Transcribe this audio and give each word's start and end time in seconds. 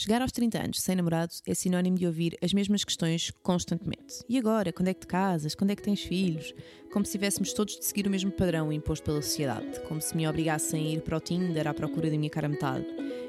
Chegar 0.00 0.22
aos 0.22 0.32
30 0.32 0.58
anos 0.58 0.80
sem 0.80 0.96
namorado 0.96 1.34
é 1.46 1.52
sinónimo 1.52 1.98
de 1.98 2.06
ouvir 2.06 2.34
as 2.42 2.54
mesmas 2.54 2.82
questões 2.84 3.30
constantemente. 3.42 4.24
E 4.26 4.38
agora? 4.38 4.72
Quando 4.72 4.88
é 4.88 4.94
que 4.94 5.00
te 5.00 5.06
casas? 5.06 5.54
Quando 5.54 5.72
é 5.72 5.76
que 5.76 5.82
tens 5.82 6.02
filhos? 6.02 6.54
Como 6.90 7.04
se 7.04 7.12
tivéssemos 7.12 7.52
todos 7.52 7.78
de 7.78 7.84
seguir 7.84 8.06
o 8.06 8.10
mesmo 8.10 8.30
padrão 8.30 8.72
imposto 8.72 9.04
pela 9.04 9.20
sociedade. 9.20 9.78
Como 9.80 10.00
se 10.00 10.16
me 10.16 10.26
obrigassem 10.26 10.86
a 10.86 10.90
ir 10.94 11.02
para 11.02 11.18
o 11.18 11.20
Tinder 11.20 11.68
à 11.68 11.74
procura 11.74 12.08
da 12.08 12.16
minha 12.16 12.30
cara 12.30 12.48
metade. 12.48 12.86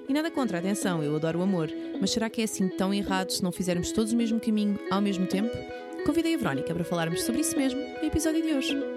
E 0.08 0.14
nada 0.14 0.32
contra, 0.32 0.60
atenção, 0.60 1.04
eu 1.04 1.14
adoro 1.14 1.40
o 1.40 1.44
amor. 1.44 1.70
Mas 2.00 2.12
será 2.12 2.30
que 2.30 2.40
é 2.40 2.46
assim 2.46 2.70
tão 2.70 2.94
errado 2.94 3.32
se 3.32 3.44
não 3.44 3.52
fizermos 3.52 3.92
todos 3.92 4.14
o 4.14 4.16
mesmo 4.16 4.40
caminho 4.40 4.80
ao 4.90 5.02
mesmo 5.02 5.28
tempo? 5.28 5.52
Convidei 6.06 6.36
a 6.36 6.38
Verónica 6.38 6.74
para 6.74 6.86
falarmos 6.86 7.22
sobre 7.24 7.42
isso 7.42 7.58
mesmo 7.58 7.82
no 7.82 8.08
episódio 8.08 8.42
de 8.42 8.54
hoje. 8.54 8.91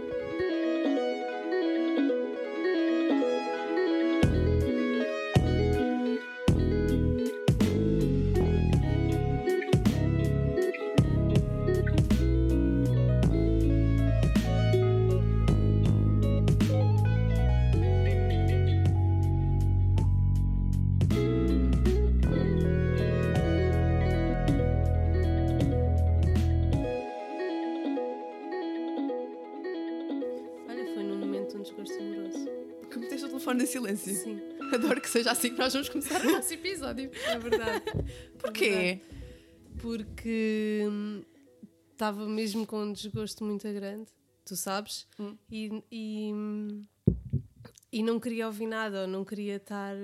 Assim 35.39 35.51
que 35.53 35.59
nós 35.59 35.73
vamos 35.73 35.89
começar 35.89 36.21
o 36.25 36.33
nosso 36.33 36.53
episódio. 36.55 37.11
é 37.27 37.39
verdade. 37.39 37.85
Porquê? 38.39 39.01
Porque 39.81 40.83
estava 41.93 42.27
mesmo 42.27 42.67
com 42.67 42.83
um 42.85 42.93
desgosto 42.93 43.45
muito 43.45 43.71
grande, 43.73 44.07
tu 44.45 44.57
sabes, 44.57 45.07
Hum. 45.19 45.37
e, 45.51 45.83
e, 45.91 46.33
e 47.93 48.03
não 48.03 48.19
queria 48.19 48.47
ouvir 48.47 48.67
nada, 48.67 49.03
ou 49.03 49.07
não 49.09 49.25
queria 49.25 49.57
estar. 49.57 49.95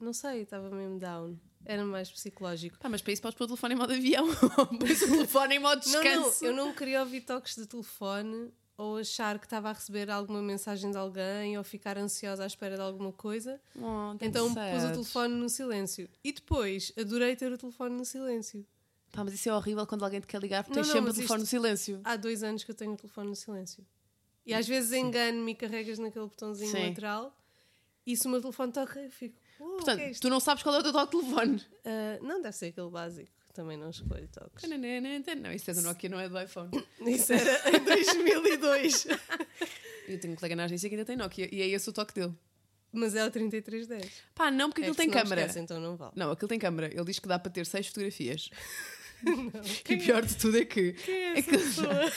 Não 0.00 0.12
sei, 0.12 0.42
estava 0.42 0.70
mesmo 0.70 0.98
down. 0.98 1.36
Era 1.64 1.84
mais 1.84 2.10
psicológico. 2.10 2.76
Pá, 2.78 2.88
mas 2.88 3.00
para 3.00 3.12
isso 3.12 3.22
podes 3.22 3.38
pôr 3.38 3.44
o 3.44 3.46
telefone 3.46 3.74
em 3.74 3.78
modo 3.78 3.92
avião. 3.92 4.26
Pões 4.80 5.00
o 5.02 5.06
telefone 5.06 5.54
em 5.54 5.58
modo 5.60 5.80
Não, 5.86 6.02
descanso. 6.02 6.42
não, 6.44 6.50
eu 6.50 6.56
não 6.56 6.74
queria 6.74 7.00
ouvir 7.00 7.20
toques 7.20 7.54
de 7.54 7.66
telefone 7.66 8.52
ou 8.76 8.96
achar 8.98 9.38
que 9.38 9.46
estava 9.46 9.70
a 9.70 9.72
receber 9.72 10.10
alguma 10.10 10.42
mensagem 10.42 10.90
de 10.90 10.96
alguém 10.96 11.56
ou 11.58 11.64
ficar 11.64 11.96
ansiosa 11.98 12.42
à 12.42 12.46
espera 12.46 12.74
de 12.76 12.82
alguma 12.82 13.12
coisa. 13.12 13.60
Oh, 13.76 14.14
Então 14.20 14.52
sad. 14.54 14.70
pus 14.74 14.84
o 14.84 14.92
telefone 14.92 15.34
no 15.34 15.48
silêncio. 15.48 16.08
E 16.24 16.32
depois 16.32 16.92
adorei 16.98 17.36
ter 17.36 17.52
o 17.52 17.58
telefone 17.58 17.96
no 17.96 18.04
silêncio. 18.04 18.66
Pá, 19.12 19.22
mas 19.24 19.34
isso 19.34 19.48
é 19.48 19.54
horrível 19.54 19.86
quando 19.86 20.04
alguém 20.04 20.20
te 20.20 20.26
quer 20.26 20.40
ligar 20.40 20.64
porque 20.64 20.74
Não, 20.74 20.82
tens 20.82 20.88
não, 20.88 20.94
sempre 21.00 21.10
o 21.10 21.14
telefone 21.14 21.40
no 21.40 21.46
silêncio. 21.46 22.00
Há 22.02 22.16
dois 22.16 22.42
anos 22.42 22.64
que 22.64 22.70
eu 22.70 22.74
tenho 22.74 22.92
o 22.92 22.96
telefone 22.96 23.28
no 23.28 23.36
silêncio. 23.36 23.86
E 24.46 24.54
às 24.54 24.66
vezes 24.66 24.92
engano-me 24.92 25.52
e 25.52 25.54
carregas 25.54 25.98
naquele 25.98 26.26
botãozinho 26.26 26.70
Sim. 26.70 26.88
lateral 26.88 27.36
e 28.06 28.16
se 28.16 28.26
o 28.26 28.30
meu 28.30 28.40
telefone 28.40 28.72
toca, 28.72 28.98
eu 29.00 29.10
fico. 29.10 29.38
"Oh, 29.60 29.64
Portanto, 29.76 30.00
é 30.00 30.10
isto?" 30.10 30.22
tu 30.22 30.30
não 30.30 30.40
sabes 30.40 30.62
qual 30.62 30.74
é 30.74 30.78
o 30.78 30.82
teu 30.82 30.92
toque 30.92 31.14
de 31.16 31.22
telefone. 31.22 31.62
Ah, 31.84 32.18
não 32.22 32.40
deve 32.42 32.56
ser 32.56 32.66
aquele 32.66 32.90
básico. 32.90 33.30
Também 33.52 33.76
não 33.76 33.90
escolho 33.90 34.26
toques. 34.28 34.68
Não, 34.68 35.52
isso 35.52 35.70
é 35.70 35.74
do 35.74 35.82
Nokia, 35.82 36.08
não 36.08 36.18
é 36.18 36.28
do 36.28 36.40
iPhone. 36.40 36.70
Isso 37.06 37.32
era 37.34 37.76
em 37.76 37.80
2002. 37.84 39.06
Eu 40.08 40.18
tenho 40.18 40.32
um 40.32 40.36
colega 40.36 40.56
na 40.56 40.64
agência 40.64 40.88
que 40.88 40.94
ainda 40.94 41.04
tem 41.04 41.16
Nokia 41.16 41.48
e 41.54 41.60
é 41.60 41.68
esse 41.68 41.88
o 41.88 41.92
toque 41.92 42.14
dele. 42.14 42.32
Mas 42.90 43.14
é 43.14 43.24
o 43.26 43.30
3310. 43.30 44.10
Pá, 44.34 44.50
não, 44.50 44.68
porque 44.70 44.82
É 44.82 44.84
aquilo 44.84 44.96
tem 44.96 45.06
não 45.06 45.14
câmara. 45.14 45.40
esquece, 45.42 45.58
então 45.60 45.80
não 45.80 45.96
vale. 45.96 46.12
Não, 46.16 46.30
aquilo 46.30 46.48
tem 46.48 46.58
câmara. 46.58 46.88
Ele 46.92 47.04
diz 47.04 47.18
que 47.18 47.28
dá 47.28 47.38
para 47.38 47.50
ter 47.50 47.66
seis 47.66 47.86
fotografias. 47.88 48.48
E 49.88 49.96
pior 49.98 50.24
de 50.26 50.36
tudo 50.36 50.58
é 50.58 50.64
que. 50.64 50.96
é 51.06 51.38
é 51.38 51.42
que 51.42 51.54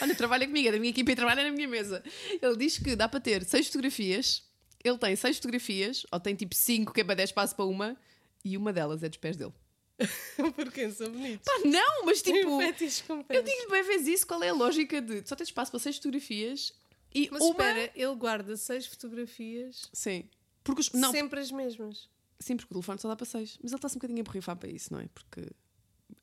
olha, 0.01 0.15
trabalha 0.15 0.47
comigo, 0.47 0.69
é 0.69 0.71
da 0.71 0.79
minha 0.79 0.89
equipa 0.89 1.11
e 1.11 1.15
trabalha 1.15 1.43
na 1.43 1.51
minha 1.51 1.67
mesa. 1.67 2.03
Ele 2.41 2.57
diz 2.57 2.79
que 2.79 2.95
dá 2.95 3.07
para 3.07 3.19
ter 3.19 3.43
seis 3.45 3.67
fotografias. 3.67 4.43
Ele 4.83 4.97
tem 4.97 5.15
seis 5.15 5.35
fotografias, 5.37 6.03
ou 6.11 6.19
tem 6.19 6.33
tipo 6.33 6.55
cinco, 6.55 6.91
que 6.91 7.01
é 7.01 7.03
para 7.03 7.13
dar 7.13 7.23
espaço 7.23 7.55
para 7.55 7.65
uma, 7.65 7.95
e 8.43 8.57
uma 8.57 8.73
delas 8.73 9.03
é 9.03 9.07
dos 9.09 9.19
pés 9.19 9.37
dele. 9.37 9.53
Porque 10.55 10.89
são 10.91 11.09
bonitos. 11.11 11.45
Pá, 11.45 11.67
não, 11.67 12.05
mas 12.05 12.21
tipo. 12.21 12.61
Eu 12.61 13.41
digo-lhe 13.43 13.69
bem 13.71 13.83
vezes 13.83 14.07
isso, 14.07 14.27
qual 14.27 14.43
é 14.43 14.49
a 14.49 14.53
lógica 14.53 15.01
de 15.01 15.27
só 15.27 15.35
ter 15.35 15.43
espaço 15.43 15.71
para 15.71 15.79
seis 15.79 15.95
fotografias 15.97 16.73
e 17.13 17.29
Mas 17.31 17.41
uma. 17.41 17.51
espera, 17.51 17.91
ele 17.95 18.15
guarda 18.15 18.57
seis 18.57 18.85
fotografias, 18.85 19.89
Sim. 19.93 20.27
Porque 20.63 20.81
os... 20.81 20.91
Não, 20.91 21.11
sempre 21.11 21.39
as 21.39 21.51
mesmas. 21.51 22.09
sim, 22.39 22.57
porque 22.57 22.73
o 22.73 22.75
telefone 22.75 22.99
só 22.99 23.07
dá 23.07 23.15
para 23.15 23.25
seis. 23.25 23.57
Mas 23.61 23.71
ele 23.71 23.77
está-se 23.77 23.95
um 23.95 23.99
bocadinho 23.99 24.19
a 24.19 24.23
borrifar 24.23 24.57
para 24.57 24.69
isso, 24.69 24.91
não 24.91 24.99
é? 24.99 25.07
Porque. 25.13 25.41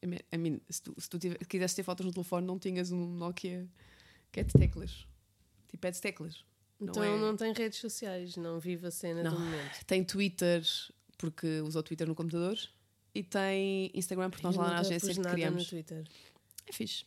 I 0.03 0.37
mean, 0.37 0.61
se 0.69 0.83
tu, 0.83 0.95
se 0.99 1.09
tu 1.09 1.19
quisesse 1.49 1.77
ter 1.77 1.83
fotos 1.83 2.05
no 2.05 2.13
telefone, 2.13 2.47
não 2.47 2.59
tinhas 2.59 2.91
um 2.93 3.07
Nokia 3.07 3.69
que 4.31 4.41
é 4.41 4.45
de 4.45 4.53
teclas. 4.53 5.07
Tipo, 5.69 5.87
é 5.87 5.91
de 5.91 6.01
teclas. 6.01 6.45
Então 6.81 7.03
é- 7.03 7.09
ele 7.09 7.19
não 7.21 7.37
tem 7.37 7.53
redes 7.53 7.79
sociais, 7.79 8.37
não 8.37 8.59
vive 8.59 8.87
a 8.87 8.91
cena 8.91 9.23
Não. 9.23 9.33
do 9.35 9.39
momento. 9.41 9.85
Tem 9.87 10.03
Twitter, 10.05 10.63
porque 11.17 11.61
usa 11.61 11.79
o 11.79 11.83
Twitter 11.83 12.07
no 12.09 12.15
computador. 12.15 12.59
E 13.15 13.23
tem 13.23 13.91
Instagram, 13.95 14.31
porque 14.31 14.47
nós 14.47 14.57
Eu 14.57 14.63
lá 14.63 14.71
na 14.71 14.81
agência 14.81 15.13
que 15.15 15.21
criamos. 15.21 15.65
no 15.65 15.69
Twitter. 15.69 16.05
É 16.67 16.73
fixe. 16.73 17.05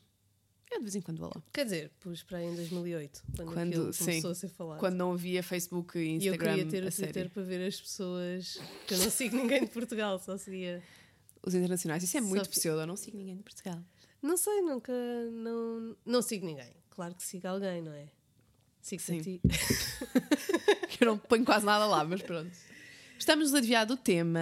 Eu 0.72 0.78
de 0.80 0.84
vez 0.84 0.96
em 0.96 1.02
quando 1.02 1.20
vou 1.20 1.30
lá. 1.34 1.42
Quer 1.54 1.64
dizer, 1.66 1.92
pus 2.00 2.22
para 2.24 2.40
aí 2.40 2.46
em 2.46 2.56
2008, 2.56 3.24
quando, 3.36 3.54
Quando- 3.54 3.94
sim. 3.94 4.06
começou 4.06 4.32
a 4.32 4.36
ser 4.36 4.50
falado. 4.50 4.80
Quando 4.80 4.96
não 4.96 5.14
havia 5.14 5.42
Facebook 5.42 5.98
e 5.98 6.02
e 6.02 6.06
eu 6.08 6.34
Instagram 6.34 6.56
queria 6.56 6.66
ter 6.70 6.78
o 6.84 6.92
Twitter 6.92 7.14
sério. 7.14 7.30
para 7.30 7.44
ver 7.44 7.66
as 7.68 7.80
pessoas 7.80 8.60
que 8.88 8.94
eu 8.94 8.98
não 8.98 9.10
sigo 9.10 9.38
ninguém 9.38 9.62
de 9.62 9.70
Portugal, 9.72 10.20
só 10.20 10.38
seguia. 10.38 10.84
Os 11.46 11.54
internacionais. 11.54 12.04
Isso 12.04 12.18
é 12.18 12.22
Só 12.22 12.28
muito 12.28 12.50
pseudo. 12.50 12.82
Eu 12.82 12.88
não 12.88 12.96
sigo 12.96 13.18
ninguém 13.18 13.38
de 13.38 13.44
Portugal. 13.44 13.80
Não 14.22 14.36
sei, 14.38 14.62
nunca. 14.62 14.92
Não, 15.32 15.96
não 16.06 16.22
sigo 16.22 16.46
ninguém. 16.46 16.74
Claro 16.90 17.14
que 17.16 17.24
sigo 17.24 17.48
alguém, 17.48 17.82
não 17.84 17.94
é? 17.94 18.08
Sigo 18.82 19.02
Sim. 19.02 19.20
a 19.20 19.24
ti. 19.24 19.42
Eu 21.00 21.08
não 21.08 21.18
ponho 21.18 21.46
quase 21.46 21.66
nada 21.66 21.86
lá, 21.86 22.04
mas 22.04 22.22
pronto. 22.22 22.52
Estamos 23.18 23.54
a 23.54 23.60
desviar 23.60 23.86
do 23.86 23.98
tema. 23.98 24.40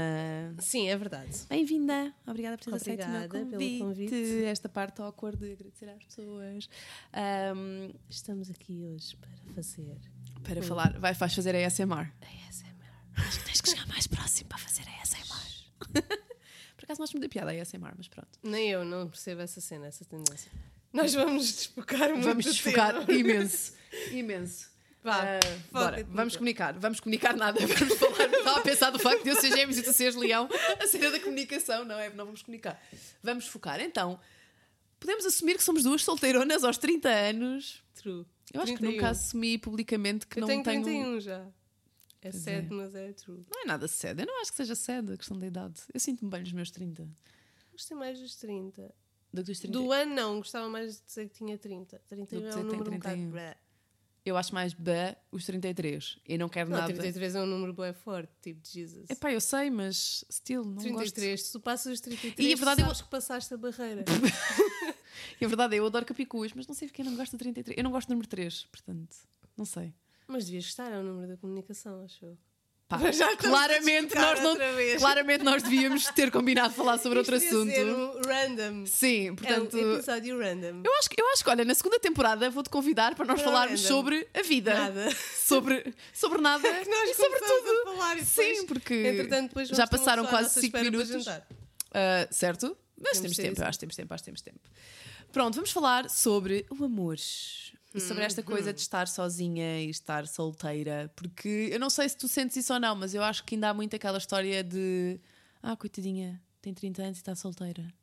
Sim, 0.59 0.89
é 0.89 0.97
verdade. 0.97 1.31
Bem-vinda. 1.49 2.13
Obrigada 2.27 2.57
por 2.57 2.65
teres 2.65 2.81
aceito 2.81 3.03
o 3.05 3.09
meu 3.09 3.23
Obrigada 3.25 3.57
pelo 3.57 3.79
convite. 3.79 4.09
convite. 4.11 4.43
Esta 4.45 4.67
parte 4.69 5.01
awkward 5.01 5.37
de 5.37 5.51
agradecer 5.53 5.89
às 5.89 6.03
pessoas. 6.03 6.69
Ahm, 7.13 7.91
Estamos 8.09 8.49
aqui 8.49 8.83
hoje 8.85 9.15
para 9.17 9.29
fazer 9.55 9.97
para 10.43 10.61
falar, 10.61 10.99
vai, 10.99 11.13
vais 11.13 11.33
fazer 11.33 11.55
a 11.55 11.65
ASMR. 11.65 12.11
ASMR. 12.49 12.75
Acho 13.15 13.39
que 13.39 13.45
tens 13.45 13.61
que 13.61 13.69
chegar 13.69 13.87
mais 13.87 14.07
próximo 14.07 14.49
para 14.49 14.57
fazer 14.57 14.83
a 14.87 15.01
ASMR. 15.01 15.71
por 16.75 16.83
acaso 16.83 16.99
nós 16.99 17.09
temos 17.09 17.21
da 17.21 17.29
piada 17.29 17.51
a 17.51 17.61
ASMR, 17.61 17.93
mas 17.95 18.07
pronto. 18.09 18.27
Nem 18.43 18.69
eu 18.69 18.83
não 18.83 19.07
percebo 19.07 19.41
essa 19.41 19.61
cena, 19.61 19.87
essa 19.87 20.03
tendência. 20.03 20.51
Nós 20.91 21.13
vamos 21.13 21.45
desfocar 21.45 22.09
muito 22.09 22.25
Vamos 22.25 22.45
desfocar 22.45 23.09
imenso. 23.09 23.73
Imenso. 24.11 24.72
Vá, 25.03 25.19
foca-te 25.19 25.71
bora, 25.71 26.07
vamos 26.09 26.35
comunicar. 26.35 26.79
Vamos 26.79 26.99
comunicar 26.99 27.35
nada. 27.35 27.59
Vamos 27.67 27.97
falar. 27.97 28.25
Estava 28.25 28.59
a 28.59 28.61
pensar 28.61 28.89
do 28.89 28.99
facto 28.99 29.23
de 29.23 29.29
eu 29.29 29.35
ser 29.35 29.51
gêmeos 29.51 29.77
e 29.77 29.83
tu 29.83 29.91
seres 29.91 30.15
leão. 30.15 30.47
A 30.79 30.87
cena 30.87 31.11
da 31.11 31.19
comunicação, 31.19 31.83
não 31.83 31.99
é? 31.99 32.09
Não 32.09 32.25
vamos 32.25 32.41
comunicar. 32.41 32.81
Vamos 33.21 33.47
focar. 33.47 33.81
Então, 33.81 34.19
podemos 34.99 35.25
assumir 35.25 35.57
que 35.57 35.63
somos 35.63 35.83
duas 35.83 36.03
solteironas 36.03 36.63
aos 36.63 36.77
30 36.77 37.09
anos. 37.09 37.83
True. 37.95 38.25
Eu 38.53 38.61
acho 38.61 38.71
que 38.73 38.77
31. 38.79 38.95
nunca 38.95 39.09
assumi 39.09 39.57
publicamente 39.57 40.25
que 40.25 40.39
Eu 40.39 40.41
não 40.41 40.47
tenho 40.47 40.63
tenho. 40.63 40.83
31 40.83 41.19
já. 41.19 41.45
É 42.21 42.31
sad, 42.31 42.67
é. 42.67 42.69
mas 42.69 42.95
é 42.95 43.11
true. 43.11 43.45
Não 43.53 43.63
é 43.63 43.65
nada 43.65 43.87
cedo. 43.87 44.21
Eu 44.21 44.25
não 44.25 44.41
acho 44.41 44.51
que 44.51 44.57
seja 44.57 44.75
cedo 44.75 45.13
a 45.13 45.17
questão 45.17 45.37
da 45.37 45.45
idade. 45.45 45.81
Eu 45.93 45.99
sinto-me 45.99 46.31
bem 46.31 46.41
nos 46.41 46.53
meus 46.53 46.71
30. 46.71 47.05
Gostei 47.73 47.97
mais 47.97 48.19
dos 48.19 48.35
30. 48.35 48.93
Do 49.33 49.41
que 49.41 49.51
dos 49.51 49.59
30. 49.59 49.77
Do 49.77 49.91
ano 49.91 50.15
não, 50.15 50.37
gostava 50.37 50.69
mais 50.69 50.97
de 50.97 51.05
dizer 51.05 51.27
que 51.27 51.35
tinha 51.35 51.57
30. 51.57 52.01
31 52.07 52.25
Do 52.25 52.27
que 52.27 52.35
é 52.35 52.49
um 52.49 52.51
que 52.53 52.63
número 52.63 52.91
um 52.91 52.97
bocado. 52.97 53.17
31. 54.23 54.25
blé. 54.25 54.31
Eu 54.31 54.37
acho 54.37 54.53
mais 54.53 54.73
B 54.73 54.91
os 55.31 55.45
33. 55.45 56.17
E 56.27 56.37
não 56.37 56.47
quero 56.49 56.69
Não, 56.69 56.77
nada. 56.77 56.93
33 56.93 57.35
é 57.35 57.41
um 57.41 57.45
número 57.45 57.73
bem 57.73 57.93
forte, 57.93 58.31
tipo 58.41 58.59
Jesus. 58.63 59.09
Epá, 59.09 59.31
eu 59.31 59.41
sei, 59.41 59.69
mas 59.69 60.23
still, 60.31 60.63
não 60.63 60.77
33, 60.77 61.41
se 61.43 61.51
tu 61.51 61.59
passas 61.59 61.93
os 61.93 61.99
33, 61.99 62.49
E 62.49 62.53
a 62.53 62.55
verdade 62.55 62.77
tu 62.77 62.81
é 62.81 62.85
sabes 62.85 63.01
que 63.01 63.09
passaste 63.09 63.53
a 63.53 63.57
barreira. 63.57 64.03
gosto. 64.03 64.93
E 65.39 65.45
a 65.45 65.47
verdade 65.47 65.75
é, 65.75 65.79
eu 65.79 65.85
adoro 65.85 66.05
capicus, 66.05 66.53
mas 66.53 66.65
não 66.67 66.73
sei 66.73 66.87
porque 66.87 67.01
eu 67.01 67.05
não 67.05 67.15
gosto 67.15 67.33
do 67.33 67.37
33. 67.37 67.77
Eu 67.77 67.83
não 67.83 67.91
gosto 67.91 68.07
do 68.07 68.11
número 68.11 68.27
3, 68.27 68.65
portanto, 68.71 69.15
não 69.55 69.65
sei. 69.65 69.93
Mas 70.27 70.45
devias 70.45 70.65
gostar, 70.65 70.91
é 70.91 70.97
o 70.97 71.03
número 71.03 71.27
da 71.27 71.37
comunicação, 71.37 72.03
acho 72.03 72.25
eu. 72.25 72.37
Pá, 72.99 73.35
claramente, 73.37 74.15
nós 74.15 74.39
não, 74.41 74.55
claramente 74.99 75.43
nós 75.43 75.63
devíamos 75.63 76.05
ter 76.07 76.31
combinado 76.31 76.73
falar 76.73 76.97
sobre 76.99 77.19
outro 77.19 77.35
Isto 77.35 77.49
ser 77.65 77.79
assunto. 77.81 78.19
um 78.19 78.21
random. 78.27 78.85
Sim, 78.85 79.35
portanto. 79.35 79.77
é 79.77 79.85
um 79.85 79.93
episódio 79.95 80.39
random. 80.39 80.81
Eu 80.83 80.93
acho, 80.99 81.09
que- 81.09 81.21
eu 81.21 81.27
acho 81.33 81.43
que, 81.43 81.49
olha, 81.49 81.65
na 81.65 81.73
segunda 81.75 81.99
temporada 81.99 82.49
vou-te 82.49 82.69
convidar 82.69 83.15
para 83.15 83.25
nós 83.25 83.41
Para 83.41 83.51
falarmos 83.51 83.81
random. 83.81 83.95
sobre 83.95 84.27
a 84.33 84.41
vida. 84.41 84.73
Nada. 84.73 85.09
Sobre, 85.43 85.93
sobre 86.13 86.41
nada 86.41 86.63
que 86.83 86.89
nós 86.89 87.09
e 87.09 87.13
sobre 87.13 87.39
tudo. 87.39 87.69
a 87.89 87.93
falar 87.93 88.17
e 88.17 88.25
Sim, 88.25 88.41
depois, 88.41 88.63
porque 88.65 88.93
entretanto, 88.93 89.47
depois 89.49 89.67
já 89.69 89.85
passaram 89.85 90.25
quase 90.25 90.43
nossa 90.45 90.61
5 90.61 90.65
espera 90.77 90.91
para 90.91 90.91
minutos. 91.05 91.27
Ah, 91.93 92.27
certo? 92.31 92.75
Mas 92.97 93.19
Temos 93.19 93.21
temos 93.21 93.37
tempo, 93.37 93.51
isso. 93.53 93.61
eu 93.61 93.67
acho 93.67 93.77
que 93.77 93.79
temos 93.81 93.95
tempo, 93.95 94.13
acho 94.13 94.23
que 94.23 94.25
temos 94.25 94.41
tempo. 94.41 94.59
Pronto, 95.31 95.55
vamos 95.55 95.71
falar 95.71 96.09
sobre 96.09 96.65
o 96.69 96.83
amor. 96.85 97.17
E 97.93 97.99
sobre 97.99 98.23
esta 98.23 98.41
coisa 98.41 98.73
de 98.73 98.81
estar 98.81 99.07
sozinha 99.07 99.81
e 99.81 99.89
estar 99.89 100.27
solteira. 100.27 101.11
Porque 101.15 101.69
eu 101.71 101.79
não 101.79 101.89
sei 101.89 102.09
se 102.09 102.17
tu 102.17 102.27
sentes 102.27 102.57
isso 102.57 102.73
ou 102.73 102.79
não, 102.79 102.95
mas 102.95 103.13
eu 103.13 103.21
acho 103.23 103.43
que 103.43 103.55
ainda 103.55 103.69
há 103.69 103.73
muito 103.73 103.95
aquela 103.95 104.17
história 104.17 104.63
de 104.63 105.19
ah, 105.61 105.75
coitadinha, 105.75 106.41
tem 106.61 106.73
30 106.73 107.01
anos 107.03 107.17
e 107.17 107.21
está 107.21 107.35
solteira. 107.35 107.93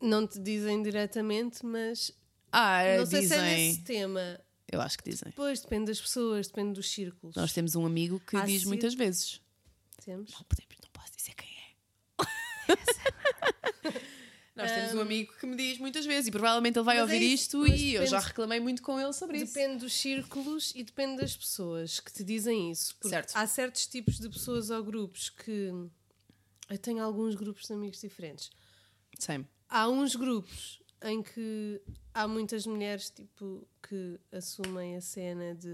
Não 0.00 0.26
te 0.26 0.38
dizem 0.38 0.82
diretamente, 0.82 1.64
mas 1.66 2.12
Ah, 2.52 2.82
não 2.98 3.06
sei 3.06 3.26
se 3.26 3.34
é 3.34 3.42
nesse 3.42 3.82
tema. 3.82 4.40
Eu 4.70 4.80
acho 4.80 4.98
que 4.98 5.10
dizem. 5.10 5.32
Pois, 5.34 5.60
depende 5.60 5.86
das 5.86 6.00
pessoas, 6.00 6.46
depende 6.46 6.74
dos 6.74 6.88
círculos. 6.90 7.34
Nós 7.36 7.52
temos 7.52 7.74
um 7.74 7.84
amigo 7.84 8.20
que 8.20 8.36
Há 8.36 8.44
diz 8.44 8.64
muitas 8.64 8.94
vezes. 8.94 9.40
Temos. 10.04 10.30
Não 10.32 10.42
podemos, 10.44 10.76
não 10.82 10.90
posso 10.92 11.12
dizer 11.16 11.34
quem 11.34 11.48
é. 11.48 11.64
Nós 14.56 14.70
temos 14.70 14.94
um 14.94 15.00
amigo 15.00 15.32
que 15.38 15.46
me 15.46 15.56
diz 15.56 15.78
muitas 15.78 16.06
vezes 16.06 16.28
e 16.28 16.30
provavelmente 16.30 16.78
ele 16.78 16.84
vai 16.84 16.94
Mas 16.96 17.02
ouvir 17.02 17.16
é 17.24 17.26
isto 17.26 17.66
e 17.66 17.94
eu 17.94 18.02
depende- 18.02 18.10
já 18.10 18.18
reclamei 18.20 18.60
muito 18.60 18.82
com 18.82 19.00
ele 19.00 19.12
sobre 19.12 19.38
isso. 19.38 19.52
Depende 19.52 19.78
dos 19.78 19.92
círculos 19.92 20.72
e 20.76 20.84
depende 20.84 21.20
das 21.20 21.36
pessoas 21.36 21.98
que 21.98 22.12
te 22.12 22.22
dizem 22.22 22.70
isso. 22.70 22.94
Porque 22.96 23.08
Certo. 23.08 23.32
há 23.34 23.46
certos 23.48 23.86
tipos 23.86 24.18
de 24.20 24.28
pessoas 24.28 24.70
ou 24.70 24.82
grupos 24.84 25.28
que. 25.28 25.70
Eu 26.70 26.78
tenho 26.78 27.02
alguns 27.02 27.34
grupos 27.34 27.66
de 27.66 27.72
amigos 27.72 28.00
diferentes. 28.00 28.50
Sim. 29.18 29.44
Há 29.68 29.88
uns 29.88 30.14
grupos 30.14 30.80
em 31.02 31.22
que 31.22 31.80
há 32.14 32.26
muitas 32.28 32.64
mulheres 32.64 33.10
tipo 33.10 33.66
que 33.86 34.18
assumem 34.32 34.96
a 34.96 35.00
cena 35.00 35.54
de, 35.54 35.66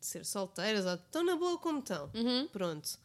de 0.00 0.06
ser 0.06 0.24
solteiras 0.24 0.86
ou 0.86 0.94
estão 0.94 1.24
na 1.24 1.36
boa 1.36 1.58
como 1.58 1.80
estão. 1.80 2.10
Uhum. 2.14 2.46
Pronto. 2.48 2.98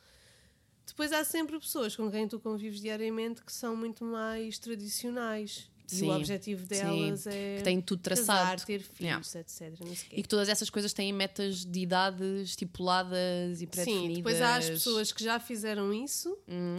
Depois 0.85 1.11
há 1.13 1.23
sempre 1.23 1.59
pessoas 1.59 1.95
com 1.95 2.09
quem 2.11 2.27
tu 2.27 2.39
convives 2.39 2.81
diariamente 2.81 3.41
que 3.43 3.51
são 3.53 3.75
muito 3.75 4.03
mais 4.03 4.57
tradicionais. 4.59 5.69
E 5.91 5.95
Sim, 5.95 6.07
o 6.09 6.15
objetivo 6.15 6.65
delas 6.67 7.27
é 7.27 7.57
que 7.57 7.63
têm 7.63 7.81
tudo 7.81 8.01
casar, 8.09 8.23
traçado. 8.55 8.65
ter 8.65 8.79
filhos, 8.79 8.99
Yeah. 9.01 9.21
etc. 9.41 9.73
E 10.13 10.23
que 10.23 10.29
todas 10.29 10.47
essas 10.47 10.69
coisas 10.69 10.93
têm 10.93 11.11
metas 11.11 11.65
de 11.65 11.79
idade 11.81 12.23
estipuladas 12.43 13.61
e 13.61 13.67
pré-definidas. 13.67 14.07
Sim, 14.07 14.13
depois 14.15 14.41
há 14.41 14.55
as 14.55 14.69
pessoas 14.69 15.11
que 15.11 15.21
já 15.21 15.37
fizeram 15.37 15.93
isso, 15.93 16.37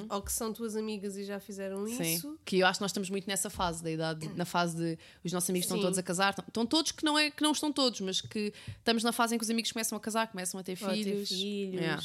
ou 0.08 0.22
que 0.22 0.32
são 0.32 0.50
tuas 0.50 0.76
amigas 0.76 1.16
e 1.18 1.24
já 1.24 1.38
fizeram 1.38 1.86
Sim, 1.86 2.14
isso. 2.14 2.38
que 2.42 2.58
eu 2.60 2.66
acho 2.66 2.78
que 2.78 2.82
nós 2.84 2.90
estamos 2.90 3.10
muito 3.10 3.26
nessa 3.26 3.50
fase 3.50 3.82
da 3.82 3.90
idade, 3.90 4.30
na 4.34 4.46
fase 4.46 4.76
de 4.78 4.98
os 5.22 5.30
nossos 5.30 5.50
amigos 5.50 5.66
estão 5.66 5.76
Sim. 5.76 5.82
todos 5.82 5.98
a 5.98 6.02
casar, 6.02 6.30
estão, 6.30 6.44
estão 6.48 6.64
todos 6.66 6.92
que 6.92 7.04
não 7.04 7.18
é 7.18 7.30
que 7.30 7.42
não 7.42 7.52
estão 7.52 7.70
todos, 7.70 8.00
mas 8.00 8.22
que 8.22 8.50
estamos 8.78 9.02
na 9.04 9.12
fase 9.12 9.34
em 9.34 9.38
que 9.38 9.44
os 9.44 9.50
amigos 9.50 9.70
começam 9.72 9.96
a 9.98 10.00
casar, 10.00 10.26
começam 10.28 10.58
a 10.58 10.62
ter 10.62 10.78
ou 10.80 10.88
a 10.88 10.90
ter 10.92 11.02
filhos. 11.04 11.28
filhos. 11.28 11.74
Yeah. 11.74 12.02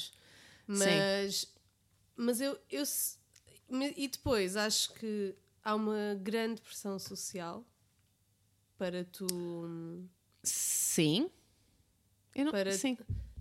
Mas, 0.67 1.47
mas 2.17 2.41
eu, 2.41 2.59
eu. 2.69 2.83
E 3.95 4.07
depois 4.07 4.55
acho 4.57 4.93
que 4.93 5.35
há 5.63 5.75
uma 5.75 6.15
grande 6.21 6.61
pressão 6.61 6.97
social 6.97 7.63
para 8.77 9.03
tu. 9.05 9.27
Sim. 10.43 11.29
Eu 12.35 12.45
não, 12.45 12.51
Para- 12.51 12.71
sim. 12.71 12.97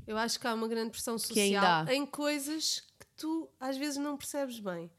Eu 0.07 0.17
acho 0.17 0.39
que 0.39 0.47
há 0.47 0.55
uma 0.55 0.69
grande 0.69 0.91
pressão 0.91 1.19
social 1.19 1.89
em 1.89 2.07
coisas 2.07 2.81
que 2.99 3.07
tu 3.17 3.49
às 3.59 3.77
vezes 3.77 3.97
não 3.97 4.17
percebes 4.17 4.61
bem. 4.61 4.91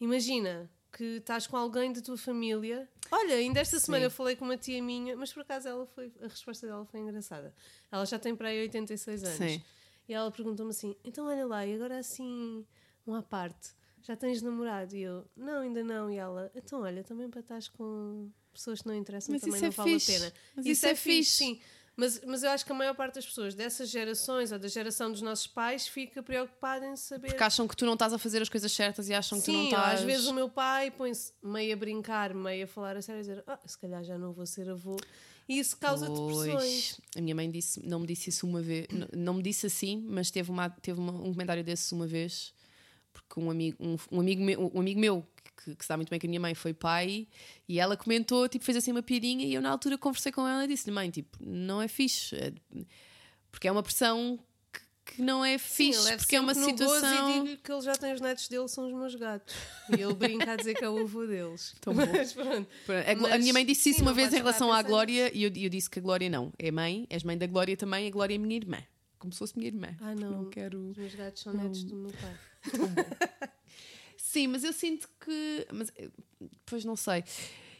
Imagina 0.00 0.70
que 0.92 1.04
estás 1.16 1.46
com 1.46 1.56
alguém 1.56 1.92
da 1.92 2.00
tua 2.00 2.16
família. 2.16 2.88
Olha, 3.10 3.34
ainda 3.34 3.60
esta 3.60 3.78
semana 3.80 4.04
eu 4.04 4.10
falei 4.10 4.36
com 4.36 4.44
uma 4.44 4.56
tia 4.56 4.82
minha, 4.82 5.16
mas 5.16 5.32
por 5.32 5.40
acaso 5.42 5.68
ela 5.68 5.86
foi, 5.86 6.12
a 6.20 6.28
resposta 6.28 6.66
dela 6.66 6.84
foi 6.84 7.00
engraçada. 7.00 7.54
Ela 7.90 8.04
já 8.06 8.18
tem 8.18 8.34
para 8.34 8.48
aí 8.48 8.60
86 8.62 9.24
anos. 9.24 9.36
Sim. 9.36 9.62
E 10.08 10.14
ela 10.14 10.30
perguntou-me 10.30 10.70
assim: 10.70 10.96
então 11.04 11.26
olha 11.26 11.46
lá, 11.46 11.66
e 11.66 11.74
agora 11.74 11.98
assim, 11.98 12.64
um 13.08 13.14
à 13.14 13.22
parte, 13.22 13.70
já 14.02 14.14
tens 14.16 14.42
namorado? 14.42 14.94
E 14.94 15.02
eu: 15.02 15.24
não, 15.36 15.60
ainda 15.60 15.82
não. 15.82 16.10
E 16.10 16.16
ela: 16.16 16.50
então 16.54 16.82
olha, 16.82 17.02
também 17.02 17.28
para 17.28 17.40
estás 17.40 17.68
com 17.68 18.30
pessoas 18.52 18.80
que 18.82 18.86
não 18.88 18.94
interessam 18.94 19.32
Mas 19.32 19.40
também 19.40 19.56
isso 19.56 19.62
não 19.64 19.68
é 19.68 19.70
vale 19.70 19.98
fixe. 19.98 20.12
a 20.12 20.18
pena. 20.20 20.32
Mas 20.56 20.66
isso, 20.66 20.72
isso 20.72 20.86
é, 20.86 20.90
é 20.90 20.94
fixe, 20.94 21.16
fixe. 21.16 21.36
sim. 21.36 21.60
Mas, 22.00 22.20
mas 22.24 22.44
eu 22.44 22.50
acho 22.50 22.64
que 22.64 22.70
a 22.70 22.74
maior 22.76 22.94
parte 22.94 23.16
das 23.16 23.26
pessoas 23.26 23.56
dessas 23.56 23.88
gerações 23.90 24.52
ou 24.52 24.58
da 24.58 24.68
geração 24.68 25.10
dos 25.10 25.20
nossos 25.20 25.48
pais 25.48 25.88
fica 25.88 26.22
preocupada 26.22 26.86
em 26.86 26.94
saber. 26.94 27.26
Porque 27.26 27.42
acham 27.42 27.66
que 27.66 27.76
tu 27.76 27.84
não 27.84 27.94
estás 27.94 28.12
a 28.12 28.18
fazer 28.18 28.40
as 28.40 28.48
coisas 28.48 28.70
certas 28.70 29.08
e 29.08 29.14
acham 29.14 29.40
que 29.40 29.46
tu 29.46 29.52
não 29.52 29.62
Sim, 29.62 29.64
estás. 29.66 29.98
às 30.00 30.06
vezes 30.06 30.26
o 30.28 30.32
meu 30.32 30.48
pai 30.48 30.92
põe-se 30.92 31.32
meio 31.42 31.72
a 31.74 31.76
brincar, 31.76 32.32
meio 32.34 32.64
a 32.64 32.66
falar 32.68 32.96
a 32.96 33.02
sério, 33.02 33.18
a 33.18 33.22
dizer: 33.22 33.44
ah, 33.48 33.58
se 33.66 33.76
calhar 33.76 34.04
já 34.04 34.16
não 34.16 34.32
vou 34.32 34.46
ser 34.46 34.70
avô. 34.70 34.96
E 35.48 35.58
isso 35.58 35.76
causa 35.76 36.08
depressões. 36.08 37.00
A 37.16 37.20
minha 37.20 37.34
mãe 37.34 37.50
disse, 37.50 37.84
não 37.84 37.98
me 37.98 38.06
disse 38.06 38.30
isso 38.30 38.46
uma 38.46 38.62
vez, 38.62 38.86
n- 38.92 39.08
não 39.16 39.34
me 39.34 39.42
disse 39.42 39.66
assim, 39.66 39.96
mas 40.08 40.30
teve, 40.30 40.50
uma, 40.52 40.70
teve 40.70 41.00
uma- 41.00 41.12
um 41.12 41.32
comentário 41.32 41.64
desses 41.64 41.90
uma 41.90 42.06
vez, 42.06 42.54
porque 43.22 43.40
um 43.40 43.50
amigo, 43.50 43.76
um, 43.80 43.96
um 44.12 44.20
amigo, 44.20 44.42
meu, 44.42 44.70
um 44.74 44.80
amigo 44.80 45.00
meu 45.00 45.26
que, 45.64 45.74
que 45.74 45.82
se 45.84 45.88
dá 45.88 45.96
muito 45.96 46.10
bem 46.10 46.18
com 46.20 46.26
a 46.26 46.28
minha 46.28 46.40
mãe 46.40 46.54
foi 46.54 46.72
pai 46.72 47.26
e 47.68 47.78
ela 47.80 47.96
comentou, 47.96 48.48
tipo, 48.48 48.64
fez 48.64 48.76
assim 48.76 48.90
uma 48.92 49.02
piadinha 49.02 49.44
e 49.46 49.54
eu 49.54 49.60
na 49.62 49.70
altura 49.70 49.98
conversei 49.98 50.30
com 50.32 50.46
ela 50.46 50.64
e 50.64 50.68
disse-lhe, 50.68 50.92
mãe, 50.94 51.10
tipo, 51.10 51.36
não 51.40 51.82
é 51.82 51.88
fixe, 51.88 52.36
é- 52.36 52.52
porque 53.50 53.66
é 53.66 53.72
uma 53.72 53.82
pressão 53.82 54.38
que, 54.72 55.14
que 55.16 55.22
não 55.22 55.44
é 55.44 55.56
Sim, 55.58 55.64
fixe, 55.86 55.98
eu 55.98 56.04
levo 56.04 56.18
porque 56.18 56.36
é 56.36 56.40
uma 56.40 56.54
situação. 56.54 57.30
E 57.30 57.32
digo-lhe 57.34 57.56
que 57.56 57.72
ele 57.72 57.80
já 57.80 57.94
tem 57.96 58.12
os 58.14 58.20
netos 58.20 58.46
dele, 58.48 58.68
são 58.68 58.86
os 58.86 58.92
meus 58.94 59.14
gatos. 59.14 59.54
E 59.90 60.00
ele 60.00 60.14
brinca 60.14 60.52
a 60.52 60.56
dizer 60.56 60.74
que 60.74 60.84
é 60.84 60.88
o 60.88 60.98
avô 61.00 61.26
deles. 61.26 61.74
Tão. 61.80 61.92
Mas 61.94 62.32
pronto. 62.32 62.68
A, 63.06 63.14
Glo- 63.14 63.26
a 63.26 63.30
Mas, 63.30 63.40
minha 63.40 63.52
mãe 63.52 63.64
disse 63.66 63.88
isso 63.90 63.98
sim, 63.98 64.02
uma 64.04 64.12
vez 64.12 64.32
em 64.32 64.36
relação 64.36 64.72
a 64.72 64.78
à 64.78 64.82
Glória 64.82 65.30
e 65.34 65.42
eu, 65.42 65.50
eu 65.56 65.68
disse 65.68 65.88
que 65.90 65.98
a 65.98 66.02
Glória 66.02 66.28
não, 66.30 66.52
é 66.58 66.70
mãe, 66.70 67.06
és 67.10 67.24
mãe 67.24 67.36
da 67.36 67.46
Glória 67.46 67.76
também, 67.76 68.06
a 68.06 68.10
Glória 68.10 68.34
é 68.34 68.38
minha 68.38 68.54
irmã. 68.56 68.78
Como 69.18 69.32
se 69.32 69.38
fosse 69.38 69.56
minha 69.56 69.68
irmã. 69.68 69.96
Ah, 70.00 70.14
não. 70.14 70.42
Não 70.42 70.50
quero. 70.50 70.90
Os 70.90 70.96
meus 70.96 71.14
gatos 71.14 71.42
são 71.42 71.52
netos 71.52 71.84
do 71.84 71.96
meu 71.96 72.12
pai. 72.12 72.36
Sim, 74.16 74.48
mas 74.48 74.62
eu 74.62 74.72
sinto 74.72 75.08
que. 75.20 75.66
Mas, 75.72 75.92
eh, 75.96 76.10
pois 76.66 76.84
não 76.84 76.94
sei. 76.94 77.24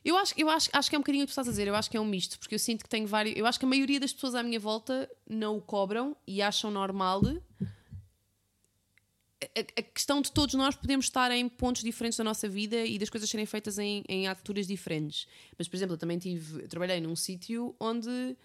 Eu 0.05 0.17
acho, 0.17 0.32
eu 0.37 0.49
acho, 0.49 0.70
acho 0.73 0.88
que 0.88 0.96
é 0.96 0.99
um 0.99 1.02
bocadinho 1.02 1.25
o 1.25 1.26
que 1.26 1.31
tu 1.31 1.32
estás 1.32 1.49
a 1.49 1.50
dizer, 1.50 1.69
eu 1.69 1.75
acho 1.75 1.90
que 1.90 1.96
é 1.96 2.00
um 2.00 2.05
misto, 2.06 2.38
porque 2.38 2.55
eu 2.55 2.58
sinto 2.58 2.82
que 2.82 2.88
tenho 2.88 3.06
vários. 3.06 3.37
Eu 3.37 3.46
acho 3.46 3.58
que 3.58 3.64
a 3.64 3.69
maioria 3.69 4.00
das 4.00 4.12
pessoas 4.12 4.35
à 4.35 4.43
minha 4.43 4.58
volta 4.58 5.11
não 5.29 5.56
o 5.56 5.61
cobram 5.61 6.17
e 6.26 6.40
acham 6.40 6.70
normal. 6.70 7.20
A, 9.41 9.81
a 9.81 9.82
questão 9.82 10.23
de 10.23 10.32
todos 10.32 10.55
nós 10.55 10.75
podemos 10.75 11.06
estar 11.06 11.31
em 11.31 11.49
pontos 11.49 11.82
diferentes 11.82 12.17
da 12.17 12.25
nossa 12.25 12.49
vida 12.49 12.84
e 12.84 12.99
das 12.99 13.11
coisas 13.11 13.29
serem 13.29 13.46
feitas 13.46 13.79
em, 13.79 14.02
em 14.08 14.26
alturas 14.26 14.67
diferentes. 14.67 15.29
Mas, 15.58 15.69
por 15.69 15.76
exemplo, 15.76 15.94
eu 15.94 15.99
também 15.99 16.19
tive. 16.19 16.62
Eu 16.62 16.69
trabalhei 16.69 17.00
num 17.00 17.14
sítio 17.14 17.76
onde 17.79 18.37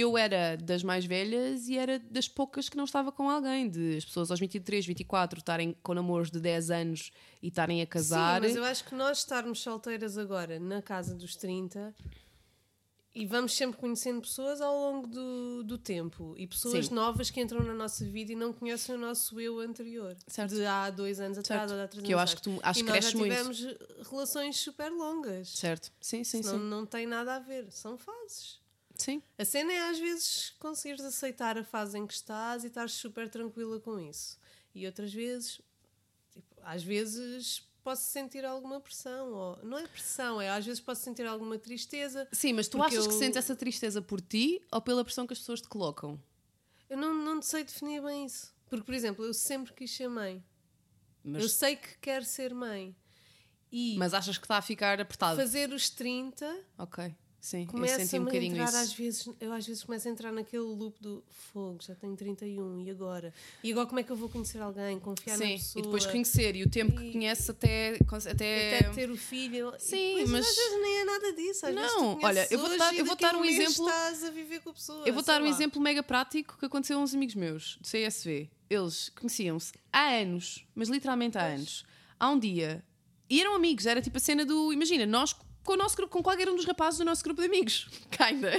eu 0.00 0.16
era 0.16 0.56
das 0.56 0.82
mais 0.82 1.04
velhas 1.04 1.68
e 1.68 1.76
era 1.76 1.98
das 1.98 2.28
poucas 2.28 2.68
que 2.68 2.76
não 2.76 2.84
estava 2.84 3.10
com 3.10 3.28
alguém. 3.28 3.68
De 3.68 3.96
as 3.96 4.04
pessoas 4.04 4.30
aos 4.30 4.38
23, 4.40 4.86
24 4.86 5.38
estarem 5.40 5.76
com 5.82 5.94
namoros 5.94 6.30
de 6.30 6.40
10 6.40 6.70
anos 6.70 7.10
e 7.42 7.48
estarem 7.48 7.82
a 7.82 7.86
casar. 7.86 8.40
Sim, 8.40 8.46
mas 8.48 8.56
eu 8.56 8.64
acho 8.64 8.84
que 8.84 8.94
nós 8.94 9.18
estarmos 9.18 9.60
solteiras 9.60 10.16
agora 10.16 10.58
na 10.60 10.80
casa 10.80 11.14
dos 11.14 11.34
30 11.36 11.94
e 13.14 13.26
vamos 13.26 13.56
sempre 13.56 13.78
conhecendo 13.80 14.20
pessoas 14.20 14.60
ao 14.60 14.72
longo 14.76 15.06
do, 15.08 15.64
do 15.64 15.76
tempo 15.78 16.34
e 16.36 16.46
pessoas 16.46 16.86
Sim. 16.86 16.94
novas 16.94 17.30
que 17.30 17.40
entram 17.40 17.64
na 17.64 17.74
nossa 17.74 18.04
vida 18.04 18.32
e 18.32 18.36
não 18.36 18.52
conhecem 18.52 18.94
o 18.94 18.98
nosso 18.98 19.40
eu 19.40 19.58
anterior 19.58 20.16
Certo. 20.28 20.54
de 20.54 20.64
há 20.64 20.88
dois 20.90 21.18
anos 21.18 21.36
atrás 21.38 21.62
Certo. 21.68 21.76
ou 21.78 21.84
há 21.84 21.88
três 21.88 22.06
Que 22.06 22.14
eu 22.14 22.18
acho 22.18 22.36
que 22.36 22.42
tu- 22.42 22.60
acho 22.62 22.80
e 22.80 22.84
que 22.84 22.88
nós 22.90 23.04
já 23.04 23.18
muito. 23.18 23.32
tivemos 23.34 23.66
relações 24.08 24.56
super 24.58 24.92
longas. 24.92 25.48
Certo. 25.48 25.90
Sim, 26.00 26.22
sim, 26.22 26.42
sim. 26.42 26.56
não 26.58 26.86
tem 26.86 27.06
nada 27.06 27.34
a 27.34 27.38
ver, 27.40 27.66
são 27.72 27.98
fases. 27.98 28.60
Sim. 28.98 29.22
A 29.38 29.44
cena 29.44 29.72
é 29.72 29.88
às 29.90 29.98
vezes 29.98 30.50
conseguires 30.58 31.04
aceitar 31.04 31.56
a 31.56 31.64
fase 31.64 31.96
em 31.96 32.06
que 32.06 32.12
estás 32.14 32.64
e 32.64 32.66
estás 32.66 32.92
super 32.92 33.28
tranquila 33.30 33.78
com 33.80 33.98
isso. 33.98 34.38
E 34.74 34.84
outras 34.86 35.12
vezes, 35.14 35.60
tipo, 36.32 36.56
às 36.62 36.82
vezes 36.82 37.62
posso 37.84 38.02
sentir 38.10 38.44
alguma 38.44 38.80
pressão. 38.80 39.32
Ou, 39.32 39.64
não 39.64 39.78
é 39.78 39.86
pressão, 39.86 40.40
é 40.40 40.50
às 40.50 40.66
vezes 40.66 40.80
posso 40.80 41.00
sentir 41.02 41.26
alguma 41.26 41.56
tristeza. 41.58 42.28
Sim, 42.32 42.52
mas 42.54 42.66
tu 42.68 42.82
achas 42.82 43.06
que 43.06 43.12
eu- 43.14 43.18
sentes 43.18 43.36
essa 43.36 43.54
tristeza 43.56 44.02
por 44.02 44.20
ti 44.20 44.60
ou 44.70 44.80
pela 44.82 45.04
pressão 45.04 45.26
que 45.26 45.32
as 45.32 45.38
pessoas 45.38 45.60
te 45.60 45.68
colocam? 45.68 46.20
Eu 46.90 46.96
não, 46.98 47.14
não 47.14 47.40
sei 47.40 47.62
definir 47.64 48.02
bem 48.02 48.26
isso. 48.26 48.52
Porque, 48.68 48.84
por 48.84 48.94
exemplo, 48.94 49.24
eu 49.24 49.32
sempre 49.32 49.72
quis 49.74 49.90
ser 49.90 50.08
mãe. 50.08 50.44
Mas, 51.22 51.42
Eu 51.42 51.48
sei 51.48 51.76
que 51.76 51.96
quero 51.98 52.24
ser 52.24 52.52
mãe. 52.52 52.96
E 53.70 53.96
mas 53.96 54.12
achas 54.14 54.38
que 54.38 54.44
está 54.44 54.56
a 54.56 54.62
ficar 54.62 55.00
apertado? 55.00 55.36
fazer 55.36 55.70
os 55.72 55.88
30 55.90 56.64
Ok. 56.78 57.14
Sim, 57.40 57.58
eu 57.58 57.62
senti 57.62 57.70
começa 57.70 58.16
um 58.20 58.24
bocadinho 58.24 58.52
entrar 58.52 58.66
isso. 58.68 58.76
às 58.78 58.92
vezes, 58.92 59.28
eu 59.40 59.52
às 59.52 59.64
vezes 59.66 59.84
começo 59.84 60.08
a 60.08 60.10
entrar 60.10 60.32
naquele 60.32 60.62
loop 60.64 61.00
do 61.00 61.22
fogo, 61.30 61.78
já 61.80 61.94
tenho 61.94 62.16
31 62.16 62.80
e 62.80 62.90
agora? 62.90 63.32
E 63.62 63.70
agora 63.70 63.86
como 63.86 64.00
é 64.00 64.02
que 64.02 64.10
eu 64.10 64.16
vou 64.16 64.28
conhecer 64.28 64.60
alguém, 64.60 64.98
confiar 64.98 65.38
na 65.38 65.46
Sim, 65.46 65.52
pessoa? 65.56 65.80
e 65.80 65.82
depois 65.84 66.04
conhecer 66.06 66.56
e 66.56 66.64
o 66.64 66.68
tempo 66.68 66.96
que 66.96 67.04
E- 67.06 67.12
conheces 67.12 67.48
até, 67.48 67.96
até, 68.26 68.78
até 68.78 68.90
ter 68.90 69.08
o 69.10 69.16
filho. 69.16 69.72
Sim, 69.78 70.24
mas- 70.26 70.46
às 70.48 70.56
vezes 70.56 70.82
nem 70.82 70.96
é 70.98 71.04
nada 71.04 71.32
disso. 71.32 71.66
Às 71.66 71.74
Não, 71.74 72.18
olha, 72.22 72.46
eu 72.50 72.58
vou 72.58 72.76
dar- 72.76 72.94
eu 72.94 73.04
vou 73.04 73.16
dar 73.16 73.36
um 73.36 73.44
exemplo- 73.44 73.88
estás 73.88 74.24
a 74.24 74.30
viver 74.30 74.60
com 74.60 74.70
a 74.70 74.74
pessoa. 74.74 75.06
Eu 75.06 75.14
vou 75.14 75.22
dar 75.22 75.40
um 75.40 75.44
lá. 75.44 75.50
exemplo 75.50 75.80
mega 75.80 76.02
prático 76.02 76.58
que 76.58 76.66
aconteceu 76.66 76.98
a 76.98 77.02
uns 77.02 77.14
amigos 77.14 77.36
meus 77.36 77.78
de 77.80 77.88
CSV. 77.88 78.50
Eles 78.68 79.10
conheciam-se 79.10 79.72
há 79.92 80.08
anos, 80.08 80.66
mas 80.74 80.88
literalmente 80.88 81.38
há 81.38 81.44
anos. 81.46 81.84
Há 82.18 82.28
um 82.30 82.38
dia. 82.38 82.84
E 83.30 83.40
eram 83.40 83.54
amigos, 83.54 83.86
era 83.86 84.02
tipo 84.02 84.16
a 84.16 84.20
cena 84.20 84.44
do. 84.44 84.72
Imagina, 84.72 85.06
nós 85.06 85.34
com 85.68 85.74
o 85.74 85.76
nosso 85.76 85.94
grupo, 85.96 86.10
com 86.10 86.22
qualquer 86.22 86.48
um 86.48 86.56
dos 86.56 86.64
rapazes 86.64 86.96
do 86.98 87.04
nosso 87.04 87.22
grupo 87.22 87.42
de 87.42 87.46
amigos. 87.46 87.86
Kinda. 88.10 88.52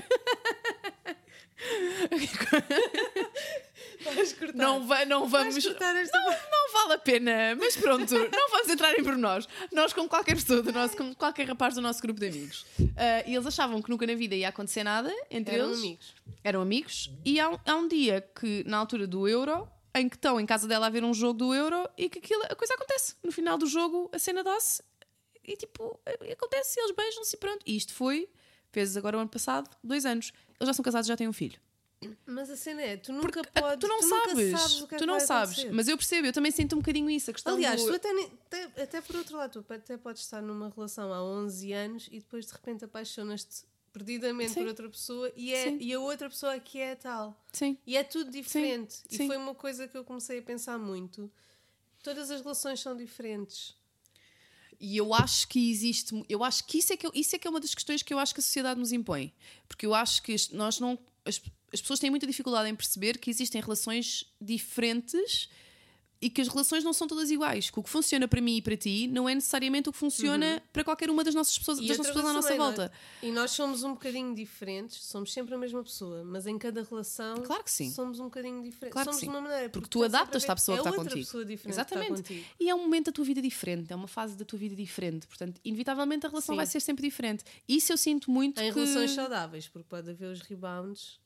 Não, 4.54 4.86
va- 4.88 5.06
não 5.06 5.28
vamos. 5.28 5.66
cortar 5.66 5.96
esta 5.96 6.18
Não, 6.18 6.30
não 6.30 6.74
vale 6.74 6.94
a 6.94 6.98
pena, 7.00 7.56
mas 7.58 7.75
pronto, 7.75 8.13
não 8.13 8.50
vamos 8.51 8.70
entrar 8.70 8.94
em 8.98 9.04
pormenores. 9.04 9.48
Nós, 9.72 9.92
com 9.92 10.08
qualquer 10.08 10.36
pessoa 10.36 10.62
do 10.62 10.72
nosso, 10.72 10.96
com 10.96 11.13
qualquer 11.16 11.48
rapaz 11.48 11.74
do 11.75 11.82
nosso 11.82 12.00
grupo 12.01 12.20
de 12.20 12.28
amigos, 12.28 12.66
ah, 12.96 13.24
e 13.28 13.34
eles 13.36 13.48
achavam 13.48 13.82
que 13.82 13.89
nunca 13.89 14.06
na 14.06 14.13
vida 14.16 14.36
ia 14.36 14.50
acontecer 14.50 14.84
nada 14.84 15.12
entre 15.32 15.56
Eram 15.56 15.66
eles. 15.70 15.80
amigos. 15.80 16.16
Eram 16.44 16.62
amigos, 16.62 17.12
e 17.25 17.39
há, 17.39 17.50
um- 17.50 17.58
há 17.66 17.75
um 17.75 17.88
dia 17.88 18.22
que, 18.39 18.63
na 18.68 18.78
altura 18.78 19.06
do 19.08 19.28
Euro, 19.28 19.68
em 19.96 20.08
que 20.08 20.16
estão 20.16 20.39
em 20.39 20.46
casa 20.46 20.68
dela 20.68 20.86
a 20.88 20.89
ver 20.89 21.04
um 21.04 21.13
jogo 21.13 21.34
do 21.39 21.54
Euro 21.54 21.89
e 21.98 22.08
que 22.08 22.20
aquilo, 22.20 22.44
a 22.44 22.56
coisa 22.56 22.75
acontece. 22.75 23.16
No 23.24 23.32
final 23.32 23.58
do 23.58 23.66
jogo, 23.66 24.10
a 24.13 24.20
cena 24.20 24.44
dá-se 24.44 24.84
e 25.51 25.58
tipo, 25.58 26.00
acontece, 26.32 26.79
eles 26.79 26.96
beijam-se 26.96 27.36
e 27.36 27.39
pronto. 27.39 27.63
E 27.65 27.75
isto 27.75 27.94
foi, 27.94 28.29
fez 28.72 28.96
agora 28.96 29.18
o 29.18 29.20
ano 29.22 29.29
passado, 29.29 29.70
dois 29.84 30.06
anos. 30.06 30.32
Eles 30.60 30.68
já 30.68 30.74
são 30.74 30.84
casados 30.84 31.08
já 31.08 31.18
têm 31.18 31.27
um 31.27 31.34
filho. 31.34 31.60
Mas 32.25 32.50
a 32.50 32.56
cena 32.56 32.82
é, 32.82 32.96
tu 32.96 33.12
nunca 33.12 33.41
Porque, 33.41 33.60
podes. 33.60 33.79
tu 33.79 33.88
não 33.88 34.00
nunca 34.00 34.29
sabes, 34.29 34.51
sabes 34.60 34.82
o 34.82 34.88
que 34.88 34.96
é 34.96 34.98
tu 34.98 35.06
não 35.06 35.20
sabes, 35.20 35.53
acontecer. 35.56 35.74
mas 35.75 35.88
eu 35.89 35.98
percebo, 35.98 36.27
eu 36.27 36.34
também 36.34 36.50
sinto 36.50 36.75
um 36.75 36.79
bocadinho 36.79 37.10
isso, 37.10 37.29
a 37.29 37.34
questão 37.34 37.56
Aliás, 37.56 37.82
do... 37.82 37.88
tu 37.89 37.94
até, 37.96 38.10
até, 38.46 38.84
até 38.84 39.01
por 39.01 39.18
outro 39.18 39.36
lado, 39.36 39.62
tu 39.62 39.74
até 39.74 39.98
podes 39.98 40.22
estar 40.22 40.41
numa 40.41 40.70
relação 40.70 41.12
há 41.12 41.22
11 41.22 41.74
anos 41.74 42.08
e 42.10 42.20
depois 42.20 42.46
de 42.46 42.53
repente 42.53 42.86
apaixonas-te 42.86 43.65
perdidamente 43.91 44.51
Sim. 44.51 44.62
por 44.62 44.68
outra 44.70 44.88
pessoa 44.89 45.29
e, 45.36 45.53
é, 45.53 45.63
Sim. 45.65 45.77
e 45.82 45.94
a 45.94 46.00
outra 46.00 46.29
pessoa 46.29 46.58
que 46.60 46.79
é 46.79 46.96
tal. 46.96 47.38
Sim, 47.51 47.77
E 47.86 47.98
é 47.98 48.03
tudo 48.03 48.32
diferente. 48.32 49.00
E 49.12 49.18
sim. 49.18 49.27
foi 49.27 49.36
uma 49.36 49.53
coisa 49.53 49.86
que 49.86 49.98
eu 49.98 50.06
comecei 50.06 50.39
a 50.39 50.41
pensar 50.41 50.77
muito. 50.77 51.29
Todas 52.01 52.32
as 52.32 52.39
relações 52.39 52.79
são 52.79 52.96
diferentes. 52.96 53.75
E 54.80 54.96
eu 54.96 55.14
acho 55.14 55.48
que 55.48 55.70
existe, 55.70 56.24
eu 56.30 56.44
acho 56.44 56.64
que 56.66 56.78
isso 56.78 56.94
é 56.94 56.98
que, 56.98 57.10
isso 57.14 57.36
é 57.36 57.40
que 57.40 57.48
é 57.48 57.50
uma 57.50 57.60
das 57.60 57.76
questões 57.76 58.02
que 58.02 58.14
eu 58.14 58.20
acho 58.20 58.34
que 58.34 58.40
a 58.40 58.44
sociedade 58.44 58.80
nos 58.80 58.92
impõe. 58.92 59.34
Porque 59.68 59.86
eu 59.86 59.94
acho 59.94 60.24
que 60.24 60.36
nós 60.54 60.80
não. 60.80 60.98
As, 61.26 61.42
as 61.72 61.82
pessoas 61.82 62.00
têm 62.00 62.10
muita 62.10 62.26
dificuldade 62.26 62.70
em 62.70 62.76
perceber 62.76 63.18
que 63.18 63.30
existem 63.30 63.62
relações 63.62 64.24
diferentes 64.40 65.50
e 66.22 66.30
que 66.30 66.42
as 66.42 66.50
relações 66.50 66.84
não 66.84 66.92
são 66.92 67.08
todas 67.08 67.32
iguais. 67.32 67.70
Que 67.70 67.80
o 67.80 67.84
que 67.84 67.90
funciona 67.90 68.28
para 68.28 68.42
mim 68.42 68.58
e 68.58 68.62
para 68.62 68.76
ti 68.76 69.08
não 69.08 69.30
é 69.30 69.34
necessariamente 69.34 69.88
o 69.88 69.92
que 69.94 69.98
funciona 69.98 70.62
para 70.74 70.84
qualquer 70.84 71.10
uma 71.10 71.24
das 71.24 71.34
nossas 71.34 71.58
pessoas, 71.58 71.78
Uhum. 71.80 71.86
E 71.86 71.88
das 71.88 71.98
nossas 71.98 72.14
pessoas 72.14 72.30
à 72.30 72.34
nossa 72.34 72.48
também, 72.50 72.66
volta. 72.66 72.92
é? 73.22 73.26
E 73.28 73.32
nós 73.32 73.52
somos 73.52 73.84
um 73.84 73.94
bocadinho 73.94 74.36
diferentes, 74.36 75.02
somos 75.04 75.32
sempre 75.32 75.56
a 75.56 75.58
mesma 75.58 75.82
pessoa, 75.82 76.24
mas 76.26 76.46
em 76.46 76.58
cada 76.58 76.84
relação 76.84 77.38
Claro 77.44 77.64
que 77.64 77.72
sim. 77.72 77.90
somos 77.92 78.20
um 78.20 78.26
bocadinho 78.26 78.62
diferentes. 78.62 78.92
Claro 78.94 79.10
que 79.10 79.16
somos 79.16 79.20
sim. 79.22 79.26
de 79.28 79.32
uma 79.32 79.42
maneira. 79.42 79.70
Porque 79.70 79.88
tu 79.88 80.00
sempre 80.02 80.16
a 80.18 80.20
adaptas-te 80.20 80.52
à 80.52 80.56
pessoa 80.56 80.76
é 80.78 80.82
que 80.82 80.88
está 80.88 80.90
outra 80.98 81.10
contigo. 81.14 81.26
pessoa 81.26 81.46
diferente 81.46 81.80
está 81.80 81.96
Exatamente. 81.96 82.22
contigo. 82.24 82.46
E 82.60 82.70
é 82.70 82.76
um 82.76 82.80
momento 82.80 83.06
da 83.06 83.12
tua 83.14 83.24
vida 83.26 83.42
diferente, 83.42 83.94
é 83.94 83.96
uma 83.96 84.08
fase 84.08 84.36
da 84.36 84.44
tua 84.44 84.60
vida 84.60 84.76
diferente. 84.76 85.26
Portanto, 85.26 85.62
inevitavelmente 85.64 86.26
a 86.26 86.30
relação 86.30 86.54
Sim. 86.54 86.58
vai 86.58 86.66
ser 86.66 86.80
sempre 86.82 87.04
diferente. 87.08 87.46
Isso 87.68 87.94
eu 87.94 87.98
sinto 87.98 88.30
muito 88.30 88.60
Em 88.62 88.74
que... 88.74 88.80
relações 88.80 89.12
saudáveis, 89.12 89.68
porque 89.70 89.88
pode 89.88 90.10
haver 90.10 90.32
os 90.34 90.42
rebounds 90.42 91.18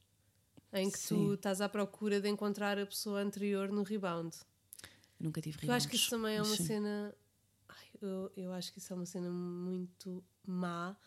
em 0.72 0.90
que 0.90 0.98
Sim. 1.00 1.16
tu 1.16 1.34
estás 1.34 1.62
à 1.62 1.70
procura 1.70 2.20
de 2.22 2.28
encontrar 2.30 2.78
a 2.80 2.86
pessoa 2.86 3.22
anterior 3.22 3.70
no 3.72 3.82
rebound. 3.84 4.36
Nunca 5.24 5.42
tive 5.42 5.58
Eu 5.66 5.74
acho 5.74 5.88
que 5.88 5.96
isso 5.96 6.10
também 6.10 6.36
é 6.36 6.42
uma 6.42 6.58
sim. 6.58 6.66
cena. 6.66 7.16
Ai, 7.70 7.88
eu, 8.02 8.32
eu 8.36 8.52
acho 8.52 8.74
que 8.74 8.80
isso 8.80 8.92
é 8.92 8.96
uma 8.96 9.06
cena 9.06 9.30
muito 9.30 10.22
má 10.46 10.98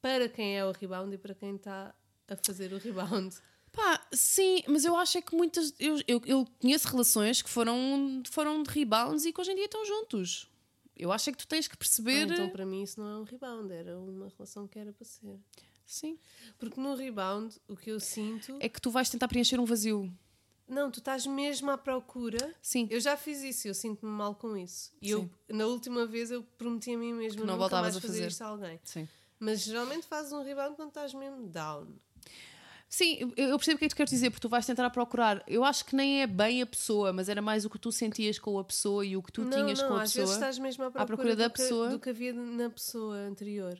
para 0.00 0.26
quem 0.26 0.56
é 0.56 0.64
o 0.64 0.72
rebound 0.72 1.14
e 1.14 1.18
para 1.18 1.34
quem 1.34 1.56
está 1.56 1.94
a 2.26 2.36
fazer 2.36 2.72
o 2.72 2.78
rebound. 2.78 3.36
Pá, 3.70 4.00
sim, 4.10 4.62
mas 4.66 4.86
eu 4.86 4.96
acho 4.96 5.18
é 5.18 5.22
que 5.22 5.36
muitas. 5.36 5.74
Eu, 5.78 5.96
eu, 6.08 6.22
eu 6.24 6.46
conheço 6.58 6.88
relações 6.88 7.42
que 7.42 7.50
foram, 7.50 8.22
foram 8.30 8.62
de 8.62 8.70
rebounds 8.70 9.26
e 9.26 9.34
que 9.34 9.40
hoje 9.40 9.52
em 9.52 9.54
dia 9.54 9.66
estão 9.66 9.84
juntos. 9.84 10.50
Eu 10.96 11.12
acho 11.12 11.28
é 11.28 11.32
que 11.32 11.38
tu 11.38 11.46
tens 11.46 11.68
que 11.68 11.76
perceber. 11.76 12.22
Então, 12.22 12.48
para 12.48 12.64
mim, 12.64 12.82
isso 12.82 12.98
não 12.98 13.06
é 13.06 13.18
um 13.18 13.24
rebound, 13.24 13.70
era 13.70 13.98
uma 13.98 14.28
relação 14.30 14.66
que 14.66 14.78
era 14.78 14.94
para 14.94 15.04
ser. 15.04 15.38
Sim. 15.84 16.18
Porque 16.58 16.80
no 16.80 16.94
rebound, 16.94 17.54
o 17.68 17.76
que 17.76 17.90
eu 17.90 18.00
sinto. 18.00 18.56
É 18.60 18.68
que 18.68 18.80
tu 18.80 18.90
vais 18.90 19.10
tentar 19.10 19.28
preencher 19.28 19.60
um 19.60 19.66
vazio. 19.66 20.10
Não, 20.68 20.90
tu 20.90 20.98
estás 20.98 21.26
mesmo 21.26 21.70
à 21.70 21.78
procura. 21.78 22.54
Sim. 22.60 22.86
Eu 22.90 23.00
já 23.00 23.16
fiz 23.16 23.42
isso, 23.42 23.66
eu 23.66 23.74
sinto-me 23.74 24.12
mal 24.12 24.34
com 24.34 24.56
isso. 24.56 24.92
E 25.00 25.10
eu, 25.10 25.28
na 25.48 25.66
última 25.66 26.06
vez, 26.06 26.30
eu 26.30 26.42
prometi 26.58 26.94
a 26.94 26.98
mim 26.98 27.14
mesma 27.14 27.40
Que 27.40 27.46
não 27.46 27.56
voltavas 27.56 27.94
mais 27.94 27.96
a 27.96 28.00
fazer 28.00 28.28
isto 28.28 28.42
a 28.42 28.46
alguém. 28.48 28.78
Sim. 28.84 29.08
Mas 29.40 29.62
geralmente 29.62 30.06
fazes 30.06 30.32
um 30.32 30.42
rebound 30.42 30.76
quando 30.76 30.88
estás 30.88 31.14
mesmo 31.14 31.48
down. 31.48 31.86
Sim, 32.88 33.32
eu 33.36 33.56
percebo 33.58 33.76
o 33.76 33.78
que 33.78 33.84
é 33.84 33.88
que 33.88 33.94
tu 33.94 33.96
queres 33.96 34.10
dizer, 34.10 34.30
porque 34.30 34.40
tu 34.40 34.48
vais 34.48 34.64
tentar 34.64 34.88
procurar. 34.90 35.42
Eu 35.46 35.62
acho 35.62 35.84
que 35.84 35.94
nem 35.94 36.22
é 36.22 36.26
bem 36.26 36.62
a 36.62 36.66
pessoa, 36.66 37.12
mas 37.12 37.28
era 37.28 37.42
mais 37.42 37.64
o 37.66 37.70
que 37.70 37.78
tu 37.78 37.92
sentias 37.92 38.38
com 38.38 38.58
a 38.58 38.64
pessoa 38.64 39.04
e 39.04 39.14
o 39.14 39.22
que 39.22 39.30
tu 39.30 39.44
não, 39.44 39.50
tinhas 39.50 39.78
não, 39.80 39.88
com 39.88 39.94
a 39.94 40.02
às 40.02 40.10
pessoa. 40.10 40.24
vezes 40.24 40.36
estás 40.36 40.58
mesmo 40.58 40.84
à 40.84 40.90
procura, 40.90 41.06
procura 41.06 41.36
da 41.36 41.48
do, 41.48 41.52
que, 41.52 41.60
pessoa. 41.60 41.88
do 41.90 41.98
que 41.98 42.08
havia 42.08 42.32
na 42.32 42.70
pessoa 42.70 43.16
anterior. 43.16 43.78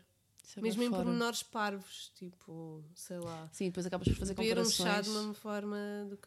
É 0.56 0.60
mesmo 0.60 0.82
em 0.82 0.88
fora. 0.90 1.02
pormenores 1.04 1.42
parvos, 1.42 2.10
tipo, 2.14 2.82
sei 2.94 3.18
lá. 3.18 3.48
Sim, 3.52 3.66
depois 3.66 3.84
acabas 3.86 4.08
por 4.08 4.16
fazer 4.16 4.34
Beber 4.34 4.58
um 4.58 4.64
comparações. 4.64 4.88
chá 4.88 5.00
de 5.02 5.10
uma 5.10 5.34
forma. 5.34 5.76
do 6.08 6.18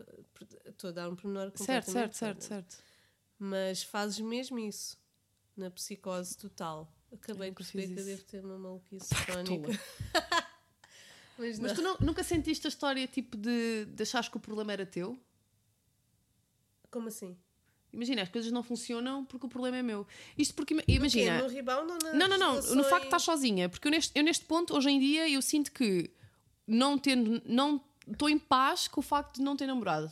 Estou 0.70 0.90
a 0.90 0.94
dar 0.94 1.10
um 1.10 1.16
pormenor 1.16 1.46
Certo, 1.51 1.58
completamente 1.60 2.18
certo, 2.18 2.44
certo, 2.44 2.44
certo. 2.44 2.78
Mas 3.40 3.82
fazes 3.84 4.20
mesmo 4.20 4.60
isso 4.60 4.98
na 5.58 5.72
psicose 5.72 6.38
total. 6.38 6.92
Acabei 7.12 7.50
de 7.50 7.51
nunca 7.51 7.63
perceber 7.63 7.94
que 7.94 8.00
eu 8.00 8.06
devo 8.06 8.24
ter 8.24 8.46
uma 8.46 8.58
maluquice 8.58 9.10
crónica. 9.25 9.72
Mas, 11.38 11.58
Mas 11.60 11.74
tu 11.74 11.82
não- 11.82 11.98
nunca 12.00 12.24
sentiste 12.24 12.68
a 12.68 12.70
história 12.70 13.08
tipo 13.08 13.36
de, 13.36 13.86
de 13.86 14.04
achares 14.04 14.30
que 14.30 14.38
o 14.38 14.40
problema 14.40 14.72
era 14.74 14.86
teu? 14.86 15.20
Como 16.92 17.08
assim? 17.08 17.36
Imagina, 17.94 18.22
as 18.22 18.30
coisas 18.30 18.52
não 18.52 18.64
funcionam 18.64 19.26
porque 19.26 19.46
o 19.46 19.50
problema 19.50 19.78
é 19.78 19.84
meu. 19.84 20.08
Isto 20.38 20.54
porque, 20.56 20.74
No 20.74 20.84
imagina. 20.88 21.42
No 21.42 21.48
rebound 21.50 21.92
ou 21.92 21.98
nas 22.02 22.14
Não, 22.14 22.28
não, 22.28 22.38
não. 22.38 22.54
No 22.56 22.62
relações? 22.62 22.88
facto 22.88 23.02
de 23.02 23.08
estás 23.08 23.24
sozinha. 23.24 23.68
Porque 23.70 23.88
eu 23.88 23.92
neste, 23.92 24.12
eu 24.18 24.24
neste 24.24 24.46
ponto, 24.46 24.76
hoje 24.76 24.90
em 24.90 25.00
dia, 25.00 25.28
eu 25.30 25.42
sinto 25.42 25.72
que 25.72 26.10
não 26.66 26.98
tendo. 26.98 27.42
Não 27.46 27.84
estou 28.10 28.30
em 28.30 28.40
paz 28.40 28.88
com 28.88 29.00
o 29.00 29.04
facto 29.04 29.36
de 29.38 29.42
não 29.42 29.56
ter 29.58 29.68
namorado. 29.68 30.12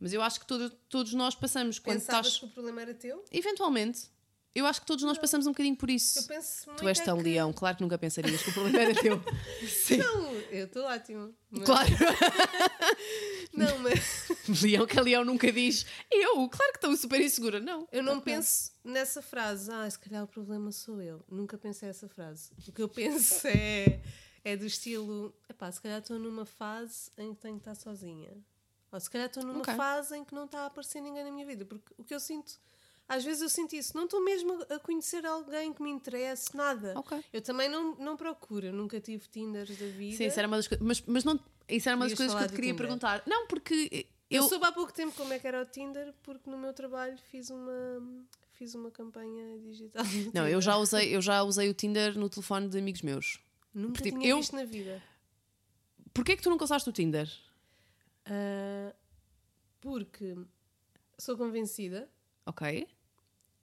Mas 0.00 0.12
eu 0.12 0.20
acho 0.22 0.40
que 0.40 0.46
todo- 0.46 0.70
todos 0.88 1.12
nós 1.14 1.34
passamos 1.34 1.78
quando 1.78 1.98
Pensavas 1.98 2.26
estás. 2.26 2.40
que 2.40 2.46
o 2.46 2.48
problema 2.48 2.82
era 2.82 2.94
teu? 2.94 3.24
Eventualmente. 3.30 4.08
Eu 4.54 4.66
acho 4.66 4.80
que 4.80 4.86
todos 4.86 5.02
nós 5.02 5.18
passamos 5.18 5.46
um 5.46 5.50
bocadinho 5.50 5.76
por 5.76 5.88
Eu 5.90 5.96
isso. 5.96 6.26
penso 6.28 6.68
muito 6.68 6.78
Tu 6.78 6.88
és 6.88 7.00
é 7.00 7.04
tão 7.04 7.16
que... 7.18 7.24
leão, 7.24 7.52
claro 7.52 7.76
que 7.76 7.82
nunca 7.82 7.98
pensarias 7.98 8.40
que 8.40 8.50
o 8.50 8.52
problema 8.52 8.78
era 8.78 8.94
teu. 8.94 9.20
Sim. 9.68 9.96
Não, 9.96 10.30
eu 10.50 10.66
estou 10.66 10.84
ótimo. 10.84 11.34
Mas... 11.50 11.64
Claro. 11.64 11.90
Não, 13.52 13.78
mas 13.80 14.28
leão 14.62 14.86
que 14.86 14.98
a 14.98 15.02
leão 15.02 15.24
nunca 15.24 15.50
diz. 15.50 15.86
Eu, 16.10 16.48
claro 16.48 16.72
que 16.72 16.78
estou 16.78 16.96
super 16.96 17.20
insegura. 17.20 17.60
Não. 17.60 17.86
eu 17.92 18.02
não 18.02 18.20
penso 18.20 18.72
nessa 18.84 19.22
frase. 19.22 19.70
Ah, 19.70 19.88
se 19.88 19.98
calhar 19.98 20.24
o 20.24 20.26
problema 20.26 20.70
sou 20.72 21.00
eu. 21.00 21.24
Nunca 21.28 21.56
pensei 21.56 21.88
essa 21.88 22.08
frase. 22.08 22.50
O 22.66 22.72
que 22.72 22.82
eu 22.82 22.88
penso 22.88 23.46
é, 23.46 24.00
é 24.44 24.56
do 24.56 24.66
estilo: 24.66 25.34
epá, 25.48 25.70
se 25.70 25.80
calhar 25.80 26.00
estou 26.00 26.18
numa 26.18 26.44
fase 26.44 27.10
em 27.18 27.34
que 27.34 27.40
tenho 27.40 27.54
que 27.54 27.60
estar 27.60 27.74
sozinha. 27.74 28.36
Ou 28.90 29.00
se 29.00 29.10
calhar 29.10 29.26
estou 29.26 29.44
numa 29.44 29.60
Ok. 29.60 29.74
fase 29.74 30.16
em 30.16 30.24
que 30.24 30.34
não 30.34 30.44
está 30.44 30.60
a 30.60 30.66
aparecer 30.66 31.00
ninguém 31.00 31.24
na 31.24 31.30
minha 31.30 31.46
vida. 31.46 31.64
Porque 31.64 31.92
o 31.98 32.04
que 32.04 32.14
eu 32.14 32.20
sinto. 32.20 32.58
Às 33.06 33.22
vezes 33.24 33.42
eu 33.42 33.48
sinto 33.50 33.74
isso, 33.76 33.94
não 33.96 34.04
estou 34.04 34.24
mesmo 34.24 34.64
a 34.70 34.78
conhecer 34.78 35.26
alguém 35.26 35.72
que 35.74 35.82
me 35.82 35.90
interesse, 35.90 36.56
nada. 36.56 36.94
Ok. 36.96 37.22
Eu 37.32 37.42
também 37.42 37.68
não, 37.68 37.94
não 37.96 38.16
procuro, 38.16 38.72
nunca 38.72 38.98
tive 39.00 39.28
Tinders 39.28 39.76
da 39.76 39.86
vida. 39.88 40.16
Sim, 40.16 40.24
isso 40.26 40.38
era 40.38 40.48
uma 40.48 40.56
das 40.56 40.66
coisas. 40.66 40.86
Mas, 40.86 41.02
mas 41.06 41.22
não, 41.24 41.38
isso 41.68 41.88
era 41.88 41.96
uma 41.96 42.06
das 42.08 42.16
coisas 42.16 42.34
que 42.34 42.42
eu 42.42 42.48
te 42.48 42.54
queria 42.54 42.70
Tinder? 42.72 42.86
perguntar. 42.86 43.22
Não, 43.26 43.46
porque 43.46 44.06
Eu, 44.30 44.42
eu. 44.42 44.48
soube 44.48 44.64
há 44.64 44.72
pouco 44.72 44.90
tempo 44.92 45.14
como 45.16 45.32
é 45.34 45.38
que 45.38 45.46
era 45.46 45.60
o 45.62 45.66
Tinder, 45.66 46.14
porque 46.22 46.48
no 46.48 46.56
meu 46.56 46.72
trabalho 46.72 47.18
fiz 47.30 47.50
uma, 47.50 48.02
fiz 48.52 48.74
uma 48.74 48.90
campanha 48.90 49.58
digital. 49.58 50.02
Não, 50.02 50.10
Tinder. 50.10 50.46
eu 50.48 50.60
já, 50.62 50.76
usei, 50.78 51.14
eu 51.14 51.20
já 51.20 51.42
usei 51.42 51.68
o 51.68 51.74
Tinder 51.74 52.18
no 52.18 52.30
telefone 52.30 52.68
de 52.70 52.78
amigos 52.78 53.02
meus. 53.02 53.38
Nunca 53.74 54.02
tipo, 54.02 54.18
tinha 54.18 54.30
eu- 54.30 54.38
visto 54.38 54.56
na 54.56 54.64
vida. 54.64 55.02
Porquê 56.14 56.36
que 56.36 56.42
tu 56.42 56.48
nunca 56.48 56.64
usaste 56.64 56.88
o 56.88 56.92
Tinder? 56.92 57.30
Ah, 58.24 58.94
porque 59.80 60.34
sou 61.18 61.36
convencida 61.36 62.08
Ok, 62.46 62.86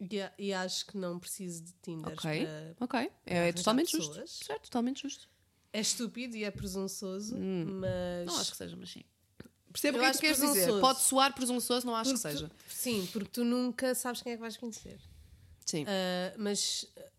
e, 0.10 0.46
e 0.48 0.53
acho 0.53 0.86
que 0.88 0.98
não 0.98 1.20
preciso 1.20 1.63
de 1.63 1.74
Tinder 1.81 2.13
ok, 2.13 2.46
para. 2.46 2.75
ok. 2.79 3.12
É, 3.25 3.38
arranjar 3.39 3.53
totalmente 3.55 3.91
justo. 3.91 4.10
pessoas. 4.10 4.31
Certo, 4.31 4.63
totalmente 4.63 5.01
justo. 5.03 5.29
É 5.74 5.79
estúpido 5.79 6.36
e 6.36 6.43
é 6.43 6.51
presunçoso, 6.51 7.38
mas. 7.38 8.25
Não 8.25 8.38
acho 8.38 8.51
que 8.51 8.58
seja, 8.58 8.75
mas 8.75 8.89
sim. 8.89 9.03
Percebo 9.72 9.98
o 9.98 10.01
que 10.01 10.05
é 10.05 10.12
que 10.12 10.17
tu 10.17 10.22
queres 10.22 10.38
dizer. 10.39 10.79
Pode 10.81 11.00
soar 11.01 11.34
presunçoso, 11.34 11.86
não 11.86 11.96
acho 11.96 12.13
que 12.13 12.20
Porque 12.20 12.34
tu- 12.34 12.39
seja. 12.39 12.51
Sim, 12.67 13.08
porque 13.13 13.29
tu 13.29 13.46
nunca 13.46 13.96
sabes 13.96 14.22
quem 14.22 14.34
é 14.34 14.36
que 14.36 14.41
vais 14.41 14.58
conhecer. 14.58 15.00
Sim. 15.65 15.86
Ah, 15.88 16.34
mas 16.38 16.86
ah, 16.98 17.10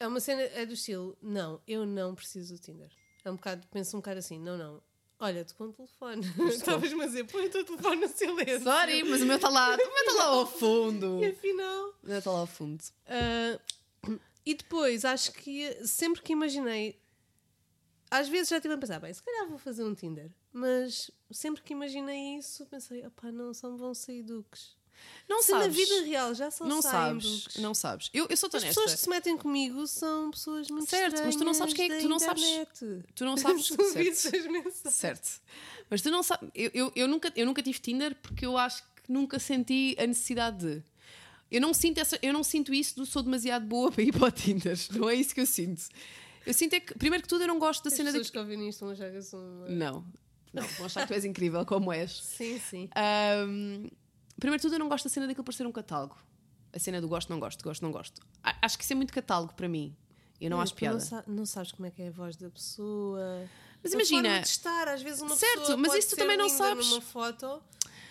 é 0.00 0.06
uma 0.06 0.20
cena, 0.20 0.40
é 0.42 0.64
do 0.64 0.72
estilo, 0.74 1.16
não, 1.20 1.60
eu 1.66 1.84
não 1.84 2.14
preciso 2.14 2.54
do 2.54 2.58
Tinder. 2.60 2.90
É 3.24 3.30
um 3.30 3.36
bocado, 3.36 3.66
penso 3.70 3.96
um 3.96 4.00
bocado 4.00 4.18
assim, 4.18 4.38
não, 4.38 4.56
não. 4.56 4.82
Olha, 5.24 5.42
tu 5.42 5.54
com 5.54 5.64
o 5.64 5.72
telefone. 5.72 6.22
Estavas-me 6.50 7.02
a 7.02 7.06
dizer, 7.06 7.24
põe 7.24 7.46
o 7.46 7.50
teu 7.50 7.64
telefone 7.64 7.96
no 7.96 8.08
silêncio. 8.08 8.62
Sorry, 8.62 9.02
mas 9.04 9.22
o 9.22 9.24
meu 9.24 9.36
está 9.36 9.48
lá. 9.48 9.72
O 9.72 9.76
meu 9.76 9.86
está 9.86 10.12
lá 10.12 10.24
ao 10.26 10.46
fundo. 10.46 11.24
E 11.24 11.26
afinal. 11.28 11.94
O 12.02 12.06
meu 12.06 12.18
está 12.18 12.30
lá 12.30 12.40
ao 12.40 12.46
fundo. 12.46 12.84
ah, 13.08 13.58
e 14.44 14.54
depois, 14.54 15.06
acho 15.06 15.32
que 15.32 15.74
sempre 15.86 16.20
que 16.20 16.32
imaginei. 16.32 17.00
Às 18.10 18.28
vezes 18.28 18.50
já 18.50 18.56
estive 18.58 18.74
a 18.74 18.78
pensar, 18.78 19.00
bem, 19.00 19.14
se 19.14 19.22
calhar 19.22 19.48
vou 19.48 19.58
fazer 19.58 19.82
um 19.82 19.94
Tinder. 19.94 20.30
Mas 20.52 21.10
sempre 21.30 21.62
que 21.62 21.72
imaginei 21.72 22.36
isso, 22.36 22.66
pensei, 22.66 23.06
opá, 23.06 23.32
não, 23.32 23.50
me 23.50 23.78
vão 23.78 23.94
sair 23.94 24.22
duques. 24.22 24.76
Não 25.28 25.42
Se 25.42 25.52
na 25.52 25.60
sabes. 25.62 25.76
vida 25.76 26.02
real 26.04 26.34
já 26.34 26.50
só 26.50 26.66
não 26.66 26.82
sabes. 26.82 27.24
duques. 27.24 27.56
Não 27.56 27.74
sabes. 27.74 28.10
Eu, 28.12 28.26
eu 28.28 28.36
sou 28.36 28.48
As 28.48 28.54
honesta. 28.54 28.68
pessoas 28.80 28.94
que 28.94 29.00
se 29.00 29.08
metem 29.08 29.36
comigo 29.36 29.86
são 29.86 30.30
pessoas 30.30 30.68
muito 30.70 30.88
Certo, 30.90 31.22
mas 31.24 31.34
tu 31.36 31.44
não 31.44 31.54
sabes 31.54 31.72
quem 31.74 31.90
é 31.90 31.96
que- 31.96 32.02
tu 32.02 32.08
não 32.08 32.18
sabes-. 32.18 32.44
Tu 33.14 33.24
não 33.24 33.36
sabes. 33.36 33.66
Certo. 33.92 34.36
as. 34.84 34.90
Certo. 34.92 35.40
Mas 35.88 36.02
tu 36.02 36.10
não 36.10 36.22
sabes. 36.22 36.48
Eu, 36.54 36.70
eu, 36.74 36.92
eu, 36.94 37.08
nunca, 37.08 37.32
eu 37.34 37.46
nunca 37.46 37.62
tive 37.62 37.78
Tinder 37.78 38.14
porque 38.16 38.44
eu 38.44 38.56
acho 38.58 38.82
que 38.82 39.10
nunca 39.12 39.38
senti 39.38 39.96
a 39.98 40.06
necessidade 40.06 40.58
de. 40.58 40.82
Eu 41.50 41.60
não 41.60 41.72
sinto, 41.72 41.98
essa, 41.98 42.18
eu 42.20 42.32
não 42.32 42.42
sinto 42.42 42.74
isso 42.74 42.96
do 42.96 43.06
sou 43.06 43.22
demasiado 43.22 43.64
boa 43.66 43.90
para 43.92 44.02
ir 44.02 44.12
para 44.12 44.28
o 44.28 44.30
Tinder. 44.30 44.76
Não 44.92 45.08
é 45.08 45.14
isso 45.14 45.34
que 45.34 45.40
eu 45.40 45.46
sinto. 45.46 45.82
Eu 46.46 46.52
sinto 46.52 46.74
é 46.74 46.80
que, 46.80 46.94
primeiro 46.98 47.22
que 47.22 47.28
tudo, 47.28 47.42
eu 47.44 47.48
não 47.48 47.58
gosto 47.58 47.82
da 47.84 47.88
As 47.88 47.94
cena 47.94 48.10
pessoas 48.10 48.26
de. 48.26 48.32
que 48.32 48.38
ouvem 48.38 48.68
isto 48.68 48.84
eu 49.14 49.22
sou 49.22 49.40
uma... 49.40 49.68
Não. 49.68 50.04
Não, 50.52 50.62
vão 50.62 50.86
achar 50.86 51.02
que 51.02 51.08
tu 51.08 51.14
és 51.14 51.24
incrível 51.24 51.64
como 51.64 51.92
és. 51.92 52.12
Sim, 52.22 52.60
sim. 52.60 52.88
Ahm, 52.94 53.88
primeiro 54.38 54.58
de 54.60 54.62
tudo, 54.62 54.74
eu 54.74 54.78
não 54.78 54.88
gosto 54.88 55.04
da 55.04 55.10
cena 55.10 55.26
daquilo 55.26 55.44
parecer 55.44 55.66
um 55.66 55.72
catálogo. 55.72 56.16
A 56.72 56.78
cena 56.78 57.00
do 57.00 57.08
gosto, 57.08 57.30
não 57.30 57.38
gosto, 57.38 57.62
gosto, 57.62 57.82
não 57.82 57.92
gosto. 57.92 58.20
Acho 58.60 58.76
que 58.76 58.84
isso 58.84 58.92
é 58.92 58.96
muito 58.96 59.12
catálogo 59.12 59.54
para 59.54 59.68
mim. 59.68 59.94
Eu 60.40 60.50
não 60.50 60.56
Mas 60.58 60.68
acho 60.70 60.74
piada. 60.74 60.94
Não, 60.98 61.00
sa- 61.04 61.24
não 61.26 61.46
sabes 61.46 61.70
como 61.72 61.86
é 61.86 61.90
que 61.90 62.02
é 62.02 62.08
a 62.08 62.10
voz 62.10 62.36
da 62.36 62.50
pessoa. 62.50 63.48
Mas 63.82 63.92
A 63.92 63.94
imagina- 63.94 64.40
de 64.40 64.48
estar, 64.48 64.88
às 64.88 65.00
vezes 65.02 65.20
uma 65.22 65.36
Certo, 65.36 65.78
mas 65.78 65.94
isso 65.94 66.10
tu 66.10 66.16
também 66.16 66.36
não 66.36 66.48
sabes. 66.48 66.88
numa 66.88 67.00
foto, 67.00 67.62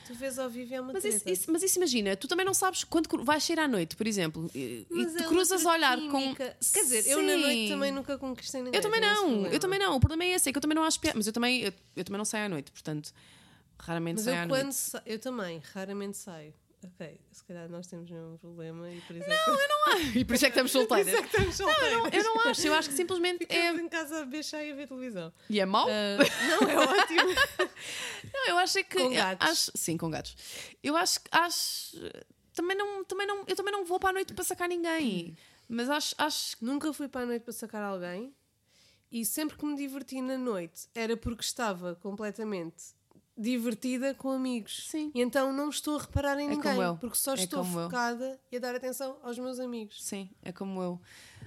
tu 0.08 0.14
vês 0.14 0.40
ao 0.40 0.50
vivo 0.50 0.74
é 0.74 0.80
uma 0.80 0.94
Mas 0.94 1.04
isso, 1.04 1.28
isso- 1.28 1.52
mas 1.52 1.62
isso 1.64 1.78
imagina, 1.78 2.16
tu 2.16 2.28
também 2.28 2.46
não 2.46 2.54
sabes 2.54 2.84
quando 2.86 3.10
vais 3.26 3.44
sair 3.44 3.60
à 3.60 3.68
noite, 3.68 3.96
por 3.98 4.08
exemplo, 4.08 4.50
e, 4.56 4.88
e 4.90 5.06
tu 5.08 5.24
é 5.24 5.28
cruzas 5.28 5.66
olhar 5.66 5.98
química. 5.98 6.56
com. 6.62 6.72
Quer 6.74 6.84
dizer, 6.84 7.08
eu 7.08 7.22
na 7.22 7.36
noite 7.38 7.64
Sim. 7.64 7.70
também 7.70 7.92
nunca 7.92 8.18
conquistei 8.18 8.62
ninguém. 8.62 8.78
Eu 8.78 8.82
também 8.82 9.02
esse 9.02 9.14
não, 9.22 9.46
eu 9.48 9.60
também 9.60 9.80
não. 9.80 9.96
O 9.96 10.00
problema 10.00 10.24
é 10.24 10.36
esse, 10.36 10.48
é 10.48 10.52
que 10.52 10.58
eu 10.58 10.62
também 10.62 10.76
não 10.76 10.84
acho 10.84 11.00
piada. 11.00 11.18
Mas 11.18 11.28
eu 11.28 11.34
também, 11.34 11.62
eu, 11.64 11.74
eu 11.98 12.04
também 12.06 12.18
não 12.18 12.26
saio 12.26 12.46
à 12.46 12.50
noite, 12.50 12.72
portanto, 12.72 13.12
raramente 13.86 14.16
Mas 14.16 14.26
saio 14.26 14.38
eu 14.38 14.44
à 14.44 14.48
quando 14.48 14.64
noite. 14.64 14.76
sa... 14.76 15.04
eu 15.06 15.20
também, 15.20 15.62
raramente 15.74 16.18
saio. 16.18 16.54
Ok, 16.86 17.22
se 17.32 17.44
calhar 17.46 17.70
nós 17.70 17.88
temos 17.88 18.12
o 18.12 18.14
mesmo 18.14 18.38
problema 18.40 18.92
e 18.92 19.00
por 19.02 19.16
isso 19.16 19.26
é 19.30 19.38
que 19.38 20.20
E 20.20 20.26
por 20.26 20.36
isso 20.36 20.46
é 20.46 20.52
que 20.52 20.60
estamos 20.60 20.72
por 20.88 21.00
isso 21.00 21.10
é 21.16 21.22
que 21.22 21.28
estamos 21.28 21.56
solteiros. 21.56 22.14
Eu 22.14 22.24
não 22.24 22.40
acho, 22.42 22.68
eu 22.68 22.74
acho 22.74 22.90
que 22.90 22.96
simplesmente 22.96 23.46
é. 23.48 23.62
Ficamos 23.62 23.82
em 23.82 23.90
casa 23.90 24.18
a 24.18 24.26
beber 24.26 24.44
chá 24.44 24.62
e 24.62 24.72
a 24.72 24.76
ver 24.76 24.88
televisão. 24.88 25.32
E 25.50 25.62
é 25.62 25.66
mau? 25.66 25.88
Ah, 25.88 26.18
não, 26.50 26.70
é 26.70 26.78
ótimo. 26.78 27.30
Não, 28.34 28.48
eu 28.48 28.58
acho 28.58 28.80
é 28.80 28.84
que. 28.84 28.98
Com 28.98 29.04
eu 29.04 29.12
gatos. 29.12 29.48
Acho, 29.48 29.72
sim, 29.76 29.96
com 29.96 30.10
gatos. 30.10 30.36
Eu 30.82 30.98
acho 30.98 31.22
que. 31.22 31.30
Acho, 31.32 31.98
também 32.54 32.76
não, 32.76 33.04
também 33.06 33.28
não, 33.28 33.44
eu 33.48 33.56
também 33.56 33.72
não 33.72 33.86
vou 33.86 34.00
para 34.00 34.10
a 34.10 34.14
noite 34.14 34.34
para 34.34 34.44
sacar 34.44 34.68
ninguém. 34.68 35.38
Mas 35.70 35.90
acho, 35.90 36.16
acho 36.18 36.58
Nunca 36.60 36.92
fui 36.92 37.08
para 37.08 37.22
a 37.22 37.26
noite 37.26 37.44
para 37.44 37.54
sacar 37.54 37.84
alguém 37.84 38.34
e 39.12 39.24
sempre 39.24 39.56
que 39.56 39.66
me 39.66 39.76
diverti 39.76 40.20
na 40.22 40.38
noite 40.38 40.88
era 40.96 41.16
porque 41.16 41.44
estava 41.44 41.96
completamente 41.96 42.96
divertida 43.38 44.14
com 44.14 44.30
amigos. 44.32 44.88
Sim. 44.90 45.12
E 45.14 45.22
então 45.22 45.52
não 45.54 45.70
estou 45.70 45.98
a 45.98 46.02
reparar 46.02 46.40
em 46.40 46.46
É 46.46 46.50
ninguém, 46.50 46.96
porque 47.00 47.18
só 47.18 47.32
É 47.32 47.36
estou 47.36 47.64
como 47.64 47.80
eu. 47.80 47.84
focada 47.86 48.40
e 48.52 48.58
a 48.58 48.60
dar 48.60 48.76
atenção 48.76 49.18
aos 49.24 49.38
meus 49.40 49.60
amigos. 49.60 50.04
Sim, 50.04 50.30
é 50.42 50.52
como 50.52 50.82
eu. 50.82 51.02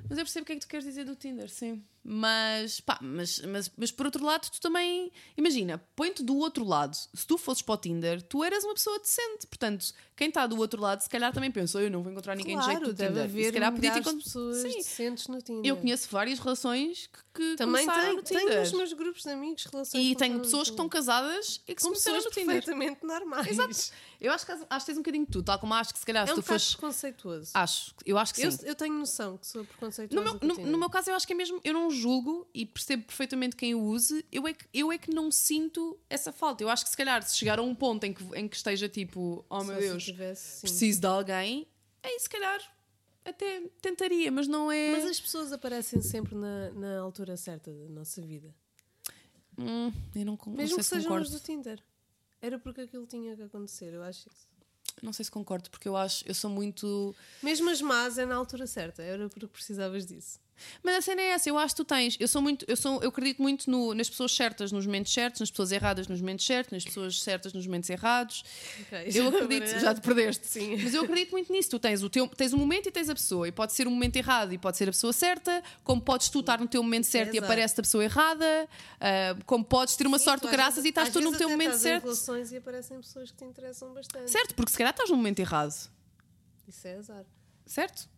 Mas 0.08 0.18
eu 0.18 0.24
percebo 0.24 0.42
o 0.42 0.46
que 0.46 0.52
é 0.52 0.56
que 0.56 0.60
tu 0.62 0.68
queres 0.68 0.84
dizer 0.84 1.04
do 1.04 1.14
Tinder, 1.16 1.48
sim. 1.50 1.82
Mas, 2.08 2.78
pá, 2.80 2.98
mas, 3.02 3.40
mas, 3.40 3.68
mas 3.76 3.90
por 3.90 4.06
outro 4.06 4.24
lado, 4.24 4.48
tu 4.48 4.60
também. 4.60 5.10
Imagina, 5.36 5.78
põe-te 5.96 6.22
do 6.22 6.36
outro 6.36 6.64
lado. 6.64 6.94
Se 6.94 7.26
tu 7.26 7.36
fosses 7.36 7.62
para 7.62 7.74
o 7.74 7.78
Tinder, 7.78 8.22
tu 8.22 8.44
eras 8.44 8.62
uma 8.62 8.74
pessoa 8.74 8.96
decente. 9.00 9.44
Portanto, 9.48 9.92
quem 10.14 10.28
está 10.28 10.46
do 10.46 10.56
outro 10.56 10.80
lado, 10.80 11.00
se 11.00 11.08
calhar 11.10 11.32
também 11.32 11.50
pensou, 11.50 11.80
eu 11.80 11.90
não 11.90 12.04
vou 12.04 12.12
encontrar 12.12 12.36
ninguém 12.36 12.56
de 12.56 12.64
jeito 12.64 12.78
claro, 12.78 12.94
do 12.94 12.96
deve 12.96 13.08
Tinder. 13.08 13.22
E 13.24 13.28
haver 13.28 13.44
se 13.46 13.52
calhar 13.52 13.72
podia 13.72 13.90
ter 13.90 13.98
milhares 13.98 14.04
de 14.04 14.10
encont- 14.10 14.24
pessoas 14.24 14.56
Sim. 14.72 14.78
decentes 14.78 15.26
no 15.26 15.42
Tinder. 15.42 15.66
Eu 15.68 15.76
conheço 15.78 16.08
várias 16.08 16.38
relações 16.38 17.08
que, 17.08 17.18
que 17.50 17.56
Também 17.56 17.84
tenho, 17.84 18.14
no 18.14 18.22
Tinder. 18.22 18.46
tenho 18.46 18.60
nos 18.60 18.72
meus 18.72 18.92
grupos 18.92 19.22
de 19.24 19.30
amigos 19.30 19.64
relações 19.64 20.04
E 20.06 20.14
tenho 20.14 20.38
pessoas 20.40 20.68
que 20.68 20.74
estão 20.74 20.88
casadas 20.88 21.60
e 21.66 21.74
que 21.74 21.82
com 21.82 21.88
conheceram 21.88 22.18
pessoas 22.18 22.24
no 22.36 22.40
Tinder. 22.40 22.54
perfeitamente 22.62 23.04
normais. 23.04 23.48
Exato. 23.48 23.96
Eu 24.20 24.32
acho 24.32 24.46
que, 24.46 24.52
acho 24.52 24.64
que 24.68 24.86
tens 24.86 24.96
um 24.96 25.00
bocadinho 25.02 25.26
de 25.26 25.32
tudo, 25.32 25.44
tal 25.44 25.58
como 25.58 25.74
acho 25.74 25.92
que 25.92 25.98
se 25.98 26.06
calhar 26.06 26.24
É 26.24 26.26
se 26.26 26.32
um 26.32 26.36
tu 26.36 26.42
fores. 26.42 26.74
preconceituoso. 26.74 27.50
Acho, 27.54 27.94
eu 28.04 28.16
acho 28.18 28.34
que 28.34 28.42
eu, 28.42 28.50
sim. 28.52 28.66
eu 28.66 28.74
tenho 28.74 28.94
noção 28.94 29.36
que 29.36 29.46
sou 29.46 29.64
preconceituosa. 29.64 30.24
No 30.24 30.38
meu, 30.40 30.56
no, 30.56 30.66
no 30.72 30.78
meu 30.78 30.90
caso, 30.90 31.10
eu 31.10 31.14
acho 31.14 31.26
que 31.26 31.32
é 31.32 31.36
mesmo. 31.36 31.60
Eu 31.62 31.74
não 31.74 31.90
julgo 31.90 32.48
e 32.54 32.64
percebo 32.64 33.04
perfeitamente 33.04 33.54
quem 33.56 33.74
o 33.74 33.82
use. 33.82 34.24
Eu 34.32 34.46
é, 34.48 34.52
que, 34.54 34.64
eu 34.72 34.90
é 34.92 34.98
que 34.98 35.10
não 35.12 35.30
sinto 35.30 35.98
essa 36.08 36.32
falta. 36.32 36.62
Eu 36.62 36.68
acho 36.68 36.84
que 36.84 36.90
se 36.90 36.96
calhar, 36.96 37.22
se 37.22 37.36
chegar 37.36 37.58
a 37.58 37.62
um 37.62 37.74
ponto 37.74 38.04
em 38.04 38.12
que, 38.12 38.24
em 38.34 38.48
que 38.48 38.56
esteja 38.56 38.88
tipo, 38.88 39.44
oh 39.50 39.62
meu 39.64 39.74
Só 39.74 39.80
Deus, 39.80 40.04
tivesse, 40.04 40.60
preciso 40.62 41.00
de 41.00 41.06
alguém, 41.06 41.66
aí 42.02 42.18
se 42.18 42.28
calhar 42.28 42.60
até 43.24 43.62
tentaria, 43.82 44.30
mas 44.30 44.46
não 44.46 44.70
é. 44.70 44.92
Mas 44.92 45.04
as 45.04 45.20
pessoas 45.20 45.52
aparecem 45.52 46.00
sempre 46.00 46.34
na, 46.34 46.70
na 46.70 47.00
altura 47.00 47.36
certa 47.36 47.72
da 47.72 47.88
nossa 47.88 48.22
vida. 48.22 48.54
Hum, 49.58 49.90
eu 50.14 50.24
não, 50.24 50.38
não 50.46 50.52
Mesmo 50.52 50.68
sei 50.68 50.76
que 50.76 50.82
se 50.84 50.88
sejam 50.90 51.02
concordo. 51.08 51.26
os 51.26 51.32
do 51.32 51.40
Tinder. 51.40 51.82
Era 52.40 52.58
porque 52.58 52.82
aquilo 52.82 53.06
tinha 53.06 53.34
que 53.36 53.42
acontecer, 53.42 53.92
eu 53.94 54.02
acho 54.02 54.28
isso. 54.28 54.46
Não 55.02 55.12
sei 55.12 55.24
se 55.24 55.30
concordo, 55.30 55.70
porque 55.70 55.88
eu 55.88 55.96
acho, 55.96 56.26
eu 56.26 56.34
sou 56.34 56.50
muito. 56.50 57.14
Mesmo 57.42 57.68
as 57.68 57.82
más 57.82 58.18
é 58.18 58.24
na 58.24 58.34
altura 58.34 58.66
certa, 58.66 59.02
era 59.02 59.28
porque 59.28 59.46
precisavas 59.46 60.06
disso. 60.06 60.38
Mas 60.82 60.94
a 60.96 61.00
cena 61.02 61.20
é 61.22 61.26
essa, 61.30 61.48
eu 61.48 61.58
acho 61.58 61.74
que 61.74 61.82
tu 61.82 61.84
tens. 61.84 62.16
Eu 62.18 62.28
sou 62.28 62.40
muito, 62.42 62.64
eu 62.68 62.76
sou, 62.76 63.00
eu 63.02 63.08
acredito 63.08 63.40
muito 63.42 63.70
no- 63.70 63.94
nas 63.94 64.08
pessoas 64.08 64.34
certas 64.34 64.72
nos 64.72 64.86
momentos 64.86 65.12
certos, 65.12 65.40
nas 65.40 65.50
pessoas 65.50 65.72
erradas 65.72 66.06
nos 66.08 66.20
momentos 66.20 66.44
certos, 66.46 66.72
nas 66.72 66.84
pessoas 66.84 67.20
certas 67.22 67.52
nos 67.52 67.66
momentos 67.66 67.90
errados. 67.90 68.44
Ok, 68.80 69.10
Eu 69.14 69.28
acredito, 69.36 69.78
já 69.80 69.94
te 69.94 70.00
perdeste. 70.00 70.46
Sim. 70.46 70.76
Mas 70.82 70.94
eu 70.94 71.02
acredito 71.02 71.30
muito 71.32 71.52
nisso. 71.52 71.70
Tu 71.70 71.78
tens 71.78 72.02
o 72.02 72.08
teu, 72.10 72.26
tens 72.28 72.52
um 72.52 72.58
momento 72.58 72.88
e 72.88 72.92
tens 72.92 73.08
a 73.08 73.14
pessoa. 73.14 73.46
E 73.48 73.52
pode 73.52 73.72
ser 73.72 73.86
um 73.86 73.90
momento 73.90 74.16
errado 74.16 74.52
e 74.52 74.58
pode 74.58 74.76
ser 74.76 74.84
a 74.88 74.92
pessoa 74.92 75.12
certa, 75.12 75.62
como 75.84 76.00
podes 76.00 76.28
tu 76.28 76.40
estar 76.40 76.58
no 76.60 76.66
teu 76.68 76.82
momento 76.82 77.04
certo 77.04 77.34
e 77.34 77.38
aparece 77.38 77.74
a 77.78 77.82
pessoa 77.82 78.04
errada, 78.04 78.68
ah, 79.00 79.36
como 79.46 79.64
podes 79.64 79.96
ter 79.96 80.06
uma 80.06 80.18
Sim, 80.18 80.24
sorte 80.24 80.46
de 80.46 80.52
graças 80.52 80.84
e 80.84 80.88
estás 80.88 81.10
tu 81.10 81.20
no 81.20 81.36
teu 81.36 81.48
momento 81.48 81.76
certo. 81.76 82.04
Relações 82.04 82.52
e 82.52 82.56
aparecem 82.56 82.96
pessoas 83.00 83.30
que 83.30 83.36
te 83.36 83.44
interessam 83.44 83.92
bastante. 83.92 84.30
Certo, 84.30 84.54
porque 84.54 84.72
se 84.72 84.78
calhar 84.78 84.92
estás 84.92 85.10
no 85.10 85.16
momento 85.16 85.38
errado. 85.40 85.74
Isso 86.68 86.86
é 86.88 86.94
azar. 86.96 87.24
Certo? 87.64 88.08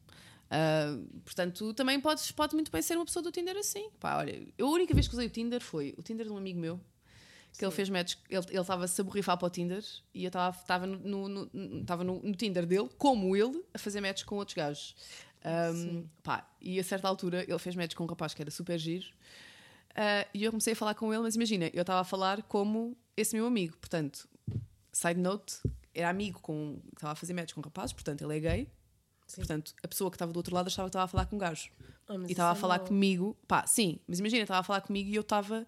Ah, 0.51 0.99
portanto, 1.25 1.75
também 1.75 2.01
podes, 2.01 2.31
pode 2.33 2.55
muito 2.55 2.71
bem 2.71 2.81
ser 2.81 2.97
uma 2.97 3.05
pessoa 3.05 3.23
do 3.23 3.31
Tinder 3.31 3.57
assim. 3.57 3.91
Pá, 4.01 4.17
olha, 4.17 4.47
eu 4.57 4.67
a 4.67 4.71
única 4.71 4.95
vez 4.95 5.07
que 5.07 5.15
usei 5.15 5.27
o 5.27 5.31
Tinder 5.31 5.61
foi 5.61 5.95
o 5.97 6.03
Tinder 6.03 6.27
de 6.27 6.33
um 6.33 6.37
amigo 6.37 6.59
meu. 6.59 6.81
Que 7.57 7.65
ele 7.65 7.73
fez 7.73 7.89
match, 7.89 8.15
ele 8.29 8.61
estava-se 8.61 9.01
a 9.01 9.05
borrifar 9.05 9.37
para 9.37 9.47
o 9.47 9.51
Tinder 9.51 9.83
e 10.15 10.23
eu 10.23 10.29
estava 10.29 10.87
no, 10.87 11.29
no, 11.29 11.51
no, 11.53 12.23
no, 12.23 12.33
Tinder 12.35 12.65
dele, 12.65 12.89
como 12.97 13.35
ele, 13.35 13.65
a 13.75 13.79
fazer 13.79 14.01
match 14.01 14.23
com 14.25 14.37
outros 14.37 14.55
gajos. 14.55 14.95
Um, 15.45 16.07
pá, 16.23 16.49
e 16.61 16.79
a 16.79 16.85
certa 16.85 17.09
altura 17.09 17.45
ele 17.49 17.59
fez 17.59 17.75
match 17.75 17.95
com 17.95 18.05
um 18.05 18.07
rapaz 18.07 18.35
que 18.35 18.43
era 18.43 18.51
super 18.51 18.77
giro 18.77 19.07
Ah, 19.95 20.27
e 20.35 20.45
eu 20.45 20.51
comecei 20.51 20.73
a 20.75 20.77
falar 20.77 20.95
com 20.95 21.13
ele, 21.13 21.23
mas 21.23 21.37
imagina, 21.37 21.71
eu 21.73 21.81
estava 21.81 22.01
a 22.01 22.05
falar 22.05 22.43
como 22.43 22.97
esse 23.17 23.35
meu 23.35 23.47
amigo, 23.47 23.77
portanto, 23.79 24.29
side 24.93 25.19
note, 25.19 25.61
era 25.95 26.11
amigo 26.11 26.41
com. 26.41 26.81
estava 26.95 27.13
a 27.13 27.17
fazer 27.17 27.33
match 27.33 27.55
com 27.55 27.61
rapazes, 27.61 27.93
portanto 27.93 28.23
ele 28.23 28.37
é 28.37 28.41
gay, 28.41 28.69
Sim. 29.29 29.37
portanto 29.37 29.75
a 29.83 29.87
pessoa 29.87 30.11
que 30.11 30.17
estava 30.17 30.33
do 30.33 30.37
outro 30.38 30.55
lado 30.55 30.67
achava 30.67 30.87
que 30.87 30.91
estava 30.91 31.05
a 31.05 31.09
falar 31.09 31.27
com 31.27 31.37
um 31.37 31.38
gajo 31.38 31.71
Ah, 32.09 32.19
mas 32.19 32.29
e 32.29 32.33
estava 32.33 32.51
a 32.51 32.59
é 32.59 32.61
falar 32.61 32.79
mau. 32.79 32.87
comigo, 32.88 33.37
pá, 33.47 33.67
sim, 33.67 34.01
mas 34.09 34.19
imagina, 34.19 34.43
estava 34.43 34.61
a 34.61 34.62
falar 34.64 34.81
comigo 34.81 35.09
e 35.11 35.14
eu 35.14 35.21
estava. 35.21 35.67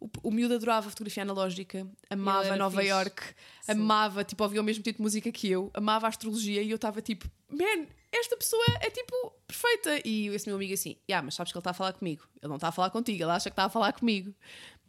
O, 0.00 0.08
o 0.24 0.30
miúdo 0.30 0.54
adorava 0.54 0.88
fotografia 0.90 1.22
analógica, 1.22 1.86
amava 2.10 2.56
Nova 2.56 2.76
fixe. 2.80 2.90
York, 2.90 3.22
amava, 3.68 4.22
tipo, 4.24 4.42
ouvia 4.42 4.60
o 4.60 4.64
mesmo 4.64 4.82
tipo 4.82 4.98
de 4.98 5.02
música 5.02 5.32
que 5.32 5.50
eu, 5.50 5.70
amava 5.72 6.06
a 6.06 6.08
astrologia 6.10 6.62
e 6.62 6.70
eu 6.70 6.76
estava 6.76 7.00
tipo, 7.00 7.28
man, 7.48 7.86
esta 8.12 8.36
pessoa 8.36 8.64
é 8.80 8.90
tipo 8.90 9.32
perfeita. 9.46 10.06
E 10.06 10.28
esse 10.28 10.46
meu 10.46 10.56
amigo 10.56 10.74
assim, 10.74 10.96
yeah, 11.08 11.24
mas 11.24 11.34
sabes 11.34 11.52
que 11.52 11.56
ele 11.56 11.60
está 11.60 11.70
a 11.70 11.74
falar 11.74 11.94
comigo, 11.94 12.22
ele 12.42 12.48
não 12.48 12.56
está 12.56 12.68
a 12.68 12.72
falar 12.72 12.90
contigo, 12.90 13.22
ele 13.22 13.30
acha 13.30 13.48
que 13.50 13.52
está 13.54 13.64
a 13.64 13.68
falar 13.70 13.92
comigo. 13.92 14.34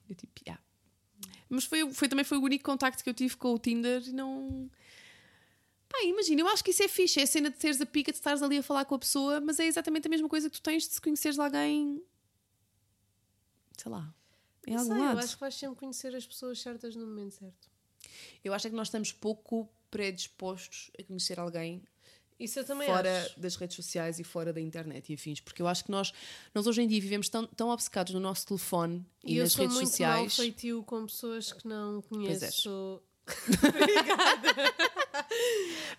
Eu 0.09 0.15
tipo, 0.15 0.33
yeah. 0.45 0.61
Mas 1.49 1.63
foi, 1.63 1.93
foi, 1.93 2.07
também 2.09 2.25
foi 2.25 2.37
o 2.37 2.41
único 2.41 2.63
contacto 2.65 3.03
que 3.03 3.09
eu 3.09 3.13
tive 3.13 3.37
com 3.37 3.53
o 3.53 3.59
Tinder 3.59 4.01
e 4.05 4.11
não. 4.11 4.69
Pá, 5.87 6.03
imagina, 6.03 6.41
eu 6.41 6.47
acho 6.47 6.63
que 6.63 6.71
isso 6.71 6.83
é 6.83 6.87
fixe, 6.87 7.19
é 7.19 7.23
a 7.23 7.27
cena 7.27 7.49
de 7.49 7.57
teres 7.57 7.79
a 7.79 7.85
pica 7.85 8.11
de 8.11 8.17
estares 8.17 8.41
ali 8.41 8.57
a 8.57 8.63
falar 8.63 8.85
com 8.85 8.95
a 8.95 8.99
pessoa, 8.99 9.39
mas 9.39 9.59
é 9.59 9.65
exatamente 9.65 10.07
a 10.07 10.09
mesma 10.09 10.27
coisa 10.27 10.49
que 10.49 10.55
tu 10.59 10.61
tens 10.61 10.87
de 10.87 10.93
se 10.95 11.01
conheceres 11.01 11.37
alguém. 11.39 12.01
Sei 13.77 13.91
lá. 13.91 14.13
Em 14.67 14.71
Não 14.73 14.79
algum 14.79 14.93
sei, 14.93 15.01
lado. 15.03 15.19
eu 15.19 15.23
acho 15.23 15.33
que 15.35 15.39
vais 15.41 15.55
sempre 15.55 15.75
conhecer 15.77 16.15
as 16.15 16.25
pessoas 16.25 16.59
certas 16.59 16.95
no 16.95 17.05
momento 17.05 17.35
certo. 17.35 17.69
Eu 18.43 18.53
acho 18.53 18.67
é 18.67 18.69
que 18.69 18.75
nós 18.75 18.87
estamos 18.87 19.11
pouco 19.11 19.69
predispostos 19.91 20.89
a 20.99 21.03
conhecer 21.03 21.39
alguém 21.39 21.83
Isso 22.39 22.59
eu 22.59 22.65
também 22.65 22.87
fora 22.87 23.21
acho. 23.21 23.39
das 23.39 23.55
redes 23.55 23.75
sociais 23.75 24.19
e 24.19 24.23
fora 24.23 24.51
da 24.51 24.59
internet 24.59 25.11
e 25.11 25.15
afins, 25.15 25.39
porque 25.39 25.61
eu 25.61 25.67
acho 25.67 25.85
que 25.85 25.91
nós, 25.91 26.11
nós 26.53 26.65
hoje 26.67 26.81
em 26.81 26.87
dia 26.87 26.99
vivemos 26.99 27.29
tão, 27.29 27.45
tão 27.47 27.69
obcecados 27.69 28.13
no 28.13 28.19
nosso 28.19 28.45
telefone 28.47 29.05
e, 29.23 29.35
E 29.35 29.37
eu 29.37 29.43
nas 29.43 29.53
sou 29.53 29.61
redes 29.61 29.75
muito 29.75 29.89
sociais. 29.89 30.19
mal 30.19 30.29
feitio 30.29 30.83
com 30.83 31.05
pessoas 31.05 31.53
que 31.53 31.67
não 31.67 32.01
Pois 32.01 32.41
conheço. 33.25 34.75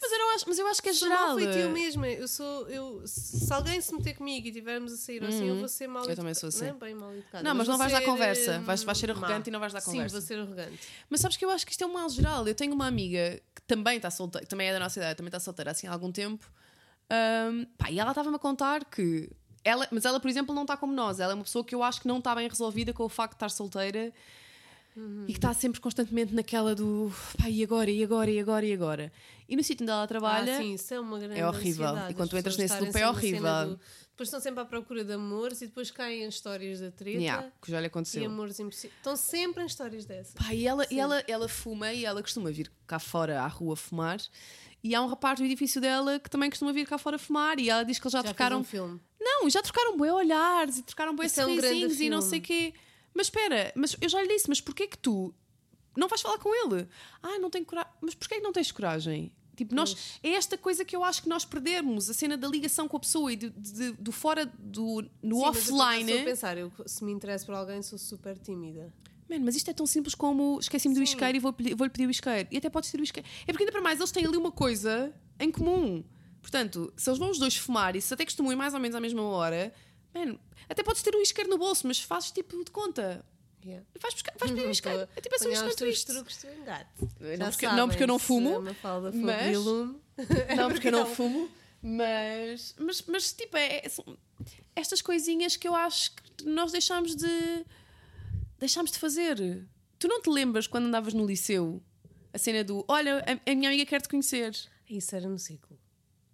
Mas 0.00 0.12
eu, 0.12 0.18
não 0.18 0.34
acho, 0.34 0.44
mas 0.48 0.58
eu 0.58 0.66
acho 0.68 0.82
que 0.82 0.88
é 0.90 0.92
Sou 0.92 1.08
geral. 1.08 1.28
mal 1.28 1.36
feitio 1.38 1.70
mesmo. 1.70 2.04
Eu 2.04 2.28
sou, 2.28 2.68
eu, 2.68 3.02
se 3.06 3.52
alguém 3.52 3.80
se 3.80 3.94
meter 3.94 4.14
comigo 4.14 4.46
e 4.46 4.52
tivermos 4.52 4.92
a 4.92 4.96
sair 4.96 5.24
assim, 5.24 5.48
eu 5.48 5.56
vou 5.56 5.68
ser 5.68 5.88
mal 5.88 6.04
Uhum. 6.04 6.10
Eu 6.10 6.16
também 6.16 6.34
sou 6.34 6.48
assim. 6.48 6.66
Não 6.66 6.68
é 6.68 6.72
bem 6.74 6.94
mal 6.94 7.12
educada. 7.12 7.42
Não, 7.42 7.54
mas 7.54 7.66
não 7.66 7.78
vais 7.78 7.90
dar 7.92 8.02
conversa. 8.02 8.58
hum, 8.58 8.64
Vais- 8.64 8.82
vais 8.84 8.98
ser 8.98 9.06
má. 9.08 9.12
arrogante 9.14 9.48
e 9.48 9.52
não 9.52 9.58
vais 9.60 9.72
dar 9.72 9.80
conversa. 9.82 10.08
Sim, 10.08 10.12
vou 10.12 10.20
ser 10.26 10.38
arrogante. 10.38 10.88
Mas 11.08 11.20
sabes 11.20 11.36
que 11.36 11.44
eu 11.44 11.50
acho 11.50 11.64
que 11.64 11.72
isto 11.72 11.82
é 11.82 11.86
um 11.86 11.92
mal 11.92 12.08
geral. 12.10 12.46
Eu 12.46 12.54
tenho 12.54 12.74
uma 12.74 12.86
amiga 12.86 13.40
que 13.54 13.62
também 13.62 13.96
está 13.96 14.10
solteira, 14.10 14.46
também 14.46 14.68
é 14.68 14.72
da 14.72 14.78
nossa 14.78 14.98
idade, 15.00 15.16
também 15.16 15.28
está 15.28 15.40
solteira 15.40 15.70
assim 15.70 15.86
há 15.86 15.92
algum 15.92 16.12
tempo. 16.12 16.48
Ahm, 17.10 17.64
pá, 17.78 17.90
e 17.90 17.98
ela 17.98 18.10
estava-me 18.10 18.36
a 18.36 18.38
contar 18.38 18.84
que. 18.84 19.30
Ela, 19.64 19.88
mas 19.90 20.04
ela, 20.04 20.20
por 20.20 20.28
exemplo, 20.28 20.54
não 20.54 20.62
está 20.62 20.76
como 20.76 20.92
nós. 20.92 21.18
Ela 21.18 21.32
é 21.32 21.34
uma 21.34 21.42
pessoa 21.44 21.64
que 21.64 21.74
eu 21.74 21.82
acho 21.82 22.00
que 22.00 22.06
não 22.06 22.18
está 22.18 22.34
bem 22.34 22.48
resolvida 22.48 22.92
com 22.92 23.02
o 23.04 23.08
facto 23.08 23.32
de 23.32 23.36
estar 23.36 23.48
solteira 23.48 24.12
e 25.26 25.32
que 25.32 25.38
está 25.38 25.52
sempre 25.52 25.80
constantemente 25.80 26.34
naquela 26.34 26.74
do 26.74 27.12
pá, 27.38 27.48
e 27.50 27.62
agora, 27.62 27.90
e 27.90 28.02
agora, 28.02 28.30
e 28.30 28.40
agora, 28.40 28.64
e 28.66 28.72
agora. 28.72 29.12
E 29.48 29.54
no 29.56 29.62
sítio 29.62 29.84
onde 29.84 29.92
ela 29.92 30.06
trabalha. 30.06 30.54
Ah, 30.56 30.58
sim, 30.60 30.74
isso 30.74 30.94
é 30.94 30.98
uma 31.00 31.18
grande 31.18 31.38
é 31.38 31.46
horrível. 31.46 31.88
E 32.10 32.14
quando 32.14 32.30
tu 32.30 32.36
entras 32.38 32.56
nesse 32.56 32.80
loop 32.80 32.96
é 32.96 33.08
horrível. 33.08 33.40
do- 33.68 33.80
Depois 34.10 34.28
estão 34.28 34.40
sempre 34.40 34.60
à 34.60 34.64
procura 34.64 35.04
de 35.04 35.12
amores 35.12 35.60
e 35.60 35.66
depois 35.66 35.90
caem 35.90 36.22
em 36.24 36.28
histórias 36.28 36.80
da 36.80 36.90
treta 36.90 37.18
Yeah, 37.18 37.52
que 37.60 37.70
já 37.70 37.78
lhe 37.78 37.86
e 37.86 37.88
aconteceu. 37.88 38.24
amores 38.24 38.58
impossíveis. 38.58 38.94
Estão 38.96 39.14
sempre 39.14 39.62
em 39.62 39.66
histórias 39.66 40.06
dessas. 40.06 40.32
Pá, 40.34 40.54
e 40.54 40.66
ela, 40.66 40.86
e 40.90 40.98
ela, 40.98 41.22
ela 41.28 41.48
fuma 41.48 41.92
e 41.92 42.04
ela 42.06 42.22
costuma 42.22 42.50
vir 42.50 42.72
cá 42.86 42.98
fora 42.98 43.42
à 43.42 43.46
rua 43.46 43.76
fumar. 43.76 44.18
E 44.82 44.94
há 44.94 45.02
um 45.02 45.06
rapaz 45.06 45.38
do 45.38 45.44
edifício 45.44 45.80
dela 45.80 46.18
que 46.18 46.30
também 46.30 46.48
costuma 46.48 46.72
vir 46.72 46.86
cá 46.86 46.96
fora 46.96 47.18
fumar. 47.18 47.58
E 47.58 47.68
ela 47.68 47.84
diz 47.84 47.98
que 47.98 48.06
eles 48.06 48.12
já, 48.12 48.20
Já 48.20 48.24
trocaram. 48.24 48.60
um 48.60 48.64
filme. 48.64 48.98
Não, 49.20 49.50
já 49.50 49.60
trocaram 49.60 49.98
bem 49.98 50.10
olhares 50.10 50.78
e 50.78 50.82
trocaram 50.82 51.14
bem 51.14 51.26
Isso 51.26 51.40
é 51.40 51.46
um 51.46 51.54
sorrisinhos 51.56 52.00
e 52.00 52.08
não 52.08 52.22
sei 52.22 52.40
quê. 52.40 52.72
Mas 53.16 53.26
espera, 53.28 53.72
mas 53.74 53.96
eu 54.00 54.08
já 54.08 54.20
lhe 54.22 54.28
disse, 54.28 54.48
mas 54.48 54.60
porquê 54.60 54.86
que 54.86 54.98
tu 54.98 55.34
não 55.96 56.06
vais 56.08 56.20
falar 56.20 56.38
com 56.38 56.54
ele. 56.54 56.86
Ah, 57.22 57.38
não 57.38 57.48
tenho 57.50 57.64
coragem. 57.64 57.90
Mas 58.02 58.14
porquê 58.14 58.36
que 58.36 58.42
não 58.42 58.52
tens 58.52 58.70
coragem? 58.70 59.32
Tipo, 59.56 59.74
nós, 59.74 60.18
é 60.22 60.32
esta 60.32 60.58
coisa 60.58 60.84
que 60.84 60.94
eu 60.94 61.02
acho 61.02 61.22
que 61.22 61.28
nós 61.30 61.42
perdemos, 61.46 62.10
a 62.10 62.14
cena 62.14 62.36
da 62.36 62.46
ligação 62.46 62.86
com 62.86 62.98
a 62.98 63.00
pessoa 63.00 63.32
e 63.32 63.36
do, 63.36 63.48
de- 63.50 63.92
do 63.92 64.12
fora 64.12 64.44
do 64.58 65.02
no 65.22 65.36
Sim, 65.36 65.42
mas 65.46 65.68
eu 65.68 65.74
offline. 65.76 66.12
a 66.12 66.24
pensar, 66.24 66.58
eu, 66.58 66.70
se 66.84 67.02
me 67.02 67.10
interesso 67.10 67.46
por 67.46 67.54
alguém, 67.54 67.80
sou 67.82 67.98
super 67.98 68.36
tímida. 68.38 68.92
Man, 69.30 69.38
mas 69.40 69.56
isto 69.56 69.70
é 69.70 69.72
tão 69.72 69.86
simples 69.86 70.14
como 70.14 70.58
esqueci-me 70.60 70.94
do 70.94 71.02
isqueiro 71.02 71.38
e 71.38 71.40
vou 71.40 71.54
pedir- 71.54 71.74
vou-lhe 71.74 71.90
pedir 71.90 72.06
o 72.06 72.10
isqueiro. 72.10 72.46
E 72.52 72.58
até 72.58 72.68
podes 72.68 72.90
ter 72.90 73.00
o 73.00 73.02
isqueiro. 73.02 73.26
É 73.46 73.46
porque 73.50 73.62
ainda 73.62 73.72
para 73.72 73.80
mais 73.80 73.98
eles 73.98 74.12
têm 74.12 74.26
ali 74.26 74.36
uma 74.36 74.52
coisa 74.52 75.14
em 75.40 75.50
comum. 75.50 76.04
Portanto, 76.42 76.92
se 76.94 77.08
eles 77.08 77.18
vão 77.18 77.30
os 77.30 77.38
dois 77.38 77.56
fumar 77.56 77.96
e 77.96 78.00
se 78.02 78.12
até 78.12 78.26
costumam 78.26 78.52
ir 78.52 78.56
mais 78.56 78.74
ou 78.74 78.78
menos 78.78 78.94
à 78.94 79.00
mesma 79.00 79.22
hora, 79.22 79.72
man, 80.14 80.36
até 80.68 80.82
podes 80.82 81.02
ter 81.02 81.14
o 81.14 81.20
isqueiro 81.22 81.48
no 81.50 81.58
bolso, 81.58 81.86
mas 81.86 82.00
fazes 82.00 82.30
tipo 82.30 82.62
de 82.64 82.70
conta. 82.70 83.24
Yeah. 83.64 83.84
Vais, 84.00 84.14
buscar, 84.14 84.32
vais 84.38 84.52
pedir 84.52 84.66
o 84.66 84.70
isqueiro. 84.70 85.08
É 85.16 85.20
tipo 85.20 85.34
esse 85.34 85.48
um 85.48 85.52
isqueiro 85.52 85.74
triste. 85.76 86.06
truques 86.06 86.36
do 86.42 86.52
engate. 86.52 86.90
Não 87.38 87.50
porque, 87.50 87.66
não 87.76 87.88
porque 87.88 88.02
eu 88.02 88.06
não 88.06 88.18
fumo, 88.18 88.50
mas- 89.26 89.56
Não, 90.56 90.70
porque 90.70 90.88
eu 90.88 90.92
não 90.92 91.06
fumo, 91.14 91.50
mas, 91.82 92.74
mas, 92.78 93.02
mas 93.08 93.32
tipo, 93.32 93.56
é, 93.56 93.82
é- 93.84 93.88
são 93.88 94.04
estas 94.74 95.02
coisinhas 95.02 95.56
que 95.56 95.66
eu 95.66 95.74
acho 95.74 96.12
que 96.14 96.44
nós 96.44 96.70
deixámos 96.72 97.14
de 97.16 97.64
deixámos 98.58 98.90
de 98.92 98.98
fazer. 98.98 99.66
Tu 99.98 100.06
não 100.08 100.20
te 100.22 100.30
lembras 100.30 100.66
quando 100.66 100.86
andavas 100.86 101.12
no 101.14 101.26
liceu 101.26 101.82
a 102.32 102.38
cena 102.38 102.62
do 102.62 102.84
olha, 102.86 103.24
a, 103.26 103.50
a 103.50 103.54
minha 103.54 103.68
amiga 103.68 103.84
quer 103.86 104.00
te 104.00 104.08
conhecer. 104.08 104.54
Isso 104.88 105.16
era 105.16 105.28
no 105.28 105.38
ciclo. 105.38 105.78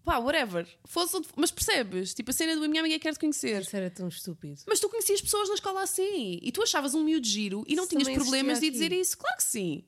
Pá, 0.04 0.18
whatever. 0.18 0.66
Fosse 0.84 1.20
mas 1.36 1.50
percebes? 1.50 2.12
Tipo, 2.12 2.30
a 2.30 2.34
cena 2.34 2.56
do 2.56 2.64
a 2.64 2.68
minha 2.68 2.80
amiga 2.82 2.98
quer 2.98 3.12
te 3.12 3.20
conhecer. 3.20 3.62
Isso 3.62 3.76
era 3.76 3.88
tão 3.90 4.08
estúpido. 4.08 4.60
Mas 4.66 4.80
tu 4.80 4.88
conhecias 4.88 5.20
pessoas 5.20 5.48
na 5.48 5.54
escola 5.54 5.82
assim 5.82 6.38
e 6.42 6.50
tu 6.50 6.62
achavas 6.62 6.94
um 6.94 7.04
miúdo 7.04 7.26
giro 7.26 7.64
e 7.68 7.76
não 7.76 7.84
Isso 7.84 7.96
tinhas 7.96 8.08
problemas 8.08 8.58
de 8.60 8.68
dizer 8.70 8.92
isso. 8.92 9.16
Claro 9.16 9.36
que 9.36 9.44
sim. 9.44 9.84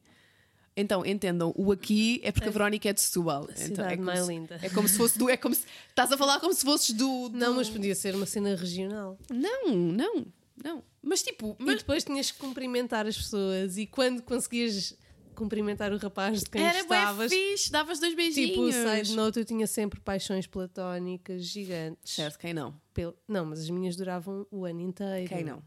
Então, 0.77 1.07
entendam, 1.07 1.53
o 1.57 1.71
aqui 1.71 2.21
é 2.25 2.33
porque 2.33 2.49
a 2.49 2.51
Verónica 2.51 2.89
é 2.89 2.93
de 2.93 3.01
Setúbal. 3.01 3.49
Então, 3.61 3.85
é 3.89 3.97
mais 3.97 4.21
se- 4.21 4.27
linda. 4.29 4.59
É 4.61 4.69
como 4.69 4.89
se 4.89 4.97
fosse 4.97 5.17
do. 5.17 5.31
É 5.31 5.37
como 5.37 5.55
se, 5.55 5.65
estás 5.89 6.11
a 6.11 6.19
falar 6.19 6.41
como 6.41 6.53
se 6.53 6.65
fosses 6.65 6.91
do. 6.95 7.29
do- 7.29 7.37
Não, 7.39 7.55
mas 7.55 7.69
podia 7.71 7.95
ser 7.95 8.15
uma 8.17 8.27
cena 8.27 8.57
regional. 8.57 9.17
Não, 9.31 9.69
não, 9.73 10.27
não. 10.65 10.83
Mas 11.01 11.23
tipo. 11.23 11.57
E 11.61 11.65
Mas 11.65 11.79
depois 11.79 12.03
tinhas 12.03 12.31
que 12.33 12.39
cumprimentar 12.39 13.07
as 13.07 13.17
pessoas 13.17 13.77
e 13.79 13.87
quando 13.87 14.21
conseguias 14.23 14.97
cumprimentar 15.35 15.93
o 15.93 15.97
rapaz 15.99 16.43
de 16.45 16.51
quem 16.51 16.63
era 16.63 16.73
bem 16.73 16.81
estavas, 16.83 17.33
fixe, 17.33 17.71
davas 17.71 17.99
dois 18.01 18.15
beijinhos. 18.15 18.51
tipo, 18.51 18.73
side 18.73 19.15
note, 19.17 19.39
eu 19.41 19.45
tinha 19.45 19.67
sempre 19.67 20.01
paixões 20.01 20.47
platónicas 20.47 21.45
gigantes. 21.45 22.15
Certo, 22.15 22.39
quem 22.39 22.55
não? 22.55 22.75
Pel- 22.93 23.15
Não, 23.29 23.45
mas 23.45 23.61
as 23.61 23.71
minhas 23.71 23.97
duravam 23.97 24.47
o 24.51 24.65
ano 24.65 24.81
inteiro. 24.81 25.29
Quem 25.29 25.45
não? 25.45 25.63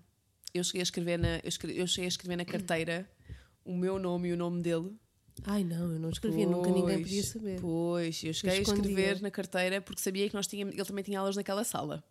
Eu 0.53 0.63
cheguei 0.63 0.81
a 0.81 0.83
escrever 0.83 1.17
na, 1.19 1.37
eu 1.37 1.47
escre- 1.49 1.77
eu 1.77 1.85
cheguei 1.85 2.05
a 2.05 2.07
escrever 2.07 2.35
na 2.37 2.45
carteira 2.45 3.07
o 3.65 3.75
meu 3.75 3.99
nome 3.99 4.29
e 4.29 4.33
o 4.33 4.37
nome 4.37 4.61
dele. 4.61 4.91
Ai 5.43 5.63
não, 5.63 5.91
eu 5.93 5.99
não 5.99 6.09
escrevia, 6.09 6.47
nunca 6.47 6.71
ninguém 6.71 6.99
podia 6.99 7.21
Pois, 7.21 7.27
saber. 7.27 7.59
Pois, 7.61 8.23
eu 8.23 8.33
cheguei 8.33 8.57
a 8.57 8.61
escondia. 8.61 8.81
escrever 8.89 9.21
na 9.21 9.29
carteira 9.29 9.81
porque 9.81 10.01
sabia 10.01 10.27
que 10.27 10.33
nós 10.33 10.47
tínhamos, 10.47 10.73
ele 10.73 10.83
também 10.85 11.03
tinha 11.03 11.19
aulas 11.19 11.35
naquela 11.35 11.63
sala. 11.63 12.03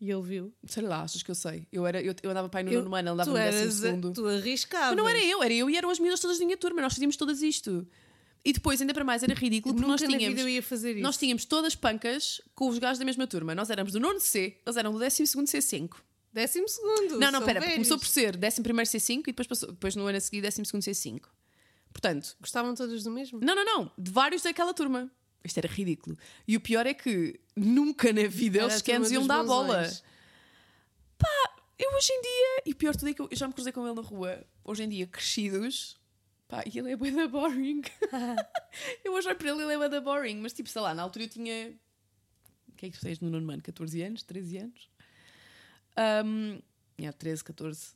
E 0.00 0.10
ele 0.10 0.22
viu. 0.22 0.54
Sei 0.66 0.82
lá, 0.82 1.02
achas 1.02 1.22
que 1.22 1.30
eu 1.30 1.34
sei? 1.34 1.66
Eu, 1.72 1.84
era, 1.86 2.00
eu, 2.00 2.14
eu 2.22 2.30
andava 2.30 2.48
para 2.48 2.60
aí 2.60 2.64
no 2.64 2.72
Eu- 2.72 2.82
nono 2.84 2.94
ano, 2.94 3.08
ele 3.08 3.12
andava 3.14 3.30
no 3.30 3.36
décimo 3.36 3.72
segundo. 3.72 4.12
tu 4.12 4.26
arriscavas. 4.26 4.88
Mas 4.90 4.96
não 4.96 5.08
era 5.08 5.18
eu, 5.24 5.42
era 5.42 5.52
eu 5.52 5.68
e 5.68 5.76
eram 5.76 5.90
as 5.90 5.98
miúdas 5.98 6.20
todas 6.20 6.38
da 6.38 6.44
minha 6.44 6.56
turma, 6.56 6.80
nós 6.80 6.92
fazíamos 6.92 7.16
todas 7.16 7.42
isto. 7.42 7.86
E 8.44 8.52
depois, 8.52 8.80
ainda 8.80 8.94
para 8.94 9.02
mais, 9.04 9.22
era 9.24 9.34
ridículo 9.34 9.74
porque 9.74 9.90
nós 9.90 10.00
tínhamos. 10.00 10.24
vida 10.28 10.40
eu 10.42 10.48
ia 10.48 10.62
fazer 10.62 10.92
isso. 10.92 11.02
Nós 11.02 11.16
tínhamos 11.18 11.44
todas 11.44 11.74
pancas 11.74 12.40
com 12.54 12.68
os 12.68 12.78
gajos 12.78 12.98
da 12.98 13.04
mesma 13.04 13.26
turma. 13.26 13.54
Nós 13.54 13.68
éramos 13.70 13.92
do 13.92 13.98
nono 13.98 14.20
C, 14.20 14.56
eles 14.64 14.76
eram 14.76 14.92
do 14.92 14.98
décimo 15.00 15.26
segundo 15.26 15.46
C5. 15.48 15.90
Décimo 16.32 16.68
segundo. 16.68 17.18
Não, 17.18 17.32
não, 17.32 17.42
pera, 17.42 17.58
velhos. 17.58 17.74
começou 17.74 17.98
por 17.98 18.06
ser 18.06 18.36
décimo 18.36 18.62
primeiro 18.62 18.88
C5 18.88 19.18
e 19.20 19.22
depois, 19.26 19.48
passou, 19.48 19.72
depois 19.72 19.96
no 19.96 20.06
ano 20.06 20.16
a 20.16 20.20
seguir 20.20 20.40
décimo 20.40 20.64
segundo 20.64 20.82
C5. 20.82 21.22
Portanto, 21.92 22.36
Gostavam 22.40 22.74
todas 22.74 23.02
do 23.02 23.10
mesmo? 23.10 23.40
não, 23.42 23.54
não, 23.56 23.64
não, 23.64 23.90
de 23.98 24.10
vários 24.12 24.42
daquela 24.42 24.72
turma. 24.72 25.10
Isto 25.44 25.58
era 25.58 25.68
ridículo. 25.68 26.16
E 26.46 26.56
o 26.56 26.60
pior 26.60 26.86
é 26.86 26.94
que 26.94 27.38
nunca 27.56 28.12
na 28.12 28.26
vida 28.26 28.58
Era 28.58 28.66
eles 28.66 28.74
a 28.74 28.78
sequer 28.78 29.00
iam 29.10 29.26
dar 29.26 29.44
bola. 29.44 29.78
bonzões. 29.78 30.02
Eu 31.78 31.92
hoje 31.94 32.12
em 32.12 32.20
dia, 32.20 32.62
e 32.66 32.74
pior 32.74 32.96
tudo 32.96 33.08
é 33.08 33.14
que 33.14 33.22
eu 33.22 33.28
já 33.32 33.46
me 33.46 33.54
cruzei 33.54 33.72
com 33.72 33.86
ele 33.86 33.94
na 33.94 34.02
rua, 34.02 34.44
hoje 34.64 34.82
em 34.82 34.88
dia, 34.88 35.06
crescidos, 35.06 35.96
pá, 36.48 36.64
e 36.66 36.76
ele 36.76 36.90
é 36.90 36.96
bué 36.96 37.12
da 37.12 37.28
boring. 37.28 37.82
eu 39.04 39.12
hoje 39.12 39.28
olho 39.28 39.38
para 39.38 39.48
ele 39.48 39.62
ele 39.62 39.74
é 39.74 39.78
bué 39.78 39.88
da 39.88 40.00
boring, 40.00 40.40
mas 40.40 40.52
tipo, 40.52 40.68
sei 40.68 40.82
lá, 40.82 40.92
na 40.92 41.02
altura 41.02 41.26
eu 41.26 41.28
tinha. 41.28 41.78
O 42.68 42.72
que 42.72 42.86
é 42.86 42.90
que 42.90 42.98
tu 42.98 43.02
tens 43.02 43.20
no 43.20 43.30
nono 43.30 43.48
ano? 43.52 43.62
14 43.62 44.02
anos? 44.02 44.24
13 44.24 44.58
anos? 44.58 44.90
Um, 46.26 46.60
yeah, 46.98 47.16
13, 47.16 47.44
14. 47.44 47.94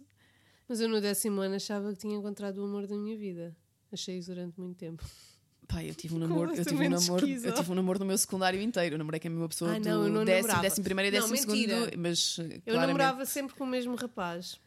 Mas 0.69 0.81
eu 0.81 0.89
no 0.89 1.01
décimo 1.01 1.41
ano 1.41 1.57
achava 1.57 1.93
que 1.93 1.99
tinha 1.99 2.17
encontrado 2.17 2.59
o 2.59 2.65
amor 2.65 2.87
da 2.87 2.97
minha 2.97 3.17
vida. 3.17 3.57
Achei 3.91 4.19
isso 4.19 4.33
durante 4.33 4.61
muito 4.61 4.79
tempo. 4.79 5.05
Pá, 5.73 5.83
eu 5.83 5.95
tive 5.95 6.15
um 6.15 6.19
namoro, 6.19 6.55
eu 6.55 6.65
tive 6.65 6.87
um 6.87 6.91
namoro, 6.91 7.27
eu 7.27 7.53
tive 7.55 7.73
um 7.73 7.75
namoro 7.75 7.99
no 7.99 8.05
meu 8.05 8.19
secundário 8.19 8.61
inteiro. 8.61 8.95
Eu 8.95 8.99
namorei 8.99 9.19
com 9.19 9.29
a 9.29 9.31
mesma 9.31 9.49
pessoa 9.49 9.75
Ah, 9.75 9.79
do 9.79 9.89
não, 9.89 10.05
eu 10.05 10.11
não 10.13 10.25
décimo, 10.25 10.43
namorava. 10.49 10.63
décimo 10.63 10.85
primeiro 10.85 11.17
e 11.17 11.19
Não, 11.19 11.29
décimo 11.31 11.53
mentira. 11.55 11.79
segundo, 11.85 11.99
mas 11.99 12.39
Eu 12.39 12.45
claramente- 12.45 12.87
namorava 12.87 13.25
sempre 13.27 13.55
com 13.57 13.65
o 13.65 13.67
mesmo 13.67 13.95
rapaz. 13.95 14.61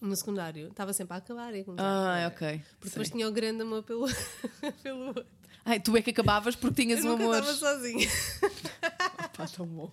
No 0.00 0.14
secundário. 0.14 0.68
Estava 0.68 0.92
sempre 0.92 1.14
a 1.14 1.16
acabar 1.16 1.54
e 1.54 1.64
Ah, 1.78 2.30
ok. 2.32 2.60
Porque 2.78 2.90
depois 2.90 3.08
Sei. 3.08 3.16
tinha 3.16 3.26
o 3.28 3.32
grande 3.32 3.62
amor 3.62 3.82
pelo, 3.82 4.06
pelo 4.82 5.06
outro. 5.08 5.26
Ai, 5.64 5.80
tu 5.80 5.96
é 5.96 6.02
que 6.02 6.10
acabavas 6.10 6.54
porque 6.54 6.82
tinhas 6.84 7.04
Eu 7.04 7.12
um 7.12 7.14
amor. 7.14 7.34
estava 7.38 7.54
sozinha. 7.54 8.06
Pá, 9.36 9.46
tão 9.48 9.66
bom. 9.66 9.90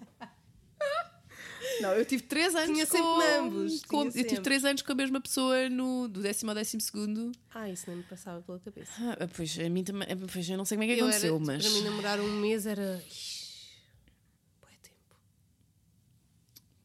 Não, 1.81 1.93
eu 1.93 2.05
tive 2.05 2.23
3 2.23 2.55
anos 2.55 2.67
Tinha 2.73 2.85
com, 2.87 2.91
sempre 2.97 3.33
ambos, 3.37 3.81
com- 3.83 4.03
eu 4.05 4.11
tive 4.11 4.29
sempre. 4.29 4.43
3 4.43 4.65
anos 4.65 4.81
com 4.81 4.91
a 4.91 4.95
mesma 4.95 5.19
pessoa 5.21 5.69
no, 5.69 6.07
do 6.07 6.21
décimo 6.21 6.51
ao 6.51 6.55
décimo 6.55 6.81
segundo. 6.81 7.31
Ah, 7.53 7.69
isso 7.69 7.85
nem 7.87 7.97
me 7.97 8.03
passava 8.03 8.41
pela 8.41 8.59
cabeça. 8.59 8.91
Ah, 9.19 9.27
pois, 9.35 9.57
a 9.59 9.69
mim 9.69 9.83
também, 9.83 10.07
pois, 10.31 10.49
eu 10.49 10.57
não 10.57 10.65
sei 10.65 10.77
como 10.77 10.83
é 10.89 10.93
que 10.93 10.99
Eu 11.01 11.05
aconteceu, 11.07 11.35
era, 11.35 11.45
mas. 11.45 11.63
Para 11.65 11.71
mim 11.73 11.83
namorar 11.83 12.19
um 12.19 12.31
mês 12.39 12.65
era... 12.65 13.01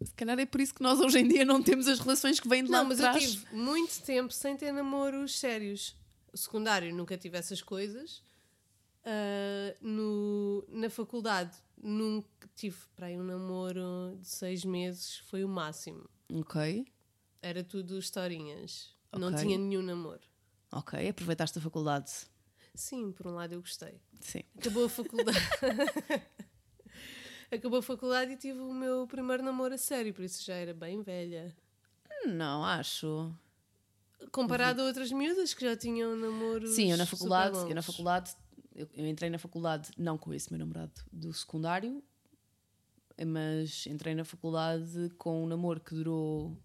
Se 0.01 0.15
calhar 0.15 0.39
é 0.39 0.47
por 0.47 0.61
isso 0.61 0.73
que 0.75 0.83
nós 0.83 1.01
hoje 1.01 1.19
em 1.19 1.27
dia 1.27 1.45
não 1.45 1.61
temos 1.61 1.89
as 1.89 1.99
relações 1.99 2.39
que 2.39 2.49
vêm 2.49 2.63
de 2.63 2.71
lá 2.71 2.79
Não, 2.79 2.89
mas 2.89 2.99
eu 3.01 3.03
trás. 3.11 3.33
tive 3.33 3.47
muito 3.53 4.01
tempo 4.03 4.33
sem 4.33 4.57
ter 4.57 4.71
namoros 4.73 5.37
sérios. 5.39 5.97
O 6.33 6.37
secundário 6.39 6.95
nunca 6.95 7.17
tive 7.17 7.37
essas 7.37 7.61
coisas. 7.61 8.23
Ah, 9.05 9.75
no, 9.81 10.65
na 10.69 10.89
faculdade 10.89 11.57
nunca 11.83 12.49
tive 12.55 12.77
para 12.97 13.07
aí 13.07 13.19
um 13.19 13.25
namoro 13.25 14.17
de 14.21 14.29
seis 14.29 14.65
meses, 14.65 15.19
foi 15.29 15.45
o 15.45 15.49
máximo. 15.49 16.09
Ok, 16.33 16.87
Era 17.41 17.63
tudo 17.65 17.99
historinhas. 17.99 18.97
Não 19.17 19.29
Ok. 19.29 19.39
tinha 19.41 19.57
nenhum 19.59 19.83
namoro. 19.83 20.21
ok, 20.73 21.09
aproveitaste 21.09 21.59
a 21.59 21.63
faculdade. 21.63 22.11
Sim, 22.75 23.11
por 23.13 23.27
um 23.27 23.35
lado 23.35 23.55
eu 23.55 23.61
gostei. 23.61 24.01
Sim. 24.21 24.43
Acabou 24.59 24.85
a 24.85 24.89
faculdade. 24.89 25.39
Acabou 27.51 27.79
a 27.79 27.83
faculdade 27.83 28.33
e 28.33 28.37
tive 28.37 28.59
o 28.61 28.75
meu 28.75 29.07
primeiro 29.07 29.43
namoro 29.43 29.75
a 29.75 29.79
sério, 29.79 30.13
por 30.13 30.23
isso 30.23 30.45
já 30.45 30.55
era 30.55 30.75
bem 30.75 31.01
velha. 31.01 31.57
Não, 32.27 32.63
acho. 32.65 33.33
Comparado 34.31 34.83
a 34.83 34.85
outras 34.85 35.11
miúdas 35.11 35.55
que 35.55 35.65
já 35.65 35.75
tinham 35.77 36.15
namoros. 36.17 36.71
Sim, 36.75 36.91
eu 36.91 36.97
na 36.99 37.07
faculdade, 37.07 37.57
eu 37.57 37.75
na 37.75 37.81
faculdade, 37.83 38.37
eu, 38.79 38.89
eu 38.95 39.07
entrei 39.07 39.29
na 39.29 39.39
faculdade 39.39 39.91
não 39.99 40.17
com 40.17 40.33
esse 40.33 40.51
meu 40.53 40.59
namorado 40.59 40.93
do 41.13 41.33
secundário, 41.33 42.01
mas 43.27 43.87
entrei 43.89 44.15
na 44.15 44.25
faculdade 44.25 45.11
com 45.19 45.43
um 45.43 45.47
namoro 45.49 45.81
que 45.81 45.95
durou 45.95 46.57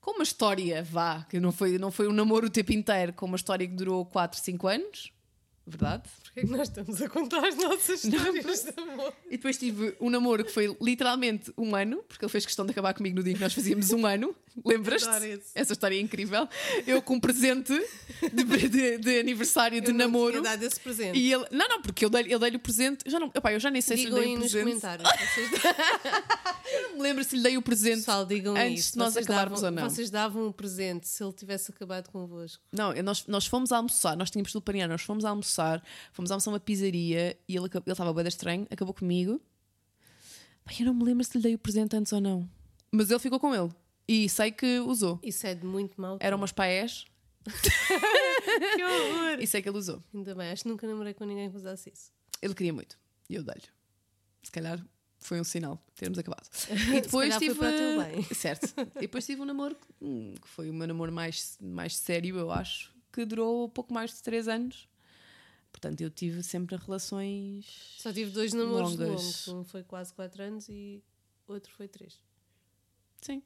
com 0.00 0.12
uma 0.12 0.24
história, 0.24 0.82
vá, 0.82 1.22
que 1.24 1.38
não 1.38 1.52
foi, 1.52 1.78
não 1.78 1.92
foi 1.92 2.08
um 2.08 2.12
namoro 2.12 2.48
o 2.48 2.50
tempo 2.50 2.72
inteiro, 2.72 3.12
com 3.12 3.26
uma 3.26 3.36
história 3.36 3.66
que 3.66 3.74
durou 3.74 4.04
4, 4.04 4.40
5 4.40 4.66
anos, 4.66 5.12
verdade? 5.68 6.02
Porquê 6.24 6.40
é 6.40 6.42
que 6.44 6.50
nós 6.50 6.68
estamos 6.68 7.00
a 7.02 7.08
contar 7.08 7.46
as 7.46 7.56
nossas 7.56 8.04
histórias 8.04 8.44
de 8.64 8.80
amor? 8.80 9.12
E 9.26 9.30
depois 9.36 9.56
tive 9.58 9.96
um 10.00 10.10
namoro 10.10 10.44
que 10.44 10.52
foi 10.52 10.76
literalmente 10.80 11.52
um 11.56 11.74
ano, 11.74 12.02
porque 12.08 12.24
ele 12.24 12.30
fez 12.32 12.44
questão 12.46 12.64
de 12.64 12.70
acabar 12.72 12.94
comigo 12.94 13.16
no 13.16 13.22
dia 13.22 13.32
em 13.32 13.36
que 13.36 13.42
nós 13.42 13.52
fazíamos 13.54 13.90
um 13.92 14.04
ano. 14.06 14.34
Lembras-te? 14.64 15.40
Essa 15.54 15.72
história 15.72 15.94
é 15.96 16.00
incrível. 16.00 16.48
Eu 16.86 17.00
com 17.00 17.14
um 17.14 17.20
presente 17.20 17.72
de, 18.32 18.68
de- 18.68 18.98
de 18.98 19.18
aniversário 19.20 19.80
de 19.80 19.86
Eu 19.88 19.92
não 19.94 19.98
namoro. 20.06 20.32
tinha 20.32 20.42
dado 20.42 20.62
esse 20.64 20.80
presente. 20.80 21.16
E 21.18 21.32
ele, 21.32 21.44
não, 21.52 21.68
não, 21.68 21.80
porque 21.82 22.04
eu 22.04 22.10
dei-lhe 22.10 22.32
eu 22.32 22.38
dei 22.40 22.50
o 22.56 22.58
presente. 22.58 23.04
Já 23.08 23.20
não, 23.20 23.30
eu 23.52 23.60
já 23.60 23.70
nem 23.70 23.80
sei 23.80 23.96
Digam 23.98 24.18
se 24.18 24.18
lhe 24.18 24.24
dei 24.26 24.36
o 24.36 24.38
presente. 24.40 24.64
comentários. 24.64 25.08
Vocês, 25.34 25.50
Não 26.90 26.96
me 26.96 27.02
lembro 27.02 27.24
se 27.24 27.36
lhe 27.36 27.42
dei 27.42 27.56
o 27.56 27.62
presente. 27.62 27.98
pessoal, 27.98 28.26
digam 28.26 28.54
Antes 28.56 28.80
isso. 28.80 28.92
de 28.92 28.98
nós 28.98 29.12
vocês 29.14 29.24
acabarmos 29.26 29.60
davam, 29.60 29.76
ou 29.78 29.82
não. 29.84 29.90
Vocês 29.90 30.10
davam 30.10 30.46
um 30.48 30.52
presente 30.52 31.08
se 31.08 31.22
ele 31.22 31.32
tivesse 31.32 31.70
acabado 31.70 32.08
convosco. 32.10 32.62
Não, 32.72 32.92
eu- 32.92 33.02
nós, 33.02 33.24
nós 33.26 33.46
fomos 33.46 33.72
almoçar, 33.72 34.16
nós 34.16 34.30
tínhamos 34.30 34.52
tudo 34.52 34.62
para 34.62 34.86
nós 34.88 35.02
fomos 35.02 35.24
almoçar, 35.24 35.57
fomos 36.12 36.30
almoçar 36.30 36.50
uma 36.50 36.60
pizzaria 36.60 37.38
e 37.48 37.56
ele 37.56 37.66
estava 37.86 38.12
bem 38.12 38.26
estranho, 38.26 38.66
acabou 38.70 38.94
comigo. 38.94 39.40
Eu 40.78 40.86
não 40.86 40.94
me 40.94 41.04
lembro 41.04 41.24
se 41.24 41.36
lhe 41.36 41.42
dei 41.42 41.54
o 41.54 41.58
presente 41.58 41.96
antes 41.96 42.12
ou 42.12 42.20
não. 42.20 42.48
Mas 42.92 43.10
ele 43.10 43.18
ficou 43.18 43.40
com 43.40 43.54
ele. 43.54 43.70
E 44.06 44.28
sei 44.28 44.50
que 44.50 44.78
usou. 44.80 45.18
Isso 45.22 45.46
é 45.46 45.54
de 45.54 45.66
muito 45.66 46.00
mal. 46.00 46.18
Eram 46.20 46.36
umas 46.38 46.52
paés 46.52 47.04
Que 48.76 48.84
horror! 48.84 49.40
e 49.40 49.46
sei 49.46 49.62
que 49.62 49.68
ele 49.68 49.78
usou. 49.78 50.02
Ainda 50.14 50.34
bem, 50.34 50.50
acho 50.50 50.62
que 50.62 50.68
nunca 50.68 50.86
namorei 50.86 51.14
com 51.14 51.24
ninguém 51.24 51.50
que 51.50 51.56
usasse 51.56 51.90
isso. 51.92 52.10
Ele 52.40 52.54
queria 52.54 52.72
muito. 52.72 52.98
E 53.28 53.34
eu 53.34 53.42
dei-lhe. 53.42 53.66
Se 54.42 54.50
calhar 54.50 54.82
foi 55.18 55.40
um 55.40 55.44
sinal 55.44 55.82
termos 55.94 56.18
acabado. 56.18 56.48
E 56.96 57.00
depois 57.00 57.36
tive. 57.36 57.54
Certo. 58.34 58.72
E 58.96 59.00
depois 59.00 59.26
tive 59.26 59.42
um 59.42 59.44
namoro 59.44 59.76
hum, 60.00 60.34
que 60.40 60.48
foi 60.48 60.70
o 60.70 60.74
meu 60.74 60.86
namoro 60.86 61.12
mais, 61.12 61.58
mais 61.60 61.96
sério, 61.96 62.38
eu 62.38 62.50
acho. 62.50 62.94
que 63.12 63.24
durou 63.24 63.68
pouco 63.68 63.92
mais 63.92 64.14
de 64.14 64.22
3 64.22 64.48
anos. 64.48 64.88
Portanto, 65.70 66.00
eu 66.00 66.10
tive 66.10 66.42
sempre 66.42 66.76
relações. 66.76 67.66
Só 67.98 68.12
tive 68.12 68.30
dois 68.30 68.52
namoros 68.52 68.92
Longas. 68.92 69.08
longos. 69.08 69.48
Um 69.48 69.64
foi 69.64 69.82
quase 69.82 70.12
4 70.14 70.42
anos 70.42 70.68
e 70.68 71.02
outro 71.46 71.72
foi 71.72 71.86
3. 71.86 72.20
Sim. 73.20 73.42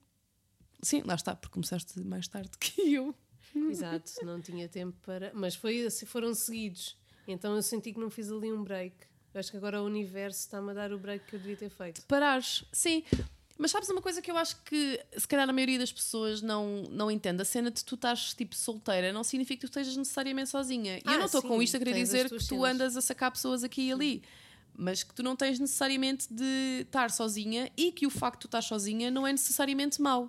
Sim, 0.82 1.02
lá 1.04 1.14
está, 1.14 1.34
porque 1.36 1.52
começaste 1.52 2.00
mais 2.00 2.26
tarde 2.28 2.50
que 2.58 2.94
eu. 2.94 3.14
Exato, 3.54 4.12
não 4.24 4.40
tinha 4.40 4.68
tempo 4.68 4.96
para. 5.02 5.30
Mas 5.34 5.54
foi, 5.54 5.88
foram 6.06 6.34
seguidos. 6.34 6.96
Então 7.26 7.54
eu 7.54 7.62
senti 7.62 7.92
que 7.92 8.00
não 8.00 8.10
fiz 8.10 8.30
ali 8.30 8.52
um 8.52 8.64
break. 8.64 8.96
Eu 9.34 9.40
acho 9.40 9.50
que 9.50 9.56
agora 9.56 9.80
o 9.82 9.86
universo 9.86 10.40
está-me 10.40 10.70
a 10.70 10.74
dar 10.74 10.92
o 10.92 10.98
break 10.98 11.26
que 11.26 11.36
eu 11.36 11.40
devia 11.40 11.56
ter 11.56 11.70
feito. 11.70 12.04
Parares, 12.06 12.64
sim. 12.72 13.04
Mas 13.62 13.70
sabes 13.70 13.88
uma 13.88 14.02
coisa 14.02 14.20
que 14.20 14.28
eu 14.28 14.36
acho 14.36 14.56
que 14.64 15.00
se 15.16 15.28
calhar 15.28 15.48
a 15.48 15.52
maioria 15.52 15.78
das 15.78 15.92
pessoas 15.92 16.42
não, 16.42 16.82
não 16.90 17.08
entende? 17.08 17.40
A 17.42 17.44
cena 17.44 17.70
de 17.70 17.84
tu 17.84 17.94
estás 17.94 18.34
tipo 18.34 18.56
solteira 18.56 19.12
não 19.12 19.22
significa 19.22 19.60
que 19.60 19.66
tu 19.66 19.70
estejas 19.70 19.96
necessariamente 19.96 20.50
sozinha. 20.50 20.96
E 20.98 21.02
eu 21.04 21.12
Ah, 21.12 21.18
não 21.18 21.26
estou 21.26 21.40
com 21.42 21.62
isto 21.62 21.76
a 21.76 21.78
querer 21.78 21.94
dizer 21.94 22.24
que 22.28 22.36
tu 22.38 22.40
cenas. 22.42 22.70
andas 22.70 22.96
a 22.96 23.00
sacar 23.00 23.30
pessoas 23.30 23.62
aqui 23.62 23.82
e 23.88 23.92
ali. 23.92 24.22
Mas 24.76 25.04
que 25.04 25.14
tu 25.14 25.22
não 25.22 25.36
tens 25.36 25.60
necessariamente 25.60 26.26
de 26.32 26.80
estar 26.82 27.10
sozinha 27.12 27.70
e 27.76 27.92
que 27.92 28.04
o 28.04 28.10
facto 28.10 28.38
de 28.38 28.40
tu 28.40 28.46
estás 28.48 28.64
sozinha 28.64 29.10
não 29.12 29.24
é 29.26 29.30
necessariamente 29.30 30.02
mau. 30.02 30.28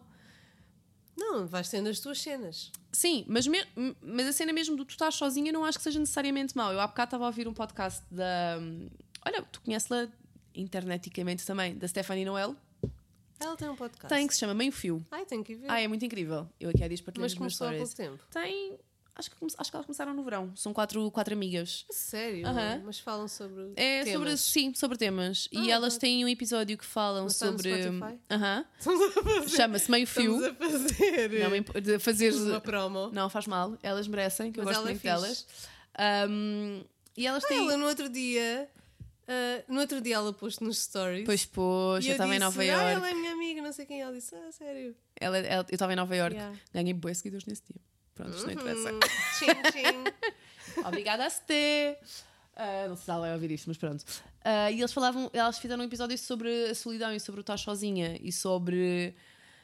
Não, 1.17 1.47
vais 1.47 1.69
tendo 1.69 1.89
as 1.89 1.99
tuas 1.99 2.19
cenas. 2.21 2.71
Sim, 2.91 3.25
mas, 3.27 3.47
me- 3.47 3.65
mas 4.01 4.27
a 4.27 4.33
cena 4.33 4.51
mesmo 4.53 4.75
do 4.75 4.85
tu 4.85 4.91
estás 4.91 5.15
sozinha 5.15 5.51
não 5.51 5.63
acho 5.65 5.77
que 5.79 5.83
seja 5.83 5.99
necessariamente 5.99 6.55
mau. 6.55 6.71
Eu 6.71 6.79
há 6.79 6.85
bocado 6.87 7.07
estava 7.07 7.23
a 7.23 7.27
ouvir 7.27 7.47
um 7.47 7.53
podcast 7.53 8.03
da. 8.11 8.57
Olha, 9.25 9.41
tu 9.43 9.59
conheces-la 9.61 10.07
interneticamente 10.53 11.45
também, 11.45 11.75
da 11.75 11.87
Stephanie 11.87 12.25
Noel. 12.25 12.55
Ela 13.43 13.57
tem 13.57 13.69
um 13.69 13.75
podcast. 13.75 14.07
Tem, 14.07 14.27
que 14.27 14.33
se 14.33 14.39
chama 14.39 14.53
Meio 14.53 14.71
Fio. 14.71 15.05
Ai, 15.11 15.25
tem 15.25 15.43
que 15.43 15.55
ver. 15.55 15.69
Ah, 15.69 15.79
é 15.81 15.87
muito 15.87 16.03
incrível. 16.05 16.47
Eu 16.59 16.69
aqui 16.69 16.83
há 16.83 16.87
dias 16.87 17.01
partilhei 17.01 17.25
Mas 17.25 17.33
começou 17.33 17.67
há 17.67 17.73
pouco 17.73 17.95
tempo. 17.95 18.23
Tem. 18.31 18.77
Acho 19.15 19.29
que, 19.29 19.35
acho 19.59 19.69
que 19.69 19.75
elas 19.75 19.85
começaram 19.85 20.11
no 20.11 20.23
verão. 20.23 20.51
São 20.55 20.73
quatro, 20.73 21.11
quatro 21.11 21.35
amigas. 21.35 21.85
Sério? 21.91 22.47
Aham. 22.47 22.81
Mas 22.83 22.97
falam 22.99 23.27
sobre. 23.27 23.71
É 23.75 24.03
temas. 24.03 24.11
sobre. 24.19 24.37
Sim, 24.37 24.73
sobre 24.73 24.97
temas. 24.97 25.47
e 25.51 25.69
Ah, 25.71 25.75
elas 25.75 25.97
ok. 25.97 26.09
têm 26.09 26.25
um 26.25 26.27
episódio 26.27 26.75
que 26.75 26.83
falam 26.85 27.25
Mas 27.25 27.39
no 27.39 27.47
sobre. 27.47 27.69
Fazer. 27.99 29.47
Chama-se 29.55 29.91
Meio 29.91 30.07
Fio. 30.07 30.43
Estamos 30.47 30.75
a 30.75 30.79
fazer. 30.89 31.29
Não, 31.43 31.55
imp- 31.55 31.99
fazer. 31.99 32.33
uma 32.33 32.59
promo. 32.61 33.09
Não, 33.13 33.29
faz 33.29 33.45
mal. 33.45 33.77
Elas 33.83 34.07
merecem, 34.07 34.51
que 34.51 34.59
eu 34.59 34.63
Mas 34.63 34.77
gosto 34.77 34.87
ela 34.87 34.89
é 34.89 34.93
muito 34.93 35.01
fixe. 35.01 35.45
delas. 35.95 36.29
Um, 36.29 36.83
e 37.15 37.27
elas 37.27 37.43
Ah, 37.43 37.47
têm. 37.47 37.59
ela 37.59 37.77
no 37.77 37.85
outro 37.85 38.09
dia. 38.09 38.67
Ah, 39.27 39.63
no 39.67 39.79
outro 39.79 40.01
dia 40.01 40.15
ela 40.15 40.33
pôs 40.33 40.59
nos 40.59 40.81
stories. 40.83 41.25
Pois, 41.25 41.45
pois, 41.45 42.05
e 42.05 42.09
eu 42.09 42.11
estava 42.13 42.35
em 42.35 42.39
Nova 42.39 42.61
Ah, 42.61 42.65
York. 42.65 42.83
ela 42.91 43.09
é 43.09 43.13
minha 43.13 43.31
amiga, 43.33 43.61
não 43.61 43.71
sei 43.73 43.85
quem. 43.85 44.01
Ela 44.01 44.13
disse, 44.13 44.35
ah, 44.35 44.51
sério. 44.51 44.95
Ela, 45.19 45.37
ela- 45.39 45.65
eu 45.69 45.73
estava 45.75 45.93
em 45.93 45.95
Nova 45.95 46.15
York. 46.15 46.35
Yeah. 46.35 46.57
Ganhei 46.73 46.93
boas 46.93 47.17
seguidores 47.17 47.45
nesse 47.45 47.63
dia. 47.63 47.81
Pronto, 48.15 48.35
isto 48.35 48.45
não 48.45 48.53
interessa. 48.53 48.91
Hum, 48.93 48.99
tchim, 49.39 49.71
tchim. 49.71 50.83
Obrigada 50.85 51.25
a 51.25 51.29
Sté. 51.29 51.99
Ah, 52.55 52.85
não 52.87 52.95
sei 52.95 53.05
se 53.05 53.11
ela 53.11 53.19
vai 53.21 53.33
ouvir 53.33 53.51
isto, 53.51 53.67
mas 53.67 53.77
pronto. 53.77 54.03
Ah, 54.43 54.69
e 54.71 54.79
eles 54.79 54.93
falavam, 54.93 55.29
elas 55.33 55.57
fizeram 55.57 55.81
um 55.81 55.85
episódio 55.85 56.17
sobre 56.17 56.65
a 56.69 56.75
solidão 56.75 57.11
e 57.13 57.19
sobre 57.19 57.39
o 57.39 57.41
estar 57.41 57.57
sozinha 57.57 58.17
e 58.21 58.31
sobre 58.31 59.15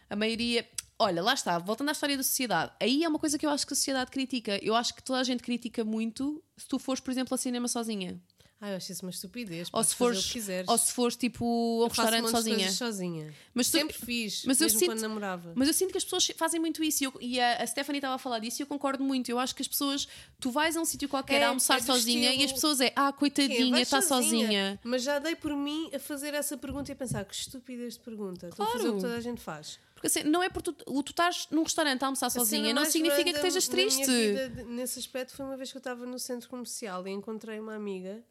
a 0.10 0.16
maioria. 0.16 0.68
Olha, 0.98 1.22
lá 1.22 1.34
está, 1.34 1.58
voltando 1.60 1.90
à 1.90 1.92
história 1.94 2.18
da 2.18 2.24
sociedade. 2.24 2.72
Aí 2.80 3.04
é 3.04 3.08
uma 3.08 3.20
coisa 3.20 3.38
que 3.38 3.46
eu 3.46 3.50
acho 3.52 3.66
que 3.66 3.74
a 3.74 3.76
sociedade 3.76 4.10
critica. 4.12 4.60
Eu 4.64 4.76
acho 4.76 4.94
que 4.96 5.02
toda 5.04 5.20
a 5.20 5.24
gente 5.24 5.42
critica 5.44 5.84
muito 5.86 6.44
se 6.58 6.68
tu 6.68 6.78
fores, 6.80 7.00
por 7.00 7.12
exemplo, 7.12 7.34
ao 7.34 7.38
cinema 7.38 7.68
sozinha. 7.68 8.20
Ah, 8.62 8.72
eu 8.72 8.76
acho 8.76 8.92
isso 8.92 9.06
uma 9.06 9.10
estupidez. 9.10 9.70
Ou 9.72 9.82
se, 9.86 9.96
fores, 9.96 10.34
ou 10.68 10.78
se 10.78 10.92
fores 10.92 11.16
tipo 11.16 11.46
a 11.46 11.48
um 11.48 11.82
Eu 11.84 11.88
restaurante 11.88 12.30
sozinha. 12.30 12.72
sozinha. 12.72 13.34
Mas 13.54 13.68
tu- 13.68 13.78
Sempre 13.78 13.98
fiz, 13.98 14.44
mas 14.46 14.60
eu 14.60 14.70
sinto- 14.70 14.88
quando 14.88 15.00
namorava. 15.00 15.54
Mas 15.56 15.70
eu 15.70 15.74
sinto 15.74 15.92
que 15.92 15.98
as 15.98 16.04
pessoas 16.04 16.28
fazem 16.36 16.60
muito 16.60 16.84
isso 16.84 17.04
e, 17.04 17.06
eu- 17.06 17.14
e 17.22 17.40
a, 17.40 17.64
a 17.64 17.66
Stephanie 17.68 18.00
estava 18.00 18.16
a 18.16 18.18
falar 18.18 18.40
disso 18.40 18.62
e 18.62 18.64
eu 18.64 18.68
concordo 18.68 19.02
muito. 19.02 19.30
Eu 19.30 19.40
acho 19.40 19.56
que 19.56 19.62
as 19.62 19.68
pessoas, 19.70 20.10
tu 20.42 20.52
vais 20.52 20.76
a 20.76 20.82
um 20.82 20.86
sítio 20.86 21.08
qualquer 21.08 21.40
É, 21.42 21.46
a 21.46 21.48
almoçar 21.50 21.78
é 21.78 21.82
sozinha 21.82 22.24
estilo- 22.32 22.42
e 22.42 22.46
as 22.46 22.52
pessoas 22.52 22.82
é, 22.82 22.92
ah, 22.98 23.14
coitadinha, 23.14 23.80
está 23.82 24.02
sozinha. 24.02 24.78
Mas 24.84 25.04
já 25.04 25.20
dei 25.20 25.38
por 25.38 25.56
mim 25.56 25.90
a 25.96 26.00
fazer 26.00 26.34
essa 26.34 26.58
pergunta 26.58 26.92
e 26.92 26.94
a 26.94 26.96
pensar 26.98 27.24
que 27.24 27.34
estupidez 27.34 27.94
de 27.94 28.02
pergunta. 28.02 28.50
Estou 28.50 28.66
a 28.66 28.72
fazer 28.74 28.80
o 28.80 28.92
Claro. 28.92 28.96
que 28.98 29.02
toda 29.04 29.16
a 29.16 29.22
gente 29.22 29.40
faz. 29.40 29.80
Porque 29.94 30.08
assim, 30.08 30.24
não 30.24 30.44
é 30.44 30.50
porque 30.50 30.72
tu, 30.74 31.02
tu 31.04 31.10
estás 31.12 31.48
num 31.50 31.64
restaurante 31.64 32.04
a 32.04 32.08
almoçar 32.08 32.28
A 32.28 32.30
sozinha, 32.30 32.74
não 32.74 32.84
significa 32.86 33.24
que 33.24 33.30
estejas 33.38 33.70
triste. 33.70 34.06
vida 34.06 34.50
nesse 34.66 35.00
aspecto 35.00 35.34
foi 35.34 35.46
uma 35.46 35.56
vez 35.56 35.72
que 35.72 35.78
eu 35.78 35.80
estava 35.80 36.06
no 36.06 36.20
centro 36.20 36.50
comercial 36.50 37.08
e 37.08 37.12
encontrei 37.12 37.58
uma 37.60 37.76
amiga 37.76 38.22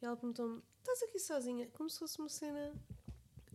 e 0.00 0.04
ela 0.06 0.16
perguntou-me: 0.16 0.60
Estás 0.80 1.02
aqui 1.02 1.18
sozinha? 1.18 1.68
Como 1.76 1.88
se 1.90 1.98
fosse 1.98 2.18
uma 2.18 2.28
cena. 2.28 2.72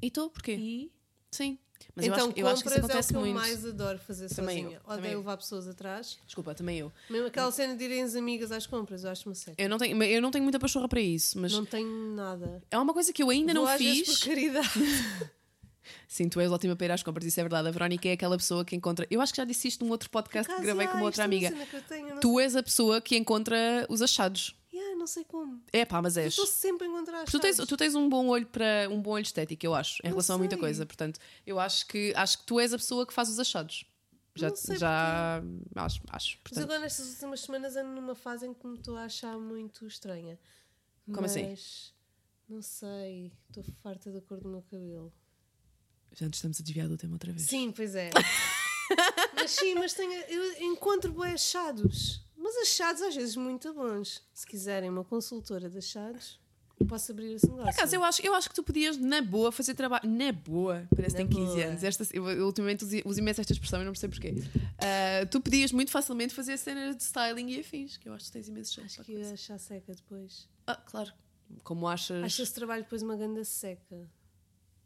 E 0.01 0.11
tu, 0.11 0.29
porquê? 0.29 0.53
E 0.53 0.91
Sim. 1.31 1.57
Mas 1.95 2.05
então 2.05 2.17
eu, 2.17 2.25
acho, 2.29 2.39
eu 2.39 2.47
acho 2.47 2.63
que 2.63 2.69
isso 2.69 2.79
compras 2.81 2.95
é 2.95 2.99
o 2.99 3.07
que 3.11 3.15
eu 3.15 3.19
muito. 3.21 3.33
mais 3.35 3.65
adoro 3.65 3.97
fazer 3.99 4.29
Também 4.29 4.57
eu, 4.59 4.63
sozinha. 4.63 4.79
também 4.81 4.97
Odeio 4.99 5.13
eu. 5.13 5.17
levar 5.19 5.35
pessoas 5.37 5.67
atrás. 5.67 6.17
Desculpa, 6.25 6.55
também 6.55 6.77
eu. 6.79 6.91
Mesmo 7.09 7.27
aquela 7.27 7.51
cena 7.51 7.75
de 7.75 7.83
irem 7.83 8.03
as 8.03 8.15
amigas 8.15 8.51
às 8.51 8.65
compras, 8.67 9.03
eu 9.03 9.09
acho 9.09 9.27
uma 9.27 9.35
seca. 9.35 9.61
Eu 9.61 9.67
não 9.67 9.77
tenho, 9.77 10.01
eu 10.03 10.21
não 10.21 10.31
tenho 10.31 10.43
muita 10.43 10.59
pachorra 10.59 10.87
para 10.87 11.01
isso, 11.01 11.37
mas 11.39 11.51
Não 11.51 11.65
tenho 11.65 11.89
nada. 12.15 12.63
é 12.71 12.77
uma 12.77 12.93
coisa 12.93 13.11
que 13.11 13.21
eu 13.21 13.29
ainda 13.29 13.53
Vou 13.53 13.65
não 13.65 13.77
fiz. 13.77 14.19
por 14.19 14.27
caridade. 14.27 14.69
Sim, 16.07 16.29
tu 16.29 16.39
és 16.39 16.49
ótima 16.51 16.75
para 16.75 16.85
ir 16.85 16.91
às 16.91 17.03
compras, 17.03 17.25
isso 17.25 17.39
é 17.39 17.43
verdade. 17.43 17.67
A 17.67 17.71
Verónica 17.71 18.07
é 18.07 18.13
aquela 18.13 18.37
pessoa 18.37 18.63
que 18.63 18.75
encontra. 18.75 19.05
Eu 19.09 19.19
acho 19.19 19.33
que 19.33 19.37
já 19.37 19.43
disse 19.45 19.67
isto 19.67 19.83
num 19.83 19.91
outro 19.91 20.09
podcast 20.09 20.47
que 20.47 20.53
Caso, 20.53 20.63
gravei 20.63 20.87
com 20.87 20.93
ah, 20.93 20.95
uma 21.01 21.09
isto 21.09 21.21
outra 21.21 21.23
é 21.23 21.25
amiga. 21.25 21.51
que 21.65 21.75
eu 21.75 21.81
tenho, 21.81 22.07
eu 22.09 22.19
Tu 22.19 22.39
és 22.39 22.55
a 22.55 22.63
pessoa 22.63 23.01
que 23.01 23.17
encontra 23.17 23.85
os 23.89 24.01
achados. 24.01 24.55
Sei. 25.07 25.23
Não 25.23 25.23
sei 25.23 25.23
como. 25.25 25.61
É 25.73 25.83
pá, 25.85 26.01
mas 26.01 26.15
Eu 26.17 26.23
és. 26.23 26.29
Estou 26.33 26.45
sempre 26.47 26.87
a 26.87 26.89
encontrar 26.89 27.25
Tu 27.25 27.39
tens, 27.39 27.57
tu 27.57 27.77
tens 27.77 27.93
um 27.95 28.07
bom 28.07 28.27
olho 28.27 28.45
para 28.47 28.87
um 28.89 29.01
bom 29.01 29.11
olho 29.11 29.23
estético, 29.23 29.65
eu 29.65 29.75
acho, 29.75 30.01
em 30.03 30.07
Não 30.07 30.11
relação 30.11 30.35
a 30.35 30.39
muita 30.39 30.55
sei. 30.55 30.59
coisa. 30.61 30.85
Portanto, 30.85 31.19
eu 31.45 31.59
acho 31.59 31.85
que 31.87 32.13
acho 32.15 32.37
que 32.39 32.45
tu 32.45 32.59
és 32.59 32.73
a 32.73 32.77
pessoa 32.77 33.05
que 33.05 33.13
faz 33.13 33.29
os 33.29 33.39
achados. 33.39 33.85
Já, 34.35 34.55
sei 34.55 34.77
já 34.77 35.43
acho, 35.75 36.01
acho. 36.09 36.37
Mas 36.37 36.37
Portanto, 36.43 36.63
agora 36.63 36.79
nestas 36.79 37.07
últimas 37.13 37.41
semanas 37.41 37.75
ando 37.75 37.89
numa 37.91 38.15
fase 38.15 38.47
em 38.47 38.53
que 38.53 38.65
me 38.65 38.75
estou 38.77 38.95
a 38.97 39.03
achar 39.03 39.37
muito 39.37 39.85
estranha. 39.85 40.39
Como 41.13 41.25
assim? 41.25 41.49
Mas, 41.49 41.93
Não 42.49 42.61
sei. 42.61 43.31
Estou 43.49 43.63
farta 43.83 44.11
da 44.11 44.21
cor 44.21 44.39
do 44.39 44.49
meu 44.49 44.61
cabelo. 44.63 45.13
já 46.13 46.25
nos 46.27 46.37
estamos 46.37 46.59
a 46.59 46.63
desviar 46.63 46.87
do 46.87 46.97
tema 46.97 47.13
outra 47.13 47.31
vez. 47.31 47.45
Sim, 47.47 47.71
pois 47.71 47.93
é. 47.93 48.09
mas 49.35 49.51
sim, 49.51 49.75
mas 49.75 49.93
tenho, 49.93 50.11
eu 50.13 50.63
encontro 50.63 51.11
bons 51.11 51.33
achados. 51.33 52.25
Mas 52.53 52.69
achados 52.69 53.01
às 53.01 53.15
vezes 53.15 53.35
muito 53.35 53.73
bons. 53.73 54.21
Se 54.33 54.45
quiserem 54.45 54.89
uma 54.89 55.03
consultora 55.03 55.69
de 55.69 55.79
achados, 55.79 56.39
eu 56.79 56.85
posso 56.85 57.11
abrir 57.11 57.33
esse 57.33 57.47
negócio. 57.47 57.65
Por 57.65 57.71
acaso, 57.71 57.95
eu 57.95 58.03
acho, 58.03 58.25
eu 58.25 58.35
acho 58.35 58.49
que 58.49 58.55
tu 58.55 58.63
podias, 58.63 58.97
na 58.97 59.21
boa, 59.21 59.51
fazer 59.51 59.73
trabalho. 59.73 60.07
Na 60.07 60.31
boa, 60.31 60.87
parece 60.95 61.15
que 61.15 61.23
tem 61.23 61.27
15 61.27 61.45
boa. 61.45 61.65
anos. 61.65 61.83
Esta, 61.83 62.05
eu, 62.13 62.29
eu 62.29 62.45
ultimamente 62.45 62.83
uso, 62.83 62.97
uso 63.05 63.19
imenso 63.19 63.41
esta 63.41 63.53
expressão 63.53 63.81
e 63.81 63.85
não 63.85 63.91
percebo 63.91 64.13
porquê. 64.13 64.35
Ah, 64.77 65.25
tu 65.25 65.41
podias 65.41 65.71
muito 65.71 65.91
facilmente 65.91 66.33
fazer 66.33 66.57
cenas 66.57 66.95
de 66.95 67.03
styling 67.03 67.49
e 67.49 67.59
afins, 67.59 67.97
que 67.97 68.07
eu 68.07 68.13
acho 68.13 68.25
que 68.25 68.31
tens 68.33 68.47
imenso 68.47 68.73
jeito. 68.73 68.87
Acho 68.87 69.03
que 69.03 69.13
ia 69.13 69.33
achar 69.33 69.57
seca 69.57 69.95
depois. 69.95 70.47
Ah, 70.67 70.75
claro. 70.75 71.11
Como 71.63 71.87
achas. 71.87 72.23
Acho 72.23 72.43
esse 72.43 72.53
trabalho 72.53 72.83
depois 72.83 73.01
uma 73.01 73.15
ganda 73.15 73.43
seca. 73.43 74.09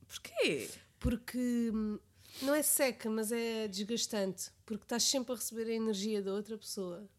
Porquê? 0.08 0.70
Porque 1.00 1.72
hum, 1.74 2.00
não 2.42 2.54
é 2.54 2.62
seca, 2.62 3.10
mas 3.10 3.32
é 3.32 3.68
desgastante. 3.68 4.52
Porque 4.66 4.84
estás 4.84 5.04
sempre 5.04 5.34
a 5.34 5.36
receber 5.36 5.68
a 5.70 5.74
energia 5.74 6.22
da 6.22 6.34
outra 6.34 6.58
pessoa. 6.58 7.10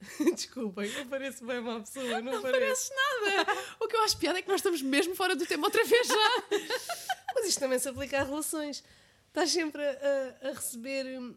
Desculpem, 0.34 0.90
eu 0.92 1.06
pareço 1.06 1.44
bem 1.46 1.58
uma 1.58 1.80
pessoa, 1.80 2.20
não, 2.20 2.32
Não 2.34 2.42
pareço. 2.42 2.90
nada. 2.94 3.52
o 3.80 3.88
que 3.88 3.96
eu 3.96 4.02
acho 4.02 4.16
piada 4.18 4.38
é 4.38 4.42
que 4.42 4.48
nós 4.48 4.60
estamos 4.60 4.82
mesmo 4.82 5.14
fora 5.14 5.34
do 5.34 5.46
tema 5.46 5.66
outra 5.66 5.84
vez 5.84 6.06
já. 6.06 6.14
Mas 7.34 7.46
isto 7.46 7.58
também 7.58 7.78
se 7.78 7.88
aplica 7.88 8.20
a 8.20 8.24
relações. 8.24 8.82
Estás 9.28 9.50
sempre 9.50 9.82
a, 9.82 10.38
a- 10.48 10.52
receber 10.52 11.18
hum, 11.18 11.34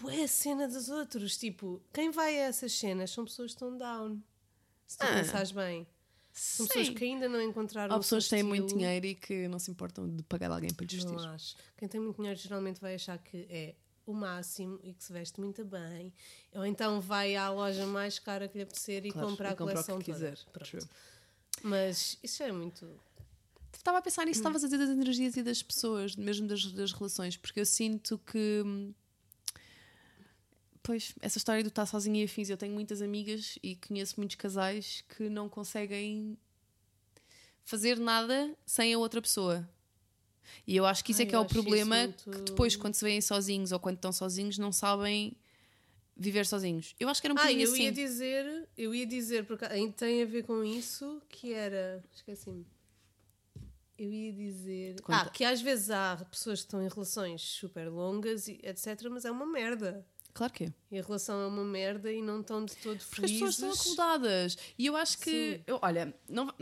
bué 0.00 0.22
a 0.24 0.28
cena 0.28 0.68
dos 0.68 0.88
outros. 0.88 1.36
Tipo, 1.36 1.80
quem 1.92 2.10
vai 2.10 2.38
a 2.40 2.44
essas 2.46 2.72
cenas 2.72 3.10
são 3.10 3.24
pessoas 3.24 3.52
que 3.52 3.56
estão 3.56 3.76
down. 3.76 4.20
Se 4.86 4.98
tu 4.98 5.04
Ah. 5.06 5.12
pensares 5.14 5.50
bem. 5.52 5.86
São 6.32 6.66
pessoas 6.66 6.88
que 6.88 7.04
ainda 7.04 7.28
não 7.28 7.40
encontraram 7.40 7.94
Há 7.94 7.98
pessoas 8.00 8.24
que 8.24 8.30
têm 8.30 8.42
muito 8.42 8.74
dinheiro 8.74 9.06
e 9.06 9.14
que 9.14 9.46
não 9.46 9.60
se 9.60 9.70
importam 9.70 10.08
de 10.08 10.20
pagar 10.24 10.50
alguém 10.50 10.72
para 10.74 10.84
lhes 10.84 10.94
vestir. 10.94 11.12
Não 11.14 11.28
acho. 11.30 11.54
Quem 11.76 11.88
tem 11.88 12.00
muito 12.00 12.16
dinheiro 12.16 12.36
geralmente 12.38 12.80
vai 12.80 12.96
achar 12.96 13.16
que 13.18 13.46
é 13.48 13.74
o 14.06 14.12
máximo 14.12 14.78
e 14.82 14.92
que 14.92 15.02
se 15.02 15.12
veste 15.12 15.40
muito 15.40 15.64
bem. 15.64 16.12
Ou 16.52 16.64
então 16.64 17.00
vai 17.00 17.36
à 17.36 17.50
loja 17.50 17.86
mais 17.86 18.18
cara 18.18 18.48
que 18.48 18.56
lhe 18.56 18.64
apetecer 18.64 19.04
e 19.06 19.12
Claro, 19.12 19.28
compra 19.28 19.50
a 19.50 19.56
coleção 19.56 19.98
que 19.98 20.12
quiser. 20.12 20.38
Mas 21.62 22.18
isso 22.22 22.42
é 22.42 22.52
muito. 22.52 22.88
Estava 23.72 23.98
a 23.98 24.02
pensar 24.02 24.24
nisso, 24.24 24.40
estavas 24.40 24.62
a 24.64 24.66
dizer 24.66 24.78
das 24.78 24.90
energias 24.90 25.36
e 25.36 25.42
das 25.42 25.62
pessoas, 25.62 26.16
mesmo 26.16 26.46
das, 26.46 26.64
das 26.72 26.92
relações, 26.92 27.36
porque 27.36 27.60
eu 27.60 27.66
sinto 27.66 28.18
que. 28.18 28.62
hum, 28.64 28.94
Pois, 30.82 31.14
essa 31.22 31.38
história 31.38 31.62
do 31.62 31.68
estar 31.68 31.86
sozinha 31.86 32.20
e 32.20 32.24
afins, 32.26 32.50
eu 32.50 32.58
tenho 32.58 32.74
muitas 32.74 33.00
amigas 33.00 33.58
e 33.62 33.74
conheço 33.74 34.16
muitos 34.18 34.36
casais 34.36 35.02
que 35.16 35.30
não 35.30 35.48
conseguem 35.48 36.36
fazer 37.64 37.98
nada 37.98 38.54
sem 38.66 38.92
a 38.92 38.98
outra 38.98 39.22
pessoa. 39.22 39.66
E 40.66 40.76
eu 40.76 40.84
acho 40.86 41.04
que 41.04 41.12
isso 41.12 41.20
Ai, 41.22 41.26
é 41.26 41.28
que 41.30 41.34
é 41.34 41.38
o 41.38 41.44
problema, 41.44 41.96
muito- 42.04 42.30
que 42.30 42.38
depois, 42.50 42.76
quando 42.76 42.94
se 42.94 43.04
veem 43.04 43.20
sozinhos 43.20 43.72
ou 43.72 43.78
quando 43.80 43.96
estão 43.96 44.12
sozinhos, 44.12 44.58
não 44.58 44.72
sabem 44.72 45.36
viver 46.16 46.46
sozinhos. 46.46 46.94
Eu 47.00 47.08
acho 47.08 47.20
que 47.20 47.26
era 47.26 47.34
um 47.34 47.38
Ah, 47.38 47.42
bocadinho 47.42 47.66
eu 47.66 47.72
assim. 47.72 47.82
ia 47.84 47.92
dizer, 47.92 48.68
eu 48.78 48.94
ia 48.94 49.06
dizer, 49.06 49.44
porque 49.46 49.66
tem 49.96 50.22
a 50.22 50.26
ver 50.26 50.44
com 50.44 50.62
isso, 50.64 51.20
que 51.28 51.52
era. 51.52 52.02
Esqueci-me. 52.14 52.64
Eu 53.98 54.10
ia 54.12 54.32
dizer. 54.32 55.00
Conta. 55.02 55.22
Ah, 55.22 55.28
que 55.30 55.44
às 55.44 55.60
vezes 55.60 55.90
há 55.90 56.16
pessoas 56.30 56.60
que 56.60 56.66
estão 56.66 56.82
em 56.82 56.88
relações 56.88 57.42
super 57.42 57.88
longas, 57.88 58.48
e 58.48 58.58
etc., 58.62 59.08
mas 59.10 59.24
é 59.24 59.30
uma 59.30 59.46
merda. 59.46 60.04
Claro 60.34 60.52
que 60.52 60.64
é. 60.64 60.72
E 60.90 60.98
a 60.98 61.02
relação 61.02 61.40
é 61.40 61.46
uma 61.46 61.62
merda 61.64 62.12
e 62.12 62.20
não 62.20 62.40
estão 62.40 62.64
de 62.64 62.74
todo 62.78 62.98
Porque 62.98 63.24
as 63.24 63.30
pessoas 63.30 63.56
felizes. 63.56 63.56
estão 63.56 63.70
acomodadas. 63.70 64.58
E 64.76 64.84
eu 64.86 64.96
acho 64.96 65.18
que. 65.18 65.60
Eu, 65.66 65.78
olha, 65.80 66.12
não, 66.28 66.52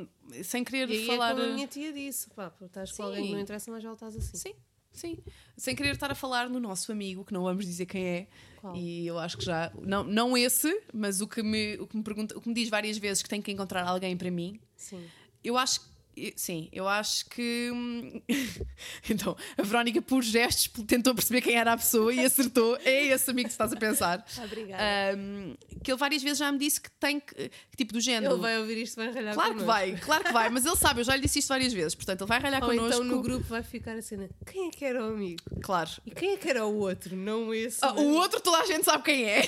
sem 0.44 0.62
querer 0.62 0.90
E 0.90 0.92
aí 0.98 1.06
falar. 1.06 1.30
é 1.30 1.34
como 1.34 1.46
a 1.46 1.54
minha 1.54 1.66
tia 1.66 1.90
disse, 1.92 2.28
pá, 2.30 2.52
estás 2.62 2.92
com 2.92 3.02
alguém 3.04 3.26
que 3.26 3.32
não 3.32 3.40
interessa, 3.40 3.70
mas 3.70 3.82
já 3.82 3.92
estás 3.94 4.14
assim. 4.14 4.36
Sim, 4.36 4.54
sim. 4.92 5.18
Sem 5.56 5.74
querer 5.74 5.92
estar 5.94 6.10
a 6.10 6.14
falar 6.14 6.50
no 6.50 6.60
nosso 6.60 6.92
amigo, 6.92 7.24
que 7.24 7.32
não 7.32 7.44
vamos 7.44 7.64
dizer 7.64 7.86
quem 7.86 8.04
é. 8.04 8.26
Qual? 8.60 8.76
E 8.76 9.06
eu 9.06 9.18
acho 9.18 9.38
que 9.38 9.44
já. 9.46 9.72
Não, 9.80 10.04
não 10.04 10.36
esse, 10.36 10.82
mas 10.92 11.22
o 11.22 11.26
que, 11.26 11.42
me, 11.42 11.76
o, 11.78 11.86
que 11.86 11.96
me 11.96 12.02
pergunta, 12.02 12.36
o 12.36 12.42
que 12.42 12.48
me 12.48 12.54
diz 12.54 12.68
várias 12.68 12.98
vezes 12.98 13.22
que 13.22 13.28
tem 13.28 13.40
que 13.40 13.50
encontrar 13.50 13.84
alguém 13.88 14.14
para 14.18 14.30
mim. 14.30 14.60
Sim. 14.76 15.02
Eu 15.42 15.56
acho 15.56 15.80
que. 15.80 15.91
Sim, 16.36 16.68
eu 16.72 16.86
acho 16.88 17.26
que. 17.26 17.70
hum, 17.72 18.20
então, 19.08 19.36
a 19.56 19.62
Verónica, 19.62 20.02
por 20.02 20.22
gestos, 20.22 20.70
tentou 20.86 21.14
perceber 21.14 21.40
quem 21.40 21.56
era 21.56 21.72
a 21.72 21.76
pessoa 21.76 22.12
e 22.12 22.24
acertou. 22.24 22.76
É 22.84 23.06
esse 23.06 23.30
amigo 23.30 23.48
que 23.48 23.52
estás 23.52 23.72
a 23.72 23.76
pensar. 23.76 24.24
Obrigada. 24.44 25.16
Hum, 25.16 25.54
que 25.82 25.90
ele 25.90 25.98
várias 25.98 26.22
vezes 26.22 26.38
já 26.38 26.50
me 26.52 26.58
disse 26.58 26.80
que 26.80 26.90
tem 26.92 27.18
que. 27.20 27.34
que 27.34 27.76
tipo 27.76 27.92
do 27.92 28.00
género. 28.00 28.34
Ele 28.34 28.42
vai 28.42 28.58
ouvir 28.58 28.78
isto, 28.82 28.96
vai 28.96 29.10
ralhar 29.10 29.34
Claro 29.34 29.54
que 29.54 29.60
connosco. 29.60 29.66
vai, 29.66 29.96
claro 29.98 30.24
que 30.24 30.32
vai, 30.32 30.50
mas 30.50 30.66
ele 30.66 30.76
sabe, 30.76 31.00
eu 31.00 31.04
já 31.04 31.16
lhe 31.16 31.22
disse 31.22 31.38
isto 31.38 31.48
várias 31.48 31.72
vezes, 31.72 31.94
portanto 31.94 32.20
ele 32.22 32.28
vai 32.28 32.38
ralhar 32.40 32.62
Ou 32.62 32.68
connosco. 32.68 33.02
então 33.02 33.04
no 33.04 33.22
grupo 33.22 33.44
vai 33.46 33.62
ficar 33.62 33.96
a 33.96 34.02
cena, 34.02 34.28
quem 34.46 34.68
é 34.68 34.70
que 34.70 34.84
era 34.84 35.02
o 35.04 35.08
amigo? 35.14 35.42
Claro. 35.62 35.90
E 36.04 36.10
quem 36.10 36.32
é 36.32 36.36
que 36.36 36.48
era 36.48 36.66
o 36.66 36.76
outro? 36.78 37.16
Não 37.16 37.52
esse. 37.54 37.78
Ah, 37.82 37.94
o 37.94 38.12
outro 38.14 38.40
toda 38.40 38.58
a 38.58 38.66
gente 38.66 38.84
sabe 38.84 39.02
quem 39.04 39.24
é, 39.24 39.42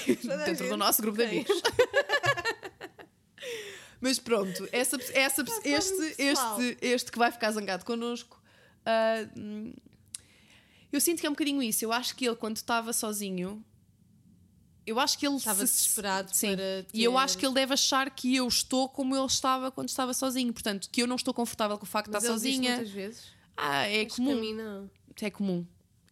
dentro 0.47 0.69
do 0.69 0.77
nosso 0.77 1.03
grupo 1.03 1.19
de 1.19 1.25
amigos. 1.25 1.63
Mas 4.05 4.19
pronto, 4.19 4.69
essa, 4.71 4.99
essa, 5.15 5.47
só 5.47 5.61
este, 5.65 6.15
este, 6.19 6.77
este 6.83 7.11
que 7.11 7.19
vai 7.19 7.33
ficar 7.33 7.51
zangado 7.53 7.87
connosco, 7.87 8.39
ah, 8.85 9.27
hum, 9.35 9.73
eu 10.93 11.01
sinto 11.01 11.21
que 11.21 11.27
é 11.27 11.31
um 11.31 11.33
bocadinho 11.33 11.63
isso. 11.63 11.83
Eu 11.87 11.91
acho 11.91 12.15
que 12.15 12.27
ele, 12.27 12.37
quando 12.37 12.57
estava 12.57 12.93
sozinho, 12.93 13.65
eu 14.87 15.01
acho 15.01 15.19
que 15.19 15.27
ele 15.27 15.37
Estava 15.37 15.67
se- 15.67 15.73
desesperado 15.73 16.31
Sim. 16.37 16.55
para 16.55 16.85
E 16.93 17.03
eu 17.03 17.17
acho 17.17 17.39
que 17.39 17.47
ele 17.47 17.55
deve 17.55 17.73
achar 17.73 18.11
que 18.11 18.37
eu 18.37 18.47
estou 18.47 18.91
como 18.91 19.17
ele 19.17 19.25
estava 19.25 19.71
quando 19.71 19.89
estava 19.89 20.13
sozinho. 20.13 20.53
Portanto, 20.53 20.91
que 20.93 21.01
eu 21.01 21.07
não 21.07 21.17
estou 21.17 21.33
confortável 21.33 21.79
com 21.79 21.85
o 21.85 21.89
facto 21.89 22.09
de 22.09 22.13
Mas 22.13 22.25
estar 22.25 22.35
ele 22.35 22.43
diz 22.43 22.55
sozinha. 22.57 22.77
muitas 22.77 22.93
vezes. 22.93 23.25
Ah, 23.57 23.87
é 23.89 24.03
Acho 24.05 24.17
comum 24.17 24.39
mim 24.39 24.55
é 25.23 25.31
comum. 25.31 25.67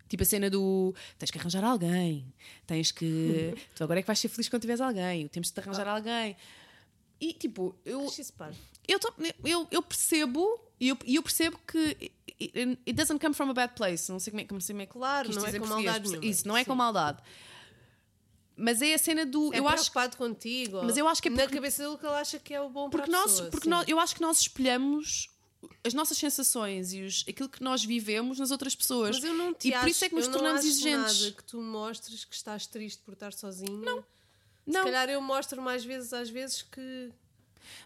Tipo 0.09 0.23
a 0.23 0.27
cena 0.27 0.49
do 0.49 0.95
tens 1.19 1.31
que 1.31 1.39
arranjar 1.39 1.63
alguém, 1.63 2.33
tens 2.67 2.91
que. 2.91 3.55
tu 3.77 3.85
agora 3.85 4.01
é 4.01 4.03
que 4.03 4.07
vais 4.07 4.19
ser 4.19 4.29
feliz 4.29 4.49
quando 4.49 4.63
tiveres 4.63 4.81
alguém, 4.81 5.29
temos 5.29 5.49
de 5.49 5.55
te 5.55 5.61
arranjar 5.61 5.87
alguém. 5.89 6.37
E 7.23 7.33
tipo, 7.33 7.73
eu, 7.85 8.13
eu, 8.89 8.99
eu, 9.45 9.69
eu 9.71 9.81
percebo 9.81 10.61
e 10.81 10.89
eu, 10.89 10.99
eu 11.07 11.23
percebo 11.23 11.57
que 11.65 12.13
it, 12.41 12.81
it 12.85 12.93
doesn't 12.95 13.21
come 13.21 13.33
from 13.33 13.49
a 13.51 13.55
bad 13.55 13.75
place. 13.77 14.11
Não 14.11 14.19
sei 14.19 14.33
como 14.33 14.41
é, 14.41 14.45
como, 14.45 14.61
como 14.61 14.83
é 14.83 14.87
que 14.87 14.93
Claro, 14.93 15.33
não 15.33 15.47
é 15.47 15.57
com 15.57 15.67
maldade 15.67 16.09
nenhuma. 16.09 16.27
Isso, 16.27 16.49
não 16.49 16.57
é 16.57 16.65
com 16.65 16.75
maldade. 16.75 17.23
Mas 18.57 18.83
é 18.83 18.95
a 18.95 18.99
cena 18.99 19.25
do. 19.25 19.55
É 19.55 19.61
eu 19.61 19.69
acho 19.69 19.93
preocupado 19.93 20.17
contigo. 20.17 20.83
Mas 20.83 20.97
eu 20.97 21.07
acho 21.07 21.23
que 21.23 21.29
é 21.29 21.31
Na 21.31 21.43
porque- 21.43 21.55
cabeça 21.55 21.85
dele 21.85 21.97
que 21.97 22.05
ele 22.05 22.15
acha 22.17 22.39
que 22.41 22.53
é 22.53 22.61
o 22.61 22.69
bom 22.69 22.91
porque 22.91 23.09
para 23.09 23.21
nós, 23.21 23.31
pessoa, 23.31 23.51
porque 23.53 23.69
nós, 23.69 23.87
eu 23.87 24.01
acho 24.01 24.17
que 24.17 24.21
nós 24.21 24.41
espelhamos 24.41 25.29
as 25.85 25.95
nossas 25.95 26.19
sensações 26.19 26.93
e 26.93 27.03
os, 27.03 27.25
aquilo 27.29 27.49
que 27.49 27.63
nós 27.63 27.85
vivemos 27.85 28.41
nas 28.41 28.51
outras 28.51 28.75
pessoas. 28.75 29.15
Mas 29.15 29.25
eu 29.25 29.35
não 29.35 29.55
te 29.55 29.69
e 29.69 29.71
por 29.71 29.79
acho, 29.79 29.89
isso 29.89 30.05
é 30.05 30.09
que 30.09 30.15
nos 30.17 30.27
tornamos 30.27 30.65
exigentes. 30.65 31.21
Nada 31.23 31.37
que 31.37 31.45
tu 31.45 31.61
mostres 31.63 32.25
que 32.25 32.35
estás 32.35 32.67
triste 32.67 33.01
por 33.05 33.15
estar 33.15 33.33
sozinha. 33.33 33.71
Não. 33.79 34.05
Não. 34.67 34.81
Se 34.81 34.85
calhar 34.85 35.09
eu 35.09 35.21
mostro 35.21 35.61
mais 35.61 35.85
vezes 35.85 36.13
às 36.13 36.31
vezes 36.31 36.63
que 36.63 37.13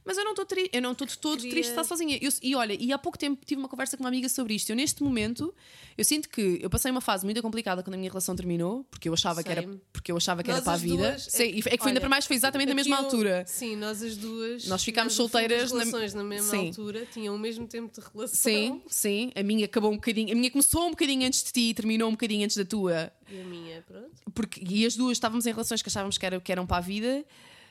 Mas 0.04 0.16
eu 0.18 0.24
não 0.24 0.32
estou 0.32 0.44
triste, 0.44 0.70
eu 0.72 0.82
não 0.82 0.92
estou 0.92 1.06
de 1.06 1.18
todo 1.18 1.36
Queria- 1.36 1.50
triste 1.50 1.68
de 1.68 1.72
estar 1.72 1.84
sozinha. 1.84 2.18
Eu- 2.20 2.30
e 2.42 2.54
olha, 2.54 2.76
e 2.78 2.92
há 2.92 2.98
pouco 2.98 3.18
tempo 3.18 3.44
tive 3.44 3.60
uma 3.60 3.68
conversa 3.68 3.96
com 3.96 4.02
uma 4.02 4.08
amiga 4.08 4.28
sobre 4.28 4.54
isto. 4.54 4.70
Eu, 4.70 4.76
neste 4.76 5.02
momento, 5.02 5.54
eu 5.96 6.04
sinto 6.04 6.28
que 6.28 6.58
eu 6.60 6.68
passei 6.70 6.90
uma 6.90 7.00
fase 7.00 7.24
muito 7.24 7.40
complicada 7.42 7.82
quando 7.82 7.94
a 7.94 7.96
minha 7.98 8.10
relação 8.10 8.34
terminou, 8.36 8.84
porque 8.90 9.08
eu 9.08 9.14
achava 9.14 9.42
que 9.42 9.50
era, 9.50 9.68
porque 9.92 10.10
eu 10.12 10.16
achava 10.16 10.42
que 10.42 10.48
Nós 10.48 10.56
era 10.58 10.64
para 10.64 10.74
a 10.74 10.76
vida. 10.76 10.96
duas- 10.96 11.22
Sim, 11.30 11.44
e 11.44 11.46
é 11.46 11.52
que 11.52 11.60
foi 11.62 11.76
olha, 11.80 11.88
ainda 11.88 12.00
para 12.00 12.08
mais, 12.08 12.26
foi 12.26 12.36
exatamente 12.36 12.68
na 12.68 12.74
mesma 12.74 12.96
eu- 12.96 13.04
altura. 13.04 13.44
Sim, 13.46 13.76
nós 13.76 14.02
as 14.02 14.16
duas. 14.16 14.66
Nós 14.66 14.82
ficámos 14.84 15.14
solteiras 15.14 15.72
na- 15.72 15.84
na, 15.84 16.24
mesma 16.24 16.50
Sim. 16.50 16.66
altura, 16.68 17.06
tinham 17.12 17.34
o 17.34 17.38
mesmo 17.38 17.66
tempo 17.66 17.92
de 18.00 18.06
relação. 18.12 18.36
Sim, 18.36 18.82
sim. 18.86 19.32
A 19.34 19.42
minha 19.42 19.64
acabou 19.66 19.90
um 19.90 19.96
bocadinho. 19.96 20.32
A 20.32 20.34
minha 20.34 20.50
começou 20.50 20.86
um 20.86 20.90
bocadinho 20.90 21.26
antes 21.26 21.42
de 21.42 21.52
ti 21.52 21.60
e 21.70 21.74
terminou 21.74 22.08
um 22.08 22.12
bocadinho 22.12 22.44
antes 22.44 22.56
da 22.56 22.64
tua. 22.64 23.12
E 23.30 23.40
a 23.40 23.44
minha, 23.44 23.82
pronto. 23.82 24.10
Porque, 24.34 24.62
e 24.68 24.86
as 24.86 24.96
duas 24.96 25.12
estávamos 25.16 25.46
em 25.46 25.50
relações 25.50 25.82
que 25.82 25.88
achávamos 25.88 26.16
que, 26.18 26.24
era, 26.26 26.40
que 26.40 26.52
eram 26.52 26.66
para 26.66 26.76
a 26.76 26.80
vida. 26.80 27.24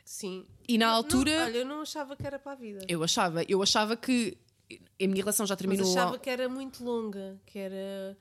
Sim. 0.05 0.45
E 0.67 0.77
na 0.77 0.87
Não, 0.87 0.93
altura, 0.95 1.31
olha, 1.43 1.57
eu 1.57 1.65
não 1.65 1.81
achava 1.81 2.15
que 2.15 2.25
era 2.25 2.37
para 2.39 2.51
a 2.51 2.55
vida. 2.55 2.79
eu 2.87 3.03
achava, 3.03 3.43
eu 3.49 3.61
achava 3.61 3.97
que 3.97 4.37
a 4.71 5.07
minha 5.07 5.17
relação 5.23 5.45
já 5.45 5.53
Mas 5.55 5.59
terminou. 5.59 5.89
achava 5.91 6.17
que 6.19 6.29
era 6.29 6.47
muito 6.47 6.83
longa, 6.83 7.39
que 7.45 7.57
era. 7.59 8.17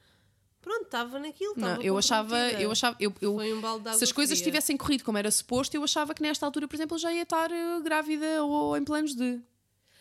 Pronto, 0.63 0.85
estava 0.87 1.19
naquilo. 1.19 1.53
Não, 1.57 1.69
estava 1.69 1.85
eu 1.85 1.99
achava, 1.99 2.37
eu 2.53 2.71
achava, 2.73 2.97
eu, 2.99 3.13
eu- 3.21 3.35
Foi 3.35 3.53
um 3.53 3.61
balde 3.61 3.83
de 3.83 3.89
água 3.91 3.99
se 3.99 4.05
as 4.05 4.13
coisas 4.13 4.39
fria. 4.39 4.45
tivessem 4.51 4.77
corrido 4.79 5.05
como 5.05 5.19
era 5.19 5.31
suposto, 5.31 5.77
eu 5.77 5.85
achava 5.85 6.15
que 6.15 6.23
nesta 6.23 6.47
altura, 6.47 6.67
por 6.67 6.75
exemplo, 6.75 6.97
já 6.99 7.13
ia 7.13 7.23
estar 7.23 7.51
eh, 7.53 7.81
grávida 7.83 8.43
ou 8.43 8.75
em 8.77 8.83
planos 8.83 9.15
de. 9.15 9.43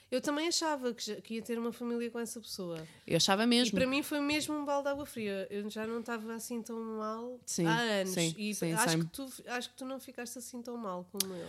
Eu 0.10 0.22
também 0.22 0.48
achava 0.48 0.94
que, 0.94 1.04
já- 1.04 1.20
que 1.20 1.34
ia 1.36 1.42
ter 1.42 1.58
uma 1.60 1.74
família 1.74 2.10
com 2.12 2.20
essa 2.20 2.40
pessoa. 2.40 2.88
Eu 3.06 3.18
achava 3.18 3.44
E 3.44 3.48
mesmo. 3.48 3.78
para 3.78 3.88
mim 3.88 4.02
foi 4.04 4.22
mesmo 4.22 4.56
um 4.56 4.64
balde 4.64 4.84
de 4.84 4.90
água 4.90 5.06
fria. 5.06 5.48
Eu 5.50 5.68
já 5.70 5.86
não 5.88 6.00
estava 6.00 6.34
assim 6.36 6.62
tão 6.62 6.80
mal 6.80 7.40
Sim, 7.46 7.66
há 7.66 7.80
anos. 7.80 8.12
sim, 8.14 8.36
e 8.38 8.54
sim, 8.54 8.72
acho, 8.74 9.00
que 9.00 9.06
tu, 9.08 9.28
acho 9.48 9.70
que 9.72 9.76
tu 9.76 9.86
não 9.86 10.00
ficaste 10.00 10.38
assim 10.38 10.62
tão 10.62 10.78
mal 10.78 11.06
como 11.12 11.34
eu. 11.34 11.48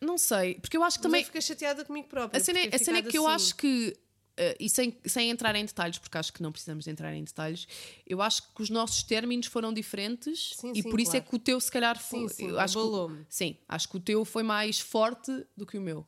Não 0.00 0.16
sei, 0.16 0.54
porque 0.54 0.76
eu 0.76 0.82
acho 0.82 0.98
que 0.98 1.02
Também 1.02 1.20
também. 1.20 1.20
eu 1.22 1.26
fiquei 1.26 1.40
chateada 1.42 1.84
comigo 1.84 2.08
própria. 2.08 2.40
A 2.40 2.42
cena, 2.44 2.58
é- 2.60 2.74
a 2.74 2.78
cena 2.78 2.98
é 2.98 3.02
que 3.02 3.18
eu 3.18 3.26
assim. 3.26 3.34
acho 3.46 3.56
que. 3.56 3.96
eh, 4.36 4.56
e 4.58 4.70
sem, 4.70 4.96
sem 5.04 5.28
entrar 5.28 5.54
em 5.56 5.64
detalhes, 5.64 5.98
porque 5.98 6.16
acho 6.16 6.32
que 6.32 6.42
não 6.42 6.50
precisamos 6.50 6.84
de 6.86 6.90
entrar 6.90 7.12
em 7.14 7.22
detalhes, 7.22 7.68
eu 8.06 8.22
acho 8.22 8.42
que 8.54 8.62
os 8.62 8.70
nossos 8.70 9.02
términos 9.02 9.46
foram 9.48 9.70
diferentes 9.74 10.54
Sim, 10.56 10.72
e 10.74 10.82
sim, 10.82 10.88
por 10.90 10.98
isso 10.98 11.10
é 11.16 11.20
claro. 11.20 11.30
que 11.30 11.36
o 11.36 11.38
teu, 11.38 11.60
se 11.60 11.70
calhar, 11.70 11.98
foi. 12.00 12.20
Sim, 12.20 12.28
sim, 12.28 12.48
eu 12.48 12.58
acho 12.58 12.78
que, 12.78 13.24
sim, 13.28 13.56
acho 13.68 13.88
que 13.88 13.96
o 13.98 14.00
teu 14.00 14.24
foi 14.24 14.42
mais 14.42 14.80
forte 14.80 15.44
do 15.56 15.66
que 15.66 15.76
o 15.76 15.80
meu. 15.82 16.06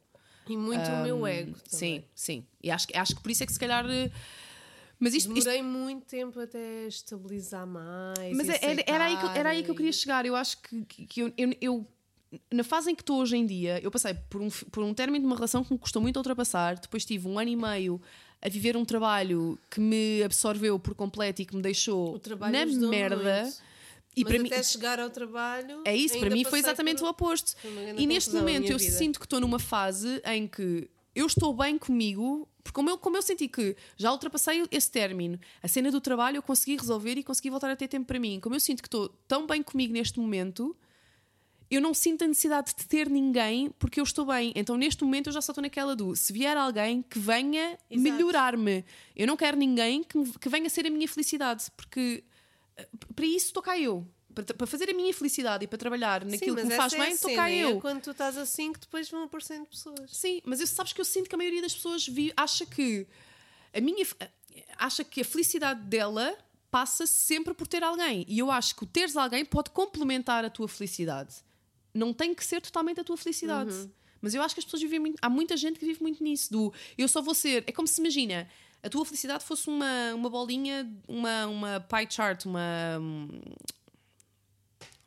E 0.49 0.57
muito 0.57 0.81
o 0.91 1.03
meu 1.03 1.27
ego 1.27 1.53
também. 1.69 2.01
Sim, 2.01 2.05
sim. 2.15 2.47
E 2.63 2.71
acho, 2.71 2.89
que- 2.89 2.97
acho 2.97 3.15
que 3.15 3.21
por 3.23 3.31
isso 3.31 3.43
é 3.43 3.47
que 3.47 3.53
se 3.53 3.59
calhar. 3.61 3.85
eh, 3.91 4.11
Mas 4.99 5.15
isto, 5.15 5.33
isto- 5.37 5.51
Demorei 5.51 5.63
muito 5.63 6.07
tempo 6.07 6.39
até 6.41 6.87
estabilizar 6.87 7.67
mais. 7.67 8.37
Mas 8.37 8.49
e 8.49 8.53
era, 8.53 8.85
era 8.87 9.05
aí 9.07 9.17
que, 9.19 9.39
era 9.39 9.51
aí 9.51 9.63
que 9.65 9.71
eu 9.71 9.75
queria 9.75 9.93
chegar. 9.93 10.25
Eu 10.25 10.35
acho 10.37 10.57
que, 10.63 10.85
que- 10.85 11.07
que 11.07 11.21
eu, 11.23 11.33
eu- 11.37 11.57
eu- 11.61 11.87
na 12.51 12.65
fase 12.65 12.91
em 12.91 12.95
que 12.95 13.03
estou 13.03 13.21
hoje 13.21 13.37
em 13.37 13.45
dia, 13.47 13.81
eu 13.83 13.91
passei 13.91 14.15
por 14.29 14.41
um, 14.41 14.49
por 14.51 14.83
um 14.85 14.95
término 14.95 15.21
de 15.21 15.27
uma 15.27 15.37
relação 15.37 15.63
que 15.65 15.73
me 15.73 15.79
custou 15.79 16.01
muito 16.01 16.17
a 16.17 16.21
ultrapassar. 16.21 16.79
Depois 16.79 17.05
tive 17.05 17.29
um 17.29 17.39
ano 17.39 17.51
e 17.51 17.57
meio 17.57 18.01
a 18.41 18.49
viver 18.49 18.77
um 18.77 18.85
trabalho 18.85 19.59
que 19.71 19.81
me 19.81 20.23
absorveu 20.23 20.79
por 20.79 20.95
completo 20.95 21.43
e 21.43 21.47
que 21.47 21.55
me 21.55 21.63
deixou 21.63 22.15
na 22.51 22.89
merda. 22.89 23.43
muito. 23.45 23.73
E 24.15 24.25
Mas 24.25 24.33
para 24.33 24.43
mim, 24.43 24.49
até 24.49 24.63
chegar 24.63 25.01
ao 25.01 25.09
trabalho. 25.09 25.83
é 25.87 25.97
isso, 25.97 26.19
para 26.19 26.29
mim 26.29 26.45
foi 26.45 26.59
exatamente 26.59 26.99
por- 26.99 27.07
o 27.07 27.11
oposto. 27.11 27.55
E 27.97 28.07
neste 28.07 28.35
momento 28.35 28.71
eu 28.71 28.79
vida. 28.79 28.91
sinto 28.93 29.19
que 29.19 29.25
estou 29.27 29.41
numa 29.41 29.59
fase 29.59 30.21
em 30.27 30.47
que 30.47 30.89
eu 31.15 31.27
estou 31.27 31.55
bem 31.55 31.79
comigo, 31.79 32.47
porque 32.63 32.75
como 32.75 32.91
eu, 32.91 32.99
como 32.99 33.17
eu 33.17 33.23
senti 33.23 33.49
que 33.49 33.75
já 33.97 34.13
ultrapassei 34.13 34.65
esse 34.71 34.91
término, 34.91 35.39
a 35.63 35.69
cena 35.69 35.91
do 35.91 35.99
trabalho 36.01 36.37
eu 36.37 36.43
consegui 36.43 36.77
resolver 36.77 37.15
e 37.17 37.23
consegui 37.23 37.49
voltar 37.49 37.71
a 37.71 37.77
ter 37.77 37.89
tempo 37.89 38.07
para 38.07 38.19
mim. 38.19 38.39
Como 38.39 38.55
eu 38.55 38.61
sinto 38.61 38.83
que 38.83 38.87
estou 38.89 39.09
tão 39.27 39.47
bem 39.47 39.63
comigo 39.63 39.95
neste 39.95 40.21
momento, 40.21 40.77
eu 41.75 41.81
não 41.81 41.95
sinto 41.95 42.23
a 42.25 42.27
necessidade 42.29 42.75
de 42.77 42.87
ter 42.87 43.09
ninguém 43.09 43.71
porque 43.79 43.99
eu 44.01 44.05
estou 44.05 44.27
bem. 44.27 44.53
Então 44.55 44.77
neste 44.77 45.03
momento 45.05 45.29
eu 45.29 45.33
já 45.33 45.41
só 45.41 45.53
estou 45.53 45.63
naquela 45.63 45.95
do 45.97 46.15
se 46.15 46.33
vier 46.33 46.57
alguém 46.57 47.03
que 47.03 47.19
venha 47.19 47.79
melhorar-me. 47.91 48.85
Eu 49.17 49.27
não 49.27 49.37
quero 49.37 49.57
ninguém 49.57 50.03
que, 50.05 50.19
me- 50.19 50.33
que 50.39 50.49
venha 50.49 50.69
ser 50.69 50.87
a 50.87 50.91
minha 50.91 51.09
felicidade, 51.09 51.65
porque 51.77 52.25
eh, 52.77 52.89
para 53.15 53.27
isso 53.27 53.47
estou 53.47 53.63
cá 53.63 53.79
eu. 53.79 54.07
Para, 54.35 54.67
fazer 54.67 54.89
a 54.89 54.95
minha 54.95 55.13
felicidade 55.13 55.65
e 55.65 55.69
para 55.69 55.77
trabalhar 55.79 56.25
naquilo 56.25 56.57
Sim, 56.57 56.63
que 56.63 56.69
me 56.71 56.75
faz 56.75 56.93
é 56.95 56.99
bem, 56.99 57.07
a 57.09 57.11
estou 57.11 57.35
cá 57.35 57.51
é 57.51 57.55
eu. 57.65 57.81
quando 57.83 58.01
tu 58.01 58.13
estás 58.13 58.37
assim 58.39 58.73
que 58.73 58.81
depois 58.81 59.11
vão 59.11 59.25
aparecendo 59.25 59.67
pessoas. 59.67 60.11
Sim, 60.11 60.41
mas 60.45 60.59
eu 60.61 60.67
sabes 60.67 60.93
que 60.95 61.01
eu 61.01 61.05
sinto 61.05 61.29
que 61.29 61.35
a 61.35 61.39
maioria 61.39 61.61
das 61.61 61.75
pessoas 61.75 62.07
vi, 62.09 62.33
acha 62.37 62.65
que 62.65 63.07
a 63.75 63.81
minha 63.81 64.05
fe- 64.07 64.17
acha 64.79 65.05
que 65.05 65.21
a 65.21 65.25
felicidade 65.25 65.83
dela 65.83 66.35
passa 66.71 67.07
sempre 67.07 67.53
por 67.53 67.67
ter 67.67 67.85
alguém. 67.85 68.25
E 68.27 68.39
eu 68.39 68.51
acho 68.51 68.75
que 68.75 68.85
o 68.85 68.87
teres 68.87 69.17
alguém 69.19 69.45
pode 69.45 69.69
complementar 69.71 70.43
a 70.47 70.49
tua 70.51 70.67
felicidade. 70.67 71.35
Não 71.95 72.13
tem 72.13 72.35
que 72.35 72.45
ser 72.45 72.61
totalmente 72.61 73.01
a 73.01 73.05
tua 73.05 73.17
felicidade. 73.17 73.71
Uhum. 73.73 73.91
Mas 74.21 74.35
eu 74.35 74.43
acho 74.43 74.55
que 74.55 74.61
as 74.61 74.65
pessoas 74.65 74.83
vivem 74.83 74.99
muito. 75.01 75.19
Há 75.21 75.29
muita 75.29 75.57
gente 75.57 75.79
que 75.79 75.85
vive 75.85 76.01
muito 76.03 76.23
nisso. 76.23 76.51
Do 76.53 76.73
eu 76.97 77.09
só 77.09 77.21
vou 77.21 77.35
ser. 77.35 77.65
É 77.67 77.73
como 77.73 77.87
se 77.89 78.01
imagina. 78.01 78.49
A 78.83 78.89
tua 78.89 79.05
felicidade 79.05 79.45
fosse 79.45 79.69
uma, 79.69 80.15
uma 80.15 80.29
bolinha, 80.31 80.91
uma, 81.09 81.47
uma 81.47 81.81
pie 81.81 82.07
chart, 82.11 82.45
uma. 82.47 82.99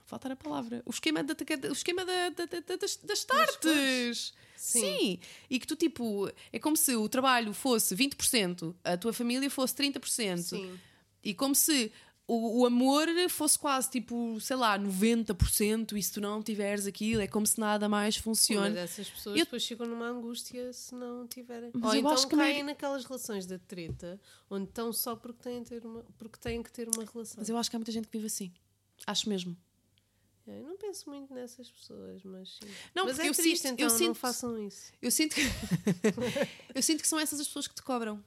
Faltar 0.05 0.31
a 0.31 0.35
palavra. 0.35 0.83
O 0.85 0.91
esquema, 0.91 1.23
da, 1.23 1.33
o 1.69 1.73
esquema 1.73 2.05
da, 2.05 2.29
da- 2.29 2.45
da- 2.45 2.59
da- 2.59 2.75
das, 2.75 2.95
das 2.97 3.23
tartes. 3.23 4.33
Sim. 4.55 4.81
Sim. 4.81 5.19
E 5.49 5.59
que 5.59 5.65
tu, 5.67 5.75
tipo, 5.75 6.31
é 6.53 6.59
como 6.59 6.77
se 6.77 6.95
o 6.95 7.09
trabalho 7.09 7.53
fosse 7.53 7.95
20%, 7.95 8.73
a 8.83 8.97
tua 8.97 9.11
família 9.13 9.49
fosse 9.49 9.73
30%. 9.75 10.37
Sim. 10.37 10.79
E 11.23 11.33
como 11.33 11.55
se 11.55 11.91
o, 12.27 12.61
o 12.61 12.65
amor 12.65 13.07
fosse 13.29 13.57
quase, 13.59 13.89
tipo, 13.89 14.39
sei 14.41 14.55
lá, 14.55 14.77
90%. 14.79 15.97
E 15.97 16.01
se 16.03 16.11
tu 16.13 16.19
não 16.21 16.41
tiveres 16.41 16.85
aquilo, 16.87 17.21
é 17.21 17.27
como 17.27 17.45
se 17.45 17.59
nada 17.59 17.87
mais 17.87 18.15
Mas 18.15 18.23
funcione. 18.23 18.77
essas 18.77 19.09
pessoas 19.09 19.37
Eu- 19.37 19.45
depois 19.45 19.65
ficam 19.65 19.85
numa 19.87 20.07
angústia 20.07 20.71
se 20.73 20.95
não 20.95 21.27
tiverem. 21.27 21.71
Mas 21.73 21.83
Ou 21.83 21.93
eu 21.93 21.99
então 21.99 22.11
acho 22.11 22.27
que 22.27 22.35
a 22.35 22.37
caem 22.37 22.63
naquelas 22.63 23.05
relações 23.05 23.45
da 23.45 23.59
treta 23.59 24.19
onde 24.49 24.65
estão 24.69 24.91
só 24.91 25.15
porque 25.15 25.43
têm, 25.43 25.63
ter 25.63 25.85
uma, 25.85 26.03
porque 26.17 26.39
têm 26.39 26.63
que 26.63 26.71
ter 26.71 26.87
uma 26.89 27.03
relação. 27.05 27.35
Mas 27.37 27.49
eu 27.49 27.57
acho 27.57 27.69
que 27.69 27.75
há 27.75 27.79
muita 27.79 27.91
gente 27.91 28.07
que 28.07 28.17
vive 28.17 28.27
assim. 28.27 28.51
Acho 29.05 29.29
mesmo. 29.29 29.55
É, 30.47 30.61
eu 30.61 30.67
não 30.67 30.77
penso 30.77 31.09
muito 31.09 31.33
nessas 31.33 31.69
pessoas, 31.71 32.21
mas 32.23 32.49
sim. 32.61 32.69
Não, 32.93 33.05
mas 33.05 33.15
porque 33.15 33.27
é 33.27 33.29
eu 33.31 33.33
triste, 33.35 33.61
sinto- 33.63 33.73
então 33.73 33.85
eu 33.87 33.91
não 33.91 33.97
sinto- 33.97 34.15
façam 34.15 34.57
isso. 34.67 34.91
Eu 35.01 35.09
sinto 35.11 35.33
que. 35.35 35.41
eu 36.75 36.81
sinto 36.83 37.01
que 37.01 37.07
são 37.07 37.19
essas 37.19 37.39
as 37.39 37.47
pessoas 37.47 37.67
que 37.67 37.73
te 37.75 37.81
cobram. 37.81 38.23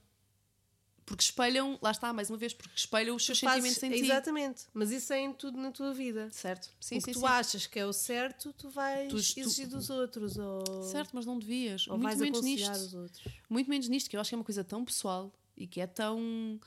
Porque 1.08 1.22
espelham, 1.24 1.78
lá 1.80 1.90
está, 1.90 2.12
mais 2.12 2.28
uma 2.28 2.36
vez, 2.36 2.52
porque 2.52 2.74
espelham 2.76 3.16
os 3.16 3.24
seus 3.24 3.40
Tu 3.40 3.46
fazes- 3.46 3.72
sentimentos 3.72 3.98
em 3.98 4.02
ti. 4.04 4.10
Exatamente, 4.12 4.66
mas 4.74 4.90
isso 4.90 5.10
é 5.12 5.20
em 5.20 5.32
tudo 5.32 5.56
na 5.58 5.72
tua 5.72 5.94
vida. 5.94 6.28
Certo. 6.30 6.68
Sim, 6.78 6.96
o 6.96 6.98
que 6.98 7.04
sim, 7.06 7.12
tu 7.12 7.20
sim. 7.20 7.26
achas 7.26 7.66
que 7.66 7.78
é 7.78 7.86
o 7.86 7.92
certo, 7.94 8.52
tu 8.52 8.68
vais 8.68 9.08
Tu- 9.08 9.34
tu- 9.34 9.40
exigir 9.40 9.66
dos 9.68 9.88
outros. 9.88 10.36
Ou, 10.36 10.82
Certo, 10.84 11.10
mas 11.14 11.24
não 11.24 11.38
devias. 11.38 11.86
ou 11.88 11.94
Muito 11.96 12.04
vais 12.08 12.20
menos 12.20 12.42
nisto. 12.42 12.70
os 12.70 12.94
outros. 12.94 13.22
Muito 13.48 13.70
menos 13.70 13.88
nisto, 13.88 14.10
que 14.10 14.16
eu 14.16 14.20
acho 14.20 14.28
que 14.28 14.34
é 14.34 14.38
uma 14.38 14.44
coisa 14.44 14.62
tão 14.62 14.84
pessoal 14.84 15.32
e 15.56 15.66
que 15.66 15.80
é 15.80 15.86
tão. 15.86 16.60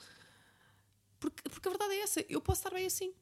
Porque, 1.20 1.42
porque 1.48 1.68
a 1.68 1.70
verdade 1.70 1.94
é 1.94 2.00
essa, 2.00 2.24
eu 2.28 2.40
posso 2.40 2.58
estar 2.60 2.70
bem 2.74 2.84
assim. 2.86 3.12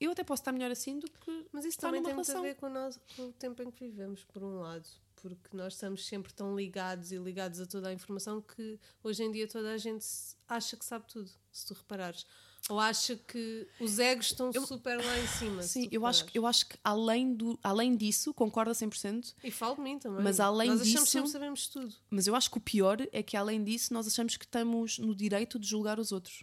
Eu 0.00 0.10
até 0.10 0.24
posso 0.24 0.40
estar 0.42 0.52
melhor 0.52 0.70
assim 0.70 0.98
do 0.98 1.06
que. 1.10 1.46
Mas 1.52 1.64
isso 1.64 1.78
também 1.78 2.02
tem 2.02 2.12
muito 2.14 2.28
a 2.30 2.32
relação. 2.34 2.42
ver 2.42 2.54
com 2.56 2.66
o, 2.66 2.70
nosso- 2.70 3.00
com 3.16 3.28
o 3.28 3.32
tempo 3.32 3.62
em 3.62 3.70
que 3.70 3.84
vivemos, 3.84 4.24
por 4.24 4.42
um 4.42 4.60
lado. 4.60 4.88
Porque 5.16 5.56
nós 5.56 5.72
estamos 5.74 6.04
sempre 6.04 6.32
tão 6.34 6.54
ligados 6.54 7.10
e 7.12 7.16
ligados 7.16 7.58
a 7.60 7.66
toda 7.66 7.88
a 7.88 7.92
informação 7.92 8.42
que 8.42 8.78
hoje 9.02 9.22
em 9.22 9.30
dia 9.32 9.48
toda 9.48 9.72
a 9.72 9.78
gente 9.78 10.04
acha 10.46 10.76
que 10.76 10.84
sabe 10.84 11.06
tudo, 11.08 11.30
se 11.50 11.64
tu 11.66 11.72
reparares. 11.74 12.26
Ou 12.68 12.78
acha 12.80 13.14
que 13.16 13.66
os 13.80 13.98
egos 13.98 14.26
estão 14.26 14.50
super 14.66 14.96
lá 15.02 15.18
em 15.18 15.26
cima. 15.26 15.62
Sim, 15.62 15.88
eu 15.92 16.04
acho, 16.06 16.26
eu 16.34 16.46
acho 16.46 16.66
que 16.68 16.78
além, 16.82 17.34
do, 17.34 17.58
além 17.62 17.94
disso, 17.96 18.32
concordo 18.34 18.70
a 18.70 18.74
100%, 18.74 19.34
E 19.44 19.50
falo 19.50 19.76
de 19.76 19.80
mim 19.82 19.98
também. 19.98 20.22
Mas 20.24 20.40
além 20.40 20.68
nós 20.70 20.80
achamos 20.80 20.94
disso- 21.00 21.12
sempre 21.12 21.26
que 21.28 21.32
sabemos 21.32 21.68
tudo. 21.68 21.94
mas 22.10 22.26
eu 22.26 22.34
acho 22.34 22.50
que 22.50 22.58
o 22.58 22.60
pior 22.60 22.98
é 23.12 23.22
que 23.22 23.36
além 23.36 23.62
disso 23.62 23.92
nós 23.94 24.06
achamos 24.06 24.36
que 24.36 24.44
estamos 24.44 24.98
no 24.98 25.14
direito 25.14 25.58
de 25.58 25.66
julgar 25.68 25.98
os 25.98 26.10
outros. 26.10 26.42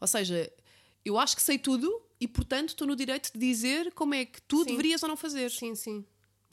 Ou 0.00 0.06
seja, 0.06 0.52
eu 1.04 1.18
acho 1.18 1.34
que 1.36 1.42
sei 1.42 1.58
tudo 1.58 2.00
e 2.22 2.28
portanto 2.28 2.70
estou 2.70 2.86
no 2.86 2.94
direito 2.96 3.32
de 3.32 3.38
dizer 3.38 3.92
como 3.94 4.14
é 4.14 4.24
que 4.24 4.40
tu 4.42 4.58
Sim. 4.64 4.70
deverias 4.70 5.02
ou 5.02 5.08
não 5.08 5.16
fazer. 5.16 5.50
Sim, 5.50 5.74
sim. 5.74 6.04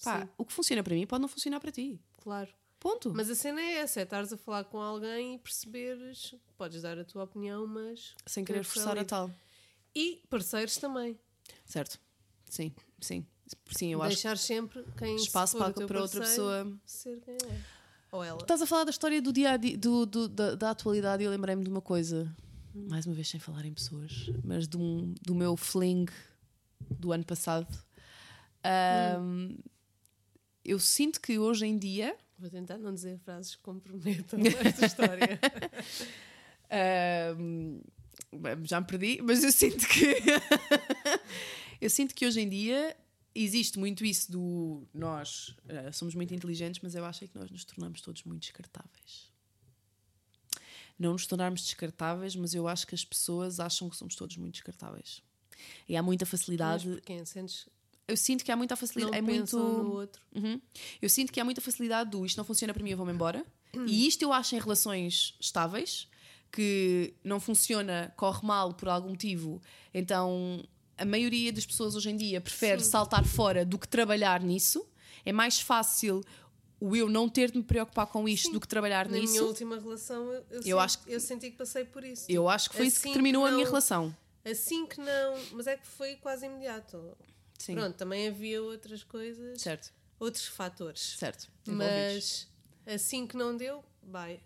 Pá, 0.04 0.22
Sim, 0.22 0.30
o 0.38 0.46
que 0.46 0.54
funciona 0.54 0.82
para 0.84 0.96
mim 0.96 1.06
pode 1.06 1.22
não 1.22 1.28
funcionar 1.30 1.60
para 1.60 1.72
ti. 1.72 2.00
claro. 2.18 2.50
Ponto. 2.80 3.12
Mas 3.14 3.30
a 3.30 3.36
cena 3.36 3.60
é 3.62 3.74
essa: 3.80 4.00
é 4.00 4.04
estares 4.04 4.32
a 4.32 4.38
falar 4.38 4.64
com 4.64 4.80
alguém 4.80 5.36
e 5.36 5.38
perceberes. 5.38 6.34
Podes 6.58 6.82
dar 6.82 6.98
a 6.98 7.04
tua 7.04 7.26
opinião, 7.26 7.68
mas. 7.68 8.16
Sem 8.26 8.46
querer 8.46 8.64
forçar 8.64 8.98
a 8.98 9.04
tal. 9.04 9.30
E 9.94 10.22
parceiros 10.30 10.78
também. 10.78 11.20
Certo. 11.66 12.00
Sim, 12.50 12.74
sim. 13.02 13.26
Sim, 13.76 13.92
eu 13.92 14.02
acho 14.02 14.16
Deixar 14.16 14.38
sempre 14.38 14.86
quem 14.98 15.18
espaço 15.18 15.58
para, 15.58 15.74
para 15.74 16.02
outra 16.02 16.22
pessoa. 16.22 16.80
ser 16.86 17.20
quem 17.20 17.36
é. 17.36 17.62
Ou 18.14 18.24
ela. 18.24 18.40
Estás 18.42 18.62
a 18.62 18.66
falar 18.66 18.86
da 18.86 18.92
história 18.92 19.22
do 19.22 19.34
dia 19.34 19.52
a 19.52 19.58
dia, 19.58 19.78
do, 19.78 20.06
do- 20.06 20.30
da, 20.30 20.56
da 20.56 20.70
atualidade 20.72 21.22
e 21.22 21.26
eu 21.26 21.32
lembrei-me 21.32 21.64
de 21.66 21.70
uma 21.70 21.82
coisa, 21.82 22.34
mais 22.74 23.06
uma 23.06 23.16
vez 23.16 23.28
sem 23.28 23.40
falar 23.40 23.66
em 23.66 23.74
pessoas, 23.74 24.30
mas 24.44 24.68
de 24.68 24.78
um, 24.78 25.14
do 25.22 25.34
meu 25.36 25.56
fling 25.58 26.06
do 26.90 27.12
ano 27.12 27.26
passado. 27.26 27.68
Ahm, 28.64 29.58
Eu 30.64 30.80
sinto 30.80 31.20
que 31.22 31.38
hoje 31.40 31.66
em 31.66 31.78
dia 31.78 32.16
Vou 32.38 32.50
tentar 32.50 32.78
não 32.78 32.94
dizer 32.94 33.20
frases 33.20 33.56
que 33.56 33.62
comprometam 33.62 34.40
esta 34.66 34.86
história. 34.86 35.40
Bem, 38.32 38.66
já 38.66 38.80
me 38.80 38.88
perdi, 38.88 39.22
mas 39.22 39.44
eu 39.44 39.52
sinto 39.52 39.86
que 39.88 40.16
eu 41.82 41.90
sinto 41.90 42.14
que 42.14 42.26
hoje 42.26 42.40
em 42.40 42.48
dia 42.48 42.96
existe 43.34 43.80
muito 43.80 44.06
isso 44.06 44.32
do 44.32 44.88
nós 44.94 45.56
eh, 45.68 45.92
somos 45.92 46.14
muito 46.16 46.34
inteligentes, 46.34 46.80
mas 46.82 46.96
eu 46.96 47.04
acho 47.06 47.24
é 47.24 47.28
que 47.28 47.38
nós 47.38 47.50
nos 47.50 47.66
tornamos 47.66 48.02
todos 48.02 48.24
muito 48.24 48.42
descartáveis. 48.42 49.29
Não 51.00 51.14
nos 51.14 51.26
tornarmos 51.26 51.62
descartáveis, 51.62 52.36
mas 52.36 52.54
eu 52.54 52.68
acho 52.68 52.86
que 52.86 52.94
as 52.94 53.06
pessoas 53.06 53.60
acham 53.60 53.90
que 53.90 53.96
somos 53.96 54.16
todos 54.16 54.36
muito 54.38 54.56
descartáveis. 54.56 55.22
E 55.88 55.96
há 55.96 56.04
muita 56.04 56.26
Mas 56.26 56.30
facilidade. 56.32 56.88
porquê? 56.90 57.26
Sentes 57.26 57.68
Eu 58.08 58.18
sinto 58.18 58.44
que 58.44 58.52
há 58.52 58.56
muita 58.56 58.74
não 58.74 58.78
facilidade. 58.78 59.18
É 59.18 59.22
pensam 59.22 59.60
muito. 59.64 59.84
no 59.84 59.92
outro. 59.94 60.22
Uhum. 60.36 60.62
Eu 61.02 61.10
sinto 61.10 61.32
que 61.32 61.40
há 61.40 61.46
muita 61.46 61.62
facilidade 61.62 62.10
do 62.10 62.26
isto 62.26 62.38
não 62.38 62.44
funciona 62.44 62.74
para 62.74 62.84
mim, 62.84 62.92
eu 62.92 62.98
vou-me 62.98 63.14
embora. 63.14 63.46
E 63.88 64.08
isto 64.08 64.24
eu 64.24 64.34
acho 64.34 64.56
em 64.56 64.60
relações 64.60 65.36
estáveis, 65.40 66.08
que 66.52 67.14
não 67.24 67.40
funciona, 67.40 68.12
corre 68.18 68.46
mal 68.46 68.74
por 68.74 68.90
algum 68.90 69.10
motivo. 69.10 69.62
Então 69.94 70.64
a 70.98 71.06
maioria 71.06 71.54
das 71.54 71.66
pessoas 71.66 71.96
hoje 71.96 72.10
em 72.10 72.18
dia 72.18 72.42
prefere 72.42 72.84
saltar 72.84 73.24
fora 73.26 73.64
do 73.64 73.80
que 73.80 73.88
trabalhar 73.88 74.42
nisso. 74.42 74.86
É 75.24 75.32
mais 75.32 75.60
fácil 75.60 76.24
o 76.80 76.96
eu 76.96 77.10
não 77.10 77.28
ter 77.28 77.52
de 77.52 77.58
me 77.58 77.64
preocupar 77.64 78.08
com 78.08 78.28
isto 78.28 78.52
do 78.52 78.60
que 78.60 78.68
trabalhar 78.68 79.06
Na 79.06 79.12
minha 79.12 79.22
nisso. 79.24 79.46
última 79.46 79.78
relação, 79.80 80.26
eu, 80.32 80.46
eu, 80.50 80.62
senti, 80.62 80.74
acho 80.74 81.00
que- 81.00 81.12
eu 81.14 81.20
senti 81.20 81.52
que 81.52 81.58
passei 81.58 81.84
por 81.86 82.04
isso. 82.04 82.26
Eu 82.30 82.48
acho 82.50 82.70
que 82.70 82.78
foi 82.78 82.88
isso 82.88 83.02
que 83.02 83.08
Assim 83.08 83.14
terminou 83.14 83.44
a 83.46 83.50
que 83.50 83.54
minha 83.56 83.66
não- 83.66 83.72
relação. 83.72 84.16
Assim 84.46 84.86
que 84.86 85.00
não. 85.00 85.38
Mas 85.54 85.68
é 85.68 85.76
que 85.78 85.86
foi 85.86 86.16
quase 86.16 86.46
imediato. 86.46 87.18
Sim. 87.58 87.76
Pronto, 87.76 87.96
também 87.98 88.28
havia 88.30 88.62
outras 88.64 89.04
coisas, 89.04 89.62
Certo, 89.62 89.92
outros 90.20 90.46
fatores. 90.48 91.16
certo. 91.20 91.50
envolvidos. 91.68 92.48
Mas 92.86 92.96
assim 92.96 93.28
que 93.28 93.36
não 93.36 93.56
deu, 93.58 93.84
vai. 94.02 94.40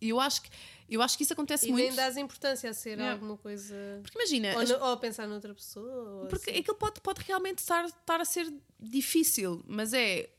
E 0.00 0.10
eu 0.10 0.20
acho 0.20 0.42
que, 0.42 0.50
eu 0.88 1.02
acho 1.02 1.16
que 1.16 1.24
isso 1.24 1.32
acontece 1.32 1.66
E 1.68 1.72
muito. 1.72 1.86
nem 1.86 1.94
dás 1.96 2.16
importância 2.16 2.70
a 2.70 2.74
ser 2.74 2.90
Yeah. 2.90 3.12
alguma 3.14 3.36
coisa. 3.36 3.74
Porque 4.02 4.16
imagina, 4.18 4.52
Ou, 4.54 4.60
as- 4.60 4.70
no- 4.70 4.76
ou 4.76 4.92
a 4.92 4.96
pensar 4.96 5.26
noutra 5.26 5.52
pessoa. 5.54 6.26
Porque 6.28 6.50
assim. 6.50 6.60
aquilo 6.60 6.76
pode, 6.76 7.00
pode 7.00 7.22
realmente 7.22 7.58
estar, 7.58 7.84
estar 7.86 8.20
a 8.20 8.24
ser 8.24 8.52
difícil, 8.78 9.62
mas 9.66 9.92
é 9.92 10.30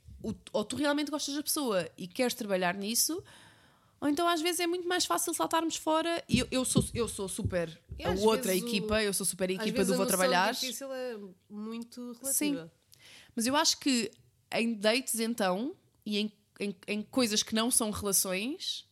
ou 0.53 0.63
tu 0.65 0.75
realmente 0.75 1.11
gostas 1.11 1.35
da 1.35 1.43
pessoa 1.43 1.89
e 1.97 2.07
queres 2.07 2.33
trabalhar 2.33 2.73
nisso, 2.75 3.21
ou 3.99 4.07
então 4.07 4.27
às 4.27 4.41
vezes 4.41 4.59
é 4.59 4.67
muito 4.67 4.87
mais 4.87 5.05
fácil 5.05 5.33
saltarmos 5.33 5.75
fora. 5.75 6.23
E 6.29 6.39
eu, 6.39 6.47
eu, 6.51 6.65
sou, 6.65 6.83
eu 6.93 7.07
sou 7.07 7.27
super 7.27 7.67
a 8.03 8.09
outra 8.21 8.51
o- 8.51 8.55
equipa, 8.55 9.01
eu 9.03 9.13
sou 9.13 9.25
super 9.25 9.49
a 9.49 9.53
equipa 9.53 9.83
do 9.85 9.95
vou 9.95 10.05
trabalhar. 10.05 10.53
difícil 10.53 10.91
é 10.93 11.17
muito 11.49 12.13
relativa. 12.21 12.63
Sim. 12.65 12.71
Mas 13.35 13.45
eu 13.47 13.55
acho 13.55 13.79
que 13.79 14.11
em 14.53 14.73
dates 14.73 15.19
então 15.19 15.75
e 16.05 16.17
em, 16.19 16.31
em, 16.59 16.75
em 16.87 17.01
coisas 17.03 17.43
que 17.43 17.53
não 17.55 17.69
são 17.71 17.91
relações. 17.91 18.85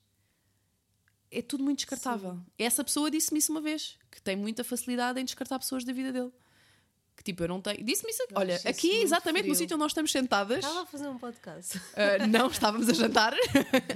É 1.32 1.42
tudo 1.42 1.64
muito 1.64 1.80
descartável. 1.80 2.40
Essa 2.60 2.84
pessoa 2.84 3.10
disse-me 3.10 3.40
isso 3.40 3.52
uma 3.52 3.62
vez, 3.62 3.98
que 4.12 4.22
tem 4.22 4.36
muita 4.36 4.64
facilidade 4.64 5.20
em 5.20 5.26
descartar 5.26 5.58
pessoas 5.58 5.84
da 5.84 5.92
vida 5.92 6.12
dele. 6.14 6.32
Que 7.16 7.24
tipo, 7.24 7.44
eu 7.44 7.48
não 7.48 7.62
tenho. 7.62 7.84
Disse-me 7.84 8.12
isso. 8.12 8.24
Eu 8.24 8.28
Olha, 8.36 8.56
isso 8.56 8.68
aqui, 8.68 8.88
muito 8.88 9.04
exatamente 9.04 9.48
no 9.48 9.54
frio. 9.54 9.56
sítio 9.56 9.76
onde 9.76 9.84
nós 9.84 9.92
estamos 9.92 10.12
sentadas. 10.12 10.58
Estava 10.58 10.82
a 10.82 10.86
fazer 10.86 11.08
um 11.08 11.18
podcast. 11.18 11.78
Uh, 11.78 12.26
não, 12.30 12.48
estávamos 12.48 12.90
a 12.90 12.94
jantar 12.94 13.34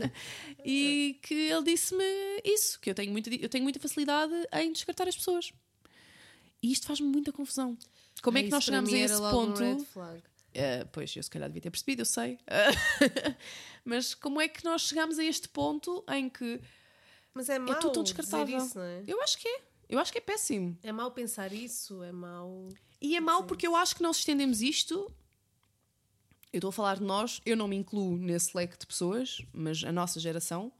e 0.64 1.20
que 1.24 1.34
ele 1.34 1.64
disse-me 1.64 2.04
isso, 2.44 2.80
que 2.80 2.90
eu 2.90 2.96
tenho, 2.96 3.12
muita, 3.12 3.34
eu 3.34 3.50
tenho 3.50 3.64
muita 3.64 3.80
facilidade 3.80 4.34
em 4.54 4.72
descartar 4.72 5.08
as 5.08 5.16
pessoas. 5.16 5.52
E 6.62 6.72
isto 6.72 6.86
faz-me 6.88 7.08
muita 7.08 7.32
confusão. 7.32 7.78
Como 8.22 8.38
é 8.38 8.44
que 8.44 8.50
nós 8.50 8.64
chegamos 8.64 8.92
a 8.94 8.98
esse 8.98 9.18
ponto? 9.18 9.64
Uh, 9.64 10.88
pois, 10.92 11.16
eu 11.16 11.22
se 11.22 11.30
calhar 11.30 11.48
devia 11.50 11.62
ter 11.62 11.70
percebido, 11.70 12.02
eu 12.02 12.06
sei. 12.06 12.34
Uh, 12.34 13.36
mas 13.86 14.16
como 14.16 14.42
é 14.42 14.48
que 14.48 14.64
nós 14.66 14.82
chegamos 14.82 15.20
a 15.20 15.24
este 15.24 15.48
ponto 15.50 16.04
em 16.10 16.30
que 16.30 16.60
Mas 17.34 17.48
é 17.50 17.60
mau 17.60 17.76
tudo 17.80 17.94
tão 17.94 18.04
descartável. 18.04 18.58
isso, 18.58 18.78
não 18.78 18.86
é? 18.86 19.04
eu 19.08 19.22
acho 19.22 19.38
que 19.38 19.48
é, 19.48 19.62
eu 19.90 20.00
acho 20.00 20.12
que 20.12 20.18
é 20.18 20.22
péssimo. 20.22 20.78
É 20.82 20.92
mau 20.92 21.12
pensar 21.12 21.54
isso, 21.54 22.02
é 22.02 22.12
mau. 22.12 22.68
E 23.02 23.16
é 23.16 23.20
mau 23.20 23.44
porque 23.44 23.68
eu 23.68 23.76
acho 23.76 23.96
que 23.96 24.02
nós 24.04 24.18
estendemos 24.18 24.62
isto. 24.62 25.12
Eu 26.52 26.58
estou 26.60 26.70
a 26.70 26.74
falar 26.74 26.98
de 26.98 27.04
nós, 27.04 27.42
eu 27.46 27.56
não 27.56 27.68
me 27.68 27.76
incluo 27.76 28.18
nesse 28.18 28.56
leque 28.56 28.78
de 28.78 28.88
pessoas, 28.88 29.42
mas 29.54 29.84
a 29.84 29.92
nossa 29.92 30.20
geração, 30.20 30.72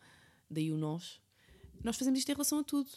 daí 0.50 0.72
o 0.72 0.78
nós, 0.78 1.22
nós 1.84 1.98
fazemos 1.98 2.20
isto 2.20 2.30
em 2.30 2.34
relação 2.34 2.60
a 2.60 2.64
tudo. 2.64 2.90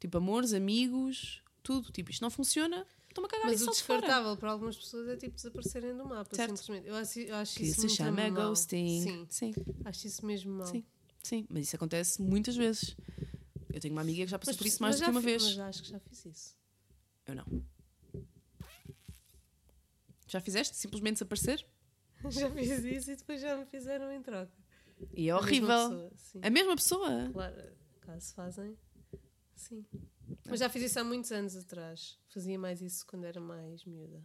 Tipo, 0.00 0.18
amores, 0.18 0.52
amigos, 0.52 1.42
tudo. 1.62 1.90
Tipo, 1.92 2.10
isto 2.10 2.20
não 2.20 2.30
funciona, 2.30 2.86
estou-me 3.08 3.26
a 3.26 3.30
cagar 3.30 3.46
Mas 3.46 3.60
isso 3.60 3.70
o 3.70 3.72
descartável 3.72 4.36
para 4.36 4.50
algumas 4.50 4.76
pessoas 4.76 5.08
é 5.08 5.16
tipo 5.16 5.34
desaparecerem 5.36 5.96
do 5.96 6.04
mapa, 6.04 6.34
Certo. 6.34 6.56
simplesmente. 6.56 6.88
Eu 6.88 6.96
acho, 6.96 7.18
eu 7.20 7.36
acho 7.36 7.56
Que 7.56 7.62
isso 7.64 7.80
se 7.80 7.88
chama 7.88 8.28
mau. 8.30 8.48
ghosting. 8.50 9.00
Sim, 9.02 9.26
sim, 9.30 9.54
acho 9.84 10.06
isso 10.06 10.26
mesmo 10.26 10.52
mau. 10.52 10.66
sim, 10.66 10.84
sim. 11.22 11.46
Mas 11.48 11.66
isso 11.68 11.76
acontece 11.76 12.20
muitas 12.20 12.56
vezes. 12.56 12.94
Eu 13.72 13.80
tenho 13.80 13.94
uma 13.94 14.02
amiga 14.02 14.24
que 14.24 14.30
já 14.30 14.38
passou 14.38 14.52
Mas, 14.52 14.58
por 14.58 14.66
isso 14.66 14.82
mais 14.82 14.96
do 14.98 15.04
que 15.04 15.10
uma 15.10 15.20
fi- 15.20 15.26
vez. 15.26 15.42
Mas 15.44 15.58
acho 15.60 15.82
que 15.84 15.88
já 15.90 16.00
fiz 16.00 16.26
isso. 16.26 16.56
Eu 17.26 17.36
não. 17.36 17.44
Já 20.34 20.40
fizeste? 20.40 20.76
Simplesmente 20.76 21.14
desaparecer? 21.14 21.64
já 22.28 22.50
fiz 22.50 22.84
isso 22.84 23.12
e 23.12 23.16
depois 23.16 23.40
já 23.40 23.56
me 23.56 23.64
fizeram 23.66 24.10
em 24.12 24.20
troca. 24.20 24.52
E 25.12 25.28
é 25.28 25.32
A 25.32 25.36
mesma 25.36 25.46
horrível. 25.46 25.68
pessoa, 25.68 26.12
sim. 26.16 26.40
A 26.42 26.50
mesma 26.50 26.74
pessoa? 26.76 27.30
Claro, 27.32 27.72
caso 28.00 28.34
fazem, 28.34 28.76
sim. 29.54 29.86
Mas 30.46 30.58
já 30.58 30.68
fiz 30.68 30.82
isso 30.82 30.98
há 30.98 31.04
muitos 31.04 31.30
anos 31.30 31.54
atrás. 31.54 32.18
Fazia 32.28 32.58
mais 32.58 32.82
isso 32.82 33.06
quando 33.06 33.26
era 33.26 33.40
mais 33.40 33.84
miúda. 33.84 34.20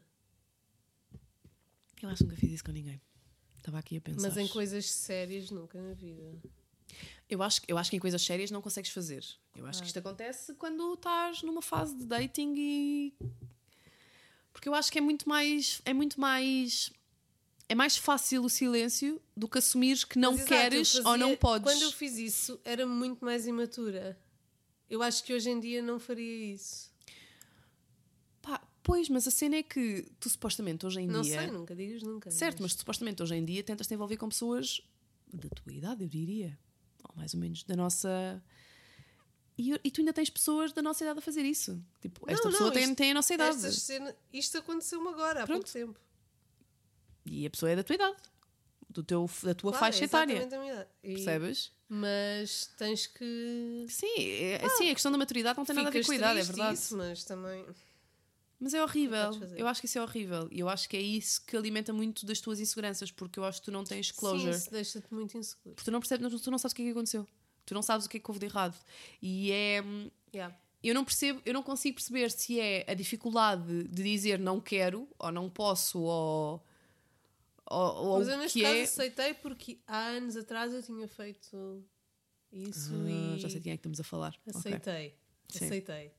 Eu 2.02 2.10
acho 2.10 2.24
que 2.24 2.24
nunca 2.24 2.38
fiz 2.38 2.54
isso 2.54 2.64
com 2.64 2.72
ninguém. 2.72 3.00
Estava 3.60 3.78
aqui 3.78 3.98
a 3.98 4.02
pensar. 4.02 4.28
Mas 4.28 4.38
em 4.38 4.48
coisas 4.48 4.90
sérias 4.90 5.52
nunca 5.52 5.80
na 5.80 5.94
vida. 5.94 6.42
Eu 7.30 7.44
acho, 7.44 7.62
eu 7.68 7.78
acho 7.78 7.92
que 7.92 7.98
em 7.98 8.00
coisas 8.00 8.20
sérias 8.24 8.50
não 8.50 8.64
consegues 8.64 8.90
fazer. 8.90 9.24
Eu 9.56 9.68
acho 9.68 9.82
que 9.82 9.88
isto 9.88 10.00
acontece 10.00 10.56
quando 10.56 10.96
estás 10.96 11.44
numa 11.44 11.62
fase 11.62 11.96
de 11.96 12.06
dating 12.06 12.56
e. 12.58 13.14
Porque 14.60 14.68
eu 14.68 14.76
acho 14.76 14.92
que 14.92 14.98
é 14.98 15.02
muito 15.02 15.28
mais. 15.30 15.82
É 15.86 15.94
muito 15.94 16.20
mais. 16.20 16.92
É 17.70 17.74
mais 17.74 17.96
fácil 17.96 18.44
o 18.44 18.50
silêncio 18.50 19.22
do 19.38 19.48
que 19.48 19.58
assumires 19.58 20.04
que 20.04 20.20
não 20.20 20.32
Mas, 20.34 20.42
exato, 20.42 20.54
queres 20.54 20.92
fazia- 20.92 21.08
ou 21.10 21.18
não 21.18 21.38
podes. 21.38 21.64
Quando 21.72 21.82
eu 21.84 21.92
fiz 21.94 22.18
isso, 22.18 22.60
era 22.66 22.86
muito 22.86 23.24
mais 23.24 23.48
imatura. 23.48 24.20
Eu 24.90 25.02
acho 25.02 25.24
que 25.24 25.34
hoje 25.34 25.50
em 25.50 25.62
dia 25.62 25.82
não 25.82 25.98
faria 25.98 26.54
isso. 26.54 26.92
Pá, 28.42 28.60
pois, 28.84 29.08
mas 29.08 29.26
a 29.28 29.32
cena 29.32 29.56
é 29.56 29.64
que 29.64 30.06
tu 30.20 30.30
supostamente 30.30 30.86
hoje 30.86 31.00
em 31.00 31.08
Não 31.08 31.22
dia. 31.22 31.40
sei, 31.40 31.52
nunca 31.52 31.74
digas 31.74 32.04
nunca. 32.04 32.30
Certo, 32.30 32.62
mas 32.62 32.74
supostamente 32.74 33.24
hoje 33.24 33.36
em 33.36 33.46
dia 33.46 33.64
tentas 33.64 33.88
te 33.88 33.94
envolver 33.94 34.18
com 34.18 34.28
pessoas 34.28 34.82
da 35.32 35.48
tua 35.48 35.72
idade, 35.72 36.04
eu 36.04 36.10
diria. 36.10 36.60
Ou 37.08 37.16
mais 37.16 37.34
ou 37.34 37.40
menos 37.40 37.64
da 37.64 37.78
nossa. 37.78 38.44
E, 39.62 39.78
e 39.84 39.92
tu 39.92 40.00
ainda 40.00 40.14
tens 40.14 40.30
pessoas 40.30 40.72
da 40.72 40.82
nossa 40.82 41.04
idade 41.04 41.20
a 41.20 41.22
fazer 41.22 41.42
isso. 41.44 41.84
Tipo, 42.02 42.24
esta 42.32 42.46
Não, 42.46 42.52
pessoa 42.52 42.68
não, 42.70 42.74
tem, 42.74 42.84
isto- 42.84 42.96
tem 42.96 43.12
a 43.12 43.14
nossa 43.14 43.34
idade. 43.34 43.72
Cena- 43.74 44.16
isto 44.32 44.58
aconteceu-me 44.58 45.10
agora, 45.10 45.44
há 45.44 45.46
Pronto. 45.46 45.64
pouco 45.64 45.74
tempo. 45.74 46.00
E 47.26 47.46
a 47.46 47.50
pessoa 47.50 47.70
é 47.70 47.76
da 47.76 47.84
tua 47.84 47.96
idade. 47.96 48.16
Do 48.90 49.04
teu, 49.04 49.30
da 49.44 49.54
tua 49.54 49.72
Claro, 49.72 49.86
faixa 49.86 50.04
é 50.04 50.06
etária. 50.06 50.48
E- 51.04 51.14
Percebes? 51.16 51.72
Mas 51.90 52.68
tens 52.78 53.06
que. 53.08 53.86
Sim, 53.90 54.08
é, 54.18 54.68
sim, 54.78 54.90
a 54.90 54.94
questão 54.94 55.12
da 55.12 55.18
maturidade 55.18 55.58
não 55.58 55.66
tem 55.66 55.76
nada 55.76 55.90
a 55.90 55.92
ver 55.92 56.06
com 56.06 56.12
a 56.12 56.16
idade, 56.16 56.40
é 56.40 56.44
verdade. 56.44 56.74
Isso, 56.76 56.96
mas 56.96 57.24
também. 57.26 57.66
Mas 58.60 58.74
é 58.74 58.82
horrível. 58.84 59.32
Eu 59.58 59.68
acho 59.68 59.80
que 59.82 59.88
isso 59.88 59.98
é 60.00 60.02
horrível. 60.02 60.48
E 60.52 60.60
eu 60.60 60.70
acho 60.70 60.88
que 60.90 60.96
é 60.98 61.02
isso 61.02 61.44
que 61.46 61.56
alimenta 61.58 61.92
muito 61.94 62.26
das 62.26 62.40
tuas 62.42 62.60
inseguranças, 62.60 63.12
porque 63.12 63.40
eu 63.40 63.44
acho 63.46 63.60
que 63.60 63.66
tu 63.66 63.72
não 63.72 63.84
tens 63.84 64.12
closure. 64.12 64.54
Sim, 64.54 64.58
isso 64.60 64.72
deixa-te 64.72 65.14
muito 65.14 65.38
inseguro. 65.38 65.76
Porque 65.76 65.86
tu 65.86 65.92
não 65.92 66.00
percebes, 66.00 66.42
tu 66.42 66.50
não 66.52 66.58
sabes 66.58 66.72
o 66.72 66.76
que 66.76 66.82
é 66.82 66.86
que 66.86 66.92
aconteceu. 66.92 67.28
Tu 67.70 67.76
não 67.76 67.84
sabes 67.84 68.08
o 68.08 68.10
que 68.10 68.18
é 68.18 68.20
que 68.20 68.30
houve 68.32 68.40
de 68.40 68.48
errado. 68.48 68.76
E 69.22 69.52
é. 69.52 69.84
Yeah. 70.34 70.58
Eu 70.82 70.96
não 70.96 71.06
percebo, 71.06 71.40
eu 71.46 71.54
não 71.54 71.62
consigo 71.62 71.96
perceber 71.98 72.32
se 72.32 72.60
é 72.60 72.84
a 72.90 72.96
dificuldade 72.96 73.84
de 73.84 74.04
dizer 74.04 74.40
não 74.40 74.60
quero, 74.60 75.08
ou 75.20 75.32
não 75.32 75.48
posso, 75.50 76.00
ou. 76.00 76.66
ou, 77.70 77.96
ou 78.08 78.20
Mas 78.20 78.28
eu 78.28 78.38
neste 78.40 78.58
que 78.58 78.66
caso 78.66 78.78
é. 78.78 78.82
aceitei 78.82 79.34
porque 79.36 79.80
há 79.86 80.08
anos 80.08 80.36
atrás 80.36 80.74
eu 80.74 80.82
tinha 80.82 81.08
feito 81.08 81.86
isso 82.52 82.92
Ah, 82.96 83.36
e 83.36 83.40
já 83.40 83.50
sei 83.50 83.60
de 83.60 83.64
quem 83.66 83.74
é 83.74 83.76
que 83.76 83.82
estamos 83.82 84.00
a 84.00 84.04
falar. 84.04 84.36
Aceitei. 84.48 85.16
Sim. 85.48 85.66
Aceitei. 85.66 86.12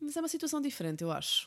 Mas 0.00 0.16
é 0.16 0.20
uma 0.20 0.28
situação 0.28 0.62
diferente, 0.62 1.04
eu 1.04 1.12
acho. 1.12 1.46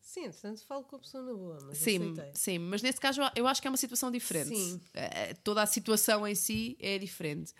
Sim, 0.00 0.24
entretanto 0.24 0.64
falo 0.66 0.82
com 0.84 0.96
a 0.96 0.98
pessoa 0.98 1.22
na 1.22 1.32
boa, 1.34 1.58
mas 1.66 1.78
Sim, 1.78 2.12
aceitei. 2.12 2.32
sim, 2.34 2.58
mas 2.58 2.82
nesse 2.82 2.98
caso 3.00 3.20
eu- 3.36 3.46
acho 3.46 3.60
que 3.60 3.68
é 3.68 3.70
uma 3.70 3.76
situação 3.76 4.10
diferente. 4.10 4.48
Sim. 4.56 4.80
Eh, 4.94 5.34
Toda 5.44 5.62
a 5.62 5.66
situação 5.66 6.26
em 6.26 6.34
si 6.34 6.76
é 6.80 6.98
diferente. 6.98 7.52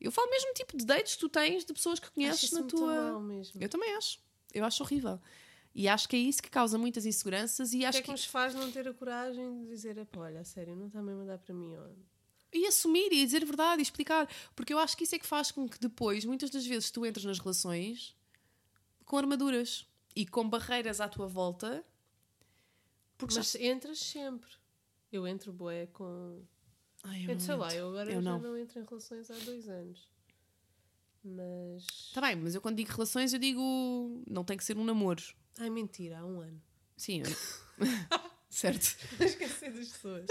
Eu 0.00 0.12
falo 0.12 0.30
mesmo 0.30 0.52
tipo 0.54 0.76
de 0.76 0.84
dates 0.84 1.14
que 1.14 1.20
tu 1.20 1.28
tens 1.28 1.64
de 1.64 1.72
pessoas 1.72 1.98
que 1.98 2.06
Acho 2.06 2.14
conheces 2.14 2.52
na 2.52 2.62
tua. 2.64 3.20
Eu 3.58 3.68
também 3.68 3.94
acho. 3.96 4.18
Eu 4.52 4.64
acho 4.64 4.82
horrível. 4.82 5.18
E 5.74 5.88
acho 5.88 6.08
que 6.08 6.16
é 6.16 6.18
isso 6.18 6.42
que 6.42 6.48
causa 6.50 6.78
muitas 6.78 7.04
inseguranças 7.04 7.72
e 7.72 7.76
O 7.76 7.80
que 7.80 7.84
acho 7.86 7.98
é 7.98 8.02
que 8.02 8.10
nos 8.10 8.24
faz 8.24 8.54
não 8.54 8.70
ter 8.70 8.86
a 8.88 8.94
coragem 8.94 9.62
de 9.64 9.68
dizer, 9.68 9.98
"Epá, 9.98 10.20
olha, 10.20 10.44
sério, 10.44 10.74
não 10.76 10.86
está 10.86 11.02
mesmo 11.02 11.22
a 11.22 11.24
dar 11.24 11.38
para 11.38 11.54
mim. 11.54 11.74
ó." 11.76 11.88
E 12.52 12.66
assumir 12.66 13.12
e 13.12 13.24
dizer 13.24 13.42
a 13.42 13.46
verdade 13.46 13.80
e 13.80 13.82
explicar. 13.82 14.28
Porque 14.54 14.72
eu 14.72 14.78
acho 14.78 14.96
que 14.96 15.04
isso 15.04 15.14
é 15.14 15.18
que 15.18 15.26
faz 15.26 15.50
com 15.50 15.68
que 15.68 15.78
depois, 15.78 16.24
muitas 16.24 16.48
das 16.50 16.64
vezes, 16.66 16.90
tu 16.90 17.04
entres 17.04 17.24
nas 17.26 17.38
relações 17.38 18.14
com 19.04 19.18
armaduras 19.18 19.86
e 20.16 20.26
com 20.26 20.48
barreiras 20.48 21.00
à 21.00 21.08
tua 21.08 21.28
volta. 21.28 21.84
Porque 23.18 23.34
Mas 23.36 23.52
já... 23.52 23.60
entras 23.60 23.98
sempre. 24.00 24.50
Eu 25.12 25.26
entro 25.28 25.52
boé 25.52 25.86
com. 25.86 26.42
Ai, 27.04 27.26
eu 27.26 27.30
Eu 27.30 27.40
sei 27.40 27.54
lá, 27.54 27.66
entro. 27.66 27.78
eu 27.78 27.88
agora 27.90 28.10
Eu 28.10 28.22
já 28.22 28.30
não. 28.30 28.38
não. 28.40 28.56
entro 28.58 28.80
em 28.80 28.84
relações 28.84 29.30
há 29.30 29.34
dois 29.40 29.68
anos. 29.68 30.08
Mas. 31.22 32.10
Tá 32.14 32.20
bem, 32.20 32.36
mas 32.36 32.54
eu 32.54 32.60
quando 32.60 32.76
digo 32.76 32.90
relações, 32.90 33.32
eu 33.32 33.38
digo. 33.38 34.22
Não 34.26 34.42
tem 34.44 34.56
que 34.56 34.64
ser 34.64 34.76
um 34.76 34.84
namoro. 34.84 35.22
Ai, 35.58 35.70
mentira, 35.70 36.18
há 36.18 36.24
um 36.26 36.40
ano. 36.40 36.62
Sim, 36.96 37.22
eu... 37.22 37.26
certo. 38.48 38.96
Esqueci 39.20 39.70
das 39.70 39.88
pessoas. 39.88 40.26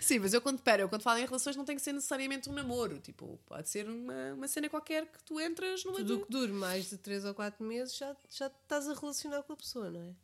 Sim, 0.00 0.18
mas 0.20 0.34
eu 0.34 0.40
quando, 0.40 0.60
pera, 0.60 0.82
eu 0.82 0.88
quando 0.88 1.02
falo 1.02 1.18
em 1.18 1.24
relações 1.24 1.56
não 1.56 1.64
tem 1.64 1.74
que 1.76 1.82
ser 1.82 1.92
necessariamente 1.92 2.48
um 2.48 2.52
namoro. 2.52 2.98
Tipo, 3.00 3.38
pode 3.46 3.68
ser 3.68 3.88
uma, 3.88 4.34
uma 4.34 4.48
cena 4.48 4.68
qualquer 4.68 5.06
que 5.10 5.22
tu 5.24 5.40
entras 5.40 5.84
numa. 5.84 5.96
Tudo 5.96 6.24
que 6.26 6.30
dure 6.30 6.52
mais 6.52 6.90
de 6.90 6.98
3 6.98 7.24
ou 7.24 7.34
4 7.34 7.64
meses 7.64 7.96
já, 7.96 8.14
já 8.30 8.46
estás 8.48 8.88
a 8.88 8.94
relacionar 8.94 9.42
com 9.42 9.52
a 9.52 9.56
pessoa, 9.56 9.90
não 9.90 10.00
é? 10.02 10.14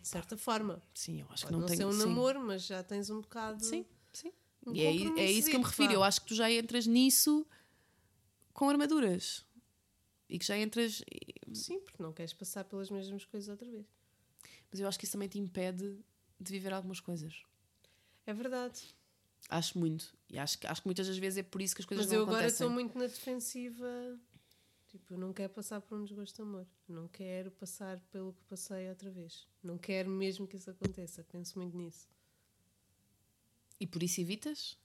De 0.00 0.08
certa 0.08 0.36
forma. 0.36 0.82
Sim, 0.94 1.20
eu 1.20 1.26
acho 1.30 1.44
que 1.46 1.52
Pode 1.52 1.52
não, 1.52 1.60
não 1.60 1.66
tem 1.66 1.76
ser 1.76 1.84
um 1.84 1.92
sim. 1.92 1.98
namoro, 1.98 2.40
mas 2.40 2.64
já 2.64 2.82
tens 2.82 3.10
um 3.10 3.20
bocado. 3.20 3.62
Sim, 3.64 3.84
sim. 4.12 4.32
um 4.66 4.72
e 4.74 4.80
é, 4.82 4.92
i- 4.94 5.12
é 5.20 5.30
isso 5.30 5.50
que 5.50 5.56
eu 5.56 5.60
me 5.60 5.66
refiro. 5.66 5.92
Eu 5.92 6.02
acho 6.02 6.22
que 6.22 6.28
tu 6.28 6.34
já 6.34 6.50
entras 6.50 6.86
nisso 6.86 7.46
com 8.54 8.68
armaduras. 8.70 9.44
E 10.28 10.38
que 10.38 10.44
já 10.46 10.56
entras. 10.56 11.02
Sim, 11.52 11.80
porque 11.80 12.02
não 12.02 12.12
queres 12.12 12.32
passar 12.32 12.64
pelas 12.64 12.88
mesmas 12.90 13.24
coisas 13.24 13.48
outra 13.50 13.68
vez. 13.70 13.84
Mas 14.70 14.80
eu 14.80 14.86
acho 14.88 14.98
que 14.98 15.04
isso 15.04 15.12
também 15.12 15.28
te 15.28 15.38
impede 15.38 15.98
de 16.40 16.52
viver 16.52 16.72
algumas 16.72 17.00
coisas. 17.00 17.42
É 18.30 18.34
verdade. 18.34 18.94
Acho 19.48 19.76
muito. 19.76 20.14
E 20.28 20.38
acho, 20.38 20.56
que- 20.58 20.66
acho 20.68 20.80
que 20.82 20.86
muitas 20.86 21.08
das 21.08 21.18
vezes 21.18 21.38
é 21.38 21.42
por 21.42 21.60
isso 21.60 21.74
que 21.74 21.82
as 21.82 21.86
coisas 21.86 22.06
Mas 22.06 22.12
não 22.12 22.18
eu 22.20 22.22
agora 22.22 22.38
acontecem. 22.46 22.64
estou 22.66 22.70
muito 22.70 22.96
na 22.96 23.06
defensiva. 23.06 24.18
Tipo, 24.86 25.14
eu 25.14 25.18
não 25.18 25.32
quero 25.32 25.52
passar 25.52 25.80
por 25.80 25.98
um 25.98 26.04
desgosto 26.04 26.36
de 26.36 26.42
amor. 26.42 26.66
Não 26.88 27.08
quero 27.08 27.50
passar 27.50 27.98
pelo 28.12 28.32
que 28.32 28.42
passei 28.44 28.88
outra 28.88 29.10
vez. 29.10 29.48
Não 29.62 29.76
quero 29.78 30.08
mesmo 30.08 30.46
que 30.46 30.56
isso 30.56 30.70
aconteça. 30.70 31.24
Penso 31.24 31.58
muito 31.58 31.76
nisso. 31.76 32.08
E 33.80 33.86
por 33.86 34.00
isso 34.02 34.20
evitas? 34.20 34.78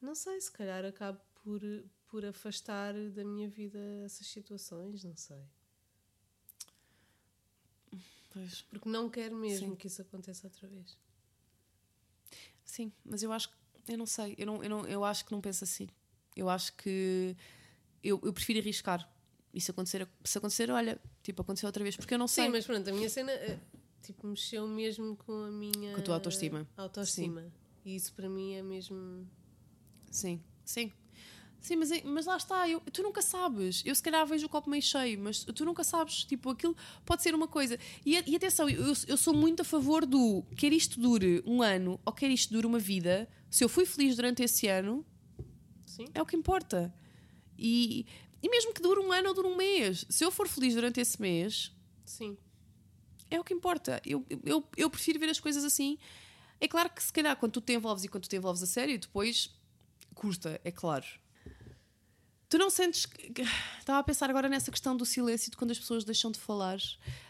Não 0.00 0.14
sei, 0.14 0.40
se 0.40 0.50
calhar 0.52 0.84
acabo 0.84 1.20
por, 1.42 1.60
por 2.06 2.24
afastar 2.24 2.94
da 3.10 3.24
minha 3.24 3.48
vida 3.48 3.78
essas 4.04 4.26
situações. 4.28 5.02
Não 5.02 5.16
sei. 5.16 5.42
Pois. 8.32 8.62
Porque 8.62 8.88
não 8.88 9.10
quero 9.10 9.34
mesmo 9.36 9.70
Sim. 9.70 9.74
que 9.76 9.88
isso 9.88 10.00
aconteça 10.02 10.46
outra 10.46 10.68
vez. 10.68 10.96
Sim, 12.70 12.92
mas 13.04 13.22
eu 13.22 13.32
acho 13.32 13.48
que. 13.48 13.56
Eu 13.88 13.98
não 13.98 14.06
sei. 14.06 14.36
Eu, 14.38 14.46
não, 14.46 14.62
eu, 14.62 14.70
não, 14.70 14.86
eu 14.86 15.04
acho 15.04 15.24
que 15.24 15.32
não 15.32 15.40
penso 15.40 15.64
assim. 15.64 15.88
Eu 16.36 16.48
acho 16.48 16.72
que. 16.74 17.36
Eu, 18.02 18.20
eu 18.22 18.32
prefiro 18.32 18.60
arriscar. 18.60 19.10
E 19.52 19.60
se 19.60 19.72
acontecer, 19.72 20.08
se 20.24 20.38
acontecer, 20.38 20.70
olha, 20.70 21.00
tipo, 21.22 21.42
aconteceu 21.42 21.66
outra 21.66 21.82
vez. 21.82 21.96
Porque 21.96 22.14
eu 22.14 22.18
não 22.18 22.28
sei. 22.28 22.44
Sim, 22.44 22.50
mas 22.52 22.64
pronto, 22.64 22.88
a 22.88 22.92
minha 22.92 23.08
cena 23.08 23.32
eh, 23.32 23.58
tipo, 24.00 24.24
mexeu 24.28 24.68
mesmo 24.68 25.16
com 25.16 25.32
a 25.32 25.50
minha 25.50 25.92
Com 25.94 26.00
a 26.00 26.04
tua 26.04 26.14
autoestima. 26.14 26.68
autoestima. 26.76 27.52
E 27.84 27.96
isso 27.96 28.14
para 28.14 28.28
mim 28.28 28.54
é 28.54 28.62
mesmo. 28.62 29.28
Sim, 30.12 30.40
sim. 30.64 30.92
Sim, 31.60 31.76
mas, 31.76 31.90
é- 31.90 32.02
mas 32.04 32.24
lá 32.26 32.36
está, 32.36 32.68
eu, 32.68 32.80
tu 32.92 33.02
nunca 33.02 33.20
sabes. 33.20 33.82
Eu 33.84 33.94
se 33.94 34.02
calhar 34.02 34.26
vejo 34.26 34.46
o 34.46 34.48
copo 34.48 34.70
meio 34.70 34.82
cheio, 34.82 35.18
mas 35.20 35.44
tu 35.44 35.64
nunca 35.64 35.84
sabes. 35.84 36.24
Tipo, 36.24 36.50
aquilo 36.50 36.74
pode 37.04 37.22
ser 37.22 37.34
uma 37.34 37.46
coisa. 37.46 37.78
E, 38.04 38.12
e 38.26 38.34
atenção, 38.36 38.68
eu, 38.68 38.94
eu 39.06 39.16
sou 39.16 39.34
muito 39.34 39.60
a 39.60 39.64
favor 39.64 40.06
do 40.06 40.42
quer 40.56 40.72
isto 40.72 40.98
dure 40.98 41.42
um 41.46 41.62
ano 41.62 42.00
ou 42.04 42.12
quer 42.12 42.30
isto 42.30 42.52
dure 42.52 42.66
uma 42.66 42.78
vida. 42.78 43.28
Se 43.50 43.62
eu 43.62 43.68
fui 43.68 43.84
feliz 43.84 44.16
durante 44.16 44.42
esse 44.42 44.66
ano, 44.68 45.04
Sim. 45.84 46.06
é 46.14 46.22
o 46.22 46.26
que 46.26 46.34
importa. 46.34 46.94
E, 47.58 48.06
e 48.42 48.48
mesmo 48.48 48.72
que 48.72 48.80
dure 48.80 49.00
um 49.00 49.12
ano 49.12 49.28
ou 49.28 49.34
dure 49.34 49.48
um 49.48 49.56
mês, 49.56 50.06
se 50.08 50.24
eu 50.24 50.30
for 50.30 50.48
feliz 50.48 50.74
durante 50.74 50.98
esse 50.98 51.20
mês, 51.20 51.72
Sim. 52.06 52.38
é 53.30 53.38
o 53.38 53.44
que 53.44 53.52
importa. 53.52 54.00
Eu, 54.06 54.24
eu, 54.46 54.64
eu 54.78 54.88
prefiro 54.88 55.18
ver 55.20 55.28
as 55.28 55.38
coisas 55.38 55.62
assim. 55.62 55.98
É 56.58 56.66
claro 56.66 56.88
que 56.88 57.02
se 57.02 57.12
calhar 57.12 57.36
quando 57.36 57.52
tu 57.52 57.60
te 57.60 57.74
envolves 57.74 58.02
e 58.04 58.08
quando 58.08 58.22
tu 58.24 58.30
te 58.30 58.36
envolves 58.36 58.62
a 58.62 58.66
sério, 58.66 58.98
depois 58.98 59.54
custa, 60.14 60.58
é 60.64 60.70
claro. 60.70 61.06
Tu 62.50 62.58
não 62.58 62.68
sentes 62.68 63.06
que. 63.06 63.42
Estava 63.78 64.00
a 64.00 64.02
pensar 64.02 64.28
agora 64.28 64.48
nessa 64.48 64.70
questão 64.72 64.96
do 64.96 65.06
silêncio 65.06 65.50
de 65.52 65.56
quando 65.56 65.70
as 65.70 65.78
pessoas 65.78 66.04
deixam 66.04 66.30
de 66.32 66.38
falar. 66.40 66.78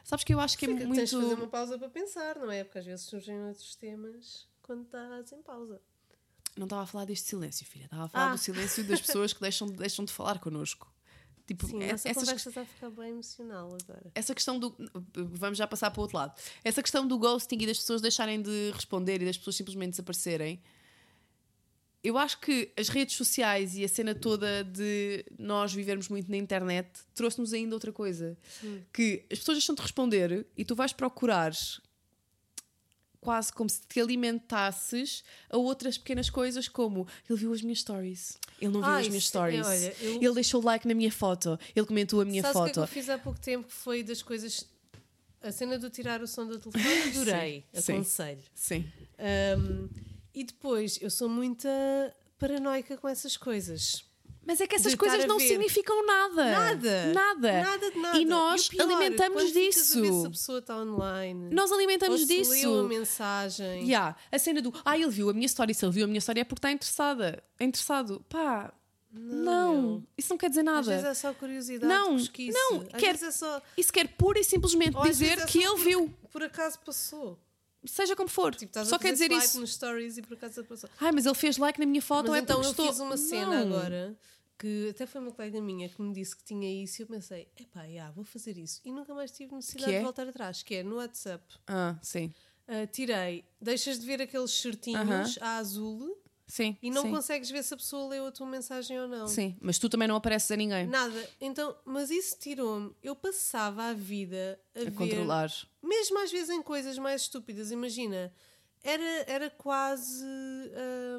Sabes 0.02 0.24
que 0.24 0.32
eu 0.34 0.40
acho 0.40 0.56
que 0.58 0.64
é 0.64 0.68
muito. 0.68 0.94
Tens 0.94 1.10
de 1.10 1.16
fazer 1.16 1.34
uma 1.34 1.46
pausa 1.46 1.78
para 1.78 1.90
pensar, 1.90 2.36
não 2.36 2.50
é? 2.50 2.64
Porque 2.64 2.78
às 2.78 2.86
vezes 2.86 3.04
surgem 3.04 3.38
outros 3.44 3.76
temas 3.76 4.48
quando 4.62 4.82
estás 4.84 5.30
em 5.32 5.42
pausa. 5.42 5.80
Não 6.56 6.64
estava 6.64 6.82
a 6.82 6.86
falar 6.86 7.04
deste 7.04 7.28
silêncio, 7.28 7.64
filha. 7.66 7.84
Estava 7.84 8.04
a 8.04 8.08
falar 8.08 8.30
Ah. 8.30 8.34
do 8.34 8.38
silêncio 8.38 8.82
das 8.84 9.00
pessoas 9.00 9.32
que 9.34 9.40
deixam, 9.42 9.68
deixam 9.68 10.04
de 10.06 10.12
falar 10.12 10.38
connosco. 10.40 10.90
Tipo, 11.46 11.66
Sim, 11.66 11.82
é- 11.82 11.90
essa 11.90 12.08
essas 12.08 12.22
conversa 12.24 12.48
está 12.48 12.60
a 12.62 12.64
ficar 12.64 12.90
bem 12.90 13.10
emocional 13.10 13.76
agora. 13.82 14.10
essa 14.14 14.34
questão 14.34 14.58
do. 14.58 14.74
Vamos 15.14 15.58
já 15.58 15.66
passar 15.66 15.90
para 15.90 16.00
o 16.00 16.02
outro 16.02 16.16
lado. 16.16 16.32
Essa 16.64 16.80
questão 16.82 17.06
do 17.06 17.18
ghosting 17.18 17.58
e 17.60 17.66
das 17.66 17.76
pessoas 17.76 18.00
deixarem 18.00 18.40
de 18.40 18.70
responder 18.72 19.20
e 19.20 19.26
das 19.26 19.36
pessoas 19.36 19.56
simplesmente 19.56 19.90
desaparecerem. 19.90 20.62
Eu 22.02 22.16
acho 22.16 22.40
que 22.40 22.72
as 22.78 22.88
redes 22.88 23.14
sociais 23.14 23.76
e 23.76 23.84
a 23.84 23.88
cena 23.88 24.14
toda 24.14 24.64
de 24.64 25.22
nós 25.38 25.72
vivermos 25.74 26.08
muito 26.08 26.30
na 26.30 26.36
internet 26.38 26.88
trouxe-nos 27.14 27.52
ainda 27.52 27.74
outra 27.76 27.92
coisa. 27.92 28.38
Que 28.92 29.24
as 29.30 29.38
pessoas 29.38 29.58
deixam 29.58 29.74
de 29.74 29.82
responder 29.82 30.46
e 30.56 30.64
tu 30.64 30.74
vais 30.74 30.92
procurar 30.94 31.52
quase 33.20 33.52
como 33.52 33.68
se 33.68 33.82
te 33.86 34.00
alimentasses 34.00 35.22
a 35.50 35.58
outras 35.58 35.98
pequenas 35.98 36.30
coisas 36.30 36.68
como 36.68 37.06
ele 37.28 37.38
viu 37.38 37.52
as 37.52 37.60
minhas 37.60 37.80
stories, 37.80 38.38
ele 38.58 38.72
não 38.72 38.80
viu 38.80 38.88
Ah, 38.90 38.96
as 38.96 39.08
minhas 39.08 39.24
é, 39.24 39.26
stories, 39.26 39.66
olha, 39.66 39.96
eu- 40.00 40.22
ele 40.22 40.34
deixou 40.34 40.62
like 40.64 40.88
na 40.88 40.94
minha 40.94 41.12
foto, 41.12 41.58
ele 41.76 41.84
comentou 41.86 42.22
a 42.22 42.24
minha 42.24 42.40
Sabes 42.40 42.56
o 42.56 42.64
que 42.64 42.70
é 42.70 42.72
que 42.72 42.74
foto. 42.80 42.84
eu 42.84 42.88
fiz 42.88 43.08
há 43.10 43.18
pouco 43.18 43.38
tempo 43.38 43.66
que 43.68 43.74
foi 43.74 44.02
das 44.02 44.22
coisas. 44.22 44.64
A 45.42 45.52
cena 45.52 45.78
do 45.78 45.88
tirar 45.90 46.22
o 46.22 46.26
som 46.26 46.46
do 46.46 46.58
telefone, 46.58 46.84
adorei. 47.14 47.64
Sim, 47.74 47.80
sim. 47.82 47.92
aconselho. 47.92 48.40
Sim. 48.54 48.92
Um, 49.58 49.88
e 50.34 50.44
depois, 50.44 50.98
eu 51.00 51.10
sou 51.10 51.28
muito 51.28 51.66
paranoica 52.38 52.96
com 52.96 53.08
essas 53.08 53.36
coisas. 53.36 54.04
Mas 54.46 54.58
é 54.60 54.66
que 54.66 54.74
essas 54.74 54.94
coisas 54.94 55.26
não 55.26 55.38
ver. 55.38 55.48
significam 55.48 56.04
nada. 56.06 56.50
Nada. 56.50 57.12
Nada. 57.12 57.62
Nada 57.62 57.90
de 57.90 57.98
nada. 57.98 58.18
E 58.18 58.24
nós 58.24 58.66
o 58.66 58.70
pior, 58.70 58.82
alimentamos 58.84 59.52
disso. 59.52 60.02
Se 60.20 60.26
a 60.26 60.30
pessoa 60.30 60.58
está 60.60 60.76
online. 60.78 61.54
Nós 61.54 61.70
ou 61.70 61.76
alimentamos 61.76 62.22
se 62.22 62.26
disso. 62.26 62.50
leu 62.50 62.80
a 62.80 62.88
mensagem. 62.88 63.84
Yeah. 63.84 64.16
A 64.32 64.38
cena 64.38 64.62
do 64.62 64.72
ah, 64.84 64.96
ele 64.96 65.10
viu 65.10 65.28
a 65.28 65.34
minha 65.34 65.44
história, 65.46 65.74
se 65.74 65.84
ele 65.84 65.92
viu 65.92 66.04
a 66.04 66.06
minha 66.08 66.18
história 66.18 66.40
é 66.40 66.44
porque 66.44 66.58
está 66.58 66.72
interessada. 66.72 67.44
É 67.58 67.64
interessado. 67.64 68.24
Pá, 68.30 68.72
Não, 69.12 69.82
meu. 69.82 70.02
isso 70.16 70.30
não 70.30 70.38
quer 70.38 70.48
dizer 70.48 70.60
Às 70.60 70.64
nada. 70.64 70.90
vezes 70.90 71.04
é 71.04 71.14
só 71.14 71.34
curiosidade, 71.34 71.92
Não, 71.92 72.16
pesquisa. 72.16 72.56
não, 72.58 72.80
Às 72.80 73.00
quer- 73.00 73.22
é 73.22 73.30
só. 73.30 73.62
Isso 73.76 73.92
quer 73.92 74.08
pura 74.08 74.38
e 74.40 74.44
simplesmente 74.44 74.96
ou 74.96 75.02
às 75.02 75.08
dizer 75.10 75.38
é 75.38 75.44
que 75.46 75.58
ele 75.58 75.68
por- 75.68 75.78
viu, 75.80 76.14
Por 76.32 76.42
acaso 76.42 76.78
passou. 76.80 77.38
Seja 77.84 78.16
como 78.16 78.28
for. 78.28 78.54
Tipo, 78.54 78.84
Só 78.84 78.98
quer 78.98 79.12
dizer 79.12 79.30
swipe 79.30 79.44
isso. 79.44 79.60
nos 79.60 79.74
stories 79.74 80.18
e 80.18 80.22
por 80.22 80.34
acaso. 80.34 80.64
Ai, 81.00 81.12
mas 81.12 81.26
ele 81.26 81.34
fez 81.34 81.56
like 81.56 81.78
na 81.78 81.86
minha 81.86 82.02
foto, 82.02 82.30
Mas 82.30 82.40
é 82.40 82.42
então 82.42 82.62
eu 82.62 82.70
estou... 82.70 82.86
fiz 82.88 82.98
uma 83.00 83.16
cena 83.16 83.64
Não. 83.64 83.76
agora 83.76 84.16
que 84.60 84.90
até 84.90 85.06
foi 85.06 85.22
uma 85.22 85.32
colega 85.32 85.58
minha 85.58 85.88
que 85.88 86.02
me 86.02 86.12
disse 86.12 86.36
que 86.36 86.44
tinha 86.44 86.70
isso 86.84 87.00
e 87.00 87.02
eu 87.04 87.06
pensei, 87.06 87.48
epá, 87.58 87.88
já, 87.88 88.10
vou 88.10 88.24
fazer 88.24 88.58
isso. 88.58 88.82
E 88.84 88.92
nunca 88.92 89.14
mais 89.14 89.30
tive 89.30 89.54
necessidade 89.54 89.94
é? 89.94 89.98
de 89.98 90.04
voltar 90.04 90.28
atrás, 90.28 90.62
que 90.62 90.74
é 90.74 90.82
no 90.82 90.96
WhatsApp. 90.96 91.42
Ah, 91.66 91.98
sim. 92.02 92.30
ah, 92.68 92.86
tirei, 92.86 93.42
deixas 93.58 93.98
de 93.98 94.04
ver 94.04 94.20
aqueles 94.20 94.50
certinhos 94.50 95.38
a 95.40 95.56
azul 95.56 96.14
Sim, 96.50 96.76
e 96.82 96.90
não 96.90 97.02
sim. 97.02 97.10
consegues 97.10 97.48
ver 97.48 97.62
se 97.62 97.72
a 97.72 97.76
pessoa 97.76 98.08
leu 98.08 98.26
a 98.26 98.32
tua 98.32 98.46
mensagem 98.46 99.00
ou 99.00 99.06
não. 99.06 99.28
Sim, 99.28 99.56
mas 99.60 99.78
tu 99.78 99.88
também 99.88 100.08
não 100.08 100.16
apareces 100.16 100.50
a 100.50 100.56
ninguém 100.56 100.84
Nada. 100.88 101.30
Então, 101.40 101.76
mas 101.84 102.10
isso 102.10 102.36
tirou-me. 102.40 102.92
Eu 103.00 103.14
passava 103.14 103.84
a 103.84 103.92
vida 103.92 104.60
a, 104.74 104.80
a 104.80 104.84
ver, 104.84 104.90
controlar. 104.90 105.48
mesmo 105.80 106.18
às 106.18 106.32
vezes 106.32 106.50
em 106.50 106.60
coisas 106.60 106.98
mais 106.98 107.22
estúpidas. 107.22 107.70
Imagina, 107.70 108.32
era, 108.82 109.24
era 109.28 109.50
quase. 109.50 110.24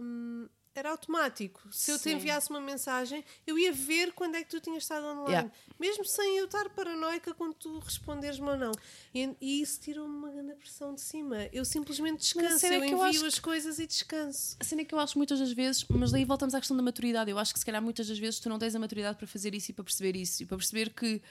hum, 0.02 0.50
era 0.74 0.90
automático. 0.92 1.62
Se 1.72 1.92
eu 1.92 1.98
te 1.98 2.04
Sim. 2.04 2.14
enviasse 2.14 2.50
uma 2.50 2.62
mensagem, 2.62 3.24
eu 3.46 3.58
ia 3.60 3.72
ver 3.74 4.14
quando 4.14 4.36
é 4.36 4.44
que 4.44 4.50
tu 4.50 4.60
tinhas 4.62 4.84
estado 4.84 5.06
online. 5.06 5.30
Yeah. 5.32 5.52
Mesmo 5.80 6.06
sem 6.06 6.38
eu 6.38 6.46
estar 6.46 6.70
paranoica 6.70 7.34
quando 7.34 7.54
tu 7.56 7.80
responderes-me 7.80 8.48
ou 8.50 8.58
não. 8.58 8.72
E, 9.14 9.36
e 9.42 9.62
isso 9.62 9.80
tirou-me 9.82 10.16
uma 10.16 10.30
grande 10.32 10.56
pressão 10.56 10.94
de 10.96 11.02
cima. 11.02 11.48
Eu 11.52 11.66
simplesmente 11.66 12.20
descanso. 12.20 12.60
cena 12.60 12.76
é 12.76 12.78
Eu 12.78 12.82
que 12.82 12.94
eu 12.94 12.98
envio 13.08 13.10
acho 13.20 13.26
as 13.26 13.40
coisas 13.40 13.80
e 13.80 13.86
descanso. 13.88 14.56
A 14.60 14.64
cena 14.64 14.82
é 14.82 14.86
que 14.86 14.94
eu 14.96 15.00
acho 15.00 15.18
muitas 15.18 15.40
das 15.40 15.52
vezes, 15.52 15.86
mas 15.90 16.12
daí 16.12 16.24
voltamos 16.24 16.56
à 16.56 16.60
questão 16.60 16.78
da 16.78 16.84
maturidade. 16.84 17.30
Eu 17.30 17.38
acho 17.38 17.54
que 17.54 17.60
se 17.60 17.66
calhar 17.66 17.82
muitas 17.82 18.08
das 18.08 18.18
vezes 18.18 18.40
tu 18.40 18.48
não 18.48 18.58
tens 18.58 18.74
a 18.76 18.80
maturidade 18.80 19.18
para 19.18 19.28
fazer 19.28 19.54
isso 19.54 19.72
e 19.72 19.74
para 19.74 19.84
perceber 19.84 20.16
isso 20.16 20.44
e 20.44 20.46
para 20.46 20.58
perceber 20.58 20.92
que 20.92 21.22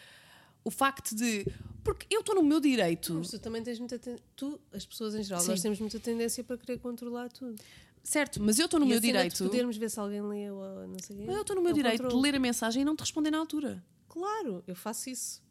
o 0.63 0.71
facto 0.71 1.15
de. 1.15 1.47
Porque 1.83 2.07
eu 2.15 2.21
estou 2.21 2.35
no 2.35 2.43
meu 2.43 2.61
direito, 2.61 3.15
Mas 3.15 3.31
tu 3.31 3.39
também 3.39 3.63
tens 3.63 3.79
muita. 3.79 3.99
ten- 3.99 4.19
Tu, 4.37 4.61
as 4.73 4.85
pessoas 4.85 5.15
em 5.15 5.23
geral, 5.23 5.41
Sim. 5.41 5.49
nós 5.49 5.63
temos 5.63 5.81
muita 5.81 5.99
tendência 5.99 6.45
para 6.45 6.59
querer 6.59 6.79
controlar 6.79 7.31
tudo. 7.31 7.57
Certo, 8.03 8.43
mas 8.43 8.59
eu 8.59 8.65
estou 8.67 8.81
no 8.81 8.87
E 8.87 8.89
meu 8.91 8.99
a 8.99 9.01
cena 9.01 9.13
de 9.13 9.19
direito. 9.19 9.45
podermos 9.45 9.77
ver 9.77 9.91
se 9.91 10.01
alguém 10.01 10.23
leu 10.23 10.57
ou 10.57 10.89
não 10.89 10.99
sei. 10.99 11.17
Mas 11.27 11.35
eu 11.37 11.41
estou 11.43 11.57
no 11.57 11.63
meu 11.63 11.71
é 11.71 11.75
direito 11.75 11.97
de 11.99 12.03
controle. 12.05 12.23
ler 12.23 12.35
a 12.37 12.41
mensagem 12.41 12.83
e 12.83 12.85
não 12.85 12.97
te 12.97 13.01
responder 13.01 13.31
na 13.31 13.39
altura. 13.39 13.83
Claro, 14.09 14.63
eu 14.67 14.75
faço 14.75 15.09
isso 15.11 15.43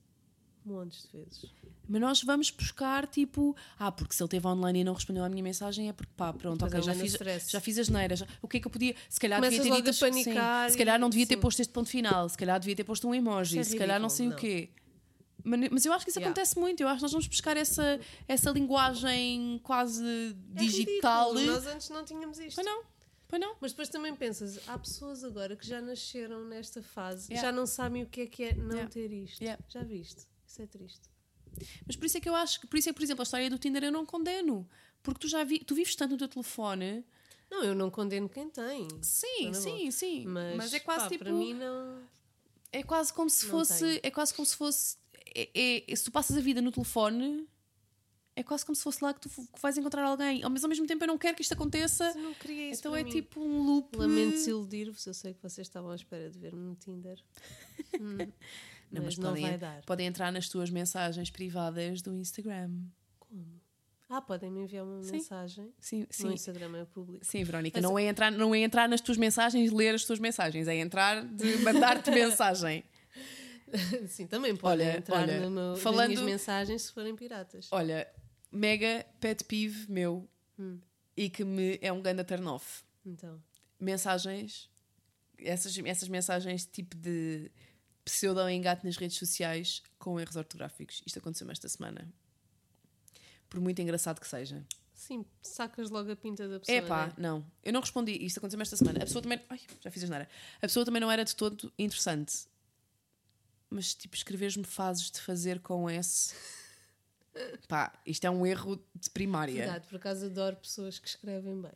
montes 0.65 1.03
de 1.11 1.17
vezes. 1.17 1.45
Mas 1.87 2.01
nós 2.01 2.21
vamos 2.23 2.51
buscar 2.51 3.07
tipo, 3.07 3.55
ah, 3.79 3.91
porque 3.91 4.13
se 4.13 4.21
ele 4.21 4.27
esteve 4.27 4.45
online 4.45 4.81
e 4.81 4.83
não 4.83 4.93
respondeu 4.93 5.23
à 5.23 5.29
minha 5.29 5.41
mensagem 5.41 5.89
é 5.89 5.93
porque 5.93 6.11
pá, 6.15 6.31
pronto, 6.31 6.63
ok, 6.63 6.79
já 6.81 6.91
anda 6.91 6.93
no 6.95 6.99
fiz, 7.01 7.13
stress. 7.13 7.49
já 7.51 7.59
fiz 7.59 7.79
as 7.79 7.89
neiras. 7.89 8.23
O 8.41 8.47
que 8.47 8.57
é 8.57 8.59
que 8.59 8.67
eu 8.67 8.71
podia? 8.71 8.93
Se 9.09 9.19
calhar 9.19 9.39
Começas 9.39 9.57
devia 9.57 9.71
ter 9.71 9.77
dito 9.81 9.89
as- 9.89 9.95
sim, 9.95 10.23
panicar 10.23 10.69
se 10.69 10.77
calhar 10.77 10.99
não 10.99 11.09
devia 11.09 11.25
ter 11.25 11.33
e- 11.35 11.37
posto 11.37 11.59
este 11.61 11.71
ponto 11.73 11.89
final, 11.89 12.29
se 12.29 12.37
calhar 12.37 12.59
devia 12.59 12.75
ter 12.75 12.83
posto 12.83 13.07
um 13.07 13.15
emoji, 13.15 13.59
Isso 13.59 13.69
é 13.69 13.71
se 13.71 13.77
calhar 13.77 13.99
não 13.99 14.09
sei 14.09 14.27
ridículo, 14.27 14.47
o 14.51 14.55
quê. 14.55 14.69
Mas, 15.43 15.85
eu 15.85 15.93
acho 15.93 16.05
que 16.05 16.11
isso 16.11 16.19
Yeah. 16.19 16.31
acontece 16.31 16.59
muito. 16.59 16.81
Eu 16.81 16.87
acho 16.87 16.97
que 16.97 17.01
nós 17.03 17.11
vamos 17.11 17.27
buscar 17.27 17.55
essa, 17.57 17.99
essa 18.27 18.51
linguagem 18.51 19.59
quase 19.63 20.03
É 20.55 20.59
digital. 20.59 21.33
ridículo, 21.33 21.55
Nós 21.55 21.67
antes 21.67 21.89
não 21.89 22.03
tínhamos 22.03 22.39
isto. 22.39 22.55
Pois 22.55 22.65
não, 22.67 22.83
pois 23.27 23.41
não. 23.41 23.55
Mas 23.61 23.71
depois 23.71 23.89
também 23.89 24.15
pensas, 24.15 24.59
há 24.67 24.77
pessoas 24.77 25.23
agora 25.23 25.55
que 25.55 25.65
já 25.65 25.81
nasceram 25.81 26.43
nesta 26.45 26.81
fase, 26.83 27.31
Yeah. 27.31 27.49
já 27.49 27.51
não 27.55 27.65
sabem 27.65 28.03
o 28.03 28.07
que 28.07 28.21
é 28.21 28.27
que 28.27 28.43
é 28.43 28.53
não 28.53 28.71
Yeah. 28.71 28.89
ter 28.89 29.11
isto. 29.11 29.43
Já 29.69 29.83
viste? 29.83 30.27
Isso 30.47 30.61
é 30.61 30.67
triste. 30.67 31.09
Mas 31.85 31.95
por 31.95 32.05
isso 32.05 32.17
é 32.17 32.21
que 32.21 32.29
eu 32.29 32.35
acho 32.35 32.59
que, 32.61 32.67
por 32.67 32.77
isso 32.77 32.89
é 32.89 32.91
que, 32.93 32.97
por 32.97 33.03
exemplo, 33.03 33.21
a 33.21 33.23
história 33.23 33.49
do 33.49 33.57
Tinder 33.57 33.83
eu 33.83 33.91
não 33.91 34.05
condeno. 34.05 34.67
Porque 35.01 35.19
tu 35.21 35.27
já 35.27 35.43
vi, 35.43 35.59
tu 35.59 35.73
vives 35.75 35.95
tanto 35.95 36.11
no 36.11 36.17
teu 36.17 36.27
telefone. 36.27 37.05
Não, 37.49 37.63
eu 37.63 37.73
não 37.73 37.89
condeno 37.89 38.29
quem 38.29 38.49
tem. 38.49 38.87
Sim, 39.01 39.47
Tá 39.51 39.53
sim, 39.59 39.89
sim. 39.91 40.25
Mas, 40.27 40.55
Mas, 40.57 40.73
é 40.73 40.79
quase 40.79 41.03
pá, 41.05 41.09
tipo. 41.09 41.23
para 41.23 41.33
mim 41.33 41.53
não. 41.53 42.01
É 42.71 42.83
quase 42.83 43.11
como 43.11 43.29
se 43.29 43.45
fosse. 43.47 43.79
tenho. 43.79 43.99
É 44.03 44.11
quase 44.11 44.33
como 44.33 44.45
se 44.45 44.55
fosse. 44.55 44.97
É, 45.53 45.83
é- 45.91 45.95
se 45.95 46.03
tu 46.05 46.11
passas 46.11 46.35
a 46.37 46.41
vida 46.41 46.61
no 46.61 46.71
telefone, 46.71 47.47
é 48.35 48.43
quase 48.43 48.65
como 48.65 48.75
se 48.75 48.83
fosse 48.83 49.03
lá 49.03 49.13
que 49.13 49.21
tu 49.21 49.29
que 49.29 49.61
vais 49.61 49.77
encontrar 49.77 50.03
alguém. 50.05 50.41
Mas 50.49 50.63
ao 50.63 50.69
mesmo 50.69 50.85
tempo 50.87 51.03
eu 51.03 51.07
não 51.07 51.17
quero 51.17 51.35
que 51.35 51.41
isto 51.41 51.53
aconteça. 51.53 52.13
Não 52.15 52.31
Então 52.31 52.91
para 52.91 53.01
é 53.01 53.03
mim. 53.03 53.09
tipo 53.09 53.41
um 53.41 53.61
loop. 53.63 53.95
Lamento 53.97 54.31
desiludir-vos, 54.31 55.05
eu 55.05 55.13
sei 55.13 55.33
que 55.33 55.41
vocês 55.41 55.67
estavam 55.67 55.91
à 55.91 55.95
espera 55.95 56.29
de 56.29 56.37
ver-me 56.39 56.61
no 56.61 56.75
Tinder. 56.75 57.19
Hum, 57.99 58.17
Não, 58.91 59.03
mas 59.03 59.15
mas 59.15 59.17
não 59.19 59.29
podem, 59.29 59.43
vai 59.47 59.57
dar. 59.57 59.81
podem 59.85 60.07
entrar 60.07 60.31
nas 60.31 60.49
tuas 60.49 60.69
mensagens 60.69 61.29
privadas 61.29 62.01
do 62.01 62.13
Instagram. 62.15 62.71
Como? 63.19 63.45
Ah, 64.09 64.19
podem 64.21 64.49
me 64.49 64.61
enviar 64.63 64.83
uma 64.83 65.03
Sim. 65.03 65.11
mensagem. 65.13 65.71
Sim, 65.79 65.99
No 65.99 66.07
sim. 66.09 66.33
Instagram 66.33 66.75
é 66.77 66.85
público. 66.85 67.23
Sim, 67.23 67.43
Verónica, 67.43 67.79
Mas- 67.79 67.83
não 67.89 67.97
é, 67.99 68.03
entrar, 68.05 68.31
não 68.31 68.55
é 68.55 68.59
entrar 68.59 68.89
nas 68.89 68.99
tuas 69.01 69.17
mensagens 69.17 69.71
e 69.71 69.73
ler 69.75 69.93
as 69.93 70.03
tuas 70.05 70.17
mensagens, 70.19 70.67
é 70.67 70.75
entrar 70.77 71.23
de 71.23 71.57
mandar-te 71.59 72.09
mensagem. 72.11 72.83
Sim, 74.07 74.28
também 74.28 74.55
podem 74.55 74.88
Olha, 74.88 74.97
entrar 74.97 75.22
olha, 75.22 75.39
no 75.41 75.49
meu, 75.51 75.76
falando- 75.78 76.09
nas 76.09 76.20
minhas 76.20 76.26
mensagens 76.41 76.82
se 76.84 76.91
forem 76.91 77.15
piratas. 77.15 77.67
Olha, 77.72 78.07
mega 78.51 79.05
pet 79.20 79.43
peeve 79.43 79.91
meu 79.91 80.28
Hum. 80.57 80.80
e 81.15 81.30
que 81.30 81.43
me 81.43 81.78
é 81.82 81.91
um 81.91 82.01
ganda 82.01 82.24
turn 82.24 82.45
off. 82.47 82.84
Então, 83.05 83.41
Mensagens, 83.80 84.70
essas, 85.38 85.78
essas 85.78 86.09
mensagens 86.09 86.65
tipo 86.65 86.95
de 86.97 87.49
pseudo-engate 88.03 88.84
nas 88.86 88.97
redes 88.97 89.17
sociais 89.17 89.82
com 89.97 90.20
erros 90.20 90.36
ortográficos. 90.36 91.01
Isto 91.05 91.20
aconteceu-me 91.20 91.53
esta 91.53 91.70
semana. 91.70 92.11
Por 93.49 93.59
muito 93.59 93.82
engraçado 93.82 94.20
que 94.20 94.28
seja. 94.28 94.65
sim, 94.93 95.26
sacas 95.41 95.89
logo 95.89 96.11
a 96.11 96.15
pinta 96.15 96.47
da 96.47 96.59
pessoa. 96.59 96.78
É 96.78 96.82
pá, 96.82 97.07
né? 97.07 97.13
não. 97.17 97.45
Eu 97.63 97.72
não 97.74 97.80
respondi. 97.80 98.11
Isto 98.24 98.38
aconteceu-me 98.39 98.61
esta 98.63 98.76
semana. 98.76 98.97
A 98.99 99.05
pessoa 99.05 99.22
também. 99.22 99.39
Ai, 99.49 99.59
já 99.82 99.89
fiz 99.89 100.03
a. 100.03 100.28
A 100.57 100.61
pessoa 100.61 100.86
também 100.86 100.99
não 100.99 101.09
era 101.11 101.24
de 101.24 101.36
todo 101.36 101.72
interessante. 101.80 102.47
Mas, 103.70 103.93
tipo, 103.93 104.15
escreveres-me 104.15 104.63
fases 104.63 105.11
de 105.11 105.22
fazer 105.22 105.59
com 105.59 105.89
S. 105.89 106.34
Pá, 107.67 107.93
isto 108.05 108.26
é 108.26 108.30
um 108.30 108.45
erro 108.45 108.76
de 108.95 109.09
primária. 109.11 109.53
Verdade, 109.63 109.88
por 109.88 109.95
acaso 109.97 110.26
adoro 110.26 110.55
pessoas 110.57 110.99
que 110.99 111.07
escrevem 111.07 111.61
bem. 111.61 111.72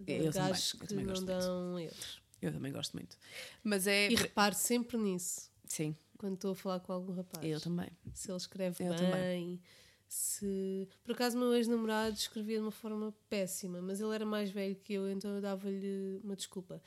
Adoro 0.00 0.24
Eu 0.26 0.32
também, 0.32 0.50
eu 0.50 0.78
que 0.78 0.86
também 0.86 1.04
não 1.04 1.12
gosto 1.12 1.26
muito. 1.72 1.80
erros. 1.94 2.22
Eu 2.40 2.52
também 2.52 2.72
gosto 2.72 2.92
muito. 2.94 3.16
Mas 3.64 3.86
é. 3.86 4.10
E 4.10 4.14
reparo 4.14 4.54
sempre 4.54 4.96
nisso, 4.96 5.50
Sim, 5.64 5.96
quando 6.16 6.34
estou 6.34 6.52
a 6.52 6.54
falar 6.54 6.80
com 6.80 6.92
algum 6.92 7.12
rapaz. 7.14 7.44
eu 7.44 7.60
também. 7.60 7.88
Se 8.14 8.30
ele 8.30 8.36
escreve 8.36 8.84
Eu 8.84 8.90
bem, 8.90 8.98
também. 8.98 9.62
se. 10.06 10.88
Por 11.02 11.12
acaso, 11.12 11.36
o 11.36 11.40
meu 11.40 11.54
ex-namorado 11.56 12.14
escrevia 12.14 12.56
de 12.58 12.62
uma 12.62 12.70
forma 12.70 13.12
péssima, 13.28 13.80
mas 13.82 14.00
ele 14.00 14.14
era 14.14 14.24
mais 14.24 14.50
velho 14.50 14.76
que 14.76 14.92
eu, 14.92 15.10
então 15.10 15.34
eu 15.34 15.40
dava-lhe 15.40 16.20
uma 16.22 16.36
desculpa. 16.36 16.80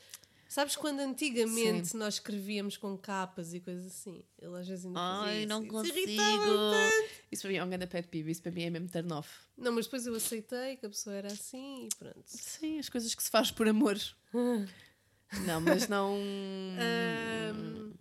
Sabes 0.51 0.75
quando 0.75 0.99
antigamente 0.99 1.95
nós 1.95 2.15
escrevíamos 2.15 2.75
com 2.75 2.97
capas 2.97 3.53
e 3.53 3.61
coisas 3.61 3.85
assim? 3.85 4.21
Ele 4.37 4.53
às 4.57 4.67
vezes 4.67 4.85
ainda 4.85 4.99
Ai, 4.99 5.39
isso. 5.39 5.47
não 5.47 5.61
Isso 5.61 5.71
consigo. 5.71 6.01
Isso 7.31 7.41
para 7.43 7.51
mim 7.51 7.55
é 7.55 7.63
um 7.63 7.69
grande 7.69 7.87
pet 7.87 8.07
peeve. 8.09 8.31
Isso 8.31 8.41
para 8.41 8.51
mim 8.51 8.63
é 8.63 8.69
mesmo 8.69 8.89
turn 8.89 9.13
off. 9.13 9.29
Não, 9.57 9.71
mas 9.71 9.85
depois 9.85 10.05
eu 10.05 10.13
aceitei 10.13 10.75
que 10.75 10.85
a 10.85 10.89
pessoa 10.89 11.15
era 11.15 11.29
assim 11.29 11.85
e 11.85 11.95
pronto. 11.97 12.25
Sim, 12.25 12.79
as 12.79 12.89
coisas 12.89 13.15
que 13.15 13.23
se 13.23 13.29
faz 13.29 13.49
por 13.49 13.65
amor. 13.65 13.97
não, 15.47 15.61
mas 15.61 15.87
não. 15.87 16.17
Ahm, 16.77 17.93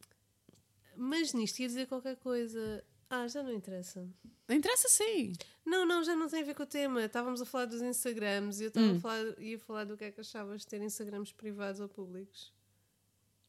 mas 0.96 1.32
nisto 1.32 1.60
ia 1.60 1.68
dizer 1.68 1.86
qualquer 1.86 2.16
coisa. 2.16 2.84
Ah, 3.10 3.26
já 3.26 3.42
não 3.42 3.52
interessa. 3.52 4.08
Interessa 4.48 4.88
sim. 4.88 5.32
Não, 5.66 5.84
não, 5.84 6.02
já 6.04 6.14
não 6.14 6.28
tem 6.28 6.42
a 6.42 6.44
ver 6.44 6.54
com 6.54 6.62
o 6.62 6.66
tema. 6.66 7.04
Estávamos 7.04 7.40
a 7.42 7.44
falar 7.44 7.64
dos 7.66 7.82
Instagrams 7.82 8.60
e 8.60 8.64
eu 8.64 8.68
estava 8.68 8.92
a 8.92 9.00
falar, 9.00 9.38
ia 9.40 9.58
falar 9.58 9.84
do 9.84 9.96
que 9.96 10.04
é 10.04 10.12
que 10.12 10.20
achavas 10.20 10.60
de 10.62 10.68
ter 10.68 10.80
Instagrams 10.80 11.32
privados 11.32 11.80
ou 11.80 11.88
públicos. 11.88 12.52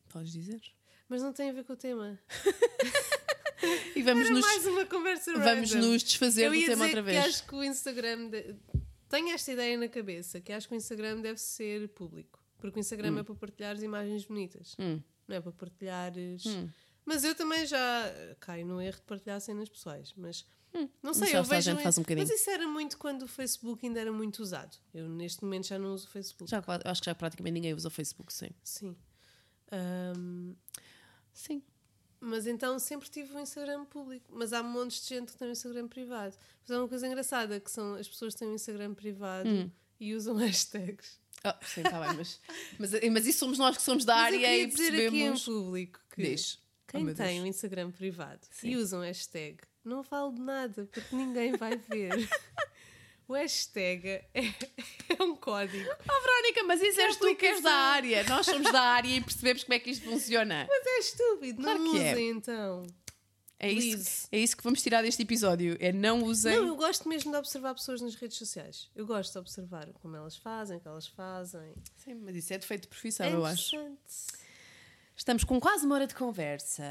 Podes 0.09 0.31
dizer. 0.31 0.61
Mas 1.07 1.21
não 1.21 1.31
tem 1.31 1.49
a 1.49 1.53
ver 1.53 1.63
com 1.63 1.73
o 1.73 1.77
tema. 1.77 2.19
E 3.95 4.01
vamos 4.01 4.25
Era 4.25 4.33
nos, 4.33 4.41
mais 4.43 4.65
uma 4.65 4.85
conversa 4.87 5.31
vamos 5.37 5.71
random. 5.71 5.87
nos 5.89 6.01
desfazer 6.03 6.45
Eu 6.45 6.49
do 6.49 6.55
ia 6.55 6.65
tema 6.69 6.85
dizer 6.87 6.97
outra 6.97 7.03
que 7.13 7.19
vez. 7.19 7.25
acho 7.35 7.45
que 7.47 7.55
o 7.55 7.63
Instagram. 7.63 8.29
de- 8.29 8.55
Tenho 9.07 9.29
esta 9.29 9.51
ideia 9.51 9.77
na 9.77 9.87
cabeça, 9.87 10.41
que 10.41 10.51
acho 10.51 10.67
que 10.67 10.73
o 10.73 10.77
Instagram 10.77 11.21
deve 11.21 11.39
ser 11.39 11.87
público. 11.89 12.43
Porque 12.57 12.79
o 12.79 12.81
Instagram 12.81 13.19
é 13.19 13.23
para 13.23 13.35
partilhares 13.35 13.83
imagens 13.83 14.25
bonitas. 14.25 14.75
Hum. 14.79 14.99
Não 15.27 15.35
é 15.35 15.41
para 15.41 15.51
partilhares. 15.51 16.43
Hum. 16.47 16.69
Mas 17.05 17.23
eu 17.23 17.33
também 17.35 17.65
já 17.65 18.05
eh, 18.07 18.35
caio 18.39 18.65
no 18.65 18.81
erro 18.81 18.97
de 18.97 19.03
partilhar 19.03 19.39
cenas 19.41 19.67
pessoais. 19.69 20.13
Mas 20.15 20.45
não 21.03 21.13
sei, 21.13 21.35
eu 21.35 21.43
vejo. 21.43 21.71
um 21.71 21.75
mas 22.15 22.29
isso 22.29 22.49
era 22.49 22.67
muito 22.67 22.97
quando 22.97 23.23
o 23.23 23.27
Facebook 23.27 23.85
ainda 23.85 23.99
era 23.99 24.11
muito 24.11 24.39
usado. 24.41 24.77
Eu 24.93 25.09
neste 25.09 25.43
momento 25.43 25.67
já 25.67 25.77
não 25.77 25.93
uso 25.93 26.05
o 26.07 26.09
Facebook. 26.09 26.49
Já, 26.49 26.63
acho 26.85 27.01
que 27.01 27.05
já 27.07 27.15
praticamente 27.15 27.53
ninguém 27.55 27.73
usa 27.73 27.87
o 27.87 27.91
Facebook, 27.91 28.31
sim. 28.31 28.49
Sim. 28.63 28.95
Ahm, 29.71 30.53
Sim. 31.33 31.63
mas 32.19 32.45
então 32.45 32.77
sempre 32.77 33.09
tive 33.09 33.33
o 33.35 33.39
Instagram 33.39 33.85
público. 33.85 34.29
Mas 34.33 34.53
há 34.53 34.61
montes 34.63 35.01
de 35.03 35.15
gente 35.15 35.31
que 35.31 35.37
tem 35.37 35.47
o 35.47 35.51
Instagram 35.51 35.87
privado. 35.87 36.35
Mas 36.61 36.71
há 36.71 36.79
uma 36.81 36.87
coisa 36.87 37.07
engraçada 37.07 37.59
que 37.59 37.71
são 37.71 37.95
as 37.95 38.07
pessoas 38.07 38.33
que 38.33 38.39
têm 38.39 38.49
o 38.49 38.53
Instagram 38.55 38.93
privado 38.93 39.49
Hum. 39.49 39.69
e 39.99 40.13
usam 40.15 40.35
hashtags. 40.37 41.19
Ah, 41.43 41.57
sim, 41.65 41.81
está 41.81 41.99
bem, 42.05 42.15
mas, 42.17 42.39
mas, 42.77 42.91
mas 43.11 43.25
isso 43.25 43.39
somos 43.39 43.57
nós 43.57 43.75
que 43.75 43.81
somos 43.81 44.05
da 44.05 44.13
Mas 44.15 44.21
eu 44.33 44.39
área 44.39 44.39
queria 44.47 44.63
e 44.63 44.67
dizer 44.67 44.87
aqui 44.89 44.97
em 44.97 45.09
percebemos. 45.31 45.45
público 45.45 45.99
que 46.13 46.21
Diz. 46.21 46.59
Oh, 46.93 46.97
quem 46.97 47.03
meu 47.05 47.15
tem 47.15 47.35
Deus. 47.35 47.43
o 47.43 47.47
Instagram 47.47 47.91
privado 47.91 48.41
Sim. 48.51 48.69
e 48.69 48.77
usa 48.77 48.97
um 48.97 49.01
hashtag 49.01 49.57
não 49.83 50.03
vale 50.03 50.33
de 50.35 50.41
nada 50.41 50.89
porque 50.91 51.15
ninguém 51.15 51.55
vai 51.57 51.75
ver. 51.77 52.11
O 53.27 53.33
hashtag 53.33 54.05
é, 54.09 54.25
é 55.17 55.23
um 55.23 55.37
código. 55.37 55.89
Oh, 55.89 56.21
Verónica, 56.21 56.63
mas 56.65 56.81
isso 56.81 56.99
és 56.99 57.15
tu 57.15 57.33
que 57.33 57.45
és 57.45 57.61
da 57.63 57.71
área. 57.71 58.25
Nós 58.25 58.45
somos 58.45 58.69
da 58.69 58.81
área 58.81 59.07
e 59.07 59.21
percebemos 59.21 59.63
como 59.63 59.73
é 59.73 59.79
que 59.79 59.89
isto 59.89 60.03
funciona. 60.03 60.67
Mas 60.69 60.85
é 60.85 60.99
estúpido, 60.99 61.63
Claro 61.63 61.79
não 61.79 61.93
que 61.93 61.99
é. 62.01 62.11
usem 62.11 62.29
então. 62.29 62.85
É 63.57 63.71
isso, 63.71 64.27
é 64.33 64.37
isso 64.37 64.57
que 64.57 64.63
vamos 64.63 64.81
tirar 64.81 65.01
deste 65.01 65.21
episódio. 65.21 65.77
É 65.79 65.93
não 65.93 66.23
usem. 66.23 66.53
Não, 66.57 66.67
eu 66.67 66.75
gosto 66.75 67.07
mesmo 67.07 67.31
de 67.31 67.37
observar 67.37 67.73
pessoas 67.73 68.01
nas 68.01 68.15
redes 68.15 68.37
sociais. 68.37 68.89
Eu 68.93 69.05
gosto 69.05 69.31
de 69.31 69.39
observar 69.39 69.87
como 70.01 70.13
elas 70.17 70.35
fazem, 70.35 70.75
o 70.75 70.81
que 70.81 70.87
elas 70.89 71.07
fazem. 71.07 71.73
Sim, 71.95 72.15
mas 72.15 72.35
isso 72.35 72.53
é 72.53 72.57
defeito 72.57 72.81
de 72.81 72.87
profissão, 72.89 73.27
é 73.27 73.33
eu 73.33 73.45
acho. 73.45 73.77
Estamos 75.15 75.43
com 75.43 75.59
quase 75.59 75.85
uma 75.85 75.95
hora 75.95 76.07
de 76.07 76.15
conversa. 76.15 76.83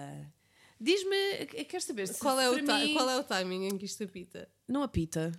Diz-me, 0.81 1.47
quero 1.67 1.83
saber 1.83 2.09
se 2.09 2.19
Qual 2.19 2.39
é, 2.41 2.49
o 2.49 2.55
mim 2.55 2.95
qual 2.95 3.11
é 3.11 3.19
o 3.19 3.25
timing 3.25 3.67
em 3.69 3.77
que 3.79 3.85
isto 3.85 4.03
apita? 4.05 4.49
não 4.67 4.83
apita. 4.83 5.33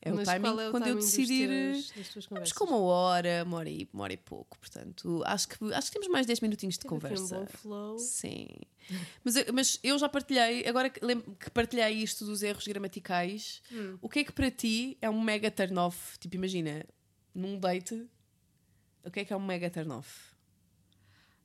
É 0.00 0.10
Mas 0.12 0.28
o 0.28 0.30
timing 0.30 0.48
é 0.60 0.68
o 0.68 0.70
quando 0.70 0.86
eu 0.86 0.94
timing 0.94 0.94
dos 1.00 1.04
decidir. 1.10 1.48
teus- 1.92 2.26
conversas? 2.26 2.52
com 2.52 2.64
uma 2.66 2.78
hora, 2.78 3.42
uma 3.44 3.56
hora 3.58 3.68
e, 3.68 3.88
uma 3.92 4.04
hora 4.04 4.12
e 4.12 4.16
pouco. 4.16 4.56
Portanto, 4.58 5.22
acho 5.26 5.48
que, 5.48 5.72
acho 5.74 5.88
que 5.88 5.92
temos 5.94 6.08
mais 6.08 6.24
10 6.24 6.40
minutinhos 6.40 6.74
de 6.76 6.80
aqui 6.80 6.88
conversa. 6.88 7.36
Um 7.36 7.40
bom 7.40 7.46
flow. 7.46 7.98
Sim. 7.98 8.46
Mas, 9.24 9.36
eu- 9.36 9.52
mas 9.52 9.78
eu 9.82 9.98
já 9.98 10.08
partilhei, 10.08 10.66
agora 10.68 10.88
que, 10.88 11.04
lembro 11.04 11.34
que 11.34 11.50
partilhei 11.50 11.92
isto 11.94 12.24
dos 12.24 12.42
erros 12.44 12.66
gramaticais, 12.66 13.60
Hum. 13.72 13.98
o 14.00 14.08
que 14.08 14.20
é 14.20 14.24
que 14.24 14.32
para 14.32 14.50
ti 14.52 14.96
é 15.02 15.10
um 15.10 15.20
mega 15.20 15.50
turn 15.50 15.76
off? 15.78 16.16
Tipo, 16.18 16.36
imagina, 16.36 16.86
num 17.34 17.58
date, 17.58 18.06
o 19.04 19.10
que 19.10 19.20
é 19.20 19.24
que 19.24 19.32
é 19.32 19.36
um 19.36 19.44
mega 19.44 19.68
turn 19.68 19.90
off? 19.92 20.27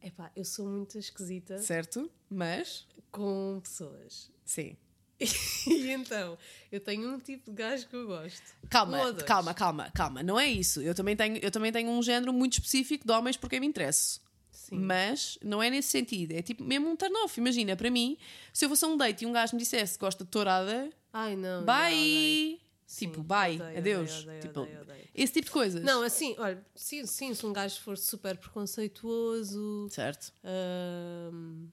Epá, 0.04 0.30
eu 0.36 0.44
sou 0.44 0.68
muito 0.68 0.98
esquisita 0.98 1.58
Certo? 1.60 2.12
Mas, 2.30 2.86
com 3.12 3.60
pessoas. 3.64 4.30
sim. 4.46 4.76
E 5.68 5.90
então, 5.92 6.38
eu 6.70 6.82
tenho 6.82 7.10
um 7.14 7.18
tipo 7.20 7.50
de 7.50 7.56
gajo 7.56 7.88
que 7.88 7.96
eu 7.96 8.06
gosto. 8.08 8.42
Calma, 8.70 9.14
calma, 9.24 9.54
calma, 9.54 9.92
calma. 9.92 10.22
Não 10.24 10.38
é 10.38 10.48
isso. 10.48 10.82
Eu 10.82 10.94
também 10.94 11.16
tenho, 11.16 11.38
eu 11.38 11.50
também 11.50 11.72
tenho 11.72 11.90
um 11.90 12.04
género 12.04 12.34
muito 12.34 12.54
específico 12.54 13.08
de 13.08 13.14
homens 13.14 13.38
por 13.38 13.50
quem 13.50 13.62
me 13.62 13.68
interesso. 13.68 14.20
Sim. 14.52 14.80
Mas 14.80 15.38
não 15.42 15.64
é 15.64 15.70
nesse 15.70 15.90
sentido. 15.90 16.34
É 16.34 16.42
tipo 16.42 16.64
mesmo 16.64 16.90
um 16.90 16.96
turn 16.98 17.16
off. 17.24 17.40
Imagina, 17.40 17.76
para 17.76 17.90
mim, 17.90 18.18
se 18.52 18.66
eu 18.66 18.70
fosse 18.70 18.84
a 18.84 18.88
um 18.90 18.98
date 18.98 19.24
e 19.24 19.26
um 19.28 19.32
gajo 19.32 19.56
me 19.56 19.62
dissesse 19.62 19.94
que 19.94 20.00
gosta 20.04 20.26
de 20.26 20.30
tourada, 20.30 20.90
Ai, 21.14 21.36
não. 21.38 21.64
já 21.66 21.88
odeio. 21.88 22.60
Bye! 22.94 23.00
Sim, 23.00 23.10
tipo, 23.10 23.24
bye, 23.24 23.56
odeio, 23.60 23.78
adeus. 23.78 24.22
odeio, 24.24 24.42
tipo, 24.42 24.60
odeio. 24.62 25.08
Esse 25.16 25.34
tipo 25.34 25.46
de 25.46 25.52
coisas. 25.52 25.84
Não, 25.84 26.02
assim, 26.04 26.36
olha, 26.38 26.64
sim, 26.76 27.06
sim, 27.06 27.34
se 27.34 27.46
um 27.46 27.54
gajo 27.54 27.80
for 27.82 27.98
super 27.98 28.38
preconceituoso, 28.38 29.88
Certo? 29.90 30.32
ahm, 30.44 31.68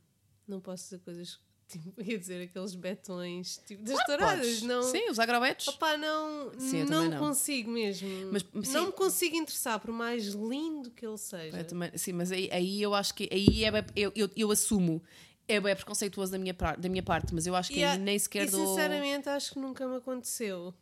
não 0.46 0.60
posso 0.60 0.84
dizer 0.84 0.98
coisas, 1.00 1.38
tipo, 1.68 2.00
ia 2.02 2.18
dizer 2.18 2.42
aqueles 2.42 2.74
betões, 2.74 3.58
tipo, 3.66 3.82
das 3.84 3.98
Ah, 3.98 4.04
touradas, 4.04 4.46
podes. 4.46 4.62
não... 4.62 4.82
Sim, 4.82 5.08
os 5.10 5.18
agrobetos. 5.18 5.68
Opá, 5.68 5.96
não, 5.96 6.52
Sim, 6.58 6.84
não 6.84 7.08
não. 7.08 7.18
consigo 7.18 7.70
mesmo. 7.70 8.08
Mas, 8.32 8.42
sim. 8.42 8.72
não 8.72 8.86
me 8.86 8.92
consigo 8.92 9.36
interessar, 9.36 9.78
por 9.78 9.92
mais 9.92 10.26
lindo 10.28 10.90
que 10.90 11.06
ele 11.06 11.18
seja. 11.18 11.58
Eu 11.58 11.64
também- 11.66 11.96
sim, 11.96 12.12
mas 12.12 12.32
aí, 12.32 12.48
aí 12.52 12.82
eu 12.82 12.94
acho 12.94 13.14
que 13.14 13.28
aí 13.32 13.64
é 13.64 13.70
eu, 13.96 14.12
eu, 14.14 14.30
eu 14.36 14.50
assumo. 14.50 15.02
É 15.48 15.58
bem 15.58 15.74
preconceituoso 15.74 16.30
da 16.30 16.38
minha, 16.38 16.52
da 16.78 16.88
minha 16.88 17.02
parte, 17.02 17.34
mas 17.34 17.44
eu 17.44 17.56
acho 17.56 17.72
que 17.72 17.80
E, 17.80 17.98
nem 17.98 18.16
sequer 18.16 18.46
e 18.46 18.50
dou. 18.50 18.64
sinceramente 18.66 19.28
acho 19.28 19.52
que 19.54 19.58
nunca 19.58 19.86
me 19.88 19.96
aconteceu. 19.96 20.72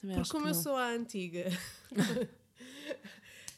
Também 0.00 0.16
Porque 0.16 0.30
como 0.30 0.48
eu 0.48 0.54
sou 0.54 0.76
a 0.76 0.88
antiga 0.90 1.44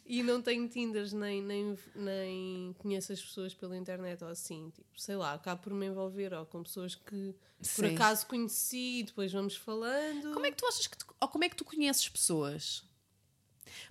e 0.07 0.23
não 0.23 0.41
tenho 0.41 0.69
Tinders 0.69 1.13
nem, 1.13 1.43
nem, 1.43 1.77
nem 1.95 2.73
conheço 2.79 3.13
as 3.13 3.21
pessoas 3.21 3.55
pela 3.55 3.77
internet 3.77 4.23
ou 4.23 4.31
assim, 4.31 4.71
tipo, 4.71 5.01
sei 5.01 5.17
lá, 5.17 5.35
acabo 5.35 5.63
por 5.63 5.75
me 5.75 5.87
envolver 5.87 6.33
ou 6.33 6.47
com 6.47 6.63
pessoas 6.63 6.95
que 6.95 7.35
por 7.75 7.85
Sim. 7.85 7.95
acaso 7.95 8.27
conheci 8.27 9.01
e 9.01 9.03
depois 9.03 9.33
vamos 9.33 9.57
falando. 9.57 10.33
Como 10.33 10.47
é 10.47 10.51
que 10.51 10.57
tu 10.57 10.67
achas 10.67 10.87
que 10.87 10.97
tu, 10.97 11.07
ou 11.21 11.29
como 11.29 11.45
é 11.45 11.49
que 11.49 11.57
tu 11.57 11.65
conheces 11.65 12.09
pessoas? 12.09 12.85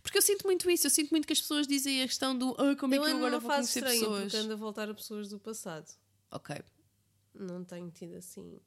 Porque 0.02 0.18
eu 0.18 0.22
sinto 0.22 0.46
muito 0.46 0.70
isso, 0.72 0.88
eu 0.88 0.92
sinto 0.92 1.12
muito 1.12 1.28
que 1.28 1.34
as 1.34 1.42
pessoas 1.42 1.68
dizem 1.68 2.02
a 2.02 2.08
questão 2.08 2.36
do 2.36 2.56
ah, 2.58 2.76
como 2.76 2.96
é 2.96 2.98
eu 2.98 3.04
que 3.04 3.10
eu 3.12 3.18
agora 3.18 3.40
vou 3.40 3.52
conhecer 3.52 3.80
estranha 3.80 4.00
pessoas. 4.00 4.22
porque 4.24 4.38
ando 4.38 4.54
a 4.54 4.56
voltar 4.56 4.90
a 4.90 4.94
pessoas 4.94 5.30
do 5.30 5.38
passado. 5.38 5.92
Ok. 6.32 6.56
Não 7.34 7.64
tenho 7.64 7.92
tido 7.92 8.16
assim. 8.16 8.60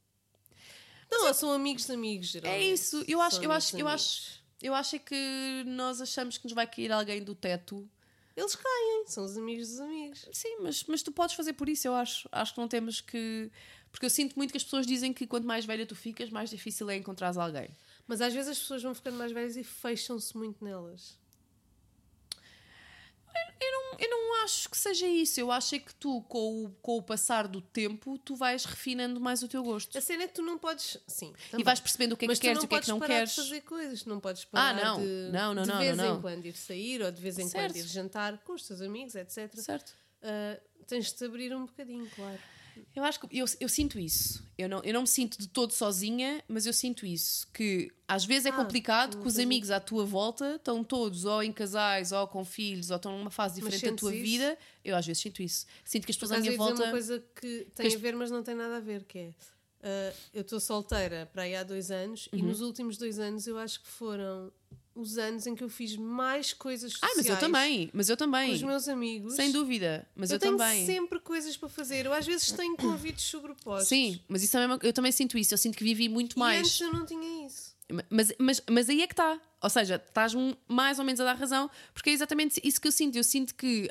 Não, 1.11 1.33
são 1.35 1.53
amigos 1.53 1.87
de 1.87 1.93
amigos, 1.93 2.29
É 2.29 2.33
geralmente. 2.33 2.73
isso, 2.73 3.05
eu 3.09 3.21
acho, 3.21 3.37
São 3.37 3.45
eu 3.45 3.53
acho, 3.53 3.77
eu 3.77 3.89
acho, 3.89 4.43
eu 4.63 4.75
acho 4.75 4.97
é 4.97 4.99
que 4.99 5.65
nós 5.67 6.01
achamos 6.01 6.39
que 6.39 6.45
nos 6.45 6.53
vai 6.53 6.67
cair 6.67 6.93
alguém 6.93 7.23
do 7.23 7.35
teto. 7.35 7.89
Eles 8.37 8.55
caem, 8.55 9.05
são 9.07 9.25
os 9.25 9.37
amigos 9.37 9.69
dos 9.69 9.81
amigos. 9.81 10.29
Sim, 10.33 10.59
mas, 10.61 10.85
mas 10.85 11.03
tu 11.03 11.13
podes 11.13 11.35
fazer 11.35 11.53
por 11.53 11.69
isso, 11.69 11.87
eu 11.89 11.95
acho. 11.95 12.29
Acho 12.31 12.55
que 12.55 12.61
não 12.61 12.69
temos 12.69 13.01
que. 13.01 13.51
Porque 13.91 14.07
eu 14.07 14.11
sinto 14.11 14.37
muito 14.37 14.53
que 14.53 14.57
as 14.57 14.65
pessoas 14.65 14.87
dizem 14.87 15.13
que 15.13 15.27
quanto 15.27 15.47
mais 15.47 15.65
velha 15.65 15.85
tu 15.85 15.97
ficas, 15.97 16.31
mais 16.31 16.49
difícil 16.49 16.89
é 16.89 16.97
encontrar 16.97 17.37
alguém. 17.37 17.69
Mas 18.07 18.21
às 18.21 18.33
vezes 18.33 18.53
as 18.53 18.59
pessoas 18.59 18.83
vão 18.83 18.95
ficando 18.95 19.17
mais 19.19 19.33
velhas 19.33 19.57
e 19.57 19.65
fecham-se 19.65 20.37
muito 20.37 20.65
nelas. 20.65 21.19
Eu 23.61 23.71
não, 23.73 23.99
eu 23.99 24.11
não 24.11 24.45
acho 24.45 24.69
que 24.71 24.77
seja 24.77 25.07
isso. 25.07 25.39
Eu 25.39 25.51
acho 25.53 25.75
é 25.75 25.79
que 25.79 25.95
tu, 25.95 26.23
com 26.23 26.65
o, 26.65 26.71
com 26.83 26.97
o 26.97 27.03
passar 27.03 27.47
do 27.47 27.61
tempo, 27.61 28.19
tu 28.19 28.35
vais 28.35 28.65
refinando 28.65 29.21
mais 29.21 29.43
o 29.43 29.49
teu 29.49 29.63
gosto. 29.63 29.97
A 29.97 30.01
cena 30.01 30.25
é 30.25 30.29
que 30.29 30.35
tu 30.35 30.43
não 30.43 30.57
podes. 30.59 30.97
Sim. 31.07 31.33
E 31.49 31.51
também. 31.51 31.65
vais 31.65 31.81
percebendo 31.81 32.13
o 32.13 32.17
que 32.17 32.25
é 32.25 32.27
que 32.27 32.31
Mas 32.33 32.39
tu 32.39 32.43
queres 32.43 32.57
não 32.59 32.63
e 32.63 32.67
o 32.67 32.69
que 32.69 32.75
é 32.75 32.79
que 32.81 32.87
podes 32.87 32.89
não 32.89 32.99
parar 32.99 33.15
queres. 33.15 33.31
de 33.31 33.37
fazer 33.37 33.61
coisas, 33.63 34.03
tu 34.03 34.09
não 34.09 34.21
podes 34.21 34.45
parar 34.47 34.85
não. 34.85 35.01
de, 35.01 35.07
Não, 35.33 35.55
não, 35.55 35.63
de 35.63 35.69
não, 35.69 35.79
vez 35.79 35.97
não, 35.97 36.05
em 36.05 36.09
não. 36.09 36.21
quando 36.23 36.47
ir 36.47 36.55
sair 36.57 37.03
ou 37.03 37.11
de 37.11 37.21
vez 37.21 37.39
em 37.39 37.49
Certo. 37.49 37.73
quando 37.73 37.77
ir 37.77 37.87
jantar 37.87 38.39
com 38.39 38.55
os 38.55 38.67
teus 38.67 38.81
amigos, 38.81 39.15
etc. 39.15 39.55
Certo? 39.57 39.93
Ah, 40.23 40.59
tens 40.87 41.07
de 41.07 41.15
te 41.15 41.25
abrir 41.25 41.55
um 41.55 41.67
bocadinho, 41.67 42.09
claro. 42.15 42.39
Eu 42.95 43.05
acho 43.05 43.21
que 43.21 43.39
eu, 43.39 43.47
eu 43.61 43.69
sinto 43.69 43.99
isso. 43.99 44.45
Eu 44.59 44.69
não, 44.69 44.83
eu 44.83 44.93
não 44.93 45.03
me 45.03 45.07
sinto 45.09 45.39
de 45.39 45.47
todo 45.49 45.73
sozinha, 45.73 46.43
mas 46.49 46.67
eu 46.67 46.73
sinto 46.73 47.07
isso. 47.07 47.47
Que 47.53 47.91
às 48.07 48.25
vezes 48.25 48.47
é 48.47 48.51
Ah, 48.51 48.53
complicado 48.53 49.19
que 49.21 49.27
os 49.29 49.39
amigos 49.39 49.71
à 49.71 49.79
tua 49.81 50.05
volta 50.05 50.57
estão 50.57 50.83
todos 50.85 51.25
ou 51.25 51.43
em 51.43 51.53
casais, 51.53 52.13
ou 52.13 52.27
com 52.29 52.45
filhos, 52.45 52.91
ou 52.91 52.97
estão 52.97 53.17
numa 53.17 53.31
fase 53.31 53.55
diferente 53.57 53.91
da 53.91 53.97
tua 53.97 54.11
sentes 54.11 54.23
vida. 54.31 54.59
Eu 54.85 54.97
às 54.97 55.07
vezes 55.07 55.23
sinto 55.23 55.43
isso. 55.43 55.67
Sinto 55.85 56.05
que 56.05 56.11
as 56.11 56.17
pessoas 56.17 56.33
à 56.33 56.41
minha 56.41 56.51
dizer 56.51 56.57
volta. 56.59 56.83
uma 56.83 56.91
coisa 56.91 57.25
que 57.41 57.67
tem 57.75 57.87
as- 57.87 57.95
a 57.95 57.99
ver, 57.99 58.15
mas 58.17 58.31
não 58.31 58.43
tem 58.43 58.55
nada 58.55 58.77
a 58.77 58.81
ver, 58.81 59.05
que 59.05 59.19
é. 59.19 59.35
ah, 59.83 60.13
eu 60.35 60.43
estou 60.43 60.59
solteira 60.61 61.29
para 61.33 61.43
aí 61.43 61.55
há 61.55 61.63
dois 61.63 61.91
anos 61.91 62.29
Uhum. 62.33 62.39
e 62.39 62.43
nos 62.43 62.61
últimos 62.61 62.97
dois 62.99 63.19
anos 63.19 63.47
eu 63.47 63.57
acho 63.59 63.81
que 63.81 63.89
foram 63.89 64.53
os 64.95 65.19
anos 65.19 65.47
em 65.47 65.55
que 65.55 65.63
eu 65.63 65.69
fiz 65.69 65.97
mais 65.97 66.53
coisas 66.53 66.93
Ai, 67.01 67.11
sociais 67.11 67.17
mas 67.17 67.27
eu 67.29 67.37
também, 67.39 67.91
mas 67.93 68.09
eu 68.09 68.17
com 68.17 68.25
também. 68.25 68.53
os 68.53 68.63
meus 68.63 68.89
amigos. 68.89 69.35
Sem 69.35 69.53
dúvida. 69.53 70.07
Mas 70.15 70.31
eu, 70.31 70.37
eu 70.37 70.41
tenho 70.41 70.57
também. 70.57 70.85
sempre 70.87 71.21
coisas 71.21 71.57
para 71.57 71.69
fazer. 71.69 72.07
Eu 72.07 72.13
às 72.13 72.27
vezes 72.27 72.51
tenho 72.53 72.77
convites 72.77 73.25
sobrepostos. 73.25 73.89
Sim, 73.89 74.21
mas 74.29 74.43
isso 74.43 74.53
também, 74.53 74.77
é 74.83 74.89
eu 74.89 74.93
também 74.93 75.13
sinto 75.13 75.39
isso. 75.39 75.55
Eu 75.55 75.59
sinto 75.59 75.77
que 75.77 75.85
vivi 75.85 76.09
muito 76.09 76.35
E 76.37 76.39
mais. 76.39 76.61
antes 76.61 76.81
eu 76.81 76.93
não 76.93 77.07
tinha 77.07 77.47
isso. 77.47 77.75
Mas, 78.09 78.33
mas, 78.39 78.63
mas 78.71 78.89
aí 78.89 79.03
é 79.03 79.07
que 79.07 79.13
está. 79.13 79.41
Ou 79.63 79.71
seja, 79.71 79.97
estás-me 79.97 80.57
mais 80.69 80.99
ou 80.99 81.05
menos 81.05 81.21
a 81.21 81.25
dar 81.25 81.35
razão, 81.35 81.71
porque 81.93 82.11
é 82.11 82.13
exatamente 82.13 82.61
isso 82.63 82.81
que 82.81 82.87
eu 82.89 82.93
sinto. 82.93 83.17
Eu 83.17 83.25
sinto 83.25 83.55
que 83.55 83.91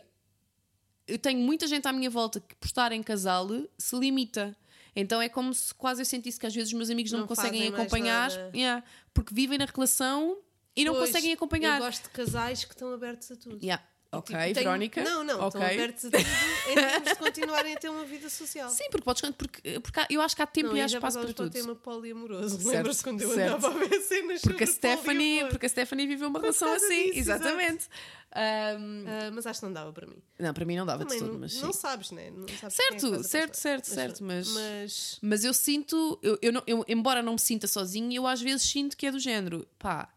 eu 1.07 1.17
tenho 1.17 1.39
muita 1.39 1.67
gente 1.67 1.87
à 1.87 1.93
minha 1.93 2.09
volta 2.09 2.39
que, 2.39 2.55
por 2.55 2.67
estar 2.67 2.91
em 2.91 3.01
casal, 3.03 3.47
se 3.77 3.95
limita. 3.97 4.55
Então 4.95 5.21
é 5.21 5.29
como 5.29 5.53
se 5.53 5.73
quase 5.73 6.01
eu 6.01 6.05
sentisse 6.05 6.39
que 6.39 6.45
às 6.45 6.53
vezes 6.53 6.69
os 6.69 6.73
meus 6.73 6.89
amigos 6.89 7.11
não, 7.11 7.19
Não 7.19 7.25
me 7.25 7.29
conseguem 7.29 7.67
acompanhar. 7.67 8.31
Yeah, 8.53 8.83
porque 9.13 9.33
vivem 9.33 9.57
na 9.57 9.65
relação 9.65 10.37
e 10.75 10.85
não 10.85 10.93
Pois, 10.93 11.07
conseguem 11.07 11.33
acompanhar. 11.33 11.79
Eu 11.79 11.85
gosto 11.85 12.03
de 12.03 12.09
casais 12.09 12.63
que 12.65 12.73
estão 12.73 12.93
abertos 12.93 13.31
a 13.31 13.35
tudo. 13.35 13.59
Yeah. 13.63 13.83
Ok, 14.11 14.25
tipo, 14.35 14.39
tenho- 14.55 14.55
Verónica. 14.55 15.03
Não, 15.03 15.23
não, 15.23 15.35
ok. 15.41 15.47
estão 15.47 15.61
abertos 15.61 16.05
a 16.05 16.09
tudo 16.09 16.25
em 16.71 16.73
termos 16.73 17.09
de 17.09 17.15
continuarem 17.15 17.75
a 17.75 17.77
ter 17.79 17.89
uma 17.89 18.03
vida 18.05 18.27
social. 18.27 18.67
Sim, 18.71 18.85
porque 18.89 19.03
podes 19.05 19.21
porque, 19.37 19.79
porque 19.81 19.99
há- 19.99 20.07
eu 20.09 20.19
acho 20.19 20.35
que 20.35 20.41
há 20.41 20.47
tempo 20.47 20.69
Não, 20.69 20.77
e 20.77 20.81
há 20.81 20.85
espaço 20.87 21.19
para 21.19 21.31
tudo. 21.31 21.51
tema 21.51 21.75
poliamoroso. 21.75 22.55
Certo, 22.57 22.67
Lembras-te 22.69 23.03
quando 23.03 23.21
eu 23.21 23.35
certo. 23.35 23.55
andava 23.57 23.67
a 23.67 23.87
ver 23.87 24.01
cenas 24.01 24.41
Porque 24.41 24.63
a, 24.63 24.67
Stephanie, 24.67 25.03
poliamor? 25.03 25.49
porque 25.51 25.65
a 25.67 25.69
Stephanie 25.69 26.07
viveu 26.07 26.27
uma 26.27 26.39
relação 26.39 26.73
assim, 26.73 27.03
disso, 27.05 27.19
exatamente. 27.19 27.87
Ahm, 28.31 29.05
Ah, 29.07 29.31
mas 29.31 29.45
acho 29.45 29.59
que 29.59 29.65
não 29.67 29.73
dava 29.73 29.93
para 29.93 30.07
mim. 30.07 30.21
não, 30.39 30.53
para 30.55 30.65
mim 30.65 30.75
não 30.75 30.85
dava 30.87 31.05
Também 31.05 31.19
de 31.23 31.29
não, 31.29 31.39
mas 31.39 31.53
sim. 31.53 31.61
não 31.61 31.71
sabes, 31.73 32.09
né? 32.09 32.31
Não 32.31 32.47
sabes 32.47 32.63
é 32.63 32.83
Certo, 32.83 33.13
a 33.13 33.23
certo, 33.23 33.53
certo, 33.55 33.85
certo, 33.85 34.23
mas- 34.23 34.47
mas 34.49 35.19
Mas 35.21 35.43
eu 35.43 35.53
sinto, 35.53 36.19
eu, 36.23 36.35
eu, 36.41 36.51
não- 36.51 36.63
eu- 36.65 36.83
embora 36.87 37.21
não 37.21 37.33
me 37.33 37.39
sinta 37.39 37.67
sozinha, 37.67 38.17
eu 38.17 38.25
às 38.25 38.41
vezes 38.41 38.63
sinto 38.63 38.97
que 38.97 39.05
é 39.05 39.11
do 39.11 39.19
género, 39.19 39.67
pá, 39.77 40.11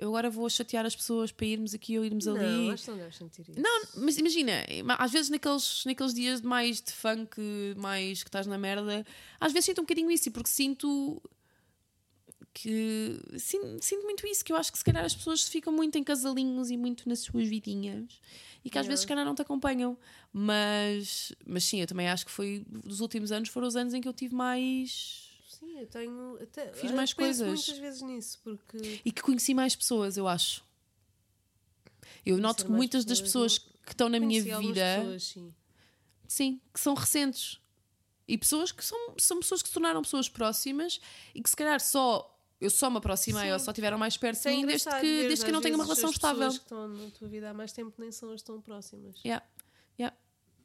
eu 0.00 0.08
agora 0.08 0.30
vou 0.30 0.48
chatear 0.48 0.84
as 0.86 0.96
pessoas 0.96 1.30
para 1.30 1.46
irmos 1.46 1.74
aqui 1.74 1.98
ou 1.98 2.04
irmos 2.04 2.26
ali. 2.26 2.66
não, 2.66 2.70
acho 2.72 2.84
que 2.84 2.90
não 2.90 2.98
deves 2.98 3.16
sentir 3.16 3.42
isso. 3.42 3.60
Não, 3.60 3.82
mas 3.96 4.16
imagina, 4.18 4.52
às 4.98 5.12
vezes 5.12 5.30
naqueles, 5.30 5.84
naqueles 5.84 6.14
dias 6.14 6.40
mais 6.40 6.80
de 6.80 6.92
funk, 6.92 7.36
mais 7.76 8.22
que 8.22 8.28
estás 8.28 8.46
na 8.46 8.56
merda, 8.58 9.04
às 9.38 9.52
vezes 9.52 9.66
sinto 9.66 9.80
um 9.80 9.84
bocadinho 9.84 10.10
isso, 10.10 10.30
porque 10.30 10.48
sinto 10.48 11.22
que 12.52 13.16
sinto, 13.38 13.80
sinto 13.84 14.02
muito 14.04 14.26
isso, 14.26 14.44
que 14.44 14.52
eu 14.52 14.56
acho 14.56 14.72
que 14.72 14.78
se 14.78 14.84
calhar 14.84 15.04
as 15.04 15.14
pessoas 15.14 15.46
ficam 15.48 15.72
muito 15.72 15.96
em 15.96 16.02
casalinhos 16.02 16.68
e 16.70 16.76
muito 16.76 17.08
nas 17.08 17.20
suas 17.20 17.46
vidinhas 17.46 18.20
e 18.64 18.68
que 18.70 18.76
às 18.76 18.84
Yeah. 18.84 18.88
vezes 18.88 19.00
se 19.02 19.06
calhar 19.06 19.24
não 19.24 19.34
te 19.36 19.42
acompanham. 19.42 19.96
Mas, 20.32 21.32
mas 21.46 21.62
sim, 21.64 21.80
eu 21.80 21.86
também 21.86 22.08
acho 22.08 22.24
que 22.26 22.32
foi 22.32 22.64
dos 22.68 23.00
últimos 23.00 23.30
anos 23.30 23.48
foram 23.48 23.68
os 23.68 23.76
anos 23.76 23.94
em 23.94 24.00
que 24.00 24.08
eu 24.08 24.12
tive 24.12 24.34
mais 24.34 25.29
Sim, 25.60 25.78
eu 25.78 25.86
tenho. 25.86 26.38
Até, 26.42 26.72
Fiz 26.72 26.90
eu 26.90 26.96
mais 26.96 27.12
coisas. 27.12 27.46
muitas 27.46 27.78
vezes 27.78 28.02
nisso, 28.02 28.40
porque. 28.42 29.00
e 29.04 29.12
que 29.12 29.22
conheci 29.22 29.54
mais 29.54 29.76
pessoas, 29.76 30.16
eu 30.16 30.26
acho. 30.26 30.64
Eu 32.24 32.38
noto 32.38 32.56
Conhecer 32.56 32.64
que 32.64 32.70
mais 32.70 32.78
muitas 32.78 33.04
das 33.04 33.20
pessoas, 33.20 33.58
pessoas 33.58 33.76
que 33.84 33.92
estão 33.92 34.08
na 34.08 34.18
minha 34.18 34.40
conheci 34.40 34.50
algumas 34.50 34.74
vida, 34.74 34.96
pessoas, 34.96 35.22
sim. 35.24 35.54
sim, 36.26 36.60
que 36.72 36.80
são 36.80 36.94
recentes. 36.94 37.60
E 38.26 38.38
pessoas 38.38 38.72
que 38.72 38.84
são, 38.84 38.98
são 39.18 39.40
pessoas 39.40 39.60
que 39.60 39.68
se 39.68 39.74
tornaram 39.74 40.00
pessoas 40.02 40.28
próximas 40.28 41.00
e 41.34 41.42
que 41.42 41.50
se 41.50 41.56
calhar 41.56 41.80
só 41.80 42.26
eu 42.60 42.68
só 42.68 42.90
me 42.90 42.98
aproximei 42.98 43.44
Sim. 43.44 43.52
ou 43.52 43.58
só 43.58 43.70
estiveram 43.70 43.96
mais 43.96 44.16
perto 44.18 44.42
de 44.42 44.48
é 44.48 44.50
mim 44.52 44.66
desde 44.66 44.90
que, 44.90 45.00
desde 45.00 45.44
que 45.44 45.50
eu 45.50 45.52
não 45.52 45.60
às 45.60 45.62
tenho 45.64 45.74
uma 45.76 45.84
relação 45.84 46.10
as 46.10 46.14
estável. 46.16 46.36
pessoas 46.36 46.58
que 46.58 46.64
estão 46.64 46.88
na 46.88 47.10
tua 47.10 47.28
vida 47.28 47.50
há 47.50 47.54
mais 47.54 47.72
tempo 47.72 47.94
nem 47.98 48.12
são 48.12 48.30
as 48.32 48.42
tão 48.42 48.60
próximas. 48.60 49.18
Yeah. 49.24 49.44